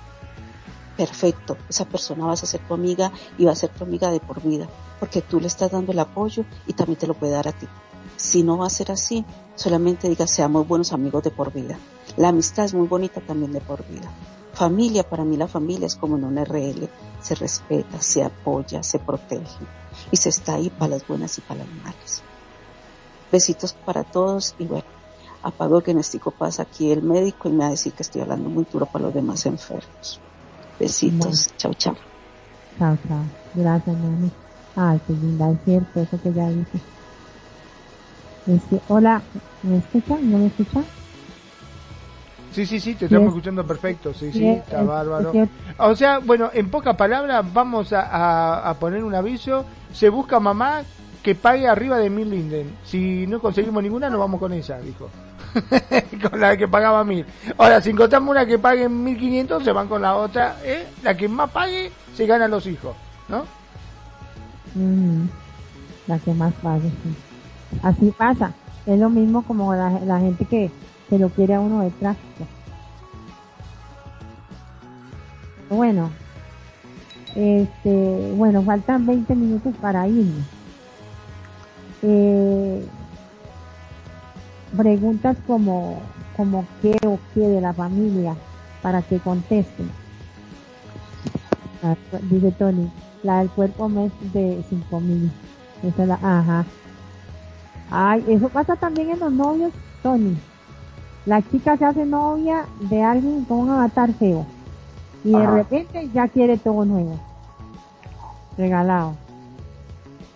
perfecto, 0.96 1.58
esa 1.70 1.86
persona 1.86 2.26
vas 2.26 2.44
a 2.44 2.46
ser 2.46 2.62
tu 2.68 2.74
amiga 2.74 3.12
y 3.38 3.46
va 3.46 3.52
a 3.52 3.56
ser 3.56 3.70
tu 3.70 3.84
amiga 3.84 4.12
de 4.12 4.20
por 4.20 4.42
vida, 4.42 4.68
porque 5.00 5.22
tú 5.22 5.40
le 5.40 5.48
estás 5.48 5.72
dando 5.72 5.92
el 5.92 6.00
apoyo 6.00 6.46
y 6.68 6.74
también 6.74 7.00
te 7.00 7.08
lo 7.08 7.14
puede 7.14 7.34
dar 7.34 7.48
a 7.48 7.54
ti. 7.54 7.68
Si 8.16 8.44
no 8.44 8.58
va 8.58 8.68
a 8.68 8.70
ser 8.70 8.92
así, 8.92 9.26
solamente 9.56 10.08
diga 10.08 10.28
seamos 10.28 10.68
buenos 10.68 10.94
amigos 10.94 11.24
de 11.24 11.32
por 11.32 11.52
vida. 11.52 11.78
La 12.18 12.30
amistad 12.30 12.66
es 12.66 12.74
muy 12.74 12.88
bonita 12.88 13.22
también 13.22 13.52
de 13.52 13.62
por 13.62 13.86
vida. 13.88 14.10
Familia, 14.54 15.08
para 15.10 15.24
mí 15.24 15.36
la 15.36 15.48
familia 15.48 15.88
es 15.88 15.96
como 15.96 16.16
en 16.16 16.26
un 16.26 16.38
RL, 16.38 16.88
se 17.22 17.34
respeta, 17.36 18.00
se 18.02 18.24
apoya, 18.24 18.84
se 18.84 19.00
protege 19.00 19.66
y 20.12 20.18
se 20.18 20.30
está 20.30 20.56
ahí 20.56 20.70
para 20.70 20.92
las 20.92 21.08
buenas 21.08 21.38
y 21.40 21.42
para 21.42 21.62
las 21.62 21.74
malas. 21.84 22.22
Besitos 23.32 23.74
para 23.74 24.04
todos 24.04 24.54
y 24.60 24.66
bueno, 24.66 24.86
apago 25.44 25.82
que 25.82 25.94
pasa 26.38 26.64
aquí 26.64 26.92
el 26.92 27.04
médico 27.04 27.50
y 27.50 27.52
me 27.52 27.60
va 27.60 27.68
a 27.68 27.72
decir 27.72 27.94
que 27.94 28.04
estoy 28.04 28.22
hablando 28.22 28.50
muy 28.50 28.66
duro 28.72 28.86
para 28.86 29.06
los 29.06 29.14
demás 29.14 29.46
enfermos. 29.46 30.20
Besitos, 30.80 31.50
chao, 31.58 31.74
chao. 31.74 31.96
Chao, 32.80 32.98
chao. 33.08 33.24
Gracias, 33.54 33.98
mami. 33.98 34.32
Ay, 34.76 35.00
qué 35.06 35.14
linda, 35.14 35.52
es 35.52 35.60
cierto, 35.66 36.00
eso 36.00 36.20
que 36.22 36.34
ya 36.34 36.50
dice. 36.50 36.80
Este, 38.48 38.82
hola, 38.88 39.22
¿me 39.62 39.78
escucha? 39.78 40.18
¿No 40.22 40.40
me 40.40 40.48
escucha? 40.48 40.82
Sí, 42.52 42.66
sí, 42.66 42.80
sí, 42.80 42.96
te 42.96 43.06
estamos 43.06 43.30
escuchando 43.30 43.66
perfecto, 43.66 44.14
sí, 44.14 44.32
sí, 44.32 44.48
está 44.48 44.84
bárbaro. 44.84 45.32
O 45.80 45.96
sea, 45.96 46.20
bueno, 46.20 46.52
en 46.54 46.70
pocas 46.70 46.96
palabras 46.96 47.46
vamos 47.52 47.92
a, 47.94 48.70
a 48.70 48.74
poner 48.76 49.04
un 49.04 49.16
aviso, 49.16 49.66
se 49.92 50.10
busca 50.10 50.40
mamá 50.40 50.84
que 51.24 51.36
pague 51.36 51.68
arriba 51.68 51.98
de 51.98 52.10
mil 52.10 52.30
linden. 52.30 52.78
Si 52.84 53.26
no 53.28 53.40
conseguimos 53.40 53.82
ninguna, 53.82 54.10
nos 54.10 54.20
vamos 54.20 54.40
con 54.40 54.52
esa, 54.52 54.80
dijo. 54.80 55.10
con 56.30 56.40
la 56.40 56.58
que 56.58 56.68
pagaba 56.68 57.04
mil. 57.06 57.26
Ahora, 57.58 57.82
si 57.82 57.92
encontramos 57.92 58.30
una 58.30 58.46
que 58.46 58.60
pague 58.60 58.90
mil 58.90 59.18
quinientos, 59.18 59.64
se 59.64 59.72
van 59.72 59.88
con 59.88 60.02
la 60.02 60.16
otra. 60.18 60.58
¿eh? 60.64 60.86
La 61.02 61.16
que 61.16 61.30
más 61.30 61.50
pague, 61.50 61.92
se 62.14 62.26
gana 62.26 62.48
los 62.50 62.68
hijos, 62.68 62.96
¿no? 63.30 63.46
Mm, 64.76 65.28
la 66.08 66.20
que 66.20 66.34
más 66.34 66.54
pague, 66.56 66.90
sí. 66.90 67.16
Así 67.82 68.14
pasa. 68.18 68.54
Es 68.86 69.00
lo 69.00 69.10
mismo 69.10 69.44
como 69.44 69.74
la, 69.74 69.92
la 70.02 70.20
gente 70.20 70.44
que, 70.44 70.70
que 71.10 71.18
lo 71.18 71.30
quiere 71.30 71.54
a 71.54 71.62
uno 71.62 71.82
de 71.82 71.92
tráfico. 71.92 72.46
Bueno, 75.70 76.12
este, 77.34 78.34
bueno, 78.36 78.62
faltan 78.62 79.06
20 79.06 79.34
minutos 79.36 79.74
para 79.82 80.06
irnos. 80.08 80.46
Eh, 82.04 82.86
preguntas 84.76 85.38
como, 85.48 86.02
como 86.36 86.66
qué 86.82 86.98
o 87.06 87.18
qué 87.34 87.42
de 87.42 87.62
la 87.62 87.74
familia 87.74 88.36
para 88.82 89.02
que 89.02 89.20
contesten. 89.20 89.90
Ah, 91.82 91.96
dice 92.30 92.52
Tony, 92.52 92.92
la 93.24 93.40
del 93.40 93.50
cuerpo 93.50 93.90
mes 93.90 94.12
de 94.34 94.64
5000. 94.70 95.32
Esa 95.84 96.04
es 96.04 96.08
la, 96.08 96.16
ajá. 96.16 96.66
Ay, 97.90 98.24
eso 98.28 98.50
pasa 98.50 98.76
también 98.76 99.12
en 99.12 99.20
los 99.20 99.32
novios, 99.32 99.72
Tony. 100.02 100.38
La 101.26 101.42
chica 101.42 101.78
se 101.78 101.86
hace 101.86 102.06
novia 102.06 102.66
de 102.90 103.02
alguien 103.02 103.46
con 103.46 103.60
un 103.60 103.70
avatar 103.70 104.12
feo. 104.14 104.46
Y 105.24 105.32
de 105.32 105.48
repente 105.48 106.10
ya 106.14 106.28
quiere 106.28 106.58
todo 106.58 106.84
nuevo. 106.84 107.18
Regalado. 108.58 109.23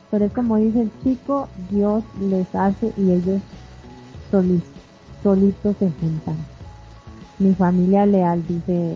Pero 0.10 0.26
es 0.26 0.32
como 0.32 0.58
dice 0.58 0.84
el 0.84 0.92
chico, 1.04 1.50
Dios 1.70 2.04
les 2.20 2.54
hace 2.56 2.94
y 2.98 3.12
ellos 3.12 3.42
solitos, 4.32 4.70
solitos 5.22 5.76
se 5.78 5.92
juntan. 6.00 6.38
Mi 7.40 7.54
familia 7.54 8.06
leal, 8.06 8.46
dice 8.48 8.96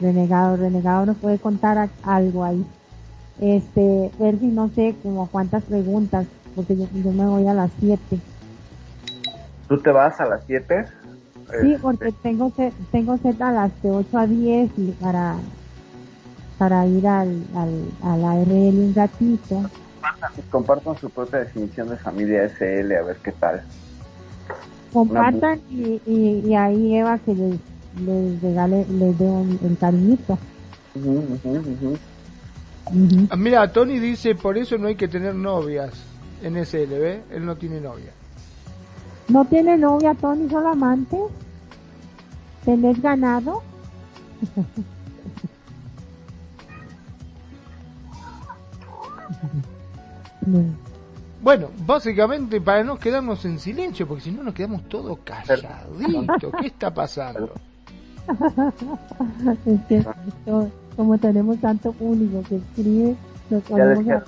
Renegado. 0.00 0.56
Renegado 0.56 1.06
nos 1.06 1.16
puede 1.16 1.38
contar 1.38 1.88
algo 2.02 2.44
ahí. 2.44 2.64
Este, 3.40 4.10
ver 4.18 4.38
si 4.38 4.46
no 4.46 4.68
sé 4.68 4.94
como 5.02 5.26
cuántas 5.28 5.64
preguntas, 5.64 6.26
porque 6.54 6.76
yo, 6.76 6.86
me 7.12 7.26
voy 7.26 7.46
a 7.46 7.54
las 7.54 7.70
7. 7.80 8.20
¿Tú 9.68 9.78
te 9.80 9.90
vas 9.90 10.20
a 10.20 10.26
las 10.26 10.44
7? 10.46 10.86
Sí, 11.60 11.72
este. 11.72 11.78
porque 11.80 12.12
tengo 12.22 12.52
tengo 12.92 13.18
set 13.18 13.40
a 13.42 13.52
las 13.52 13.82
de 13.82 13.90
8 13.90 14.18
a 14.18 14.26
10 14.26 14.70
y 14.76 14.90
para 14.92 15.36
para 16.58 16.86
ir 16.86 17.06
al, 17.06 17.42
al, 17.54 17.90
a 18.02 18.16
la 18.16 18.42
RL 18.44 18.78
un 18.78 18.94
ratito. 18.94 19.62
Compartan 20.50 20.96
su 20.98 21.10
propia 21.10 21.40
definición 21.40 21.90
de 21.90 21.96
familia 21.96 22.44
SL, 22.48 22.92
a 22.92 23.02
ver 23.02 23.16
qué 23.22 23.32
tal. 23.32 23.62
Compartan 24.92 25.60
y, 25.70 26.00
y, 26.06 26.42
y 26.46 26.54
ahí 26.54 26.96
Eva 26.96 27.18
que 27.18 27.34
les, 27.34 27.58
les 28.04 28.42
regale, 28.42 28.86
les 28.88 29.18
dé 29.18 29.24
un, 29.24 29.58
el 29.62 29.76
cariñito. 29.78 30.38
Ah, 33.30 33.36
Mira, 33.36 33.72
Tony 33.72 33.98
dice, 33.98 34.34
por 34.34 34.58
eso 34.58 34.78
no 34.78 34.88
hay 34.88 34.94
que 34.94 35.08
tener 35.08 35.34
novias 35.34 35.92
en 36.42 36.56
SL, 36.64 36.98
¿ve? 36.98 37.22
Él 37.30 37.44
no 37.44 37.56
tiene 37.56 37.80
novia. 37.80 38.12
¿No 39.28 39.44
tiene 39.46 39.76
novia 39.76 40.14
Tony, 40.14 40.48
solo 40.50 40.68
amante? 40.68 41.18
¿Tenés 42.64 43.00
ganado? 43.00 43.62
No. 50.46 50.64
Bueno, 51.42 51.68
básicamente 51.86 52.60
para 52.60 52.82
no 52.84 52.98
quedarnos 52.98 53.44
en 53.44 53.58
silencio, 53.58 54.06
porque 54.08 54.24
si 54.24 54.30
no 54.32 54.42
nos 54.42 54.54
quedamos 54.54 54.88
todos 54.88 55.18
calladitos. 55.24 56.52
¿Qué 56.60 56.66
está 56.68 56.92
pasando? 56.92 57.52
Como 60.96 61.18
tenemos 61.18 61.58
tanto 61.60 61.92
público 61.92 62.42
que 62.48 62.56
escribe, 62.56 63.16
nos 63.50 63.62
caña. 63.64 64.22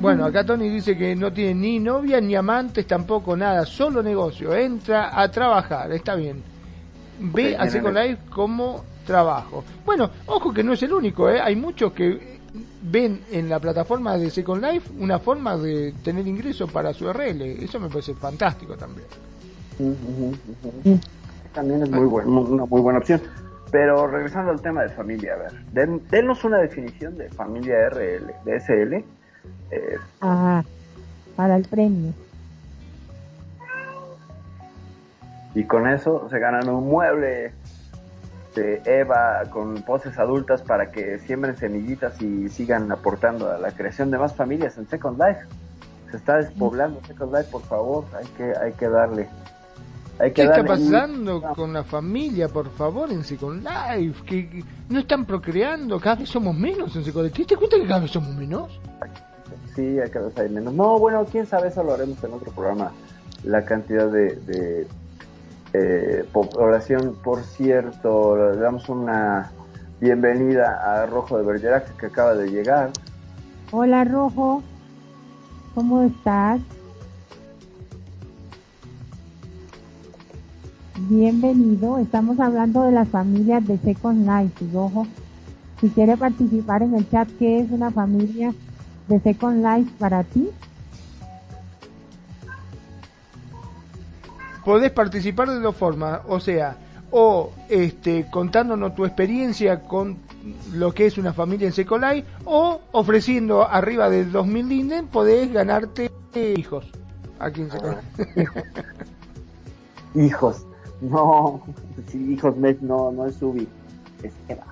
Bueno, 0.00 0.24
acá 0.24 0.44
Tony 0.44 0.68
dice 0.68 0.96
que 0.96 1.16
no 1.16 1.32
tiene 1.32 1.54
ni 1.54 1.78
novia 1.80 2.20
ni 2.20 2.34
amantes, 2.36 2.86
tampoco 2.86 3.36
nada, 3.36 3.66
solo 3.66 4.02
negocio. 4.02 4.54
Entra 4.54 5.20
a 5.20 5.28
trabajar, 5.30 5.90
está 5.92 6.14
bien. 6.14 6.42
Ve 7.20 7.54
Ok, 7.54 7.60
a 7.60 7.70
Second 7.70 7.94
tiene- 7.94 8.08
Life 8.10 8.22
como 8.30 8.84
trabajo. 9.06 9.64
Bueno, 9.84 10.10
ojo 10.26 10.52
que 10.52 10.62
no 10.62 10.74
es 10.74 10.82
el 10.82 10.92
único, 10.92 11.30
¿eh? 11.30 11.40
hay 11.40 11.56
muchos 11.56 11.92
que 11.92 12.36
ven 12.82 13.20
en 13.30 13.48
la 13.48 13.58
plataforma 13.58 14.16
de 14.18 14.30
Second 14.30 14.62
Life 14.62 14.90
una 14.98 15.18
forma 15.18 15.56
de 15.56 15.92
tener 16.04 16.26
ingreso 16.26 16.66
para 16.66 16.92
su 16.92 17.08
RL. 17.10 17.42
Eso 17.64 17.80
me 17.80 17.88
parece 17.88 18.14
fantástico 18.14 18.76
también. 18.76 19.06
Ujú, 19.78 20.26
ujú. 20.28 20.72
Sí. 20.84 21.00
También 21.54 21.82
es 21.82 21.90
muy 21.90 22.06
buen, 22.06 22.28
una 22.28 22.64
muy 22.66 22.80
buena 22.82 22.98
opción. 22.98 23.20
Pero 23.70 24.06
regresando 24.06 24.52
al 24.52 24.60
tema 24.60 24.82
de 24.82 24.90
familia, 24.90 25.34
a 25.34 25.36
ver, 25.38 25.52
den- 25.72 26.00
denos 26.10 26.44
una 26.44 26.58
definición 26.58 27.16
de 27.18 27.28
familia 27.30 27.86
RL, 27.90 28.32
de 28.44 28.56
SL. 28.60 28.94
Eh, 29.70 29.96
Ajá, 30.20 30.64
para 31.34 31.56
el 31.56 31.64
premio. 31.64 32.12
y 35.54 35.64
con 35.64 35.88
eso 35.88 36.28
se 36.30 36.38
ganan 36.38 36.68
un 36.68 36.86
mueble 36.86 37.52
de 38.56 38.82
Eva 38.84 39.42
con 39.50 39.82
poses 39.82 40.18
adultas 40.18 40.62
para 40.62 40.90
que 40.90 41.18
siembren 41.20 41.56
semillitas 41.56 42.20
y 42.20 42.48
sigan 42.48 42.90
aportando 42.90 43.50
a 43.50 43.58
la 43.58 43.70
creación 43.70 44.10
de 44.10 44.18
más 44.18 44.34
familias 44.34 44.76
en 44.78 44.88
Second 44.88 45.20
Life. 45.20 45.40
Se 46.10 46.16
está 46.16 46.38
despoblando 46.38 47.00
Second 47.06 47.34
Life, 47.36 47.50
por 47.50 47.62
favor, 47.62 48.04
hay 48.14 48.26
que, 48.36 48.52
hay 48.58 48.72
que 48.72 48.88
darle. 48.88 49.28
Hay 50.18 50.30
que 50.30 50.42
¿Qué 50.42 50.42
está 50.44 50.64
pasando 50.64 51.42
con 51.54 51.74
la 51.74 51.84
familia, 51.84 52.48
por 52.48 52.70
favor, 52.70 53.12
en 53.12 53.22
Second 53.22 53.62
Life? 53.62 54.24
Que, 54.24 54.48
que 54.48 54.64
no 54.88 55.00
están 55.00 55.26
procreando, 55.26 56.00
cada 56.00 56.16
vez 56.16 56.30
somos 56.30 56.56
menos 56.56 56.96
en 56.96 57.04
Second 57.04 57.24
Life. 57.24 57.34
¿Te 57.34 57.38
diste 57.38 57.56
cuenta 57.56 57.76
que 57.76 57.86
cada 57.86 58.00
vez 58.00 58.10
somos 58.10 58.34
menos? 58.34 58.80
Sí, 59.74 59.98
cada 60.10 60.28
vez 60.28 60.38
hay 60.38 60.48
menos. 60.48 60.72
No, 60.72 60.98
bueno, 60.98 61.26
quién 61.30 61.46
sabe, 61.46 61.68
eso 61.68 61.82
lo 61.82 61.92
haremos 61.92 62.22
en 62.24 62.32
otro 62.32 62.50
programa. 62.50 62.92
La 63.44 63.64
cantidad 63.66 64.10
de, 64.10 64.36
de 64.36 64.86
eh, 65.76 66.24
por 67.22 67.42
cierto, 67.42 68.52
le 68.52 68.56
damos 68.58 68.88
una 68.88 69.50
bienvenida 70.00 70.80
a 70.82 71.06
Rojo 71.06 71.38
de 71.38 71.44
Bergerac 71.44 71.96
que 71.96 72.06
acaba 72.06 72.34
de 72.34 72.50
llegar. 72.50 72.90
Hola 73.70 74.04
Rojo, 74.04 74.62
¿cómo 75.74 76.02
estás? 76.02 76.60
Bienvenido, 81.08 81.98
estamos 81.98 82.40
hablando 82.40 82.84
de 82.84 82.92
las 82.92 83.08
familias 83.08 83.66
de 83.66 83.78
Second 83.78 84.26
Life, 84.26 84.64
y 84.64 84.70
si 85.80 85.90
quiere 85.90 86.16
participar 86.16 86.82
en 86.82 86.94
el 86.94 87.08
chat, 87.10 87.28
¿qué 87.38 87.60
es 87.60 87.70
una 87.70 87.90
familia 87.90 88.54
de 89.08 89.20
Second 89.20 89.62
Life 89.64 89.90
para 89.98 90.24
ti? 90.24 90.50
Podés 94.66 94.90
participar 94.90 95.48
de 95.48 95.60
dos 95.60 95.76
formas, 95.76 96.22
o 96.26 96.40
sea, 96.40 96.76
o 97.12 97.52
este, 97.68 98.26
contándonos 98.32 98.96
tu 98.96 99.04
experiencia 99.04 99.82
con 99.82 100.16
lo 100.72 100.92
que 100.92 101.06
es 101.06 101.18
una 101.18 101.32
familia 101.32 101.68
en 101.68 101.72
Second 101.72 102.02
Life, 102.02 102.26
o 102.44 102.80
ofreciendo 102.90 103.62
arriba 103.62 104.10
de 104.10 104.24
2000 104.24 104.68
linden, 104.68 105.06
podés 105.06 105.52
ganarte 105.52 106.10
hijos 106.34 106.90
aquí 107.38 107.60
en 107.60 107.70
Second 107.70 107.96
Life. 108.16 108.48
Hijos. 110.16 110.66
No, 111.00 111.62
sí, 112.08 112.32
hijos, 112.32 112.56
no, 112.80 113.12
no 113.12 113.26
es 113.26 113.40
Ubi. 113.40 113.68
Es 114.24 114.32
Eva. 114.48 114.64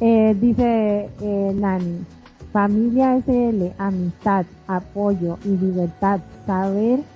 Eh, 0.00 0.34
dice 0.40 1.08
eh, 1.20 1.52
Nani, 1.54 2.04
familia 2.52 3.22
SL, 3.24 3.72
amistad, 3.78 4.44
apoyo 4.66 5.38
y 5.44 5.50
libertad, 5.50 6.18
saber 6.46 7.11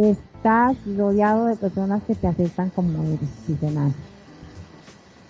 que 0.00 0.10
estás 0.12 0.74
rodeado 0.96 1.44
de 1.46 1.56
personas 1.56 2.02
que 2.04 2.14
te 2.14 2.26
aceptan 2.26 2.70
como 2.70 3.02
eres, 3.04 3.46
dice 3.46 3.70
Nani. 3.70 3.92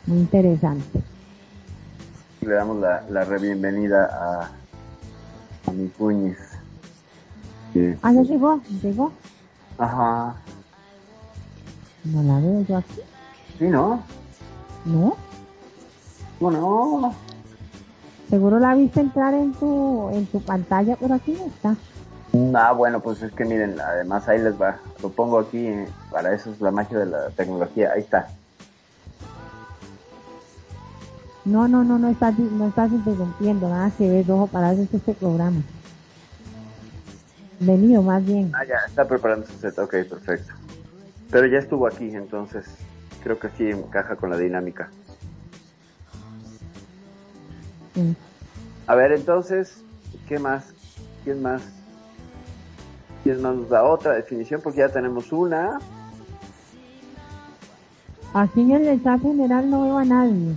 Muy 0.07 0.19
interesante. 0.19 1.03
Le 2.43 2.55
damos 2.55 2.79
la, 2.79 3.03
la 3.11 3.25
re-bienvenida 3.25 4.05
a, 4.13 4.51
a 5.69 5.73
mi 5.73 5.89
cuñis. 5.89 6.37
Sí. 7.73 7.95
Ah, 8.03 8.13
ya 8.13 8.23
llegó, 8.23 8.61
llegó. 8.83 9.13
Ajá. 9.79 10.37
No 12.05 12.23
la 12.23 12.39
veo 12.39 12.65
yo 12.69 12.77
aquí, 12.77 13.01
Sí, 13.59 13.65
¿no? 13.65 14.01
¿no? 14.85 15.17
Bueno, 16.39 17.15
Seguro 18.31 18.61
la 18.61 18.75
viste 18.77 19.01
entrar 19.01 19.35
en 19.35 19.53
tu, 19.55 20.09
en 20.11 20.27
tu 20.27 20.41
pantalla, 20.41 20.97
pero 21.01 21.15
aquí 21.15 21.33
no 21.33 21.47
está. 21.47 21.77
Ah, 22.55 22.73
bueno, 22.73 23.01
pues 23.01 23.23
es 23.23 23.33
que 23.33 23.45
miren, 23.45 23.79
además 23.81 24.27
ahí 24.29 24.39
les 24.41 24.61
va. 24.61 24.81
Lo 25.03 25.11
pongo 25.11 25.39
aquí, 25.39 25.67
eh, 25.67 25.89
para 26.11 26.35
eso 26.35 26.51
es 26.51 26.61
la 26.61 26.71
magia 26.71 26.99
de 26.99 27.07
la 27.07 27.31
tecnología. 27.31 27.91
Ahí 27.95 28.01
está. 28.01 28.29
No, 31.45 31.67
no, 31.69 31.83
no, 31.83 31.99
no 31.99 32.09
estás, 32.09 32.39
no 32.39 32.69
estás 32.69 32.91
interrumpiendo, 32.93 33.69
nada 33.69 33.91
que 33.99 34.09
ver, 34.09 34.31
ojo, 34.31 34.47
para 34.47 34.73
eso 34.73 34.83
es 34.83 34.95
este 34.95 35.13
programa. 35.15 35.61
Venido, 37.59 38.03
más 38.03 38.25
bien. 38.25 38.51
Ah, 38.55 38.65
ya, 38.65 38.77
está 38.87 39.07
preparando 39.07 39.47
su 39.47 39.59
set. 39.59 39.79
Ok, 39.79 39.91
perfecto. 40.09 40.55
Pero 41.31 41.47
ya 41.47 41.59
estuvo 41.59 41.87
aquí, 41.87 42.15
entonces 42.15 42.65
creo 43.23 43.39
que 43.39 43.49
sí 43.51 43.69
encaja 43.69 44.17
con 44.17 44.31
la 44.31 44.37
dinámica. 44.37 44.91
Sí. 47.95 48.17
A 48.87 48.95
ver, 48.95 49.13
entonces, 49.13 49.85
¿qué 50.29 50.39
más? 50.39 50.75
¿Quién 51.25 51.43
más? 51.43 51.82
¿Quién 53.23 53.41
más 53.43 53.55
nos 53.55 53.69
da 53.69 53.85
otra 53.85 54.13
definición? 54.15 54.61
Porque 54.63 54.79
ya 54.81 54.89
tenemos 54.89 55.33
una. 55.33 55.79
Aquí 58.35 58.61
en 58.61 58.87
el 58.87 59.03
chat 59.03 59.21
general 59.21 59.69
no 59.71 59.83
veo 59.83 59.99
a 59.99 60.05
nadie. 60.05 60.55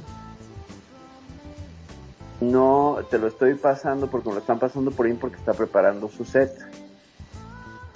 No, 2.42 2.98
te 3.10 3.18
lo 3.18 3.28
estoy 3.28 3.56
pasando 3.56 4.08
porque 4.08 4.30
me 4.30 4.36
lo 4.36 4.42
están 4.42 4.60
pasando 4.60 4.92
por 4.92 5.06
ahí 5.06 5.14
porque 5.14 5.38
está 5.38 5.54
preparando 5.54 6.08
su 6.10 6.26
set. 6.26 6.52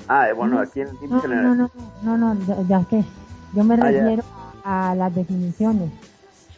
Ah, 0.08 0.30
eh, 0.30 0.34
bueno, 0.34 0.60
aquí 0.60 0.82
en 0.82 0.88
el 0.90 0.98
team 1.00 1.12
No, 1.12 1.22
general. 1.22 1.58
no, 1.58 1.72
no, 2.04 2.18
no, 2.18 2.46
ya, 2.46 2.62
ya 2.64 2.84
sé. 2.90 3.06
Yo 3.54 3.64
me 3.64 3.76
Ah, 3.76 3.92
ya. 3.92 4.02
refiero 4.02 4.24
a 4.64 4.96
las 4.96 5.14
definiciones. 5.14 5.92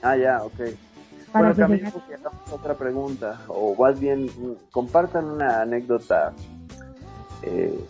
Ah, 0.01 0.15
ya, 0.15 0.43
ok. 0.43 0.53
Para 1.31 1.53
bueno, 1.53 1.67
que 1.67 1.75
y 2.09 2.13
hagamos 2.13 2.51
otra 2.51 2.73
pregunta, 2.75 3.39
o 3.47 3.73
más 3.75 3.99
bien 3.99 4.29
compartan 4.71 5.25
una 5.25 5.61
anécdota, 5.61 6.33
eh, 7.43 7.85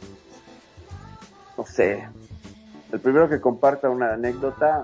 no 1.61 1.67
sé, 1.67 2.03
el 2.91 2.99
primero 2.99 3.29
que 3.29 3.39
comparta 3.39 3.87
una 3.87 4.13
anécdota 4.13 4.83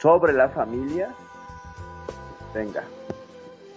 sobre 0.00 0.32
la 0.32 0.48
familia, 0.48 1.14
venga, 2.52 2.82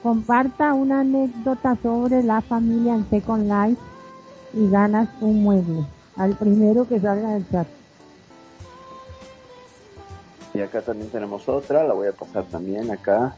Comparta 0.01 0.73
una 0.73 1.01
anécdota 1.01 1.77
sobre 1.83 2.23
la 2.23 2.41
familia 2.41 2.95
en 2.95 3.09
Second 3.09 3.43
Life 3.43 3.81
y 4.53 4.69
ganas 4.69 5.09
un 5.21 5.43
mueble. 5.43 5.85
Al 6.15 6.35
primero 6.35 6.87
que 6.87 6.99
salga 6.99 7.29
del 7.29 7.49
chat. 7.49 7.67
y 10.53 10.61
acá 10.61 10.81
también 10.81 11.09
tenemos 11.11 11.47
otra, 11.47 11.83
la 11.83 11.93
voy 11.93 12.07
a 12.07 12.11
pasar 12.11 12.43
también 12.45 12.89
acá, 12.89 13.35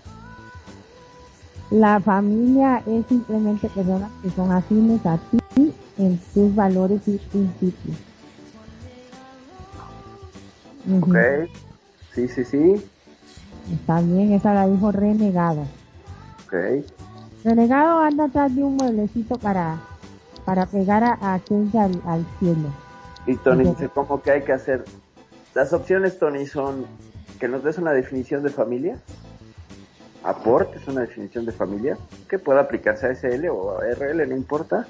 La 1.71 1.99
familia 1.99 2.83
es 2.85 3.05
simplemente 3.07 3.67
personas 3.67 4.11
que 4.21 4.29
son 4.29 4.51
afines 4.51 5.05
a 5.05 5.17
ti 5.17 5.39
en 5.97 6.17
tus 6.33 6.53
valores 6.55 7.01
y 7.07 7.17
principios. 7.17 7.97
Ok, 11.01 11.15
sí, 12.13 12.27
sí, 12.27 12.45
sí, 12.45 12.91
Está 13.73 13.99
bien, 14.01 14.31
esa 14.31 14.53
la 14.53 14.67
dijo 14.67 14.91
renegado. 14.91 15.63
ok, 16.45 16.53
Renegado 17.43 17.99
anda 17.99 18.25
atrás 18.25 18.55
de 18.55 18.63
un 18.63 18.77
mueblecito 18.77 19.37
para, 19.37 19.81
para 20.45 20.65
pegar 20.65 21.03
a, 21.03 21.13
a 21.13 21.33
al, 21.33 22.01
al 22.05 22.25
cielo. 22.39 22.69
Y 23.25 23.35
Tony 23.37 23.65
dice, 23.65 23.89
¿cómo 23.89 24.21
que 24.21 24.31
hay 24.31 24.43
que 24.43 24.53
hacer? 24.53 24.85
Las 25.53 25.73
opciones, 25.73 26.17
Tony, 26.19 26.45
son 26.45 26.85
que 27.39 27.47
nos 27.47 27.63
des 27.63 27.77
una 27.77 27.91
definición 27.91 28.43
de 28.43 28.49
familia, 28.49 28.97
aportes 30.23 30.87
una 30.87 31.01
definición 31.01 31.45
de 31.45 31.51
familia, 31.51 31.97
que 32.29 32.39
pueda 32.39 32.61
aplicarse 32.61 33.07
a 33.07 33.11
SL 33.15 33.49
o 33.49 33.79
a 33.79 33.85
RL, 33.85 34.27
no 34.27 34.35
importa, 34.35 34.87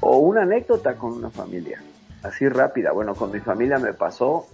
o 0.00 0.18
una 0.18 0.42
anécdota 0.42 0.96
con 0.96 1.12
una 1.12 1.30
familia, 1.30 1.82
así 2.22 2.48
rápida. 2.48 2.92
Bueno, 2.92 3.14
con 3.14 3.30
mi 3.32 3.40
familia 3.40 3.78
me 3.78 3.92
pasó 3.92 4.46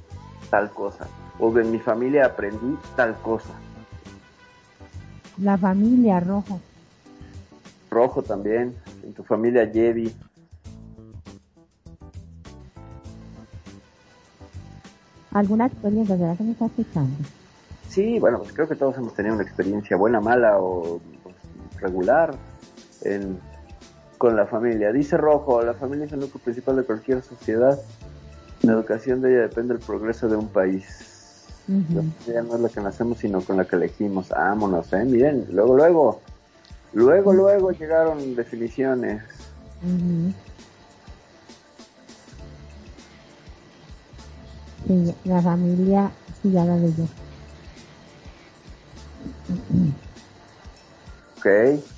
tal 0.51 0.71
cosa, 0.71 1.07
o 1.39 1.57
en 1.59 1.71
mi 1.71 1.79
familia 1.79 2.27
aprendí 2.27 2.79
tal 2.97 3.15
cosa. 3.17 3.53
La 5.39 5.57
familia 5.57 6.21
rojo. 6.21 6.61
Rojo 7.91 8.23
también, 8.23 8.75
en 9.03 9.13
tu 9.13 9.23
familia 9.23 9.69
Jedi. 9.71 10.15
¿Alguna 15.33 15.67
experiencia? 15.67 16.17
¿Será 16.17 16.37
que 16.37 16.45
me 16.45 16.53
está 16.53 16.67
escuchando? 16.67 17.17
Sí, 17.89 18.19
bueno, 18.19 18.39
pues 18.39 18.53
creo 18.53 18.69
que 18.69 18.77
todos 18.77 18.97
hemos 18.97 19.15
tenido 19.15 19.35
una 19.35 19.45
experiencia 19.45 19.97
buena, 19.97 20.21
mala 20.21 20.59
o 20.59 21.01
pues, 21.23 21.37
regular 21.81 22.35
en, 23.03 23.39
con 24.23 24.37
la 24.37 24.47
familia. 24.47 24.93
Dice 24.93 25.17
Rojo, 25.17 25.65
la 25.65 25.75
familia 25.75 26.05
es 26.05 26.13
el 26.13 26.21
núcleo 26.21 26.41
principal 26.45 26.77
de 26.77 26.85
cualquier 26.85 27.25
sociedad. 27.25 27.77
La 28.63 28.75
educación 28.75 29.21
de 29.21 29.33
ella 29.33 29.41
depende 29.49 29.75
del 29.75 29.83
progreso 29.85 30.29
de 30.29 30.37
un 30.37 30.47
país. 30.47 31.45
La 31.67 32.03
familia 32.03 32.43
no 32.43 32.55
es 32.55 32.61
la 32.61 32.69
que 32.69 32.81
nacemos, 32.83 33.19
sino 33.19 33.41
con 33.41 33.57
la 33.57 33.65
que 33.65 33.75
elegimos. 33.75 34.29
Vámonos, 34.29 34.93
¿eh? 34.93 35.05
Miren, 35.05 35.49
luego, 35.51 35.77
luego, 35.77 36.21
luego, 36.93 37.33
luego 37.33 37.73
llegaron 37.73 38.37
definiciones. 38.37 39.25
Sí, 44.87 45.15
la 45.25 45.43
familia, 45.43 46.13
sí, 46.41 46.53
ya 46.53 46.65
la 46.65 46.77
yo. 46.79 47.09
Ok. 51.39 51.92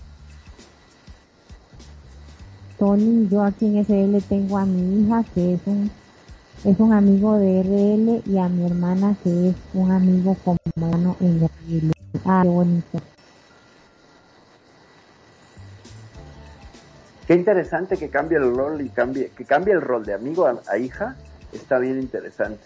Tony, 2.79 3.29
yo 3.29 3.43
aquí 3.43 3.67
en 3.67 3.85
SL 3.85 4.27
tengo 4.29 4.59
a 4.59 4.65
mi 4.65 5.03
hija 5.03 5.25
que 5.35 5.55
es 5.55 5.61
un 5.67 5.91
es 6.65 6.81
un 6.81 6.93
amigo 6.93 7.37
de 7.37 7.63
RL 7.63 8.23
y 8.25 8.39
a 8.39 8.49
mi 8.49 8.65
hermana 8.65 9.17
que 9.23 9.51
es 9.51 9.55
un 9.75 9.91
amigo 9.91 10.35
común 10.45 11.17
en 11.21 11.41
RL. 11.41 11.93
Ah, 12.25 12.41
qué 12.43 12.49
bonito. 12.49 13.01
Qué 17.27 17.35
interesante 17.35 17.97
que 17.97 18.09
cambie 18.09 18.39
el 18.39 18.55
rol 18.55 18.81
y 18.81 18.89
cambie, 18.89 19.31
que 19.31 19.45
cambie 19.45 19.73
el 19.75 19.81
rol 19.81 20.05
de 20.05 20.15
amigo 20.15 20.47
a 20.47 20.79
hija 20.79 21.17
está 21.55 21.79
bien 21.79 21.99
interesante. 21.99 22.65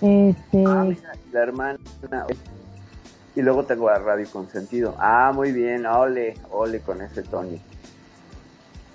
Este. 0.00 0.64
Ah, 0.66 0.86
la 1.32 1.42
hermana. 1.42 1.78
Y 3.36 3.42
luego 3.42 3.64
tengo 3.64 3.90
a 3.90 3.98
Radio 3.98 4.26
Consentido. 4.32 4.94
Ah, 4.98 5.30
muy 5.34 5.52
bien. 5.52 5.84
Ole, 5.84 6.34
ole 6.50 6.80
con 6.80 7.02
ese 7.02 7.22
Tony. 7.22 7.60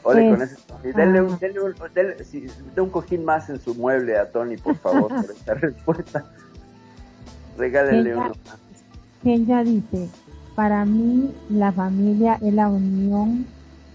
Ole 0.03 0.31
con 0.31 0.41
ese 0.41 0.55
Tony. 0.67 0.91
Denle 0.91 1.21
un, 1.21 1.37
denle 1.37 1.61
un, 1.61 2.81
un 2.83 2.89
cojín 2.89 3.23
más 3.23 3.51
en 3.51 3.59
su 3.59 3.75
mueble 3.75 4.17
a 4.17 4.31
Tony, 4.31 4.57
por 4.57 4.75
favor, 4.77 5.09
por 5.21 5.29
esta 5.29 5.53
respuesta. 5.53 6.25
Regálenle 7.55 8.15
uno 8.15 8.31
más. 9.23 9.47
ya 9.47 9.63
dice, 9.63 10.09
para 10.55 10.85
mí 10.85 11.31
la 11.51 11.71
familia 11.71 12.39
es 12.41 12.51
la 12.51 12.67
unión, 12.67 13.45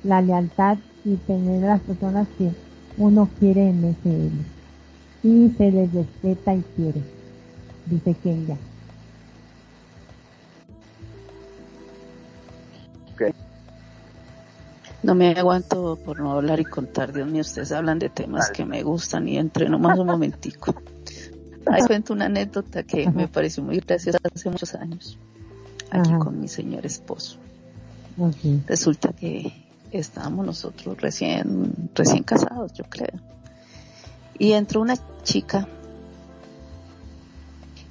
la 0.05 0.23
lealtad 0.23 0.78
y 1.05 1.16
tener 1.16 1.62
las 1.62 1.81
personas 1.81 2.28
que 2.39 2.52
uno 2.98 3.28
quiere 3.40 3.68
en 3.68 3.97
SL 4.02 5.27
y 5.27 5.51
se 5.59 5.73
les 5.73 5.93
respeta 5.93 6.55
y 6.55 6.62
quiere, 6.77 7.02
dice 7.86 8.14
Kenya. 8.23 8.56
No 15.02 15.14
me 15.14 15.30
aguanto 15.30 15.97
por 16.05 16.18
no 16.18 16.32
hablar 16.32 16.59
y 16.59 16.64
contar, 16.64 17.12
Dios 17.12 17.28
mío, 17.28 17.43
ustedes 17.43 17.70
hablan 17.72 17.98
de 17.98 18.09
temas 18.09 18.51
que 18.51 18.64
me 18.64 18.82
gustan 18.82 19.28
y 19.28 19.38
entre 19.38 19.68
nomás 19.68 19.98
un 19.98 20.06
momentico. 20.06 20.74
Ahí 21.66 21.82
cuento 21.86 22.12
una 22.12 22.26
anécdota 22.26 22.82
que 22.82 23.09
me 23.10 23.28
pareció 23.28 23.62
muy 23.62 23.78
graciosa 23.78 24.18
hace 24.34 24.51
muchos 24.51 24.74
años, 24.74 25.18
aquí 25.90 26.12
con 26.18 26.40
mi 26.40 26.48
señor 26.48 26.84
esposo. 26.86 27.38
Resulta 28.66 29.12
que 29.12 29.52
estábamos 29.93 30.47
nosotros 30.47 31.01
recién, 31.01 31.90
recién 31.94 32.22
casados, 32.22 32.72
yo 32.72 32.84
creo. 32.84 33.20
Y 34.38 34.52
entró 34.52 34.80
una 34.80 34.97
chica 35.22 35.68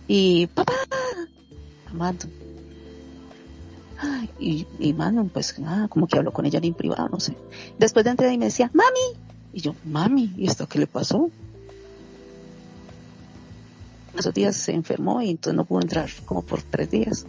y 0.07 0.47
papá, 0.47 0.73
amando. 1.89 2.27
Y, 4.39 4.67
y 4.79 4.93
mano, 4.93 5.29
pues 5.31 5.57
nada, 5.59 5.87
como 5.87 6.07
que 6.07 6.17
habló 6.17 6.31
con 6.31 6.45
ella 6.45 6.59
en 6.61 6.73
privado, 6.73 7.09
no 7.09 7.19
sé. 7.19 7.35
Después 7.77 8.03
de 8.05 8.11
entrar 8.11 8.31
y 8.31 8.37
me 8.37 8.45
decía, 8.45 8.69
mami. 8.73 9.19
Y 9.53 9.61
yo, 9.61 9.75
mami, 9.85 10.33
¿y 10.37 10.47
esto 10.47 10.67
qué 10.67 10.79
le 10.79 10.87
pasó? 10.87 11.29
Esos 14.17 14.33
días 14.33 14.55
se 14.55 14.73
enfermó 14.73 15.21
y 15.21 15.29
entonces 15.29 15.55
no 15.55 15.65
pudo 15.65 15.81
entrar 15.81 16.09
como 16.25 16.41
por 16.41 16.61
tres 16.61 16.89
días. 16.91 17.25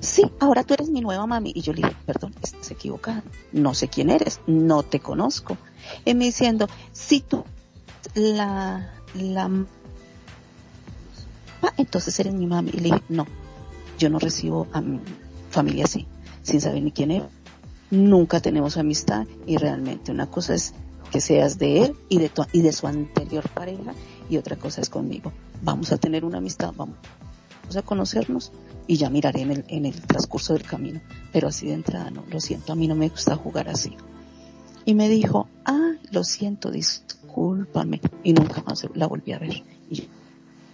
Sí, 0.00 0.22
ahora 0.38 0.62
tú 0.62 0.74
eres 0.74 0.88
mi 0.88 1.00
nueva 1.00 1.26
mami. 1.26 1.52
Y 1.54 1.62
yo 1.62 1.72
le 1.72 1.82
dije, 1.82 1.96
perdón, 2.06 2.34
estás 2.42 2.70
equivocada. 2.70 3.22
No 3.52 3.74
sé 3.74 3.88
quién 3.88 4.10
eres, 4.10 4.40
no 4.46 4.82
te 4.82 5.00
conozco. 5.00 5.56
Y 6.04 6.14
me 6.14 6.26
diciendo, 6.26 6.68
si 6.92 7.20
tú, 7.20 7.44
la, 8.14 8.92
la, 9.14 9.50
entonces 11.88 12.20
eres 12.20 12.34
mi 12.34 12.46
mami. 12.46 12.70
Y 12.74 12.80
le 12.80 12.82
dije, 12.82 13.02
no, 13.08 13.26
yo 13.98 14.10
no 14.10 14.18
recibo 14.18 14.66
a 14.72 14.82
mi 14.82 15.00
familia 15.48 15.84
así, 15.84 16.06
sin 16.42 16.60
saber 16.60 16.82
ni 16.82 16.92
quién 16.92 17.10
es. 17.10 17.22
Nunca 17.90 18.40
tenemos 18.40 18.76
amistad 18.76 19.26
y 19.46 19.56
realmente 19.56 20.12
una 20.12 20.26
cosa 20.26 20.54
es 20.54 20.74
que 21.10 21.22
seas 21.22 21.58
de 21.58 21.84
él 21.84 21.96
y 22.10 22.18
de, 22.18 22.28
tu, 22.28 22.44
y 22.52 22.60
de 22.60 22.74
su 22.74 22.86
anterior 22.86 23.48
pareja 23.48 23.94
y 24.28 24.36
otra 24.36 24.56
cosa 24.56 24.82
es 24.82 24.90
conmigo. 24.90 25.32
Vamos 25.62 25.90
a 25.90 25.96
tener 25.96 26.26
una 26.26 26.38
amistad, 26.38 26.74
vamos 26.76 26.98
a 27.74 27.80
conocernos 27.80 28.52
y 28.86 28.96
ya 28.98 29.08
miraré 29.08 29.40
en 29.40 29.86
el, 29.86 29.94
transcurso 30.02 30.52
del 30.52 30.64
camino. 30.64 31.00
Pero 31.32 31.48
así 31.48 31.68
de 31.68 31.72
entrada 31.72 32.10
no, 32.10 32.22
lo 32.30 32.38
siento, 32.38 32.74
a 32.74 32.76
mí 32.76 32.86
no 32.86 32.96
me 32.96 33.08
gusta 33.08 33.34
jugar 33.34 33.70
así. 33.70 33.96
Y 34.84 34.92
me 34.92 35.08
dijo, 35.08 35.48
ah, 35.64 35.92
lo 36.10 36.22
siento, 36.22 36.70
discúlpame. 36.70 38.02
Y 38.22 38.34
nunca 38.34 38.62
más 38.62 38.86
la 38.94 39.06
volví 39.06 39.32
a 39.32 39.38
ver. 39.38 39.62
Y 39.90 40.06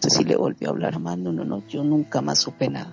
sé 0.04 0.10
si 0.10 0.24
le 0.24 0.36
volví 0.36 0.66
a 0.66 0.70
hablar 0.70 0.98
más, 1.00 1.18
no, 1.18 1.32
no, 1.32 1.44
no, 1.44 1.62
yo 1.68 1.84
nunca 1.84 2.20
más 2.20 2.38
supe 2.38 2.68
nada. 2.68 2.92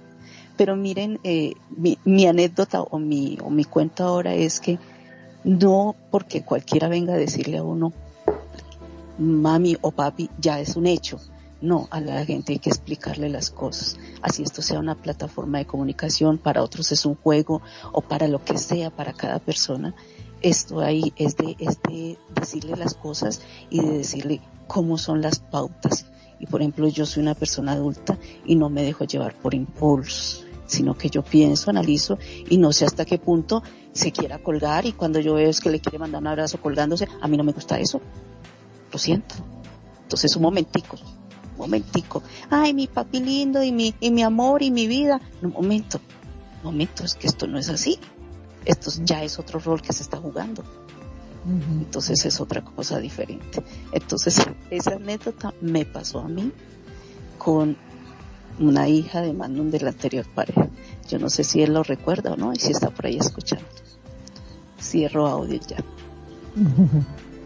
Pero 0.57 0.75
miren, 0.75 1.19
eh, 1.23 1.53
mi, 1.69 1.97
mi 2.05 2.27
anécdota 2.27 2.81
o 2.81 2.99
mi, 2.99 3.37
o 3.43 3.49
mi 3.49 3.63
cuenta 3.63 4.05
ahora 4.05 4.33
es 4.33 4.59
que 4.59 4.79
no 5.43 5.95
porque 6.09 6.43
cualquiera 6.43 6.87
venga 6.87 7.13
a 7.13 7.17
decirle 7.17 7.57
a 7.57 7.63
uno, 7.63 7.93
mami 9.17 9.77
o 9.81 9.91
papi, 9.91 10.29
ya 10.39 10.59
es 10.59 10.75
un 10.75 10.87
hecho 10.87 11.19
no, 11.61 11.87
a 11.91 12.01
la 12.01 12.25
gente 12.25 12.53
hay 12.53 12.59
que 12.59 12.69
explicarle 12.69 13.29
las 13.29 13.51
cosas. 13.51 13.97
Así 14.21 14.43
esto 14.43 14.61
sea 14.61 14.79
una 14.79 14.95
plataforma 14.95 15.59
de 15.59 15.65
comunicación, 15.65 16.37
para 16.37 16.63
otros 16.63 16.91
es 16.91 17.05
un 17.05 17.15
juego 17.15 17.61
o 17.91 18.01
para 18.01 18.27
lo 18.27 18.43
que 18.43 18.57
sea, 18.57 18.89
para 18.89 19.13
cada 19.13 19.39
persona. 19.39 19.93
Esto 20.41 20.79
ahí 20.79 21.13
es 21.17 21.37
de, 21.37 21.55
es 21.59 21.79
de 21.83 22.17
decirle 22.33 22.75
las 22.75 22.95
cosas 22.95 23.41
y 23.69 23.81
de 23.81 23.97
decirle 23.99 24.41
cómo 24.67 24.97
son 24.97 25.21
las 25.21 25.39
pautas. 25.39 26.07
Y 26.41 26.47
por 26.47 26.61
ejemplo, 26.61 26.87
yo 26.89 27.05
soy 27.05 27.21
una 27.21 27.35
persona 27.35 27.73
adulta 27.73 28.17
y 28.45 28.55
no 28.55 28.69
me 28.69 28.81
dejo 28.81 29.05
llevar 29.05 29.35
por 29.35 29.53
impulsos, 29.53 30.43
sino 30.65 30.97
que 30.97 31.09
yo 31.11 31.21
pienso, 31.21 31.69
analizo 31.69 32.17
y 32.49 32.57
no 32.57 32.73
sé 32.73 32.83
hasta 32.83 33.05
qué 33.05 33.19
punto 33.19 33.61
se 33.93 34.11
quiera 34.11 34.39
colgar 34.39 34.87
y 34.87 34.93
cuando 34.93 35.19
yo 35.19 35.35
veo 35.35 35.49
es 35.49 35.59
que 35.59 35.69
le 35.69 35.79
quiere 35.79 35.99
mandar 35.99 36.19
un 36.19 36.27
abrazo 36.27 36.59
colgándose, 36.59 37.07
a 37.21 37.27
mí 37.27 37.37
no 37.37 37.43
me 37.43 37.51
gusta 37.51 37.79
eso. 37.79 38.01
Lo 38.91 38.97
siento. 38.97 39.35
Entonces, 40.01 40.35
un 40.35 40.41
momentico, 40.41 40.97
momentico, 41.57 42.23
ay, 42.49 42.73
mi 42.73 42.87
papi 42.87 43.19
lindo 43.19 43.61
y 43.61 43.71
mi, 43.71 43.93
y 43.99 44.09
mi 44.09 44.23
amor 44.23 44.63
y 44.63 44.71
mi 44.71 44.87
vida. 44.87 45.21
Un 45.43 45.51
momento, 45.51 46.01
un 46.63 46.71
momento, 46.71 47.03
es 47.03 47.13
que 47.13 47.27
esto 47.27 47.45
no 47.45 47.59
es 47.59 47.69
así. 47.69 47.99
Esto 48.65 48.89
ya 49.03 49.23
es 49.23 49.37
otro 49.37 49.59
rol 49.59 49.81
que 49.81 49.93
se 49.93 50.01
está 50.01 50.17
jugando. 50.17 50.63
Entonces 51.45 52.25
es 52.25 52.39
otra 52.39 52.61
cosa 52.61 52.99
diferente. 52.99 53.63
Entonces 53.91 54.41
esa 54.69 54.95
anécdota 54.95 55.53
me 55.61 55.85
pasó 55.85 56.19
a 56.19 56.27
mí 56.27 56.51
con 57.37 57.75
una 58.59 58.87
hija 58.87 59.21
de 59.21 59.33
Manon 59.33 59.71
de 59.71 59.79
la 59.79 59.89
anterior 59.89 60.25
pareja. 60.33 60.67
Yo 61.09 61.19
no 61.19 61.29
sé 61.29 61.43
si 61.43 61.63
él 61.63 61.73
lo 61.73 61.83
recuerda 61.83 62.33
o 62.33 62.37
no 62.37 62.53
y 62.53 62.57
si 62.57 62.71
está 62.71 62.89
por 62.89 63.07
ahí 63.07 63.17
escuchando. 63.17 63.65
Cierro 64.79 65.27
audio 65.27 65.59
ya. 65.67 65.77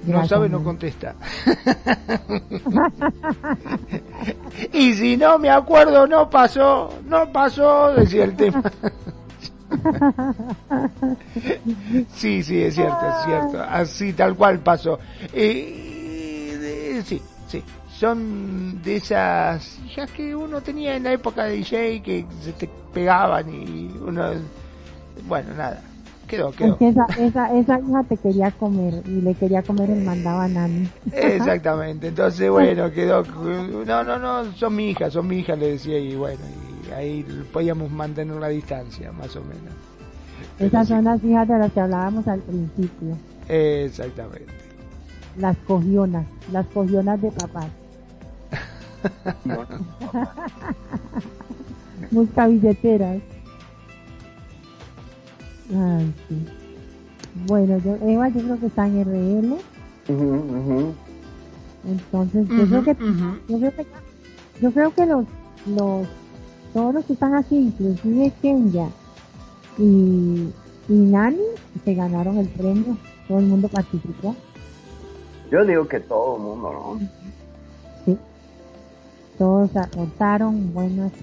No 0.06 0.28
sabe, 0.28 0.50
no 0.50 0.64
contesta. 0.64 1.16
y 4.74 4.94
si 4.94 5.18
no 5.18 5.40
me 5.40 5.50
acuerdo, 5.50 6.06
no 6.06 6.30
pasó, 6.30 6.94
no 7.08 7.32
pasó, 7.32 7.94
decía 7.94 8.26
el 8.26 8.36
tema. 8.36 8.62
sí, 12.14 12.44
sí, 12.44 12.62
es 12.62 12.76
cierto, 12.76 13.08
es 13.08 13.26
cierto. 13.26 13.62
Así 13.62 14.14
tal 14.14 14.36
cual 14.36 14.60
pasó. 14.60 15.00
Eh, 15.34 17.02
sí, 17.06 17.22
sí. 17.48 17.64
Son 17.90 18.82
de 18.82 18.98
esas 18.98 19.80
hijas 19.86 20.12
que 20.12 20.36
uno 20.36 20.62
tenía 20.62 20.96
en 20.96 21.04
la 21.04 21.14
época 21.14 21.46
de 21.46 21.58
DJ 21.58 22.02
que 22.02 22.26
se 22.42 22.54
te 22.54 22.70
pegaban 22.94 23.50
y 23.50 23.94
uno... 24.06 24.32
Bueno, 25.28 25.54
nada. 25.56 25.82
Quedó, 26.28 26.52
quedó. 26.52 26.76
esa, 26.80 27.06
esa, 27.20 27.56
esa 27.56 27.80
hija 27.80 28.04
te 28.10 28.18
quería 28.18 28.52
comer 28.52 29.04
y 29.06 29.22
le 29.22 29.36
quería 29.36 29.62
comer 29.62 29.92
el 29.92 30.04
mandado 30.04 30.42
a 30.42 30.48
Nani. 30.48 30.90
Exactamente. 31.12 32.08
Entonces, 32.08 32.50
bueno, 32.50 32.92
quedó... 32.92 33.24
No, 33.86 34.04
no, 34.04 34.18
no, 34.18 34.52
son 34.54 34.76
mi 34.76 34.90
hija, 34.90 35.12
son 35.12 35.28
mi 35.28 35.40
hija, 35.40 35.56
le 35.56 35.74
decía 35.74 36.00
y 36.00 36.16
bueno, 36.16 36.40
y 36.72 36.75
ahí 36.94 37.26
podíamos 37.52 37.92
mantener 37.92 38.36
una 38.36 38.48
distancia, 38.48 39.12
más 39.12 39.36
o 39.36 39.42
menos. 39.42 39.74
Esas 40.60 40.88
son 40.88 41.04
las 41.04 41.24
hijas 41.24 41.48
de 41.48 41.58
las 41.58 41.72
que 41.72 41.80
hablábamos 41.80 42.28
al 42.28 42.40
principio. 42.42 43.18
Exactamente. 43.48 44.54
Las 45.38 45.58
cogionas, 45.68 46.26
las 46.52 46.66
cogionas 46.68 47.22
de 47.22 47.32
papás. 47.32 47.68
Busca 52.12 52.48
billeteras. 52.48 53.22
Ay, 55.72 56.14
sí. 56.30 56.46
Bueno, 57.48 57.78
yo, 57.80 57.98
Eva, 58.08 58.30
yo 58.30 58.42
creo 58.42 58.60
que 58.60 58.66
está 58.68 58.88
en 58.88 59.04
RL. 59.04 59.58
Entonces, 61.86 62.48
yo, 62.48 62.66
creo 62.66 62.84
que, 62.84 62.96
yo 63.48 63.58
creo 63.60 63.76
que, 63.76 63.86
yo 64.62 64.72
creo 64.72 64.94
que 64.94 65.06
los, 65.06 65.26
los, 65.68 66.08
todos 66.76 66.94
los 66.94 67.06
que 67.06 67.14
están 67.14 67.34
aquí, 67.36 67.56
inclusive 67.56 68.34
Kenya 68.42 68.90
y, 69.78 70.50
y 70.90 70.94
Nani, 70.94 71.38
se 71.86 71.94
ganaron 71.94 72.38
el 72.38 72.50
premio. 72.50 72.98
Todo 73.30 73.40
el 73.40 73.46
mundo 73.46 73.70
participó. 73.70 74.36
Yo 75.50 75.64
digo 75.64 75.88
que 75.88 76.02
todo 76.02 76.36
el 76.36 76.42
mundo, 76.42 76.74
¿no? 76.74 77.10
Sí. 78.04 78.18
Todos 79.38 79.74
aportaron 79.78 80.74
buenas. 80.74 81.14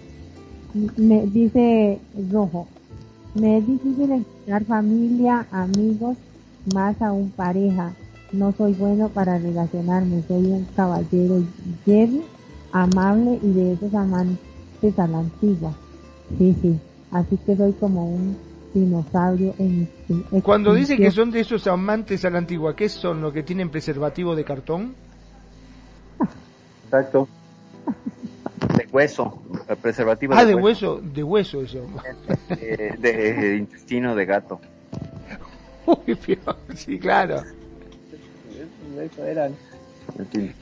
Me 0.97 1.27
dice 1.27 2.01
Rojo, 2.31 2.67
me 3.35 3.59
es 3.59 3.67
difícil 3.67 4.11
encontrar 4.11 4.65
familia, 4.65 5.47
amigos, 5.53 6.17
más 6.73 7.01
aún 7.03 7.31
pareja. 7.31 7.93
No 8.33 8.53
soy 8.53 8.73
bueno 8.73 9.11
para 9.11 9.37
relacionarme, 9.37 10.23
soy 10.27 10.47
un 10.47 10.67
caballero 10.75 11.43
lleno, 11.85 12.23
amable 12.73 13.39
y 13.43 13.53
de 13.53 13.73
esos 13.75 13.93
amantes 13.93 14.52
a 14.97 15.07
la 15.07 15.19
antigua. 15.19 15.73
Sí, 16.39 16.57
sí, 16.61 16.79
así 17.11 17.37
que 17.45 17.57
soy 17.57 17.73
como 17.75 18.07
un 18.07 18.37
dinosaurio 18.75 19.55
en 19.59 19.89
Cuando 20.43 20.75
dice 20.75 20.97
que 20.97 21.11
son 21.11 21.31
de 21.31 21.41
esos 21.41 21.67
amantes 21.67 22.25
a 22.25 22.31
la 22.31 22.39
antigua, 22.39 22.75
¿qué 22.75 22.89
son 22.89 23.21
los 23.21 23.33
que 23.33 23.43
tienen 23.43 23.71
preservativo 23.71 24.35
de 24.35 24.45
cartón? 24.45 24.95
Exacto. 26.85 27.29
De 28.77 28.89
hueso, 28.93 29.43
preservativo 29.81 30.35
ah, 30.37 30.45
de, 30.45 30.55
hueso. 30.55 31.01
de 31.03 31.23
hueso 31.23 31.63
eso. 31.63 31.87
De, 32.49 33.57
intestino 33.59 34.15
de 34.15 34.25
gato. 34.25 34.61
Uy, 35.87 36.17
sí, 36.75 36.99
claro. 36.99 37.43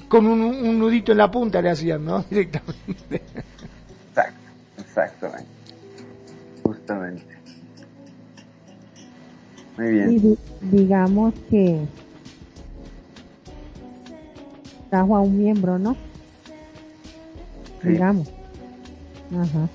Con 0.08 0.26
un, 0.26 0.40
un, 0.42 0.78
nudito 0.78 1.12
en 1.12 1.18
la 1.18 1.30
punta 1.30 1.60
le 1.60 1.70
hacían, 1.70 2.04
¿no? 2.04 2.24
Directamente. 2.30 3.22
Exactamente. 5.04 5.50
Justamente. 6.62 7.36
Muy 9.76 9.90
bien. 9.90 10.10
Y 10.10 10.38
digamos 10.76 11.34
que 11.48 11.80
trajo 14.90 15.16
a 15.16 15.20
un 15.20 15.38
miembro, 15.38 15.78
¿no? 15.78 15.96
Digamos. 17.82 18.30
Ajá. 19.32 19.68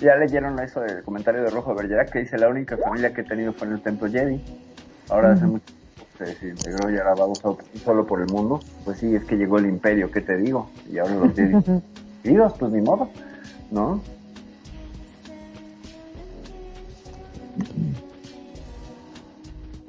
Ya 0.00 0.16
leyeron 0.16 0.58
eso 0.60 0.80
del 0.80 1.02
comentario 1.02 1.42
de 1.42 1.50
Rojo 1.50 1.74
Bergerac 1.74 2.10
que 2.10 2.20
dice 2.20 2.38
la 2.38 2.48
única 2.48 2.76
familia 2.76 3.12
que 3.12 3.20
he 3.22 3.24
tenido 3.24 3.52
fue 3.52 3.66
en 3.66 3.74
el 3.74 3.82
templo 3.82 4.08
Jedi. 4.08 4.42
Ahora 5.08 5.32
hace 5.32 5.44
mucho 5.46 5.64
se 6.18 6.24
desintegró 6.24 6.90
y 6.90 6.96
ahora 6.96 7.14
va 7.14 7.26
usado 7.26 7.58
solo 7.84 8.06
por 8.06 8.20
el 8.20 8.28
mundo. 8.28 8.60
Pues 8.84 8.98
sí, 8.98 9.14
es 9.14 9.24
que 9.24 9.36
llegó 9.36 9.58
el 9.58 9.66
imperio, 9.66 10.10
¿qué 10.10 10.20
te 10.20 10.36
digo? 10.36 10.70
Y 10.90 10.98
ahora 10.98 11.14
los 11.16 11.34
Jedi. 11.34 11.54
Pues 12.58 12.72
ni 12.72 12.80
modo, 12.80 13.10
¿no? 13.70 14.00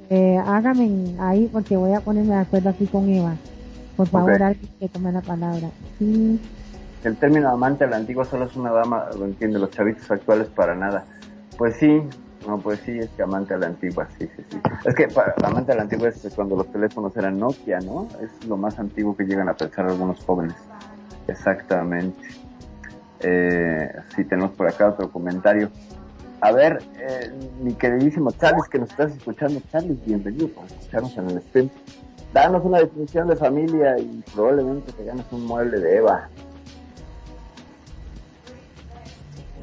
Eh, 0.09 0.37
hágame 0.45 1.15
ahí 1.19 1.49
porque 1.51 1.75
voy 1.77 1.93
a 1.93 1.99
ponerme 1.99 2.35
de 2.35 2.41
acuerdo 2.41 2.69
aquí 2.69 2.85
con 2.85 3.09
Eva. 3.09 3.35
Por 3.97 4.07
favor, 4.07 4.41
alguien 4.41 4.71
que 4.79 4.89
tome 4.89 5.11
la 5.11 5.21
palabra. 5.21 5.69
Sí. 5.97 6.39
El 7.03 7.15
término 7.17 7.49
amante 7.49 7.83
a 7.83 7.87
la 7.87 7.97
antigua 7.97 8.25
solo 8.25 8.45
es 8.45 8.55
una 8.55 8.71
dama, 8.71 9.05
lo 9.17 9.25
entienden 9.25 9.61
los 9.61 9.71
chavitos 9.71 10.09
actuales 10.11 10.47
para 10.47 10.75
nada. 10.75 11.05
Pues 11.57 11.75
sí, 11.77 12.01
no, 12.47 12.59
pues 12.59 12.79
sí, 12.85 12.97
es 12.99 13.09
que 13.09 13.23
amante 13.23 13.53
a 13.53 13.57
la 13.57 13.67
antigua, 13.67 14.07
sí, 14.17 14.27
sí, 14.35 14.43
sí. 14.49 14.59
Es 14.83 14.93
que 14.93 15.07
para, 15.07 15.33
amante 15.43 15.71
a 15.71 15.75
la 15.75 15.83
antigua 15.83 16.09
es 16.09 16.33
cuando 16.35 16.55
los 16.55 16.71
teléfonos 16.71 17.15
eran 17.17 17.39
Nokia, 17.39 17.79
¿no? 17.79 18.07
Es 18.21 18.45
lo 18.47 18.57
más 18.57 18.77
antiguo 18.79 19.15
que 19.15 19.23
llegan 19.23 19.49
a 19.49 19.53
pensar 19.53 19.85
algunos 19.85 20.23
jóvenes. 20.23 20.55
Exactamente. 21.27 22.27
Eh, 23.21 23.91
sí, 24.15 24.23
tenemos 24.25 24.51
por 24.51 24.67
acá 24.67 24.89
otro 24.89 25.09
comentario. 25.09 25.69
A 26.45 26.51
ver, 26.51 26.77
eh, 26.99 27.33
mi 27.59 27.73
queridísimo 27.73 28.29
Charles, 28.29 28.69
que 28.69 28.77
nos 28.77 28.91
estás 28.91 29.11
escuchando, 29.11 29.59
Charles, 29.71 29.97
bienvenido 30.05 30.47
por 30.49 30.65
escucharnos 30.65 31.17
en 31.17 31.29
el 31.31 31.41
stream. 31.41 31.69
Danos 32.33 32.63
una 32.63 32.77
definición 32.77 33.27
de 33.29 33.35
familia 33.35 33.97
y 33.97 34.23
probablemente 34.31 34.91
te 34.91 35.05
ganes 35.05 35.25
un 35.31 35.47
mueble 35.47 35.79
de 35.79 35.95
Eva. 35.95 36.29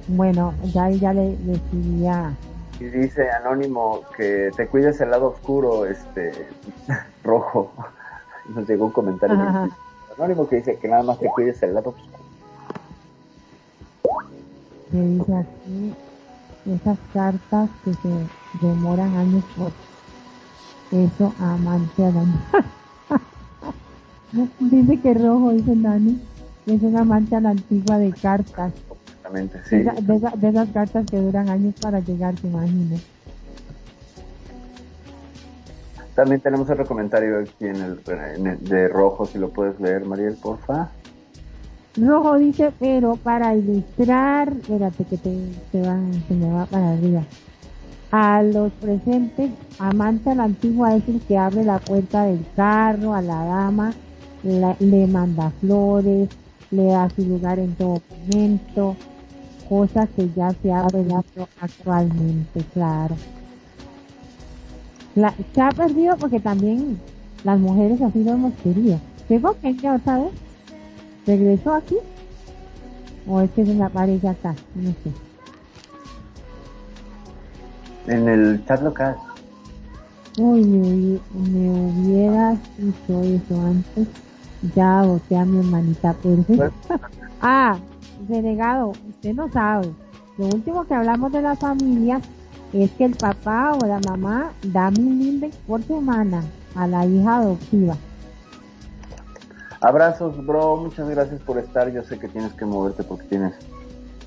Bueno, 0.08 0.54
ya 0.74 0.90
ya 0.90 1.12
le 1.12 1.36
decidía. 1.36 2.34
Y 2.80 2.84
dice 2.86 3.30
Anónimo 3.30 4.00
que 4.16 4.50
te 4.56 4.66
cuides 4.66 5.00
el 5.00 5.12
lado 5.12 5.28
oscuro, 5.28 5.86
este, 5.86 6.32
rojo. 7.22 7.70
Nos 8.56 8.68
llegó 8.68 8.86
un 8.86 8.92
comentario. 8.92 9.38
Anónimo 10.18 10.48
que 10.48 10.56
dice 10.56 10.76
que 10.78 10.88
nada 10.88 11.04
más 11.04 11.20
te 11.20 11.28
cuides 11.28 11.62
el 11.62 11.74
lado 11.74 11.90
oscuro. 11.90 12.24
Me 14.90 15.00
dice 15.00 15.36
aquí 15.36 15.94
esas 16.66 16.98
cartas 17.12 17.70
que 17.84 17.94
se 17.94 18.26
demoran 18.60 19.16
años 19.16 19.44
por 19.56 19.72
eso 20.92 21.32
amante 21.38 22.04
a 22.04 22.12
dice 24.60 25.00
que 25.00 25.14
rojo 25.14 25.52
dice 25.52 25.72
Dani 25.76 26.20
es 26.66 26.82
un 26.82 26.96
amante 26.96 27.34
a 27.34 27.40
la 27.40 27.50
antigua 27.50 27.98
de 27.98 28.12
cartas. 28.12 28.72
Sí. 29.68 29.76
de, 29.76 30.48
esas 30.48 30.68
cartas 30.70 31.06
que 31.10 31.16
duran 31.16 31.48
años 31.48 31.74
para 31.80 32.00
llegar 32.00 32.34
te 32.34 32.48
imagino 32.48 32.98
también 36.14 36.42
tenemos 36.42 36.68
otro 36.68 36.86
comentario 36.86 37.38
aquí 37.38 37.66
en 37.66 37.76
el, 37.76 38.64
de 38.64 38.88
rojo 38.88 39.24
si 39.24 39.38
lo 39.38 39.48
puedes 39.48 39.80
leer 39.80 40.04
Mariel 40.04 40.36
porfa 40.36 40.90
Rojo 41.96 42.38
dice, 42.38 42.72
pero 42.78 43.16
para 43.16 43.54
ilustrar, 43.54 44.48
espérate 44.48 45.04
que 45.04 45.18
te, 45.18 45.36
te 45.70 45.82
va, 45.82 45.98
se 46.26 46.34
me 46.34 46.50
va 46.50 46.64
para 46.66 46.92
arriba. 46.92 47.22
A 48.10 48.42
los 48.42 48.72
presentes, 48.72 49.50
amante 49.78 50.30
a 50.30 50.34
la 50.34 50.44
antigua 50.44 50.96
es 50.96 51.06
el 51.08 51.20
que 51.20 51.36
abre 51.36 51.64
la 51.64 51.78
puerta 51.78 52.24
del 52.24 52.44
carro 52.56 53.14
a 53.14 53.22
la 53.22 53.44
dama, 53.44 53.92
le 54.42 55.06
manda 55.06 55.50
flores, 55.60 56.28
le 56.70 56.86
da 56.86 57.08
su 57.10 57.24
lugar 57.24 57.58
en 57.58 57.74
todo 57.74 58.00
momento, 58.10 58.96
cosa 59.68 60.06
que 60.06 60.28
ya 60.34 60.50
se 60.50 60.68
velado 60.68 61.48
actualmente, 61.60 62.60
claro. 62.72 63.14
La, 65.14 65.34
se 65.54 65.60
ha 65.60 65.68
perdido 65.70 66.16
porque 66.16 66.40
también 66.40 66.98
las 67.44 67.58
mujeres 67.58 68.00
así 68.00 68.24
lo 68.24 68.32
hemos 68.32 68.54
querido. 68.62 68.98
¿Tengo 69.28 69.54
que 69.60 69.90
otra 69.90 70.18
vez? 70.18 70.32
¿Regresó 71.26 71.74
aquí? 71.74 71.96
¿O 73.26 73.40
es 73.40 73.50
que 73.52 73.64
se 73.64 73.74
me 73.74 73.84
aparece 73.84 74.28
acá? 74.28 74.54
No 74.74 74.90
sé. 74.90 75.12
En 78.12 78.28
el 78.28 78.64
chat 78.66 78.82
local. 78.82 79.16
Uy, 80.38 80.64
me, 80.64 81.20
me 81.34 81.70
hubieras 81.70 82.58
dicho 82.76 83.22
eso 83.22 83.60
antes. 83.60 84.08
Ya 84.74 85.02
boté 85.02 85.36
a 85.36 85.44
mi 85.44 85.58
hermanita 85.58 86.12
perfecto. 86.14 86.72
ah, 87.40 87.76
delegado, 88.28 88.92
usted 89.08 89.34
no 89.34 89.50
sabe. 89.50 89.90
Lo 90.38 90.46
último 90.46 90.84
que 90.84 90.94
hablamos 90.94 91.32
de 91.32 91.42
la 91.42 91.54
familia 91.56 92.20
es 92.72 92.90
que 92.92 93.04
el 93.04 93.14
papá 93.14 93.74
o 93.74 93.86
la 93.86 94.00
mamá 94.00 94.52
da 94.62 94.90
mil 94.90 95.52
por 95.66 95.82
semana 95.82 96.42
a 96.74 96.86
la 96.86 97.04
hija 97.04 97.36
adoptiva. 97.36 97.96
Abrazos, 99.82 100.44
bro. 100.46 100.76
Muchas 100.76 101.08
gracias 101.08 101.40
por 101.42 101.58
estar. 101.58 101.92
Yo 101.92 102.02
sé 102.04 102.18
que 102.18 102.28
tienes 102.28 102.52
que 102.52 102.64
moverte 102.64 103.02
porque 103.02 103.24
tienes 103.24 103.54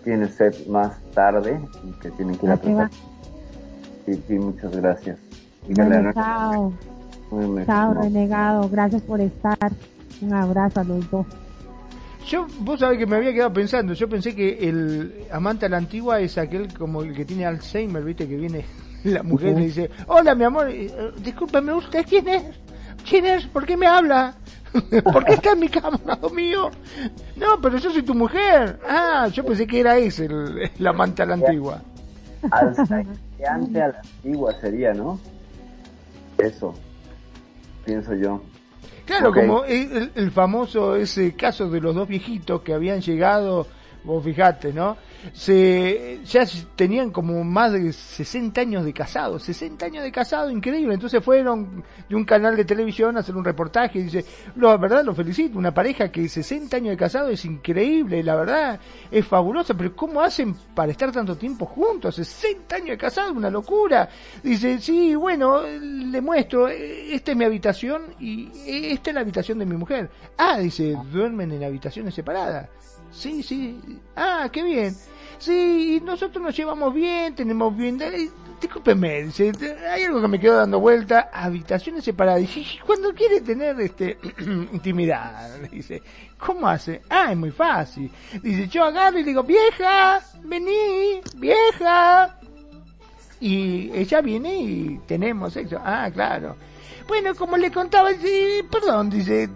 tienes 0.03 0.35
set 0.35 0.67
más 0.67 1.01
tarde 1.13 1.59
y 1.83 1.91
que 1.99 2.11
tienen 2.11 2.37
que 2.37 2.45
ir 2.45 2.51
a 2.51 2.57
tratar. 2.57 2.91
Sí, 4.05 4.23
sí, 4.27 4.33
muchas 4.35 4.75
gracias. 4.75 5.17
Bueno, 5.67 6.13
chao. 6.13 6.73
Chao, 7.65 7.93
renegado. 7.93 8.69
Gracias 8.69 9.01
por 9.01 9.19
estar. 9.19 9.71
Un 10.21 10.33
abrazo 10.33 10.81
a 10.81 10.83
los 10.83 11.09
dos. 11.09 11.25
Yo, 12.27 12.47
vos 12.59 12.79
sabés 12.79 12.97
que 12.97 13.05
me 13.05 13.15
había 13.17 13.33
quedado 13.33 13.53
pensando, 13.53 13.93
yo 13.93 14.09
pensé 14.09 14.35
que 14.35 14.67
el 14.67 15.25
amante 15.31 15.67
a 15.67 15.69
la 15.69 15.77
antigua 15.77 16.19
es 16.19 16.39
aquel 16.39 16.73
como 16.73 17.03
el 17.03 17.13
que 17.13 17.23
tiene 17.23 17.45
Alzheimer, 17.45 18.03
viste, 18.03 18.27
que 18.27 18.35
viene 18.35 18.65
la 19.03 19.21
mujer 19.21 19.49
y 19.49 19.55
le 19.59 19.65
dice, 19.65 19.89
hola 20.07 20.33
mi 20.33 20.43
amor, 20.43 20.69
eh, 20.71 20.91
discúlpeme, 21.23 21.73
¿usted 21.73 22.03
quién 22.07 22.27
es? 22.27 22.43
¿Quién 23.07 23.25
es? 23.25 23.45
¿Por 23.45 23.65
qué 23.67 23.77
me 23.77 23.85
habla? 23.85 24.35
¿Por 25.03 25.25
qué 25.25 25.33
está 25.33 25.51
en 25.53 25.59
mi 25.59 25.69
cama 25.69 25.99
lado 26.05 26.29
mío? 26.29 26.69
No, 27.35 27.59
pero 27.61 27.77
yo 27.77 27.91
soy 27.91 28.03
tu 28.03 28.13
mujer. 28.13 28.79
Ah, 28.87 29.27
yo 29.31 29.45
pensé 29.45 29.65
que 29.67 29.79
era 29.79 29.97
ese 29.97 30.25
el, 30.25 30.71
el 30.77 30.87
amante 30.87 31.21
a 31.21 31.25
la 31.25 31.33
antigua. 31.35 31.81
Alzheimer 32.51 33.17
a 33.43 33.57
la 33.57 33.99
antigua 33.99 34.53
sería, 34.59 34.93
¿no? 34.93 35.19
Eso, 36.37 36.73
pienso 37.85 38.13
yo. 38.15 38.41
Claro, 39.05 39.31
como 39.31 39.63
el, 39.65 40.11
el, 40.15 40.31
famoso 40.31 40.95
ese 40.95 41.35
caso 41.35 41.69
de 41.69 41.79
los 41.79 41.93
dos 41.93 42.07
viejitos 42.07 42.61
que 42.61 42.73
habían 42.73 43.01
llegado, 43.01 43.67
vos 44.05 44.23
fijate, 44.23 44.71
¿no? 44.71 44.97
se 45.33 46.19
ya 46.25 46.45
tenían 46.75 47.11
como 47.11 47.43
más 47.43 47.73
de 47.73 47.91
60 47.91 48.61
años 48.61 48.85
de 48.85 48.93
casado, 48.93 49.39
60 49.39 49.85
años 49.85 50.03
de 50.03 50.11
casado, 50.11 50.49
increíble. 50.49 50.93
Entonces 50.93 51.23
fueron 51.23 51.83
de 52.07 52.15
un 52.15 52.25
canal 52.25 52.55
de 52.55 52.65
televisión 52.65 53.17
a 53.17 53.21
hacer 53.21 53.35
un 53.35 53.43
reportaje 53.43 53.99
y 53.99 54.03
dice, 54.03 54.25
la 54.55 54.77
verdad 54.77 55.03
lo 55.03 55.15
felicito, 55.15 55.57
una 55.57 55.73
pareja 55.73 56.11
que 56.11 56.27
60 56.27 56.77
años 56.77 56.91
de 56.91 56.97
casado 56.97 57.29
es 57.29 57.43
increíble, 57.45 58.23
la 58.23 58.35
verdad 58.35 58.79
es 59.09 59.25
fabulosa, 59.25 59.73
pero 59.73 59.95
¿cómo 59.95 60.21
hacen 60.21 60.55
para 60.73 60.91
estar 60.91 61.11
tanto 61.11 61.35
tiempo 61.35 61.65
juntos? 61.65 62.15
60 62.15 62.75
años 62.75 62.89
de 62.89 62.97
casado, 62.97 63.31
una 63.33 63.49
locura. 63.49 64.09
Dice, 64.43 64.79
sí, 64.79 65.15
bueno, 65.15 65.63
le 65.63 66.21
muestro, 66.21 66.67
esta 66.67 67.31
es 67.31 67.37
mi 67.37 67.45
habitación 67.45 68.03
y 68.19 68.49
esta 68.65 69.09
es 69.09 69.15
la 69.15 69.21
habitación 69.21 69.59
de 69.59 69.65
mi 69.65 69.75
mujer. 69.75 70.09
Ah, 70.37 70.59
dice, 70.59 70.95
duermen 71.11 71.51
en 71.51 71.63
habitaciones 71.63 72.13
separadas. 72.13 72.69
Sí, 73.11 73.43
sí. 73.43 73.79
Ah, 74.15 74.49
qué 74.51 74.63
bien. 74.63 74.95
Sí, 75.37 76.01
nosotros 76.03 76.43
nos 76.43 76.55
llevamos 76.55 76.93
bien, 76.93 77.35
tenemos 77.35 77.75
bien... 77.75 77.99
Discúlpeme, 78.61 79.23
dice, 79.23 79.51
hay 79.91 80.03
algo 80.03 80.21
que 80.21 80.27
me 80.29 80.39
quedó 80.39 80.55
dando 80.55 80.79
vuelta, 80.79 81.29
habitaciones 81.31 82.05
separadas. 82.05 82.39
Dije, 82.39 82.79
cuando 82.85 83.13
quiere 83.13 83.41
tener 83.41 83.79
este 83.81 84.17
intimidad, 84.71 85.59
dice, 85.71 86.01
¿cómo 86.37 86.67
hace? 86.67 87.01
Ah, 87.09 87.31
es 87.31 87.37
muy 87.37 87.51
fácil. 87.51 88.09
Dice, 88.41 88.67
yo 88.69 88.85
agarro 88.85 89.19
y 89.19 89.23
digo, 89.23 89.43
vieja, 89.43 90.21
vení, 90.43 91.21
vieja. 91.35 92.39
Y 93.41 93.91
ella 93.93 94.21
viene 94.21 94.55
y 94.55 95.01
tenemos 95.05 95.53
sexo. 95.53 95.79
Ah, 95.83 96.09
claro. 96.11 96.55
Bueno, 97.07 97.35
como 97.35 97.57
le 97.57 97.71
contaba, 97.71 98.09
perdón, 98.71 99.09
dice, 99.09 99.49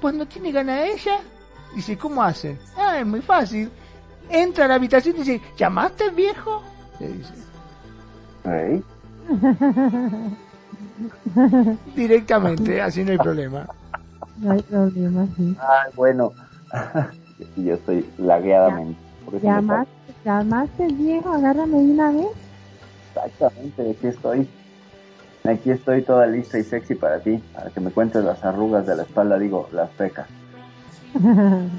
cuando 0.00 0.26
tiene 0.26 0.52
gana 0.52 0.84
ella, 0.84 1.20
dice, 1.74 1.96
¿cómo 1.96 2.22
hace? 2.22 2.58
Ah, 2.76 2.98
es 2.98 3.06
muy 3.06 3.20
fácil 3.20 3.70
entra 4.30 4.64
a 4.64 4.68
la 4.68 4.76
habitación 4.76 5.16
y 5.16 5.18
dice, 5.20 5.40
¿llamaste 5.56 6.10
viejo? 6.10 6.62
Le 6.98 7.08
dice. 7.08 7.34
Directamente, 11.96 12.80
así 12.80 13.04
no 13.04 13.12
hay 13.12 13.18
problema. 13.18 13.66
No 14.38 14.52
hay 14.52 14.62
problema, 14.62 15.26
sí. 15.36 15.54
Ah, 15.60 15.88
bueno. 15.94 16.32
Yo 17.56 17.74
estoy 17.74 18.08
lagueadamente. 18.18 18.98
¿Llamaste, 19.42 19.92
¿Llamaste 20.24 20.86
viejo? 20.88 21.32
Agárrame 21.32 21.78
de 21.78 21.92
una 21.92 22.10
vez. 22.10 22.26
Exactamente, 23.14 23.90
aquí 23.90 24.06
estoy. 24.06 24.48
Aquí 25.44 25.70
estoy 25.70 26.02
toda 26.02 26.26
lista 26.26 26.58
y 26.58 26.64
sexy 26.64 26.94
para 26.94 27.20
ti, 27.20 27.42
para 27.54 27.70
que 27.70 27.80
me 27.80 27.90
cuentes 27.90 28.22
las 28.22 28.44
arrugas 28.44 28.86
de 28.86 28.96
la 28.96 29.04
espalda, 29.04 29.38
digo, 29.38 29.70
las 29.72 29.88
pecas. 29.90 30.26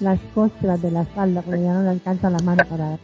las 0.00 0.20
costras 0.34 0.82
de 0.82 0.90
la 0.90 1.02
espalda, 1.02 1.42
porque 1.42 1.62
ya 1.62 1.74
no 1.74 1.82
le 1.82 1.90
alcanza 1.90 2.30
la 2.30 2.38
mano 2.40 2.64
para 2.68 2.98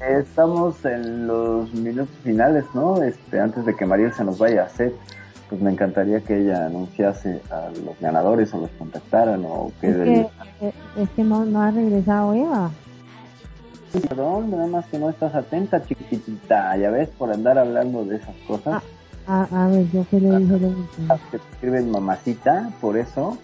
Estamos 0.00 0.84
en 0.84 1.26
los 1.26 1.72
minutos 1.74 2.14
finales, 2.22 2.64
¿no? 2.74 3.02
Este, 3.02 3.40
antes 3.40 3.64
de 3.66 3.74
que 3.76 3.86
Mariel 3.86 4.12
se 4.12 4.24
nos 4.24 4.38
vaya 4.38 4.64
a 4.64 4.68
set, 4.68 4.94
pues 5.48 5.60
me 5.60 5.70
encantaría 5.70 6.20
que 6.20 6.40
ella 6.40 6.66
anunciase 6.66 7.42
a 7.50 7.68
los 7.84 7.98
ganadores 8.00 8.54
o 8.54 8.60
los 8.60 8.70
contactaran 8.78 9.44
o 9.44 9.72
que... 9.80 9.90
Es 9.90 9.96
que, 9.96 10.20
eh, 10.66 10.72
es 10.96 11.10
que 11.10 11.24
no, 11.24 11.44
no 11.44 11.60
ha 11.60 11.70
regresado 11.70 12.32
Eva. 12.34 12.70
Perdón, 13.92 14.52
nada 14.52 14.66
más 14.68 14.86
que 14.86 14.98
no 14.98 15.10
estás 15.10 15.34
atenta, 15.34 15.84
chiquitita. 15.84 16.76
Ya 16.76 16.90
ves, 16.90 17.08
por 17.08 17.32
andar 17.32 17.58
hablando 17.58 18.04
de 18.04 18.16
esas 18.16 18.36
cosas. 18.46 18.82
Ah, 19.26 19.46
a, 19.50 19.68
ver, 19.68 19.90
yo 19.90 20.06
qué 20.10 20.20
le 20.20 20.38
dije. 20.38 20.58
Que 21.30 21.38
te 21.38 21.44
escriben 21.52 21.90
mamacita, 21.90 22.70
por 22.80 22.96
eso. 22.96 23.36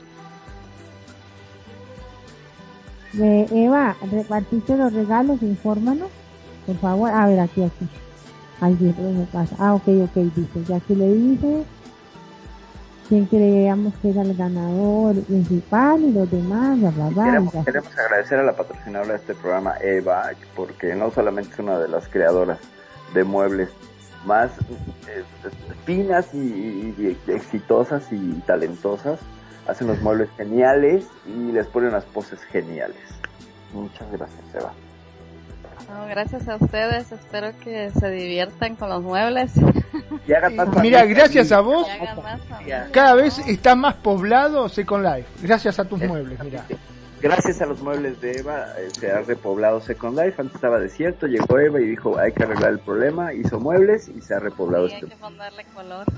Eva, 3.19 3.97
repartiste 4.11 4.77
los 4.77 4.93
regalos, 4.93 5.43
infórmanos, 5.43 6.09
por 6.67 6.77
favor. 6.77 7.11
A 7.11 7.27
ver, 7.27 7.41
aquí, 7.41 7.63
aquí. 7.63 7.89
Ay, 8.61 8.77
me 8.81 9.27
pasa. 9.33 9.55
Ah, 9.59 9.75
ok, 9.75 9.89
ok, 10.05 10.15
dice. 10.35 10.65
Ya 10.67 10.81
que 10.81 10.95
le 10.95 11.13
dice 11.13 11.65
quién 13.09 13.27
creíamos 13.27 13.95
que 14.03 14.11
era 14.11 14.23
el 14.23 14.35
ganador 14.35 15.17
principal 15.23 16.01
y 16.03 16.13
los 16.13 16.31
demás, 16.31 16.79
bla, 16.81 16.91
bla, 16.91 17.09
bla. 17.09 17.25
Queremos, 17.65 17.99
agradecer 17.99 18.39
a 18.39 18.43
la 18.43 18.57
patrocinadora 18.57 19.13
de 19.13 19.19
este 19.19 19.35
programa, 19.35 19.75
Eva, 19.81 20.31
porque 20.55 20.95
no 20.95 21.11
solamente 21.11 21.53
es 21.53 21.59
una 21.59 21.79
de 21.79 21.89
las 21.89 22.09
creadoras 22.09 22.59
de 23.15 23.25
muebles 23.25 23.69
más 24.25 24.51
eh, 25.09 25.23
finas 25.85 26.35
y 26.35 27.17
exitosas 27.29 28.11
y 28.11 28.33
talentosas 28.47 29.21
hacen 29.69 29.87
los 29.87 30.01
muebles 30.01 30.29
geniales 30.37 31.07
y 31.27 31.53
les 31.53 31.67
ponen 31.67 31.91
unas 31.91 32.05
poses 32.05 32.41
geniales. 32.45 32.97
Muchas 33.73 34.11
gracias, 34.13 34.43
Eva. 34.55 34.73
gracias 36.09 36.49
a 36.49 36.57
ustedes, 36.57 37.13
espero 37.13 37.53
que 37.63 37.91
se 37.91 38.11
diviertan 38.11 38.77
con 38.77 38.89
los 38.89 39.03
muebles. 39.03 39.53
Mira, 40.83 41.05
gracias 41.05 41.53
a 41.53 41.61
vos, 41.61 41.87
cada 42.93 43.15
vez 43.15 43.39
está 43.47 43.75
más 43.75 43.95
poblado 43.95 44.69
Second 44.69 45.05
Life, 45.05 45.29
gracias 45.43 45.79
a 45.79 45.85
tus 45.85 46.01
muebles, 46.01 46.39
mira 46.43 46.65
gracias 47.21 47.61
a 47.61 47.67
los 47.67 47.83
muebles 47.83 48.21
de 48.21 48.39
Eva 48.39 48.67
eh, 48.79 48.89
se 48.99 49.11
ha 49.11 49.23
repoblado 49.23 49.81
Second 49.81 50.19
Life. 50.19 50.41
Antes 50.41 50.57
estaba 50.57 50.79
desierto, 50.79 51.27
llegó 51.27 51.59
Eva 51.59 51.81
y 51.81 51.87
dijo 51.87 52.19
hay 52.19 52.33
que 52.33 52.45
arreglar 52.45 52.73
el 52.73 52.79
problema, 52.79 53.33
hizo 53.33 53.59
muebles 53.61 54.09
y 54.09 54.21
se 54.21 54.35
ha 54.35 54.39
repoblado 54.39 54.87
este. 54.87 55.07
Hay 55.07 55.11
que 55.11 55.17
ponerle 55.17 55.65
color. 55.75 56.07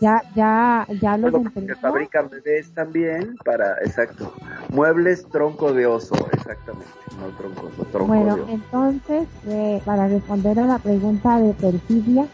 Ya, 0.00 0.22
ya, 0.34 0.86
ya 1.00 1.16
lo 1.16 1.42
que 1.42 1.74
fabrican 1.76 2.28
bebés 2.28 2.72
también 2.74 3.36
para, 3.44 3.76
exacto, 3.84 4.32
muebles 4.70 5.26
tronco 5.30 5.72
de 5.72 5.86
oso, 5.86 6.14
exactamente, 6.32 6.90
no 7.18 7.28
tronco, 7.36 7.70
tronco 7.90 8.06
bueno, 8.06 8.36
de 8.36 8.42
oso. 8.42 8.52
entonces, 8.52 9.28
eh, 9.48 9.80
para 9.84 10.08
responder 10.08 10.58
a 10.60 10.66
la 10.66 10.78
pregunta 10.78 11.38
de 11.38 11.52
Perfidia, 11.54 12.26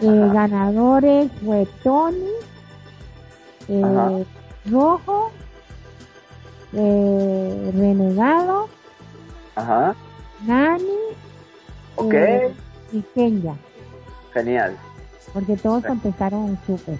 eh, 0.00 0.30
ganadores 0.32 1.30
fue 1.44 1.66
Tony, 1.82 2.30
eh, 3.68 4.24
Rojo, 4.70 5.30
eh, 6.72 7.70
Renegado, 7.74 8.68
Ajá. 9.54 9.94
Nani 10.46 10.84
ok 11.96 12.12
eh, 12.14 12.54
y 12.92 13.02
Kenya. 13.14 13.54
Genial. 14.32 14.76
Porque 15.32 15.56
todos 15.56 15.84
contestaron 15.84 16.48
en 16.48 16.58
súper. 16.66 16.98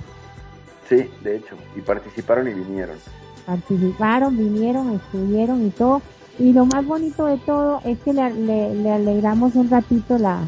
Sí, 0.89 1.11
de 1.23 1.37
hecho, 1.37 1.57
y 1.75 1.81
participaron 1.81 2.49
y 2.49 2.55
vinieron. 2.55 2.97
Participaron, 3.45 4.37
vinieron, 4.37 4.95
estuvieron 4.95 5.67
y 5.67 5.71
todo. 5.71 6.03
Y 6.39 6.53
lo 6.53 6.67
más 6.67 6.85
bonito 6.85 7.27
de 7.27 7.39
todo 7.39 7.81
es 7.85 7.99
que 8.01 8.13
le, 8.13 8.31
le, 8.75 8.93
alegramos 8.93 9.55
un 9.55 9.71
ratito 9.71 10.19
la, 10.19 10.41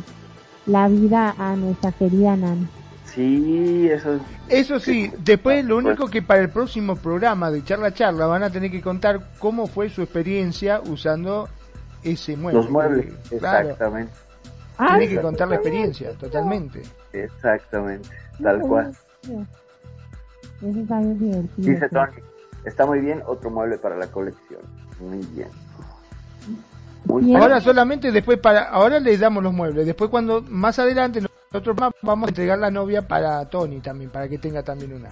la 0.66 0.88
vida 0.88 1.34
a 1.38 1.56
nuestra 1.56 1.92
querida 1.92 2.36
Nani. 2.36 2.68
Sí, 3.14 3.88
eso 3.90 4.14
es... 4.14 4.22
Eso 4.48 4.78
sí, 4.78 5.10
después 5.18 5.64
lo 5.64 5.78
único 5.78 6.08
que 6.08 6.22
para 6.22 6.40
el 6.40 6.50
próximo 6.50 6.96
programa 6.96 7.50
de 7.50 7.64
charla 7.64 7.92
charla 7.92 8.26
van 8.26 8.42
a 8.42 8.50
tener 8.50 8.70
que 8.70 8.82
contar 8.82 9.20
cómo 9.38 9.66
fue 9.66 9.88
su 9.88 10.02
experiencia 10.02 10.80
usando 10.80 11.48
ese 12.02 12.36
mueble. 12.36 12.60
Los 12.60 12.70
muebles, 12.70 13.14
exactamente. 13.30 14.12
Tiene 14.76 15.08
que 15.08 15.20
contar 15.20 15.48
la 15.48 15.56
experiencia, 15.56 16.12
totalmente. 16.12 16.82
Exactamente, 17.12 18.08
tal 18.42 18.60
cual. 18.60 18.96
Eso 20.62 20.80
está 20.80 21.00
bien 21.00 21.50
Dice 21.56 21.88
Tony, 21.88 22.12
está 22.64 22.86
muy 22.86 23.00
bien, 23.00 23.22
otro 23.26 23.50
mueble 23.50 23.78
para 23.78 23.96
la 23.96 24.06
colección. 24.06 24.60
Muy 25.00 25.24
bien. 25.34 25.48
Ahora 27.36 27.60
solamente 27.60 28.12
después 28.12 28.38
para, 28.38 28.64
ahora 28.64 29.00
les 29.00 29.18
damos 29.18 29.42
los 29.42 29.52
muebles, 29.52 29.86
después 29.86 30.10
cuando 30.10 30.42
más 30.42 30.78
adelante 30.78 31.20
nosotros 31.52 31.76
vamos 32.02 32.26
a 32.26 32.30
entregar 32.30 32.58
la 32.58 32.70
novia 32.70 33.06
para 33.06 33.44
Tony 33.46 33.80
también, 33.80 34.10
para 34.10 34.28
que 34.28 34.38
tenga 34.38 34.62
también 34.62 34.92
una. 34.94 35.10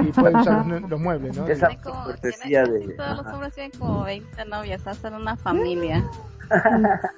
y 0.00 0.10
puede 0.12 0.36
usar 0.36 0.66
los, 0.66 0.82
los 0.88 1.00
muebles, 1.00 1.36
¿no? 1.36 1.46
Esa 1.46 1.68
como- 1.82 2.04
cortesía 2.04 2.64
tiene- 2.64 2.86
de- 2.86 2.94
Todos 2.94 3.16
los 3.24 3.26
hombres 3.34 3.54
tienen 3.54 3.72
como 3.78 4.02
20 4.04 4.44
novias, 4.46 4.86
hacen 4.86 5.14
una 5.14 5.36
familia. 5.36 6.04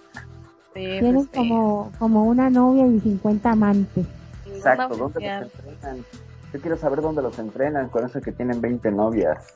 Sí, 0.74 0.80
Tienen 0.80 1.14
pues 1.14 1.26
sí. 1.26 1.36
como, 1.38 1.92
como 2.00 2.24
una 2.24 2.50
novia 2.50 2.84
y 2.84 2.98
50 2.98 3.48
amantes. 3.52 4.04
Exacto, 4.44 4.88
¿dónde 4.96 5.20
los 5.20 5.42
entrenan? 5.62 6.04
Yo 6.52 6.60
quiero 6.60 6.76
saber 6.76 7.00
dónde 7.00 7.22
los 7.22 7.38
entrenan 7.38 7.88
con 7.90 8.04
eso 8.04 8.20
que 8.20 8.32
tienen 8.32 8.60
20 8.60 8.90
novias. 8.90 9.54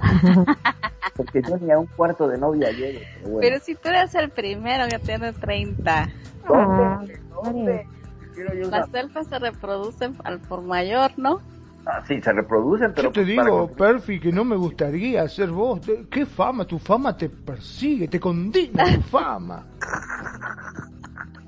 Porque 1.16 1.42
yo 1.42 1.56
ni 1.58 1.70
a 1.72 1.78
un 1.78 1.86
cuarto 1.86 2.28
de 2.28 2.38
novia 2.38 2.70
llego. 2.70 3.00
Pero 3.00 3.30
bueno. 3.30 3.38
Pero 3.40 3.58
si 3.64 3.74
tú 3.74 3.88
eres 3.88 4.14
el 4.14 4.30
primero 4.30 4.86
que 4.88 4.98
tiene 4.98 5.32
30, 5.32 6.08
Ah, 6.50 6.98
¿Dónde? 6.98 7.20
¿Dónde? 7.44 7.86
Quiero 8.34 8.54
yo 8.54 8.70
las 8.70 8.92
elfas 8.94 9.26
se 9.26 9.38
reproducen 9.38 10.16
al 10.24 10.38
por 10.38 10.62
mayor, 10.62 11.10
¿no? 11.18 11.40
Ah, 11.84 12.02
sí, 12.06 12.20
se 12.20 12.32
reproducen, 12.32 12.92
pero 12.94 13.08
Yo 13.08 13.12
te 13.12 13.20
pues, 13.20 13.26
digo, 13.26 13.66
conseguir- 13.68 13.76
Perfi, 13.76 14.20
que 14.20 14.32
no 14.32 14.44
me 14.44 14.56
gustaría 14.56 15.26
ser 15.28 15.50
vos. 15.50 15.80
¿Qué 16.10 16.24
fama? 16.26 16.64
Tu 16.66 16.78
fama 16.78 17.16
te 17.16 17.28
persigue, 17.28 18.06
te 18.08 18.20
condena 18.20 18.84
tu 18.94 19.00
fama. 19.10 19.66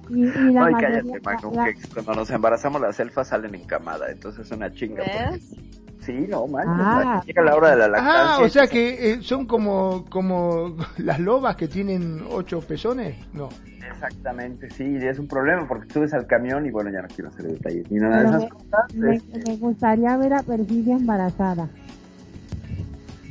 Y, 0.09 0.24
y 0.24 0.27
la 0.52 0.64
Ay, 0.66 0.72
mayoría- 0.74 1.02
cállate, 1.02 1.20
Magnum, 1.22 1.55
la- 1.55 1.64
que 1.66 1.74
cuando 1.94 2.14
nos 2.14 2.31
embarazamos 2.31 2.81
las 2.81 2.98
elfas 2.98 3.28
salen 3.28 3.55
en 3.55 3.64
camada, 3.64 4.10
entonces 4.10 4.44
es 4.47 4.52
una 4.52 4.72
chinga. 4.72 5.05
porque- 5.05 5.31
¿Ves? 5.36 5.56
Sí, 6.01 6.27
no, 6.28 6.47
manches, 6.47 6.72
Ah. 6.78 7.22
llega 7.27 7.43
la 7.43 7.55
hora 7.56 7.70
de 7.70 7.77
la 7.77 7.89
lactancia. 7.89 8.35
Ah, 8.36 8.39
o 8.43 8.48
sea 8.48 8.66
que 8.66 9.12
eh, 9.12 9.18
son 9.22 9.47
como, 9.47 10.05
como 10.09 10.77
las 10.98 11.20
lobas 11.20 11.56
que 11.56 11.68
tienen 11.68 12.22
ocho 12.31 12.60
pezones. 12.60 13.16
No. 13.32 13.48
Exactamente, 13.93 14.70
sí, 14.70 14.97
es 15.01 15.18
un 15.18 15.27
problema 15.28 15.66
porque 15.68 15.93
subes 15.93 16.14
al 16.14 16.27
camión 16.27 16.64
y 16.64 16.70
bueno, 16.70 16.90
ya 16.90 17.02
no 17.02 17.09
quiero 17.09 17.28
hacer 17.28 17.47
detalles 17.48 17.90
ni 17.90 17.98
nada 17.98 18.22
de 18.22 18.28
esas 18.28 18.51
cosas. 18.51 18.94
me, 18.94 19.14
este, 19.16 19.43
me 19.51 19.56
gustaría 19.56 20.16
ver 20.16 20.32
a 20.35 20.43
Perfidia 20.43 20.97
embarazada. 20.97 21.68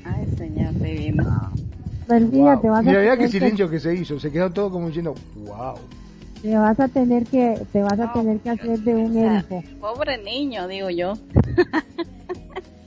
Ay, 0.05 0.27
señor 0.37 0.73
divino. 0.73 1.51
Perfidia, 2.07 2.53
Wow. 2.53 2.61
te 2.61 2.69
vas 2.69 2.79
a 2.79 2.81
Mira, 2.83 2.99
mira 2.99 3.11
tener 3.13 3.17
qué 3.25 3.31
silencio 3.31 3.69
que 3.69 3.79
se 3.79 3.93
hizo. 3.95 4.19
Se 4.19 4.31
quedó 4.31 4.49
todo 4.51 4.69
como 4.71 4.87
diciendo, 4.87 5.15
wow. 5.45 5.75
te 6.41 6.55
vas 6.57 6.79
a 6.79 6.87
tener 6.87 7.23
que 7.25 7.59
te 7.71 7.81
vas 7.81 7.99
a 7.99 8.11
tener 8.13 8.39
que 8.39 8.49
hacer 8.49 8.79
de 8.79 8.95
un 8.95 9.17
elfo. 9.17 9.63
Pobre 9.79 10.17
niño, 10.23 10.67
digo 10.67 10.89
yo. 10.89 11.13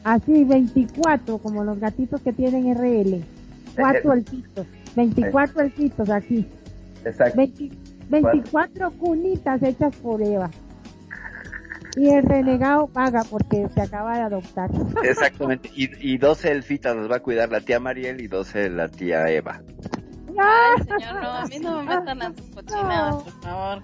Así 0.04 0.44
24 0.44 1.38
como 1.38 1.64
los 1.64 1.78
gatitos 1.78 2.20
que 2.20 2.32
tienen 2.32 2.74
RL. 2.74 3.24
Cuatro 3.76 4.12
elfitos, 4.12 4.66
24 4.96 5.62
elfitos 5.62 6.10
aquí. 6.10 6.46
Exacto. 7.04 7.36
20 7.36 7.70
24 8.12 8.90
cunitas 8.92 9.62
hechas 9.62 9.96
por 9.96 10.22
Eva. 10.22 10.50
Y 11.96 12.10
el 12.10 12.22
renegado 12.22 12.86
paga 12.86 13.22
porque 13.28 13.68
se 13.74 13.80
acaba 13.80 14.16
de 14.16 14.22
adoptar. 14.22 14.70
Exactamente. 15.02 15.70
Y, 15.74 16.14
y 16.14 16.18
12 16.18 16.50
elfitas 16.52 16.94
nos 16.96 17.10
va 17.10 17.16
a 17.16 17.20
cuidar 17.20 17.50
la 17.50 17.60
tía 17.60 17.80
Mariel 17.80 18.20
y 18.20 18.28
12 18.28 18.70
la 18.70 18.88
tía 18.88 19.28
Eva. 19.30 19.62
Ay, 20.38 20.82
señor, 20.84 21.22
no, 21.22 21.30
a 21.30 21.44
mí 21.46 21.58
no 21.58 21.82
me 21.82 21.96
metan 21.96 22.22
en 22.22 22.36
sus 22.36 22.46
cochinadas, 22.50 23.22
por 23.22 23.42
favor. 23.42 23.82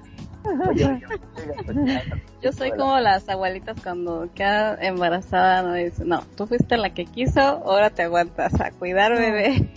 Yo 2.43 2.53
soy 2.53 2.71
como 2.73 2.99
las 2.99 3.29
abuelitas 3.29 3.77
cuando 3.83 4.29
queda 4.35 4.77
embarazada, 4.81 5.63
no 5.63 5.75
dice, 5.75 6.05
no, 6.05 6.23
tú 6.37 6.47
fuiste 6.47 6.77
la 6.77 6.91
que 6.91 7.05
quiso, 7.05 7.41
ahora 7.41 7.91
te 7.91 8.03
aguantas 8.03 8.61
a 8.61 8.71
cuidar 8.71 9.13
bebé. 9.13 9.71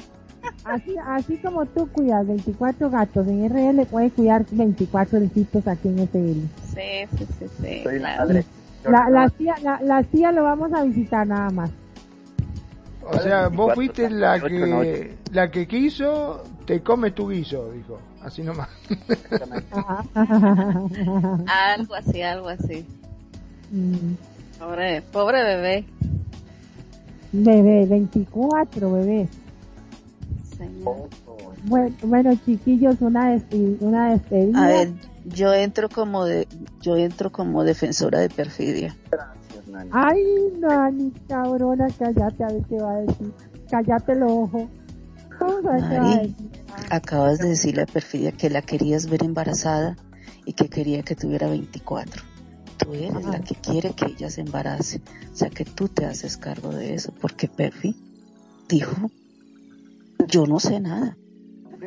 Así, 0.64 0.96
así 1.06 1.38
como 1.38 1.66
tú 1.66 1.88
cuidas 1.92 2.26
24 2.26 2.90
gatos 2.90 3.28
en 3.28 3.50
RL, 3.50 3.86
puedes 3.86 4.14
cuidar 4.14 4.46
24 4.52 5.20
elfitos 5.20 5.68
aquí 5.68 5.88
en 5.88 6.00
SL. 6.08 6.42
Sí, 6.64 7.18
sí, 7.18 7.28
sí, 7.40 7.46
sí, 7.62 7.84
Soy 7.84 8.00
la 8.00 8.18
madre. 8.18 8.46
La, 8.84 9.10
la 9.10 9.30
tía, 9.30 9.56
la, 9.62 9.80
la 9.82 10.04
tía 10.04 10.32
lo 10.32 10.44
vamos 10.44 10.74
a 10.74 10.84
visitar 10.84 11.28
nada 11.28 11.50
más. 11.52 11.70
O 13.04 13.20
sea, 13.20 13.48
vos 13.48 13.76
24, 13.76 13.76
fuiste 13.76 14.10
la 14.10 14.40
que, 14.40 15.18
la 15.32 15.52
que 15.52 15.68
quiso, 15.68 16.44
te 16.66 16.82
come 16.82 17.12
tu 17.12 17.30
guiso, 17.30 17.72
dijo. 17.72 18.00
Así 18.24 18.44
nomás. 18.44 18.70
Algo 21.48 21.96
así, 21.96 22.22
algo 22.22 22.50
así. 22.50 22.86
Mm, 23.72 24.14
Pobre, 24.60 25.02
pobre 25.02 25.44
bebé. 25.44 25.86
bebé, 27.32 27.86
24 27.88 28.92
bebé. 28.92 29.28
Señor. 30.56 31.10
Bueno, 31.64 31.96
bueno 32.04 32.32
chiquillos, 32.46 32.98
una, 33.02 33.40
una 33.80 34.12
despedida. 34.12 34.64
A 34.64 34.68
ver, 34.68 34.94
yo 35.26 35.54
entro 35.54 35.90
como 35.90 36.26
de, 36.26 36.48
yo 36.82 36.96
entro 36.98 37.32
como 37.32 37.64
defensora 37.64 38.20
de 38.20 38.30
perfidia. 38.30 38.96
Gracias, 39.10 39.68
Nani. 39.68 39.90
Ay, 39.94 40.24
Nani, 40.60 41.12
cabrona, 41.28 41.88
cállate, 41.98 42.44
a 42.44 42.48
ver 42.48 42.64
qué 42.70 42.76
va 42.78 42.92
a 42.92 43.00
decir. 43.02 43.32
Cállate 43.70 44.12
el 44.12 44.24
ojo. 44.24 44.70
Ver 45.40 45.90
qué 45.90 45.98
va 46.00 46.12
a 46.12 46.18
decir. 46.20 46.36
Acabas 46.90 47.40
de 47.40 47.50
decirle 47.50 47.84
a 47.84 47.86
perfidia 47.86 48.32
que 48.32 48.50
la 48.50 48.62
querías 48.62 49.10
ver 49.10 49.24
embarazada 49.24 49.96
y 50.46 50.54
que 50.54 50.70
quería 50.70 51.04
que 51.04 51.16
tuviera 51.16 51.48
24. 51.48 52.24
Tú 52.78 52.94
eres 52.94 53.26
la 53.26 53.42
que 53.42 53.56
quiere 53.56 53.94
que 53.94 54.06
ella 54.06 54.30
se 54.30 54.42
embarace. 54.42 55.02
O 55.32 55.36
sea 55.36 55.50
que 55.50 55.66
tú 55.66 55.88
te 55.88 56.06
haces 56.06 56.38
cargo 56.38 56.70
de 56.70 56.96
eso, 56.96 57.14
porque 57.22 57.48
Perfi 57.48 57.96
dijo, 58.68 59.12
yo 60.28 60.46
no 60.46 60.60
sé 60.60 60.80
nada. 60.80 61.18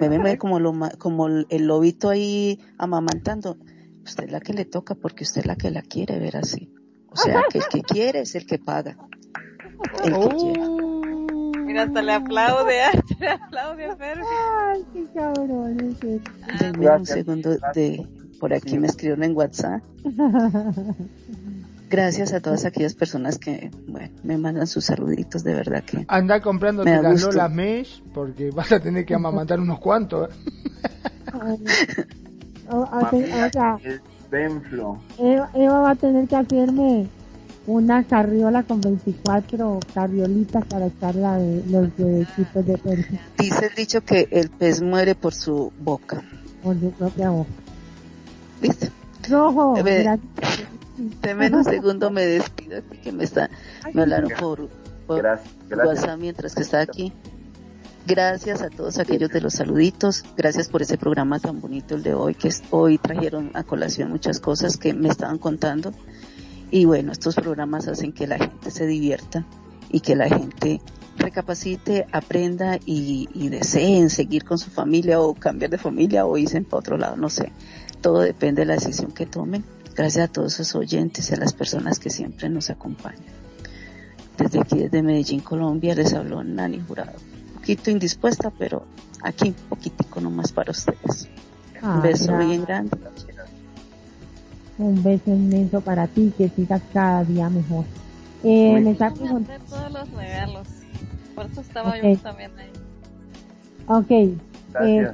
Me 0.00 0.08
ve 0.18 0.38
como, 0.38 0.58
lo, 0.58 0.72
como 0.98 1.28
el 1.28 1.66
lobito 1.66 2.10
ahí 2.10 2.60
amamantando. 2.78 3.56
Usted 4.04 4.24
es 4.24 4.32
la 4.32 4.40
que 4.40 4.52
le 4.52 4.64
toca 4.64 4.94
porque 4.94 5.24
usted 5.24 5.42
es 5.42 5.46
la 5.46 5.56
que 5.56 5.70
la 5.70 5.82
quiere 5.82 6.18
ver 6.18 6.36
así. 6.36 6.72
O 7.10 7.16
sea, 7.16 7.44
que 7.48 7.58
el 7.58 7.64
que 7.68 7.82
quiere 7.82 8.20
es 8.20 8.34
el 8.34 8.44
que 8.44 8.58
paga. 8.58 8.96
El 10.04 10.12
que 10.14 10.36
quiere. 10.36 10.83
Mira, 11.74 11.84
hasta 11.84 12.02
le 12.02 12.12
aplaude, 12.12 12.80
hasta 12.84 13.14
le 13.20 13.28
aplaude 13.28 13.84
a 13.86 13.96
Fermi. 13.96 14.24
Ay, 14.66 14.84
qué 14.92 15.04
cabrón, 15.14 15.96
serio. 16.00 16.20
Denme 16.60 16.78
un 16.78 16.80
Gracias. 16.84 17.08
segundo 17.18 17.50
de, 17.74 18.06
por 18.40 18.52
aquí 18.54 18.78
me 18.78 18.86
escribieron 18.86 19.24
en 19.24 19.36
WhatsApp. 19.36 19.82
Gracias 21.90 22.32
a 22.32 22.40
todas 22.40 22.64
aquellas 22.64 22.94
personas 22.94 23.38
que, 23.38 23.70
bueno, 23.86 24.08
me 24.24 24.36
mandan 24.38 24.66
sus 24.66 24.84
saluditos, 24.86 25.44
de 25.44 25.54
verdad 25.54 25.84
que. 25.84 26.04
Anda 26.08 26.40
da 27.02 27.02
las. 27.10 27.22
Lola 27.22 27.48
Mesh, 27.48 28.02
porque 28.12 28.50
vas 28.50 28.72
a 28.72 28.80
tener 28.80 29.04
que 29.04 29.14
amamantar 29.14 29.60
unos 29.60 29.78
cuantos. 29.78 30.30
O, 32.70 32.78
o 32.80 33.06
te- 33.10 33.44
o 33.44 33.50
sea, 33.50 33.78
El 33.84 34.00
Benflo. 34.30 34.98
Eva, 35.18 35.50
Eva 35.54 35.80
va 35.80 35.90
a 35.90 35.94
tener 35.94 36.26
que 36.26 36.36
hacerme 36.36 37.08
una 37.66 38.04
carriola 38.04 38.62
con 38.62 38.80
24 38.80 39.80
carriolitas 39.94 40.64
para 40.66 40.86
echarla 40.86 41.38
de 41.38 41.62
los 41.70 41.96
bebecitos 41.96 42.66
de 42.66 42.78
perro 42.78 43.02
Dice 43.38 43.66
el 43.66 43.74
dicho 43.74 44.00
que 44.02 44.28
el 44.30 44.50
pez 44.50 44.82
muere 44.82 45.14
por 45.14 45.32
su 45.34 45.72
boca. 45.80 46.22
por 46.62 46.78
su 46.78 46.90
propia 46.92 47.30
boca. 47.30 47.50
¿Viste? 48.60 48.90
Rojo. 49.28 49.74
Deme 51.22 51.50
un 51.50 51.64
segundo, 51.64 52.10
me 52.10 52.24
despido 52.26 52.78
aquí 52.78 52.98
que 52.98 53.12
me 53.12 53.24
está, 53.24 53.50
me 53.92 54.02
hablaron 54.02 54.30
por, 54.38 54.68
por 55.06 55.18
Gracias, 55.18 55.52
gracias. 55.68 55.86
WhatsApp 56.02 56.20
mientras 56.20 56.54
que 56.54 56.62
está 56.62 56.80
aquí. 56.80 57.12
Gracias 58.06 58.60
a 58.60 58.68
todos 58.68 58.98
aquellos 58.98 59.30
de 59.30 59.40
los 59.40 59.54
saluditos. 59.54 60.24
Gracias 60.36 60.68
por 60.68 60.82
ese 60.82 60.98
programa 60.98 61.38
tan 61.40 61.60
bonito 61.62 61.94
el 61.94 62.02
de 62.02 62.12
hoy, 62.14 62.34
que 62.34 62.48
es- 62.48 62.62
hoy 62.70 62.98
trajeron 62.98 63.50
a 63.54 63.64
colación 63.64 64.10
muchas 64.10 64.40
cosas 64.40 64.76
que 64.76 64.92
me 64.92 65.08
estaban 65.08 65.38
contando. 65.38 65.92
Y 66.74 66.86
bueno, 66.86 67.12
estos 67.12 67.36
programas 67.36 67.86
hacen 67.86 68.12
que 68.12 68.26
la 68.26 68.36
gente 68.36 68.68
se 68.72 68.84
divierta 68.84 69.44
y 69.90 70.00
que 70.00 70.16
la 70.16 70.28
gente 70.28 70.80
recapacite, 71.16 72.08
aprenda 72.10 72.80
y, 72.84 73.28
y 73.32 73.48
deseen 73.48 74.10
seguir 74.10 74.42
con 74.42 74.58
su 74.58 74.70
familia 74.70 75.20
o 75.20 75.34
cambiar 75.34 75.70
de 75.70 75.78
familia 75.78 76.26
o 76.26 76.36
irse 76.36 76.60
para 76.62 76.80
otro 76.80 76.96
lado, 76.96 77.16
no 77.16 77.30
sé. 77.30 77.52
Todo 78.00 78.22
depende 78.22 78.62
de 78.62 78.66
la 78.66 78.74
decisión 78.74 79.12
que 79.12 79.24
tomen. 79.24 79.64
Gracias 79.94 80.24
a 80.28 80.32
todos 80.32 80.54
esos 80.54 80.74
oyentes 80.74 81.30
y 81.30 81.34
a 81.34 81.36
las 81.36 81.52
personas 81.52 82.00
que 82.00 82.10
siempre 82.10 82.48
nos 82.48 82.70
acompañan. 82.70 83.22
Desde 84.36 84.58
aquí, 84.58 84.78
desde 84.78 85.00
Medellín, 85.00 85.42
Colombia, 85.42 85.94
les 85.94 86.12
habló 86.12 86.42
Nani 86.42 86.80
Jurado. 86.80 87.12
Un 87.54 87.60
poquito 87.60 87.92
indispuesta, 87.92 88.50
pero 88.50 88.84
aquí 89.22 89.50
un 89.50 89.68
poquitico 89.68 90.20
nomás 90.20 90.50
para 90.50 90.72
ustedes. 90.72 91.28
Un 91.80 91.88
Ah, 91.88 92.00
beso 92.02 92.36
bien 92.36 92.64
grande. 92.64 92.98
Un 94.76 95.02
beso 95.02 95.30
inmenso 95.30 95.80
para 95.80 96.06
ti, 96.08 96.32
que 96.36 96.48
sigas 96.48 96.82
cada 96.92 97.24
día 97.24 97.48
mejor. 97.48 97.84
Eh, 98.42 98.80
me 98.80 98.90
está 98.90 99.10
preguntando, 99.10 99.64
todos 99.68 99.92
los 99.92 100.10
regalos. 100.12 100.68
Por 101.34 101.46
eso 101.46 101.60
estaba 101.60 101.90
Ok. 101.90 102.02
yo 102.02 102.18
también 102.18 102.50
ahí. 102.58 102.70
ok, 103.86 104.10
eh, 104.10 104.38
eh, 104.80 105.12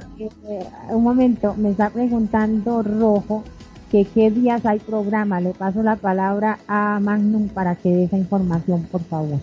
un 0.89 1.03
momento, 1.03 1.53
me 1.55 1.71
está 1.71 1.89
preguntando 1.89 2.81
Rojo 2.81 3.43
que 3.91 4.05
qué 4.05 4.31
días 4.31 4.65
hay 4.65 4.79
programa. 4.79 5.41
Le 5.41 5.53
paso 5.53 5.83
la 5.83 5.95
palabra 5.95 6.59
a 6.67 6.99
Magnum 6.99 7.49
para 7.49 7.75
que 7.75 7.89
dé 7.89 8.03
esa 8.05 8.17
información, 8.17 8.83
por 8.91 9.03
favor. 9.03 9.39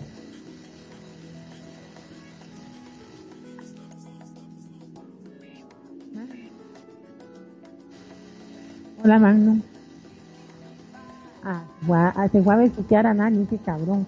Hola 9.01 9.17
Magnum. 9.17 9.61
Ah, 11.43 11.63
gua- 11.85 12.13
ah, 12.15 12.27
se 12.29 12.41
fue 12.41 12.53
a 12.53 12.57
besuquear 12.57 13.07
a 13.07 13.13
Nani, 13.13 13.43
ese 13.43 13.57
cabrón. 13.63 14.05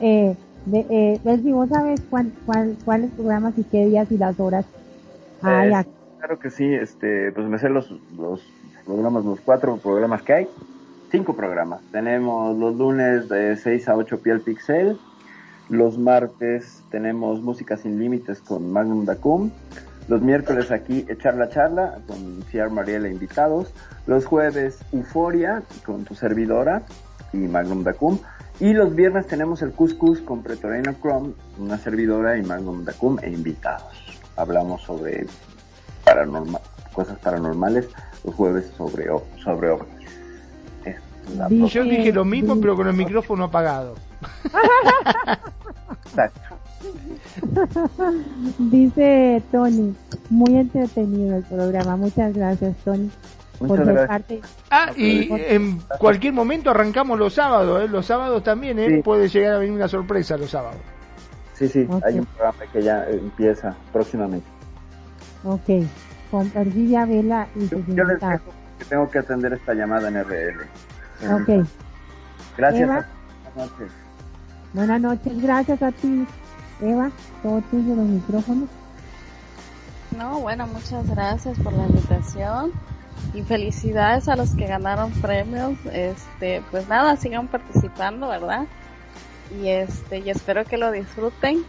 Eh, 0.00 0.36
de, 0.66 0.86
eh, 0.90 1.40
si 1.42 1.52
vos 1.52 1.68
sabes 1.68 2.00
cuál, 2.08 2.32
cuál, 2.46 2.76
cuáles 2.84 3.10
programas 3.12 3.56
y 3.58 3.64
qué 3.64 3.86
días 3.86 4.10
y 4.10 4.18
las 4.18 4.38
horas 4.38 4.64
hay 5.42 5.72
Claro 6.18 6.38
que 6.38 6.50
sí, 6.50 6.72
este, 6.72 7.32
pues 7.32 7.48
me 7.48 7.58
sé 7.58 7.68
los, 7.68 7.90
los 8.16 8.40
programas, 8.84 9.24
los 9.24 9.40
cuatro 9.40 9.76
programas 9.78 10.22
que 10.22 10.32
hay. 10.32 10.48
Cinco 11.10 11.34
programas. 11.34 11.82
Tenemos 11.90 12.56
los 12.56 12.76
lunes 12.76 13.28
de 13.28 13.56
6 13.56 13.88
a 13.88 13.96
8 13.96 14.20
Piel 14.20 14.40
Pixel. 14.40 14.98
Los 15.68 15.98
martes 15.98 16.84
tenemos 16.90 17.42
Música 17.42 17.76
Sin 17.76 17.98
Límites 17.98 18.40
con 18.40 18.70
Magnum 18.70 19.04
Dacum. 19.04 19.50
Los 20.08 20.20
miércoles 20.20 20.70
aquí 20.70 21.06
Echar 21.08 21.34
la 21.34 21.48
Charla 21.48 21.98
con 22.06 22.42
Ciar 22.50 22.70
Mariela 22.70 23.08
invitados. 23.08 23.72
Los 24.06 24.24
jueves 24.24 24.78
Euforia 24.92 25.62
con 25.84 26.04
tu 26.04 26.14
servidora 26.14 26.82
y 27.32 27.38
Magnum 27.38 27.84
Dacum. 27.84 28.18
Y 28.60 28.72
los 28.74 28.94
viernes 28.94 29.26
tenemos 29.26 29.62
el 29.62 29.72
Cuscus 29.72 30.20
con 30.20 30.42
Pretorena 30.42 30.94
Chrome, 31.00 31.32
una 31.58 31.78
servidora 31.78 32.36
y 32.36 32.42
Magnum 32.42 32.84
Dacum 32.84 33.18
e 33.22 33.30
invitados. 33.30 34.20
Hablamos 34.36 34.82
sobre 34.82 35.26
paranormal, 36.04 36.60
cosas 36.92 37.18
paranormales 37.18 37.88
los 38.24 38.34
jueves 38.34 38.70
sobre, 38.76 39.06
sobre 39.42 39.70
ovnis. 39.70 40.02
Yo 41.72 41.84
dije 41.84 42.12
lo 42.12 42.24
mismo, 42.24 42.60
pero 42.60 42.76
con 42.76 42.88
el 42.88 42.94
micrófono 42.94 43.44
apagado. 43.44 43.94
Exacto. 46.04 46.40
Dice 48.58 49.42
Tony, 49.50 49.94
muy 50.30 50.56
entretenido 50.56 51.36
el 51.36 51.42
programa. 51.44 51.96
Muchas 51.96 52.34
gracias, 52.34 52.76
Tony. 52.84 53.10
Muchas 53.60 53.86
gracias. 53.86 54.40
Ah, 54.70 54.90
y 54.96 55.28
en 55.30 55.78
cualquier 55.98 56.32
momento 56.32 56.70
arrancamos 56.70 57.18
los 57.18 57.34
sábados, 57.34 57.82
¿eh? 57.82 57.88
Los 57.88 58.06
sábados 58.06 58.42
también, 58.42 58.78
¿eh? 58.78 59.02
Puede 59.04 59.28
llegar 59.28 59.54
a 59.54 59.58
venir 59.58 59.74
una 59.74 59.88
sorpresa 59.88 60.36
los 60.36 60.50
sábados. 60.50 60.80
Sí, 61.54 61.68
sí, 61.68 61.86
hay 62.04 62.18
un 62.18 62.26
programa 62.26 62.64
que 62.72 62.82
ya 62.82 63.04
empieza 63.08 63.76
próximamente. 63.92 64.46
Ok, 65.44 65.86
con 66.30 66.48
Pervilla 66.50 67.04
Vela 67.04 67.46
y 67.54 67.68
Yo, 67.68 67.78
yo 67.88 68.04
les 68.04 68.20
dejo 68.20 68.44
que 68.78 68.84
tengo 68.84 69.10
que 69.10 69.18
atender 69.18 69.52
esta 69.52 69.74
llamada 69.74 70.08
en 70.08 70.24
RL. 70.24 70.60
Ok. 71.30 71.66
Gracias. 72.56 72.88
Buenas 72.88 73.06
noches. 73.56 73.92
Buenas 74.72 75.00
noches, 75.00 75.42
gracias 75.42 75.82
a 75.82 75.92
ti. 75.92 76.26
Eva, 76.82 77.10
todo 77.42 77.60
tuyo 77.70 77.94
los 77.94 78.06
micrófonos. 78.06 78.68
No, 80.16 80.40
bueno, 80.40 80.66
muchas 80.66 81.08
gracias 81.08 81.58
por 81.60 81.72
la 81.72 81.86
invitación 81.86 82.72
y 83.32 83.42
felicidades 83.42 84.28
a 84.28 84.36
los 84.36 84.54
que 84.54 84.66
ganaron 84.66 85.10
premios. 85.12 85.78
Este, 85.92 86.62
pues 86.70 86.88
nada, 86.88 87.16
sigan 87.16 87.48
participando, 87.48 88.28
¿verdad? 88.28 88.66
Y 89.60 89.68
este, 89.68 90.18
y 90.18 90.30
espero 90.30 90.64
que 90.64 90.76
lo 90.76 90.90
disfruten, 90.90 91.64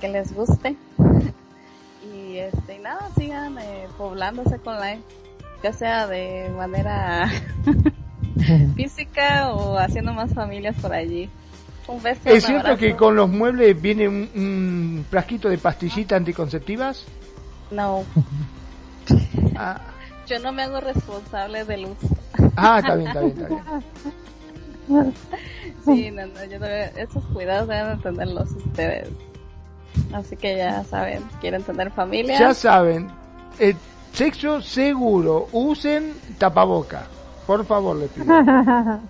que 0.00 0.08
les 0.08 0.34
guste. 0.34 0.76
y 2.12 2.38
este, 2.38 2.76
y 2.76 2.78
nada, 2.78 3.08
sigan 3.16 3.58
eh, 3.58 3.86
poblándose 3.96 4.58
con 4.58 4.80
la, 4.80 4.96
ya 5.62 5.72
sea 5.72 6.06
de 6.06 6.50
manera 6.56 7.30
física 8.74 9.52
o 9.52 9.78
haciendo 9.78 10.12
más 10.12 10.32
familias 10.34 10.76
por 10.80 10.92
allí. 10.92 11.30
Un 11.88 12.02
beso. 12.02 12.20
¿Es 12.24 12.44
cierto 12.44 12.76
que 12.76 12.94
con 12.94 13.16
los 13.16 13.28
muebles 13.28 13.80
viene 13.80 14.06
un, 14.06 14.30
un 14.34 15.06
frasquito 15.10 15.48
de 15.48 15.58
pastillitas 15.58 16.16
anticonceptivas? 16.18 17.04
No. 17.70 18.04
Ah. 19.56 19.80
Yo 20.26 20.38
no 20.40 20.52
me 20.52 20.62
hago 20.62 20.78
responsable 20.78 21.64
del 21.64 21.86
uso. 21.86 22.06
Ah, 22.54 22.78
está 22.78 22.94
bien, 22.94 23.08
está 23.08 23.20
bien, 23.20 23.38
está 23.38 23.48
bien. 23.48 25.14
Sí, 25.84 26.10
no, 26.10 26.26
no, 26.26 26.44
yo 26.44 26.64
esos 26.64 27.24
cuidados 27.32 27.68
deben 27.68 28.00
tenerlos 28.00 28.50
ustedes. 28.52 29.08
Así 30.12 30.36
que 30.36 30.56
ya 30.56 30.84
saben, 30.84 31.22
quieren 31.40 31.62
tener 31.62 31.90
familia. 31.90 32.38
Ya 32.38 32.54
saben, 32.54 33.08
el 33.58 33.74
sexo 34.12 34.60
seguro, 34.60 35.48
usen 35.52 36.12
tapaboca. 36.38 37.06
Por 37.46 37.64
favor, 37.64 37.96
les 37.96 38.10
pido. 38.10 38.26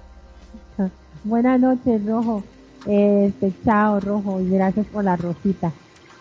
Buenas 1.25 1.61
noches, 1.61 2.07
Rojo. 2.07 2.45
Este, 2.87 3.53
chao, 3.65 4.01
Rojo, 4.01 4.41
y 4.41 4.51
gracias 4.51 4.87
por 4.87 5.05
la 5.05 5.17
rosita. 5.17 5.73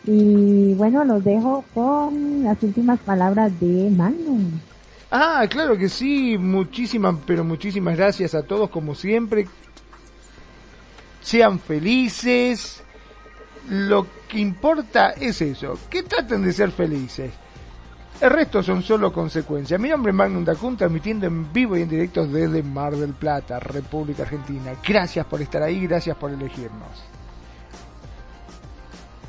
Y 0.05 0.73
bueno, 0.75 1.03
los 1.03 1.23
dejo 1.23 1.63
con 1.73 2.43
las 2.43 2.61
últimas 2.63 2.99
palabras 2.99 3.51
de 3.59 3.89
Magnum. 3.89 4.51
Ah, 5.11 5.45
claro 5.49 5.77
que 5.77 5.89
sí, 5.89 6.37
muchísimas, 6.37 7.15
pero 7.25 7.43
muchísimas 7.43 7.95
gracias 7.95 8.35
a 8.35 8.43
todos 8.43 8.69
como 8.69 8.95
siempre. 8.95 9.47
Sean 11.21 11.59
felices. 11.59 12.83
Lo 13.69 14.07
que 14.29 14.39
importa 14.39 15.11
es 15.11 15.41
eso, 15.41 15.77
que 15.89 16.03
traten 16.03 16.43
de 16.43 16.53
ser 16.53 16.71
felices. 16.71 17.31
El 18.19 18.31
resto 18.31 18.63
son 18.63 18.81
solo 18.81 19.13
consecuencias. 19.13 19.79
Mi 19.79 19.89
nombre 19.89 20.09
es 20.09 20.15
Magnum 20.15 20.43
Dacun, 20.43 20.75
transmitiendo 20.75 21.27
en 21.27 21.53
vivo 21.53 21.77
y 21.77 21.83
en 21.83 21.89
directo 21.89 22.25
desde 22.25 22.63
Mar 22.63 22.95
del 22.95 23.13
Plata, 23.13 23.59
República 23.59 24.23
Argentina. 24.23 24.71
Gracias 24.87 25.23
por 25.27 25.39
estar 25.39 25.61
ahí, 25.61 25.85
gracias 25.85 26.17
por 26.17 26.31
elegirnos. 26.31 27.03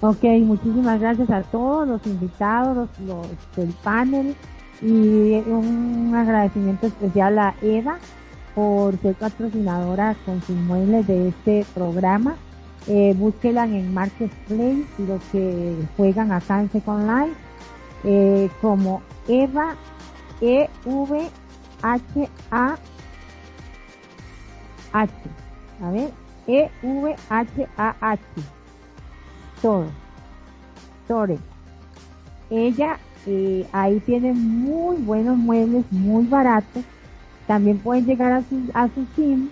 Ok, 0.00 0.24
muchísimas 0.42 1.00
gracias 1.00 1.28
a 1.28 1.42
todos 1.42 1.86
los 1.86 2.06
invitados, 2.06 2.88
los, 3.04 3.26
del 3.56 3.74
panel 3.82 4.34
y 4.80 5.34
un 5.34 6.14
agradecimiento 6.16 6.86
especial 6.86 7.38
a 7.38 7.54
Eva 7.60 7.98
por 8.54 8.96
ser 9.00 9.16
patrocinadora 9.16 10.16
con 10.24 10.40
sus 10.42 10.56
muebles 10.56 11.06
de 11.06 11.28
este 11.28 11.66
programa. 11.74 12.36
Eh, 12.86 13.14
búsquela 13.18 13.64
en 13.64 13.92
Marketplace 13.92 14.86
y 14.98 15.06
los 15.06 15.22
que 15.24 15.76
juegan 15.98 16.32
acá 16.32 16.62
en 16.62 16.70
Second 16.70 17.06
Life 17.06 17.47
eh, 18.04 18.50
como 18.60 19.02
Eva 19.26 19.76
E 20.40 20.68
V 20.84 21.28
H 21.82 22.28
A 22.50 22.78
ver 25.90 26.10
E 26.46 26.70
V 26.82 27.16
H 27.28 27.68
Tore. 31.06 31.38
Ella 32.50 32.98
eh, 33.26 33.66
ahí 33.72 34.00
tiene 34.00 34.32
muy 34.32 34.96
buenos 34.96 35.36
muebles 35.36 35.84
muy 35.90 36.26
baratos. 36.26 36.84
También 37.46 37.78
pueden 37.78 38.06
llegar 38.06 38.32
a 38.32 38.42
su 38.42 38.60
a 38.74 38.88
su 38.88 39.06
sim 39.16 39.48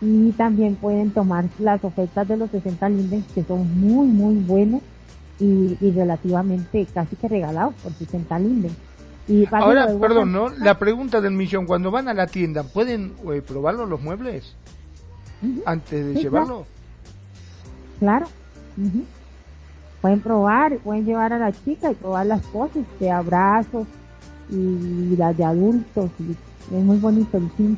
y 0.00 0.32
también 0.32 0.76
pueden 0.76 1.10
tomar 1.10 1.46
las 1.58 1.82
ofertas 1.82 2.28
de 2.28 2.36
los 2.36 2.50
60 2.50 2.88
lindens 2.88 3.26
que 3.32 3.42
son 3.44 3.80
muy 3.80 4.06
muy 4.06 4.34
buenos 4.34 4.82
y, 5.38 5.76
relativamente 5.90 6.86
casi 6.92 7.16
que 7.16 7.28
regalado 7.28 7.72
por 7.82 7.92
60 7.92 8.38
lindes. 8.38 8.72
Y 9.28 9.44
Ahora, 9.50 9.88
perdón, 10.00 10.32
¿no? 10.32 10.48
La 10.50 10.78
pregunta 10.78 11.20
del 11.20 11.32
millón, 11.32 11.66
cuando 11.66 11.90
van 11.90 12.08
a 12.08 12.14
la 12.14 12.26
tienda, 12.26 12.62
¿pueden 12.62 13.12
eh, 13.32 13.42
probarlo 13.42 13.84
los 13.84 14.00
muebles 14.00 14.54
antes 15.64 16.06
de 16.06 16.22
llevarlo? 16.22 16.64
Claro. 17.98 18.26
Pueden 20.00 20.20
probar, 20.20 20.78
pueden 20.78 21.04
llevar 21.04 21.32
a 21.32 21.38
la 21.38 21.52
chica 21.52 21.90
y 21.90 21.94
probar 21.94 22.26
las 22.26 22.42
cosas 22.46 22.84
de 23.00 23.10
abrazos 23.10 23.86
y 24.48 25.16
las 25.16 25.36
de 25.36 25.44
adultos. 25.44 26.10
Y 26.20 26.74
es 26.74 26.84
muy 26.84 26.98
bonito 26.98 27.36
el 27.36 27.50
film. 27.50 27.76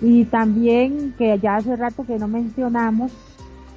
Y 0.00 0.24
también 0.24 1.14
que 1.16 1.38
ya 1.38 1.56
hace 1.56 1.76
rato 1.76 2.04
que 2.04 2.18
no 2.18 2.28
mencionamos 2.28 3.12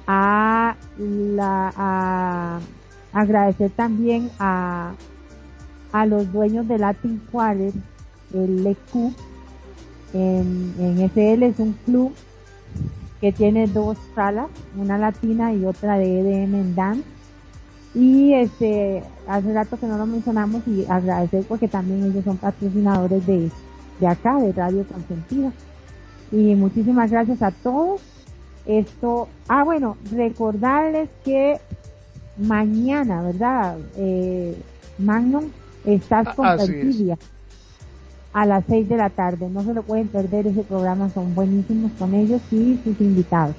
a 0.06 0.76
la 0.98 1.72
a 1.76 2.60
Agradecer 3.12 3.70
también 3.70 4.30
a, 4.38 4.92
a 5.92 6.06
los 6.06 6.32
dueños 6.32 6.68
de 6.68 6.78
Latin 6.78 7.20
Quarter, 7.30 7.72
el 8.34 8.64
LEQ. 8.64 9.12
En, 10.12 10.74
en 10.78 11.10
SL 11.10 11.44
es 11.44 11.58
un 11.60 11.72
club 11.84 12.12
que 13.20 13.32
tiene 13.32 13.66
dos 13.66 13.96
salas, 14.14 14.48
una 14.76 14.98
latina 14.98 15.52
y 15.52 15.64
otra 15.64 15.98
de 15.98 16.20
EDM 16.20 16.54
en 16.54 16.74
dance. 16.74 17.04
Y 17.94 18.34
este, 18.34 19.02
hace 19.26 19.52
rato 19.52 19.78
que 19.78 19.86
no 19.86 19.98
lo 19.98 20.06
mencionamos 20.06 20.66
y 20.66 20.86
agradecer 20.88 21.44
porque 21.48 21.68
también 21.68 22.04
ellos 22.04 22.24
son 22.24 22.36
patrocinadores 22.36 23.26
de, 23.26 23.50
de 23.98 24.06
acá, 24.06 24.36
de 24.36 24.52
Radio 24.52 24.86
Consentida. 24.86 25.52
Y 26.32 26.54
muchísimas 26.54 27.10
gracias 27.10 27.42
a 27.42 27.50
todos. 27.50 28.00
Esto, 28.66 29.28
ah 29.48 29.64
bueno, 29.64 29.96
recordarles 30.12 31.08
que 31.24 31.58
mañana, 32.36 33.22
¿verdad? 33.22 33.78
Eh, 33.96 34.56
Magnum, 34.98 35.44
estás 35.84 36.34
con 36.34 36.46
Perfidia 36.56 37.18
a 38.32 38.46
las 38.46 38.64
6 38.68 38.88
de 38.88 38.96
la 38.96 39.10
tarde. 39.10 39.48
No 39.48 39.62
se 39.62 39.74
lo 39.74 39.82
pueden 39.82 40.08
perder, 40.08 40.46
ese 40.46 40.62
programa 40.62 41.08
son 41.10 41.34
buenísimos 41.34 41.92
con 41.98 42.14
ellos 42.14 42.40
y 42.50 42.78
sus 42.84 43.00
invitados. 43.00 43.56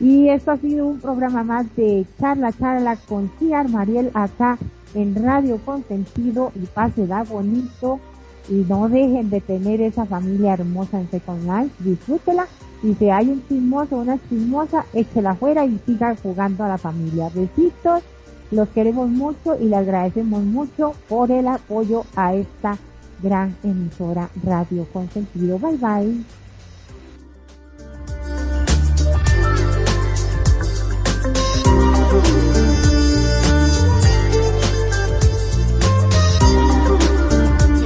Y 0.00 0.28
esto 0.28 0.50
ha 0.50 0.56
sido 0.58 0.86
un 0.86 1.00
programa 1.00 1.44
más 1.44 1.74
de 1.76 2.04
charla, 2.20 2.52
charla 2.52 2.96
con 3.08 3.30
Ciar 3.38 3.68
Mariel 3.68 4.10
acá 4.14 4.58
en 4.94 5.14
Radio 5.14 5.58
Consentido 5.64 6.52
y 6.54 6.66
pase 6.66 7.06
da 7.06 7.22
bonito 7.22 8.00
y 8.48 8.64
no 8.68 8.88
dejen 8.88 9.30
de 9.30 9.40
tener 9.40 9.80
esa 9.80 10.04
familia 10.06 10.54
hermosa 10.54 11.00
en 11.00 11.10
Second 11.10 11.42
Life, 11.42 11.74
disfrútela 11.78 12.46
y 12.82 12.94
si 12.94 13.08
hay 13.08 13.30
un 13.30 13.42
chismoso 13.48 13.96
o 13.96 14.02
una 14.02 14.18
chismosa, 14.28 14.84
échela 14.92 15.30
afuera 15.30 15.64
y 15.64 15.80
siga 15.86 16.14
jugando 16.22 16.64
a 16.64 16.68
la 16.68 16.78
familia. 16.78 17.30
Besitos, 17.34 18.02
los 18.50 18.68
queremos 18.68 19.08
mucho 19.08 19.56
y 19.58 19.64
le 19.64 19.76
agradecemos 19.76 20.42
mucho 20.42 20.92
por 21.08 21.30
el 21.30 21.48
apoyo 21.48 22.04
a 22.14 22.34
esta 22.34 22.76
gran 23.22 23.56
emisora 23.62 24.28
Radio 24.42 24.86
Consentido. 24.92 25.58
Bye 25.58 25.78
bye. 25.78 26.43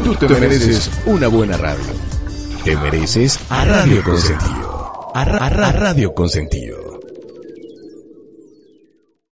Tú 0.08 0.14
te 0.14 0.26
mereces 0.26 0.90
una 1.04 1.28
buena 1.28 1.58
radio. 1.58 1.84
Te 2.64 2.74
mereces 2.78 3.38
a 3.50 3.62
Radio 3.66 4.02
Consentido. 4.02 5.10
A, 5.14 5.24
Radio 5.50 6.14
Consentido. 6.14 6.87